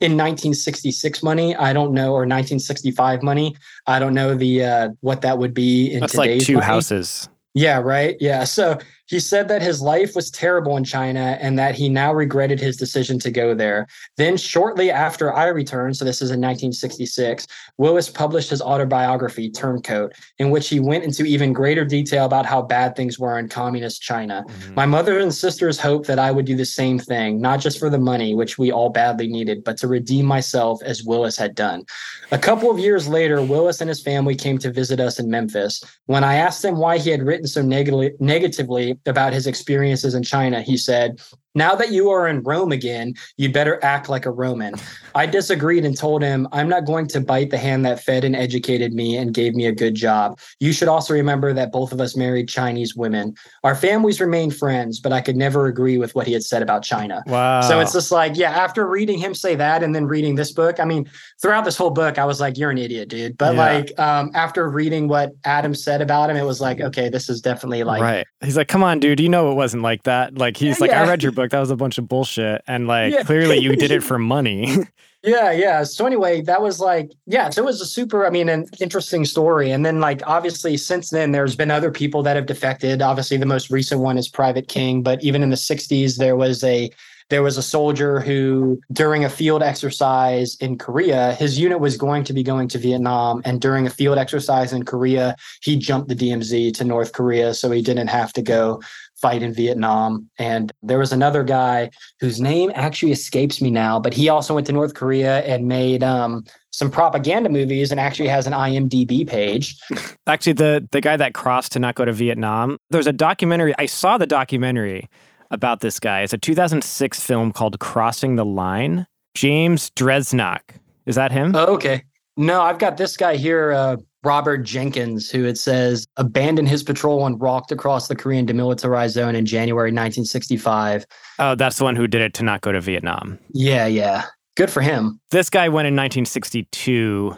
in 0.00 0.12
1966 0.12 1.22
money. 1.24 1.56
I 1.56 1.72
don't 1.72 1.92
know, 1.92 2.12
or 2.12 2.24
1965 2.24 3.22
money. 3.22 3.56
I 3.88 3.98
don't 3.98 4.14
know 4.14 4.36
the 4.36 4.64
uh, 4.64 4.88
what 5.00 5.22
that 5.22 5.38
would 5.38 5.54
be 5.54 5.92
in 5.92 6.00
That's 6.00 6.14
like 6.14 6.30
today's 6.30 6.46
two 6.46 6.54
money. 6.54 6.66
houses. 6.66 7.28
Yeah, 7.54 7.78
right. 7.78 8.16
Yeah. 8.20 8.44
So 8.44 8.78
he 9.06 9.20
said 9.20 9.48
that 9.48 9.62
his 9.62 9.80
life 9.82 10.14
was 10.14 10.30
terrible 10.30 10.76
in 10.76 10.84
China 10.84 11.38
and 11.40 11.58
that 11.58 11.74
he 11.74 11.88
now 11.88 12.12
regretted 12.12 12.58
his 12.58 12.76
decision 12.76 13.18
to 13.20 13.30
go 13.30 13.54
there. 13.54 13.86
Then, 14.16 14.36
shortly 14.36 14.90
after 14.90 15.32
I 15.34 15.48
returned, 15.48 15.96
so 15.96 16.04
this 16.04 16.22
is 16.22 16.30
in 16.30 16.40
1966, 16.40 17.46
Willis 17.76 18.08
published 18.08 18.50
his 18.50 18.62
autobiography, 18.62 19.50
Turncoat, 19.50 20.14
in 20.38 20.50
which 20.50 20.68
he 20.68 20.80
went 20.80 21.04
into 21.04 21.24
even 21.24 21.52
greater 21.52 21.84
detail 21.84 22.24
about 22.24 22.46
how 22.46 22.62
bad 22.62 22.96
things 22.96 23.18
were 23.18 23.38
in 23.38 23.48
communist 23.48 24.00
China. 24.00 24.44
Mm-hmm. 24.46 24.74
My 24.74 24.86
mother 24.86 25.18
and 25.18 25.34
sisters 25.34 25.78
hoped 25.78 26.06
that 26.06 26.18
I 26.18 26.30
would 26.30 26.46
do 26.46 26.56
the 26.56 26.64
same 26.64 26.98
thing, 26.98 27.40
not 27.40 27.60
just 27.60 27.78
for 27.78 27.90
the 27.90 27.98
money, 27.98 28.34
which 28.34 28.58
we 28.58 28.72
all 28.72 28.88
badly 28.88 29.28
needed, 29.28 29.64
but 29.64 29.76
to 29.78 29.88
redeem 29.88 30.24
myself 30.24 30.82
as 30.82 31.04
Willis 31.04 31.36
had 31.36 31.54
done. 31.54 31.84
A 32.30 32.38
couple 32.38 32.70
of 32.70 32.78
years 32.78 33.06
later, 33.06 33.42
Willis 33.42 33.80
and 33.80 33.88
his 33.88 34.02
family 34.02 34.34
came 34.34 34.58
to 34.58 34.72
visit 34.72 35.00
us 35.00 35.18
in 35.18 35.30
Memphis. 35.30 35.82
When 36.06 36.24
I 36.24 36.36
asked 36.36 36.64
him 36.64 36.78
why 36.78 36.98
he 36.98 37.10
had 37.10 37.22
written 37.22 37.46
so 37.46 37.62
neg- 37.62 38.20
negatively 38.20 38.94
about 39.06 39.32
his 39.32 39.46
experiences 39.46 40.14
in 40.14 40.22
China, 40.22 40.62
he 40.62 40.76
said, 40.76 41.20
now 41.54 41.74
that 41.74 41.92
you 41.92 42.10
are 42.10 42.26
in 42.26 42.42
Rome 42.42 42.72
again, 42.72 43.14
you'd 43.36 43.52
better 43.52 43.82
act 43.82 44.08
like 44.08 44.26
a 44.26 44.30
Roman. 44.30 44.74
I 45.14 45.26
disagreed 45.26 45.84
and 45.84 45.96
told 45.96 46.22
him, 46.22 46.48
I'm 46.50 46.68
not 46.68 46.86
going 46.86 47.06
to 47.08 47.20
bite 47.20 47.50
the 47.50 47.58
hand 47.58 47.84
that 47.86 48.02
fed 48.02 48.24
and 48.24 48.34
educated 48.34 48.92
me 48.92 49.16
and 49.16 49.32
gave 49.32 49.54
me 49.54 49.66
a 49.66 49.72
good 49.72 49.94
job. 49.94 50.38
You 50.58 50.72
should 50.72 50.88
also 50.88 51.14
remember 51.14 51.52
that 51.52 51.70
both 51.70 51.92
of 51.92 52.00
us 52.00 52.16
married 52.16 52.48
Chinese 52.48 52.96
women. 52.96 53.34
Our 53.62 53.76
families 53.76 54.20
remained 54.20 54.56
friends, 54.56 54.98
but 54.98 55.12
I 55.12 55.20
could 55.20 55.36
never 55.36 55.66
agree 55.66 55.98
with 55.98 56.14
what 56.16 56.26
he 56.26 56.32
had 56.32 56.42
said 56.42 56.62
about 56.62 56.82
China. 56.82 57.22
Wow. 57.26 57.60
So 57.60 57.78
it's 57.78 57.92
just 57.92 58.10
like, 58.10 58.36
yeah, 58.36 58.50
after 58.50 58.86
reading 58.88 59.18
him 59.18 59.34
say 59.34 59.54
that 59.54 59.84
and 59.84 59.94
then 59.94 60.06
reading 60.06 60.34
this 60.34 60.50
book, 60.50 60.80
I 60.80 60.84
mean, 60.84 61.08
throughout 61.40 61.64
this 61.64 61.76
whole 61.76 61.90
book, 61.90 62.18
I 62.18 62.24
was 62.24 62.40
like, 62.40 62.58
you're 62.58 62.70
an 62.70 62.78
idiot, 62.78 63.08
dude. 63.08 63.38
But 63.38 63.54
Yeah. 63.54 63.60
like, 63.60 64.00
um, 64.00 64.32
after 64.34 64.68
reading 64.68 65.06
what 65.06 65.32
Adam 65.44 65.74
said 65.74 66.02
about 66.02 66.30
him, 66.30 66.36
it 66.36 66.44
was 66.44 66.60
like, 66.60 66.80
okay, 66.80 67.08
this 67.08 67.28
is 67.28 67.40
definitely 67.40 67.84
like, 67.84 68.02
right. 68.02 68.26
He's 68.42 68.56
like, 68.56 68.68
come 68.68 68.82
on, 68.82 68.98
dude. 68.98 69.20
You 69.20 69.28
know 69.28 69.52
it 69.52 69.54
wasn't 69.54 69.82
like 69.84 70.02
that. 70.02 70.36
Like 70.36 70.56
he's 70.56 70.80
like, 70.80 70.90
I 70.90 71.06
read 71.06 71.22
your 71.22 71.32
book. 71.32 71.43
That 71.50 71.60
was 71.60 71.70
a 71.70 71.76
bunch 71.76 71.98
of 71.98 72.08
bullshit. 72.08 72.62
And 72.66 72.86
like 72.86 73.12
Yeah. 73.12 73.22
clearly 73.22 73.58
you 73.58 73.76
did 73.76 73.90
it 73.90 74.02
for 74.10 74.18
money. 74.18 74.76
Yeah, 75.26 75.52
yeah. 75.52 75.84
So 75.84 76.04
anyway, 76.04 76.42
that 76.42 76.60
was 76.60 76.80
like, 76.80 77.10
yeah, 77.24 77.48
so 77.48 77.62
it 77.62 77.64
was 77.64 77.80
a 77.80 77.86
super, 77.86 78.26
I 78.26 78.28
mean, 78.30 78.50
an 78.50 78.66
interesting 78.78 79.24
story. 79.24 79.70
And 79.70 79.82
then 79.82 79.98
like 79.98 80.20
obviously 80.26 80.76
since 80.76 81.08
then 81.08 81.32
there's 81.32 81.56
been 81.56 81.70
other 81.70 81.90
people 81.90 82.22
that 82.24 82.36
have 82.36 82.44
defected. 82.44 83.00
Obviously 83.00 83.38
the 83.38 83.46
most 83.46 83.70
recent 83.70 84.02
one 84.02 84.18
is 84.18 84.28
Private 84.28 84.68
King, 84.68 85.02
but 85.02 85.24
even 85.24 85.42
in 85.42 85.48
the 85.48 85.56
60s 85.56 86.18
there 86.18 86.36
was 86.36 86.62
a 86.62 86.90
there 87.30 87.42
was 87.42 87.56
a 87.56 87.62
soldier 87.62 88.20
who 88.20 88.78
during 88.92 89.24
a 89.24 89.30
field 89.30 89.62
exercise 89.62 90.56
in 90.60 90.76
Korea, 90.76 91.32
his 91.36 91.58
unit 91.58 91.80
was 91.80 91.96
going 91.96 92.22
to 92.24 92.34
be 92.34 92.42
going 92.42 92.68
to 92.68 92.78
Vietnam 92.78 93.40
and 93.46 93.62
during 93.62 93.86
a 93.86 93.90
field 93.90 94.18
exercise 94.18 94.74
in 94.74 94.84
Korea, 94.84 95.36
he 95.62 95.76
jumped 95.76 96.08
the 96.10 96.14
DMZ 96.14 96.74
to 96.74 96.84
North 96.84 97.14
Korea 97.14 97.54
so 97.54 97.70
he 97.70 97.80
didn't 97.80 98.08
have 98.08 98.34
to 98.34 98.42
go 98.42 98.82
fight 99.24 99.42
in 99.42 99.54
Vietnam. 99.54 100.28
And 100.38 100.70
there 100.82 100.98
was 100.98 101.10
another 101.10 101.42
guy 101.42 101.88
whose 102.20 102.42
name 102.42 102.70
actually 102.74 103.10
escapes 103.10 103.62
me 103.62 103.70
now, 103.70 103.98
but 103.98 104.12
he 104.12 104.28
also 104.28 104.54
went 104.54 104.66
to 104.66 104.72
North 104.74 104.92
Korea 104.92 105.38
and 105.44 105.66
made 105.66 106.02
um, 106.02 106.44
some 106.72 106.90
propaganda 106.90 107.48
movies 107.48 107.90
and 107.90 107.98
actually 107.98 108.28
has 108.28 108.46
an 108.46 108.52
IMDb 108.52 109.26
page. 109.26 109.78
Actually, 110.26 110.52
the 110.52 110.86
the 110.92 111.00
guy 111.00 111.16
that 111.16 111.32
crossed 111.32 111.72
to 111.72 111.78
not 111.78 111.94
go 111.94 112.04
to 112.04 112.12
Vietnam, 112.12 112.76
there's 112.90 113.06
a 113.06 113.14
documentary. 113.14 113.72
I 113.78 113.86
saw 113.86 114.18
the 114.18 114.26
documentary 114.26 115.08
about 115.50 115.80
this 115.80 115.98
guy. 115.98 116.20
It's 116.20 116.34
a 116.34 116.38
2006 116.38 117.20
film 117.20 117.50
called 117.50 117.78
Crossing 117.78 118.36
the 118.36 118.44
Line. 118.44 119.06
James 119.34 119.90
Dresnok. 119.90 120.60
Is 121.06 121.14
that 121.14 121.32
him? 121.32 121.56
Oh, 121.56 121.74
okay. 121.74 122.04
No, 122.36 122.60
I've 122.60 122.78
got 122.78 122.98
this 122.98 123.16
guy 123.16 123.36
here, 123.36 123.72
uh, 123.72 123.96
Robert 124.24 124.58
Jenkins, 124.58 125.30
who 125.30 125.44
it 125.44 125.58
says 125.58 126.06
abandoned 126.16 126.68
his 126.68 126.82
patrol 126.82 127.26
and 127.26 127.40
walked 127.40 127.70
across 127.72 128.08
the 128.08 128.16
Korean 128.16 128.46
demilitarized 128.46 129.10
zone 129.10 129.34
in 129.34 129.46
January 129.46 129.88
1965. 129.90 131.06
Oh, 131.38 131.54
that's 131.54 131.78
the 131.78 131.84
one 131.84 131.96
who 131.96 132.06
did 132.06 132.22
it 132.22 132.34
to 132.34 132.42
not 132.42 132.60
go 132.60 132.72
to 132.72 132.80
Vietnam. 132.80 133.38
Yeah, 133.52 133.86
yeah. 133.86 134.24
Good 134.56 134.70
for 134.70 134.80
him. 134.82 135.20
This 135.30 135.50
guy 135.50 135.68
went 135.68 135.86
in 135.88 135.94
1962. 135.96 137.36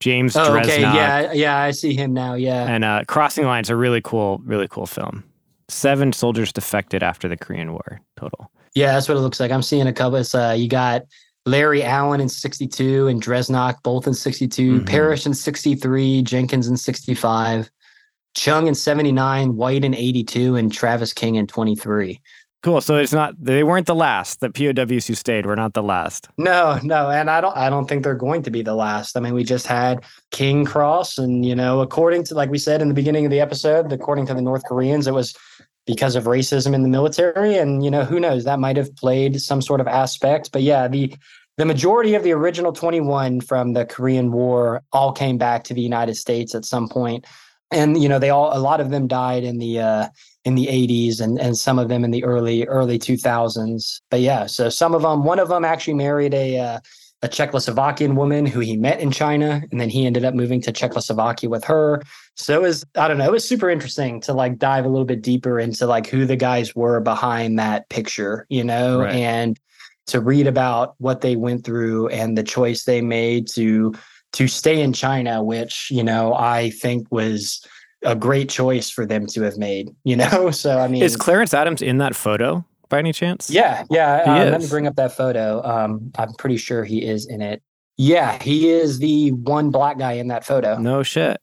James 0.00 0.36
Oh, 0.36 0.50
Dresnok. 0.50 0.62
okay. 0.62 0.80
Yeah, 0.82 1.32
yeah. 1.32 1.56
I 1.58 1.70
see 1.70 1.94
him 1.94 2.12
now. 2.12 2.34
Yeah. 2.34 2.66
And 2.66 2.84
uh, 2.84 3.04
Crossing 3.06 3.44
Lines, 3.46 3.70
a 3.70 3.76
really 3.76 4.00
cool, 4.02 4.40
really 4.44 4.68
cool 4.68 4.86
film. 4.86 5.24
Seven 5.68 6.12
soldiers 6.12 6.52
defected 6.52 7.02
after 7.02 7.28
the 7.28 7.36
Korean 7.36 7.72
War 7.72 8.00
total. 8.16 8.50
Yeah, 8.74 8.92
that's 8.92 9.08
what 9.08 9.16
it 9.16 9.20
looks 9.20 9.40
like. 9.40 9.50
I'm 9.50 9.62
seeing 9.62 9.86
a 9.86 9.92
couple. 9.92 10.16
It's 10.18 10.34
uh, 10.34 10.54
you 10.58 10.68
got 10.68 11.02
Larry 11.46 11.82
Allen 11.82 12.20
in 12.20 12.28
62 12.28 13.06
and 13.08 13.22
Dresnok 13.22 13.82
both 13.82 14.06
in 14.06 14.14
62, 14.14 14.80
Mhm. 14.80 14.86
Parrish 14.86 15.26
in 15.26 15.34
63, 15.34 16.22
Jenkins 16.22 16.68
in 16.68 16.76
65, 16.76 17.70
Chung 18.34 18.66
in 18.66 18.74
79, 18.74 19.56
White 19.56 19.84
in 19.84 19.94
82, 19.94 20.56
and 20.56 20.72
Travis 20.72 21.12
King 21.12 21.36
in 21.36 21.46
23. 21.46 22.20
Cool. 22.64 22.80
So 22.80 22.96
it's 22.96 23.12
not 23.12 23.34
they 23.38 23.62
weren't 23.62 23.86
the 23.86 23.94
last. 23.94 24.40
The 24.40 24.48
POWs 24.48 25.06
who 25.06 25.14
stayed 25.14 25.44
were 25.44 25.54
not 25.54 25.74
the 25.74 25.82
last. 25.82 26.28
No, 26.38 26.78
no, 26.82 27.10
and 27.10 27.28
I 27.28 27.42
don't 27.42 27.54
I 27.54 27.68
don't 27.68 27.86
think 27.86 28.02
they're 28.02 28.14
going 28.14 28.42
to 28.42 28.50
be 28.50 28.62
the 28.62 28.74
last. 28.74 29.18
I 29.18 29.20
mean, 29.20 29.34
we 29.34 29.44
just 29.44 29.66
had 29.66 30.02
King 30.30 30.64
Cross 30.64 31.18
and 31.18 31.44
you 31.44 31.54
know, 31.54 31.82
according 31.82 32.24
to 32.24 32.34
like 32.34 32.48
we 32.48 32.56
said 32.56 32.80
in 32.80 32.88
the 32.88 32.94
beginning 32.94 33.26
of 33.26 33.30
the 33.30 33.40
episode, 33.40 33.92
according 33.92 34.26
to 34.28 34.34
the 34.34 34.40
North 34.40 34.64
Koreans, 34.64 35.06
it 35.06 35.12
was 35.12 35.34
because 35.86 36.16
of 36.16 36.24
racism 36.24 36.74
in 36.74 36.82
the 36.82 36.88
military 36.88 37.56
and 37.56 37.84
you 37.84 37.90
know, 37.90 38.04
who 38.04 38.18
knows, 38.18 38.44
that 38.44 38.58
might 38.58 38.76
have 38.76 38.94
played 38.96 39.40
some 39.40 39.60
sort 39.60 39.80
of 39.80 39.86
aspect, 39.86 40.50
but 40.52 40.62
yeah, 40.62 40.88
the 40.88 41.14
the 41.56 41.64
majority 41.64 42.14
of 42.14 42.24
the 42.24 42.32
original 42.32 42.72
21 42.72 43.40
from 43.40 43.74
the 43.74 43.86
Korean 43.86 44.32
War 44.32 44.82
all 44.92 45.12
came 45.12 45.38
back 45.38 45.62
to 45.64 45.74
the 45.74 45.80
United 45.80 46.16
States 46.16 46.52
at 46.54 46.64
some. 46.64 46.90
And 47.70 48.02
you 48.02 48.08
know, 48.08 48.18
they 48.18 48.30
all 48.30 48.56
a 48.56 48.58
lot 48.58 48.80
of 48.80 48.90
them 48.90 49.06
died 49.06 49.44
in 49.44 49.58
the 49.58 49.80
uh 49.80 50.08
in 50.44 50.56
the 50.56 50.66
80s 50.66 51.20
and 51.20 51.38
and 51.40 51.56
some 51.56 51.78
of 51.78 51.88
them 51.88 52.04
in 52.04 52.10
the 52.10 52.24
early 52.24 52.66
early 52.66 52.98
2000s. 52.98 54.00
But 54.10 54.20
yeah, 54.20 54.46
so 54.46 54.68
some 54.68 54.94
of 54.94 55.02
them, 55.02 55.24
one 55.24 55.38
of 55.38 55.48
them 55.48 55.64
actually 55.64 55.94
married 55.94 56.34
a 56.34 56.58
uh, 56.58 56.80
a 57.24 57.28
Czechoslovakian 57.28 58.14
woman 58.16 58.44
who 58.44 58.60
he 58.60 58.76
met 58.76 59.00
in 59.00 59.10
China, 59.10 59.62
and 59.72 59.80
then 59.80 59.88
he 59.88 60.04
ended 60.06 60.26
up 60.26 60.34
moving 60.34 60.60
to 60.60 60.70
Czechoslovakia 60.70 61.48
with 61.48 61.64
her. 61.64 62.02
So 62.36 62.52
it 62.54 62.60
was 62.60 62.84
I 62.96 63.08
don't 63.08 63.16
know, 63.16 63.24
it 63.24 63.32
was 63.32 63.48
super 63.48 63.70
interesting 63.70 64.20
to 64.22 64.34
like 64.34 64.58
dive 64.58 64.84
a 64.84 64.88
little 64.88 65.06
bit 65.06 65.22
deeper 65.22 65.58
into 65.58 65.86
like 65.86 66.06
who 66.06 66.26
the 66.26 66.36
guys 66.36 66.76
were 66.76 67.00
behind 67.00 67.58
that 67.58 67.88
picture, 67.88 68.46
you 68.50 68.62
know, 68.62 69.00
Right. 69.00 69.14
and 69.14 69.58
to 70.08 70.20
read 70.20 70.46
about 70.46 70.96
what 70.98 71.22
they 71.22 71.34
went 71.34 71.64
through 71.64 72.08
and 72.08 72.36
the 72.36 72.42
choice 72.42 72.84
they 72.84 73.00
made 73.00 73.48
to 73.54 73.94
to 74.34 74.46
stay 74.48 74.82
in 74.82 74.92
China, 74.92 75.42
which 75.42 75.88
you 75.90 76.02
know 76.04 76.34
I 76.34 76.70
think 76.70 77.06
was 77.10 77.66
a 78.02 78.14
great 78.14 78.50
choice 78.50 78.90
for 78.90 79.06
them 79.06 79.26
to 79.28 79.40
have 79.42 79.56
made. 79.56 79.88
You 80.04 80.16
know, 80.22 80.50
so 80.50 80.78
I 80.78 80.88
mean, 80.88 81.02
Is 81.02 81.16
Clarence 81.16 81.54
Adams 81.54 81.80
in 81.80 81.96
that 81.98 82.14
photo 82.14 82.62
by 82.94 82.98
any 83.00 83.12
chance? 83.12 83.50
yeah, 83.50 83.82
yeah. 83.90 84.22
Uh, 84.26 84.50
Let 84.50 84.60
me 84.60 84.68
bring 84.68 84.86
up 84.86 84.94
that 84.96 85.12
photo. 85.12 85.60
Um, 85.64 86.12
I'm 86.16 86.32
pretty 86.34 86.56
sure 86.56 86.84
he 86.84 87.04
is 87.04 87.26
in 87.26 87.42
it. 87.42 87.60
Yeah, 87.96 88.40
he 88.42 88.70
is 88.70 88.98
the 89.00 89.30
one 89.32 89.70
black 89.70 89.98
guy 89.98 90.12
in 90.12 90.28
that 90.28 90.44
photo. 90.44 90.78
No 90.78 91.02
shit. 91.02 91.38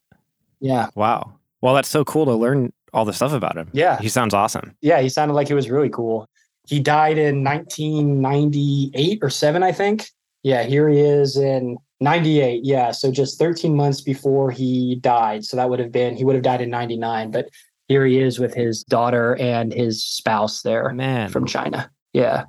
Yeah, 0.62 0.88
Wow. 0.96 1.34
Well, 1.62 1.74
that's 1.76 1.90
so 1.90 2.04
cool 2.06 2.26
to 2.26 2.34
learn 2.36 2.72
all 2.94 3.04
the 3.06 3.14
stuff 3.14 3.34
about 3.34 3.56
him. 3.58 3.70
yeah, 3.74 4.00
He 4.00 4.10
sounds 4.10 4.34
awesome. 4.34 4.76
yeah. 4.82 5.00
He 5.02 5.10
sounded 5.10 5.34
like 5.34 5.48
he 5.48 5.54
was 5.54 5.70
really 5.70 5.90
cool. 5.90 6.28
He 6.68 6.80
died 6.80 7.18
in 7.18 7.44
1998 7.44 9.20
or 9.22 9.30
seven, 9.30 9.64
I 9.64 9.72
think. 9.72 10.08
Yeah, 10.44 10.64
here 10.64 10.90
he 10.90 11.00
is 11.00 11.38
in 11.38 11.78
98. 12.00 12.64
Yeah, 12.64 12.92
so 12.92 13.12
just 13.12 13.38
13 13.40 13.76
months 13.76 14.02
before 14.02 14.52
he 14.52 14.96
died. 14.96 15.46
So 15.46 15.56
that 15.58 15.70
would 15.70 15.80
have 15.80 15.92
been 15.92 16.16
he 16.16 16.24
would 16.24 16.36
have 16.36 16.44
died 16.44 16.62
in 16.62 16.70
99, 16.70 17.32
but 17.32 17.48
here 17.92 18.06
he 18.06 18.20
is 18.20 18.40
with 18.40 18.54
his 18.54 18.84
daughter 18.84 19.36
and 19.36 19.74
his 19.74 20.02
spouse 20.02 20.62
there. 20.62 20.94
Man. 20.94 21.30
from 21.30 21.46
China. 21.46 21.92
Yeah. 22.14 22.46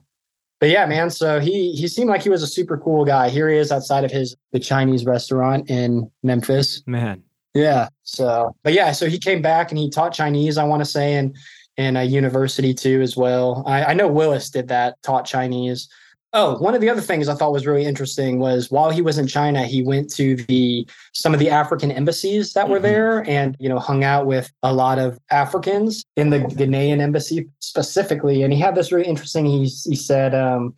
But 0.60 0.70
yeah, 0.70 0.86
man. 0.86 1.10
So 1.10 1.40
he 1.40 1.72
he 1.72 1.88
seemed 1.88 2.08
like 2.08 2.22
he 2.22 2.28
was 2.28 2.44
a 2.44 2.46
super 2.46 2.78
cool 2.78 3.04
guy. 3.04 3.28
Here 3.28 3.48
he 3.48 3.56
is 3.56 3.72
outside 3.72 4.04
of 4.04 4.12
his 4.12 4.36
the 4.52 4.60
Chinese 4.60 5.04
restaurant 5.04 5.68
in 5.68 6.08
Memphis. 6.22 6.84
Man. 6.86 7.24
Yeah. 7.54 7.88
So, 8.04 8.54
but 8.62 8.72
yeah, 8.72 8.92
so 8.92 9.08
he 9.08 9.18
came 9.18 9.42
back 9.42 9.72
and 9.72 9.78
he 9.78 9.90
taught 9.90 10.14
Chinese. 10.14 10.56
I 10.58 10.64
want 10.64 10.80
to 10.80 10.84
say 10.88 11.14
in 11.14 11.34
in 11.76 11.96
a 11.96 12.04
university 12.04 12.74
too 12.74 13.00
as 13.02 13.16
well. 13.16 13.64
I, 13.66 13.86
I 13.86 13.94
know 13.94 14.06
Willis 14.06 14.50
did 14.50 14.68
that, 14.68 15.02
taught 15.02 15.24
Chinese. 15.24 15.88
Oh, 16.34 16.56
one 16.58 16.74
of 16.74 16.80
the 16.80 16.88
other 16.88 17.02
things 17.02 17.28
I 17.28 17.34
thought 17.34 17.52
was 17.52 17.66
really 17.66 17.84
interesting 17.84 18.38
was 18.38 18.70
while 18.70 18.88
he 18.90 19.02
was 19.02 19.18
in 19.18 19.26
China, 19.26 19.64
he 19.64 19.82
went 19.82 20.10
to 20.14 20.36
the 20.48 20.86
some 21.12 21.34
of 21.34 21.40
the 21.40 21.50
African 21.50 21.90
embassies 21.92 22.54
that 22.54 22.70
were 22.70 22.78
Mhm. 22.78 22.82
there 22.82 23.28
and 23.28 23.54
you 23.60 23.68
know 23.68 23.78
hung 23.78 24.02
out 24.02 24.26
with 24.26 24.50
a 24.62 24.72
lot 24.72 24.98
of 24.98 25.18
Africans 25.30 26.04
in 26.16 26.30
the 26.30 26.38
Ghanaian 26.40 27.00
embassy 27.00 27.48
specifically. 27.58 28.42
And 28.42 28.52
he 28.52 28.58
had 28.58 28.74
this 28.74 28.90
really 28.92 29.06
interesting. 29.06 29.44
He 29.44 29.64
he 29.64 29.94
said, 29.94 30.34
um, 30.34 30.74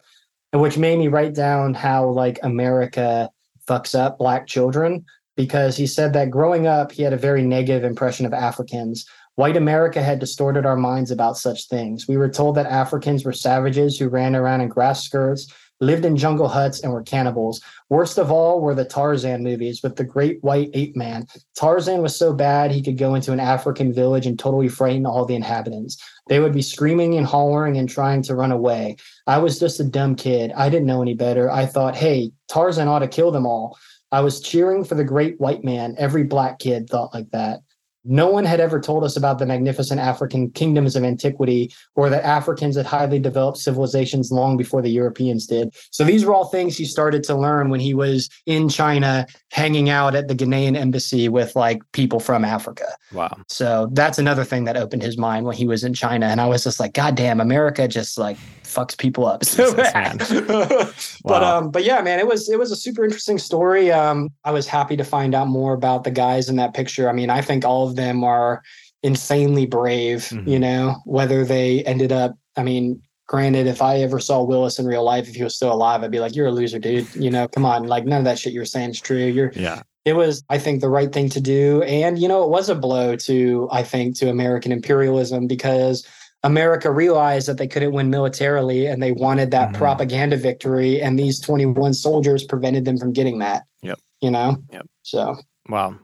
which 0.53 0.77
made 0.77 0.99
me 0.99 1.07
write 1.09 1.35
down 1.35 1.75
how 1.75 2.09
like 2.09 2.41
America 2.43 3.31
fucks 3.69 3.95
up 3.99 4.19
black 4.19 4.47
children 4.49 5.05
because 5.37 5.77
he 5.77 5.87
said 5.87 6.13
that 6.15 6.31
growing 6.31 6.67
up 6.67 6.91
he 6.93 7.03
had 7.05 7.13
a 7.13 7.17
very 7.17 7.43
negative 7.43 7.85
impression 7.85 8.27
of 8.27 8.33
Africans. 8.35 9.07
White 9.37 9.57
America 9.57 10.01
had 10.01 10.20
distorted 10.20 10.64
our 10.64 10.76
minds 10.76 11.11
about 11.11 11.37
such 11.37 11.68
things. 11.68 12.07
We 12.07 12.16
were 12.16 12.28
told 12.28 12.55
that 12.55 12.66
Africans 12.66 13.24
were 13.24 13.32
savages 13.32 13.99
who 13.99 14.09
ran 14.09 14.37
around 14.37 14.61
in 14.61 14.68
grass 14.68 15.03
skirts, 15.03 15.53
lived 15.80 16.05
in 16.05 16.16
jungle 16.16 16.47
huts, 16.47 16.80
and 16.80 16.93
were 16.93 17.03
cannibals. 17.03 17.61
Worst 17.91 18.16
of 18.16 18.30
all 18.30 18.61
were 18.61 18.76
the 18.76 18.85
Tarzan 18.85 19.43
movies 19.43 19.82
with 19.82 19.97
the 19.97 20.05
great 20.05 20.43
white 20.45 20.70
ape 20.74 20.95
man. 20.95 21.26
Tarzan 21.57 22.01
was 22.01 22.16
so 22.16 22.32
bad 22.32 22.70
he 22.70 22.80
could 22.80 22.97
go 22.97 23.16
into 23.16 23.32
an 23.32 23.41
African 23.41 23.93
village 23.93 24.24
and 24.24 24.39
totally 24.39 24.68
frighten 24.68 25.05
all 25.05 25.24
the 25.24 25.35
inhabitants. 25.35 26.01
They 26.28 26.39
would 26.39 26.53
be 26.53 26.62
screaming 26.62 27.16
and 27.16 27.26
hollering 27.26 27.76
and 27.76 27.89
trying 27.89 28.22
to 28.22 28.37
run 28.37 28.53
away. 28.53 28.97
I 29.26 29.39
was 29.39 29.59
just 29.59 29.80
a 29.80 29.85
dumb 29.85 30.14
kid. 30.14 30.53
I 30.57 30.68
didn't 30.68 30.87
know 30.87 31.03
any 31.03 31.14
better. 31.14 31.51
I 31.51 31.66
thought, 31.66 31.97
hey, 31.97 32.30
Tarzan 32.47 32.87
ought 32.87 33.01
to 33.01 33.09
kill 33.09 33.32
them 33.32 33.47
all. 33.47 33.76
I 34.12 34.20
was 34.20 34.41
cheering 34.41 34.85
for 34.85 34.95
the 34.95 35.03
great 35.03 35.41
white 35.41 35.64
man. 35.64 35.97
Every 35.99 36.22
black 36.22 36.61
kid 36.61 36.89
thought 36.89 37.12
like 37.12 37.30
that. 37.32 37.64
No 38.05 38.29
one 38.29 38.45
had 38.45 38.61
ever 38.61 38.81
told 38.81 39.05
us 39.05 39.17
about 39.17 39.39
the 39.39 39.47
magnificent 39.47 40.01
African 40.01 40.51
kingdoms 40.51 40.97
of 40.97 41.05
antiquity 41.05 41.73
or 41.95 42.11
that 42.11 42.25
Africans 42.25 42.77
had 42.77 42.87
highly 42.87 43.19
developed 43.19 43.59
civilizations 43.59 44.31
long 44.31 44.57
before 44.57 44.83
the 44.83 44.91
Europeans 44.91 45.47
did. 45.47 45.75
So 45.91 46.05
these 46.05 46.25
were 46.25 46.35
all 46.35 46.47
things 46.47 46.77
he 46.77 46.85
started 46.85 47.23
to 47.25 47.35
learn 47.35 47.71
when 47.71 47.81
he 47.81 47.95
was 47.95 48.29
in 48.47 48.69
China, 48.69 49.27
hanging 49.51 49.89
out 49.89 50.15
at 50.15 50.29
the 50.29 50.35
Ghanaian 50.35 50.77
embassy 50.77 51.29
with 51.29 51.57
like 51.57 51.81
people 51.93 52.21
from 52.21 52.45
Africa. 52.45 52.87
Wow. 53.13 53.37
So 53.49 53.89
that's 53.93 54.19
another 54.19 54.45
thing 54.45 54.65
that 54.65 54.77
opened 54.77 55.03
his 55.03 55.17
mind 55.17 55.47
when 55.47 55.57
he 55.57 55.67
was 55.67 55.85
in 55.85 55.95
China. 55.95 56.27
And 56.27 56.41
I 56.41 56.47
was 56.47 56.65
just 56.65 56.81
like, 56.81 56.95
God 56.95 57.15
damn, 57.15 57.41
America 57.41 57.89
just 57.89 58.19
like 58.19 58.37
fucks 58.63 58.97
people 58.97 59.25
up 59.27 59.45
so 59.45 59.71
Jesus, 59.71 59.93
bad. 59.93 60.19
man. 60.31 60.47
but 60.49 60.95
Wow. 61.25 61.59
um, 61.59 61.71
but 61.71 61.85
yeah, 61.85 62.03
man, 62.03 62.19
it 62.19 62.27
was 62.27 62.49
it 62.49 62.59
was 62.59 62.73
a 62.73 62.77
super 62.77 63.05
interesting 63.05 63.39
story. 63.39 63.93
Um, 63.93 64.29
I 64.45 64.51
was 64.51 64.67
happy 64.67 64.97
to 64.97 65.05
find 65.05 65.35
out 65.35 65.49
more 65.49 65.75
about 65.75 66.05
the 66.05 66.11
guys 66.11 66.49
in 66.49 66.57
that 66.57 66.75
picture. 66.75 67.09
I 67.09 67.13
mean, 67.13 67.31
I 67.31 67.41
think 67.41 67.65
all 67.65 67.94
of 67.95 67.97
them 67.97 68.25
are 68.25 68.63
insanely 69.03 69.67
brave, 69.67 70.21
Mhm. 70.33 70.49
you 70.49 70.59
know, 70.59 70.97
whether 71.05 71.45
they 71.45 71.85
ended 71.85 72.11
up, 72.13 72.33
I 72.57 72.63
mean, 72.63 73.01
granted, 73.27 73.67
if 73.67 73.81
I 73.83 73.99
ever 74.01 74.19
saw 74.19 74.43
Willis 74.43 74.79
in 74.79 74.87
real 74.87 75.05
life, 75.05 75.29
if 75.29 75.35
he 75.35 75.43
was 75.45 75.55
still 75.57 75.73
alive, 75.73 76.03
I'd 76.03 76.11
be 76.11 76.21
like, 76.21 76.35
You're 76.35 76.49
a 76.49 76.53
loser, 76.53 76.79
dude. 76.79 77.07
You 77.15 77.31
know, 77.31 77.47
come 77.49 77.65
on, 77.65 77.87
like 77.87 78.05
none 78.05 78.19
of 78.19 78.25
that 78.25 78.39
shit 78.39 78.53
you're 78.53 78.65
saying 78.65 78.91
is 78.91 79.01
true. 79.01 79.19
You're 79.19 79.53
Yeah. 79.55 79.83
it 80.05 80.15
was 80.17 80.43
i 80.51 80.59
think 80.59 80.83
the 80.83 80.89
right 80.99 81.13
thing 81.15 81.31
to 81.31 81.41
do 81.41 81.81
and 81.85 82.19
you 82.19 82.29
know 82.29 82.43
it 82.45 82.51
was 82.51 82.69
a 82.69 82.75
blow 82.75 83.17
to 83.17 83.67
i 83.73 83.83
think 83.83 84.15
to 84.15 84.29
american 84.29 84.71
imperialism 84.71 85.47
because 85.47 86.07
america 86.43 86.91
realized 86.91 87.49
that 87.49 87.57
they 87.57 87.67
couldn't 87.67 87.93
win 87.95 88.11
militarily 88.11 88.85
and 88.85 89.03
they 89.03 89.13
wanted 89.13 89.51
that 89.51 89.71
Mhm. 89.71 89.79
propaganda 89.79 90.37
victory 90.37 91.01
and 91.01 91.19
these 91.19 91.41
21 91.41 91.95
soldiers 91.95 92.45
prevented 92.45 92.85
them 92.85 92.99
from 92.99 93.15
getting 93.15 93.39
that 93.39 93.63
Yep. 93.83 93.99
you 94.21 94.31
know 94.31 94.59
Yep. 94.75 94.87
so 95.03 95.37
Wow. 95.71 95.95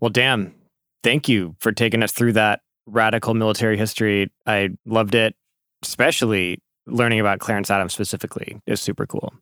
Well, 0.00 0.08
damn. 0.08 0.54
Thank 1.04 1.28
you 1.28 1.54
for 1.60 1.70
taking 1.70 2.02
us 2.02 2.10
through 2.10 2.32
that 2.32 2.62
radical 2.86 3.34
military 3.34 3.76
history. 3.76 4.32
I 4.46 4.70
loved 4.86 5.14
it, 5.14 5.36
especially 5.82 6.60
learning 6.86 7.20
about 7.20 7.38
Clarence 7.38 7.70
Adams 7.70 7.92
specifically 7.92 8.60
is 8.66 8.80
super 8.80 9.06
cool. 9.06 9.32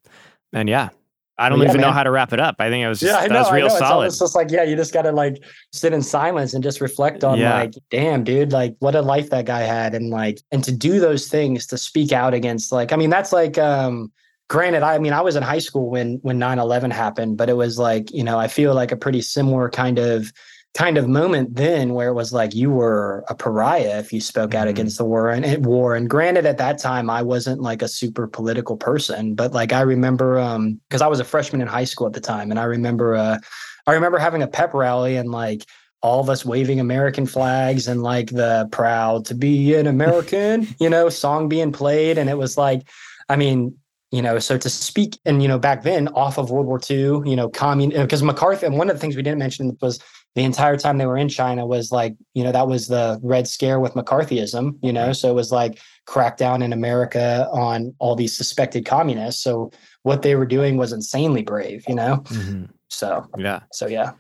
And 0.53 0.69
yeah, 0.69 0.91
I 1.39 1.49
don't 1.49 1.61
yeah, 1.61 1.69
even 1.71 1.81
know 1.81 1.93
how 1.93 2.03
to 2.03 2.11
wrap 2.11 2.33
it 2.33 2.41
up. 2.41 2.57
I 2.59 2.69
think 2.69 2.85
it 2.85 2.89
was 2.89 3.01
just, 3.01 3.11
yeah 3.13 3.19
i 3.19 3.23
that 3.29 3.33
know 3.33 3.39
was 3.41 3.49
I 3.49 3.55
real 3.57 3.67
know. 3.69 3.75
It's 3.75 3.79
solid. 3.79 3.95
almost 3.95 4.19
just 4.21 4.35
like 4.37 4.51
yeah 4.51 4.65
you 4.65 4.77
just 4.77 4.93
gotta 4.93 5.13
like 5.13 5.43
sit 5.73 5.93
in 5.93 6.03
silence 6.03 6.53
and 6.53 6.63
just 6.63 6.81
reflect 6.81 7.25
on 7.25 7.39
Yeah. 7.39 7.55
like 7.55 7.75
damn 7.91 8.23
dude 8.23 8.53
like 8.53 8.77
what 8.81 8.95
a 8.95 9.01
life 9.01 9.31
that 9.31 9.47
guy 9.47 9.61
had 9.61 9.95
and 9.95 10.11
like 10.11 10.41
and 10.53 10.63
to 10.65 10.73
do 10.73 11.01
those 11.01 11.29
things 11.29 11.67
to 11.69 11.79
speak 11.79 12.13
out 12.13 12.35
against 12.35 12.71
like 12.71 12.93
i 12.93 12.97
mean 12.97 13.09
that's 13.09 13.33
like 13.33 13.57
um 13.57 14.13
granted 14.49 14.83
i 14.83 14.99
mean 14.99 15.13
i 15.15 15.21
was 15.23 15.35
in 15.35 15.43
high 15.43 15.59
school 15.59 15.89
when 15.91 16.19
when 16.23 16.39
9-11 16.39 16.93
happened 16.93 17.39
but 17.39 17.49
it 17.49 17.55
was 17.57 17.79
like 17.79 18.13
you 18.13 18.23
know 18.23 18.39
i 18.39 18.47
feel 18.47 18.75
like 18.75 18.93
a 18.93 18.97
pretty 18.97 19.23
similar 19.23 19.71
kind 19.71 19.99
of 19.99 20.31
kind 20.75 20.97
of 20.97 21.07
moment 21.07 21.55
then 21.55 21.93
where 21.93 22.09
it 22.09 22.15
was 22.15 22.33
like 22.33 22.55
you 22.55 22.71
were 22.71 23.25
a 23.29 23.35
pariah 23.35 23.99
if 23.99 24.11
you 24.11 24.21
spoke 24.21 24.55
out 24.55 24.67
Mhm. 24.67 24.71
against 24.71 24.97
the 24.97 25.05
war 25.05 25.29
and, 25.29 25.45
and 25.45 25.67
war 25.67 25.95
and 25.95 26.09
granted 26.09 26.47
at 26.47 26.57
that 26.59 26.79
time 26.79 27.11
i 27.11 27.21
wasn't 27.21 27.61
like 27.61 27.83
a 27.83 27.89
super 27.89 28.27
political 28.27 28.77
person 28.77 29.35
but 29.35 29.53
like 29.53 29.73
i 29.75 29.83
remember 29.83 30.39
um 30.39 30.81
because 30.89 31.03
i 31.03 31.07
was 31.07 31.21
a 31.21 31.25
freshman 31.25 31.61
in 31.61 31.69
high 31.69 31.85
school 31.85 32.07
at 32.07 32.15
the 32.15 32.21
time 32.21 32.51
and 32.51 32.59
i 32.59 32.65
remember 32.65 33.15
uh 33.15 33.39
i 33.87 33.93
remember 33.93 34.17
having 34.19 34.43
a 34.43 34.49
pep 34.49 34.73
rally 34.73 35.17
and 35.17 35.31
like 35.31 35.67
all 36.01 36.21
of 36.21 36.31
us 36.31 36.43
waving 36.43 36.81
american 36.81 37.27
flags 37.27 37.87
and 37.87 38.03
like 38.03 38.31
the 38.31 38.67
proud 38.73 39.27
to 39.27 39.35
be 39.35 39.75
an 39.75 39.87
american 39.87 40.67
you 40.81 40.89
know 40.89 41.11
song 41.11 41.51
being 41.51 41.71
played 41.71 42.17
and 42.17 42.31
it 42.31 42.39
was 42.39 42.57
like 42.57 42.89
i 43.29 43.37
mean 43.37 43.77
you 44.15 44.21
know, 44.21 44.39
so 44.39 44.59
to 44.59 44.69
speak, 44.69 45.19
and 45.25 45.41
you 45.41 45.49
know, 45.49 45.59
back 45.59 45.85
then, 45.85 46.09
off 46.09 46.37
of 46.37 46.51
World 46.51 46.67
War 46.67 46.79
II, 46.79 47.23
you 47.25 47.35
know, 47.35 47.49
commun 47.49 47.89
because 47.89 48.23
McCarthy, 48.23 48.67
and 48.67 48.77
one 48.77 48.91
of 48.91 48.97
the 48.97 49.01
things 49.01 49.17
we 49.17 49.23
didn't 49.23 49.39
mention 49.39 49.75
was 49.81 50.01
the 50.35 50.43
entire 50.45 50.77
time 50.77 50.99
they 50.99 51.07
were 51.07 51.17
in 51.19 51.29
China 51.29 51.67
was 51.67 51.93
like, 51.93 52.15
you 52.35 52.43
know, 52.43 52.53
that 52.53 52.67
was 52.67 52.89
the 52.89 53.21
Red 53.23 53.47
Scare 53.47 53.81
with 53.81 53.95
McCarthyism, 53.95 54.79
you 54.83 54.93
know, 54.93 55.13
so 55.13 55.31
it 55.31 55.35
was 55.35 55.53
like 55.53 55.79
crackdown 56.07 56.65
in 56.65 56.73
America 56.73 57.49
on 57.53 57.95
all 57.99 58.17
these 58.17 58.35
suspected 58.37 58.87
communists. 58.87 59.43
So 59.43 59.71
what 60.05 60.23
they 60.23 60.35
were 60.35 60.47
doing 60.47 60.77
was 60.79 60.93
insanely 60.93 61.43
brave, 61.43 61.85
you 61.87 61.95
know. 61.95 62.19
Mhm. 62.27 62.71
So 62.89 63.27
Yeah. 63.37 63.61
so 63.73 63.87
yeah. 63.87 64.13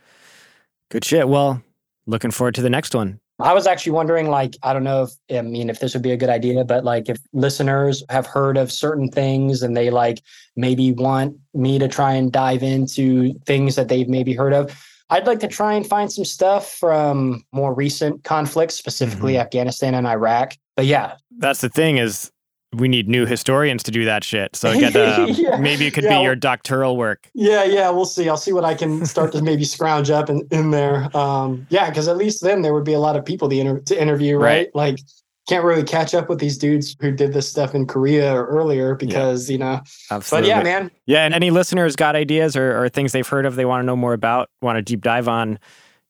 Good 0.91 1.05
shit. 1.05 1.29
Well, 1.29 1.63
looking 2.07 2.31
forward 2.31 2.55
to 2.57 2.63
the 2.63 2.71
next 2.71 2.95
one. 2.95 3.19
I 3.39 3.55
was 3.55 3.67
actually 3.67 3.93
wondering, 3.93 4.29
like, 4.29 4.57
I 4.63 4.73
don't 4.73 4.85
know 4.85 5.05
if 5.05 5.11
I 5.37 5.41
mean 5.43 5.71
if 5.71 5.81
this 5.81 5.95
would 5.95 6.03
be 6.03 6.13
a 6.13 6.17
good 6.17 6.29
idea, 6.29 6.65
but 6.65 6.85
like 6.85 7.09
if 7.09 7.19
listeners 7.33 8.05
have 8.11 8.27
heard 8.27 8.57
of 8.57 8.71
certain 8.71 9.09
things 9.09 9.63
and 9.63 9.77
they 9.77 9.91
like 9.91 10.23
maybe 10.55 10.93
want 10.93 11.37
me 11.55 11.79
to 11.79 11.89
try 11.89 12.13
and 12.13 12.31
dive 12.31 12.63
into 12.63 13.33
things 13.47 13.75
that 13.77 13.89
they've 13.89 14.09
maybe 14.09 14.35
heard 14.35 14.53
of. 14.53 14.71
I'd 15.13 15.27
like 15.27 15.41
to 15.41 15.49
try 15.49 15.75
and 15.75 15.87
find 15.87 16.11
some 16.11 16.25
stuff 16.25 16.73
from 16.81 17.45
more 17.53 17.75
recent 17.75 18.25
conflicts, 18.25 18.75
specifically 18.77 19.37
Afghanistan 19.37 19.95
and 19.95 20.07
Iraq. 20.07 20.57
But 20.75 20.87
yeah, 20.87 21.17
That's 21.39 21.61
the 21.61 21.69
thing 21.69 21.99
is 21.99 22.31
we 22.75 22.89
need 22.89 23.07
new 23.07 23.27
historians 23.27 23.83
to 23.83 23.91
do 23.91 24.07
that 24.07 24.25
shit. 24.25 24.57
So 24.57 24.73
get 24.73 24.97
uh, 24.97 25.27
Yeah. 25.29 25.59
maybe 25.59 25.87
it 25.87 25.91
could 25.93 26.05
Yeah. 26.05 26.17
be 26.19 26.23
your 26.25 26.35
doctoral 26.35 26.97
work. 26.97 27.29
Yeah, 27.35 27.65
yeah, 27.65 27.91
we'll 27.91 28.07
see. 28.07 28.27
I'll 28.31 28.39
see 28.39 28.55
what 28.55 28.65
I 28.65 28.73
can 28.75 29.05
start 29.05 29.33
to 29.33 29.43
maybe 29.43 29.65
scrounge 29.65 30.09
up 30.11 30.31
in, 30.31 30.49
in 30.51 30.71
there. 30.71 31.15
Um, 31.15 31.67
yeah, 31.69 31.91
because 31.91 32.09
at 32.09 32.17
least 32.17 32.43
then 32.43 32.63
there 32.63 32.73
would 32.73 32.85
be 32.85 32.95
a 32.95 32.99
lot 32.99 33.15
of 33.15 33.27
people 33.27 33.51
to, 33.51 33.59
inter- 33.61 33.81
to 33.81 34.01
interview, 34.01 34.39
right? 34.39 34.71
Right. 34.75 34.75
Like, 34.75 34.99
can't 35.49 35.65
really 35.65 35.83
catch 35.83 36.15
up 36.15 36.29
with 36.29 36.39
these 36.39 36.57
dudes 36.57 36.97
who 37.01 37.11
did 37.11 37.33
this 37.33 37.49
stuff 37.49 37.75
in 37.75 37.87
Korea 37.87 38.35
or 38.35 38.47
earlier 38.47 38.95
because 38.95 39.51
you 39.51 39.59
know. 39.59 39.81
Absolutely. 40.11 40.51
But 40.51 40.57
yeah, 40.57 40.63
man. 40.63 40.91
Yeah, 41.07 41.25
and 41.25 41.35
any 41.35 41.51
listeners 41.51 41.97
got 41.97 42.15
ideas 42.17 42.57
or, 42.57 42.83
or 42.83 42.89
things 42.89 43.13
they've 43.13 43.27
heard 43.27 43.47
of 43.47 43.57
they 43.57 43.65
want 43.65 43.83
to 43.83 43.87
know 43.87 43.97
more 43.97 44.13
about, 44.13 44.51
want 44.61 44.77
to 44.77 44.83
deep 44.83 45.03
dive 45.03 45.29
on, 45.29 45.59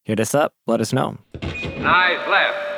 hit 0.04 0.20
us 0.20 0.34
up, 0.34 0.54
let 0.66 0.80
us 0.80 0.92
know. 0.92 1.16
Eyes 1.42 2.28
left. 2.28 2.71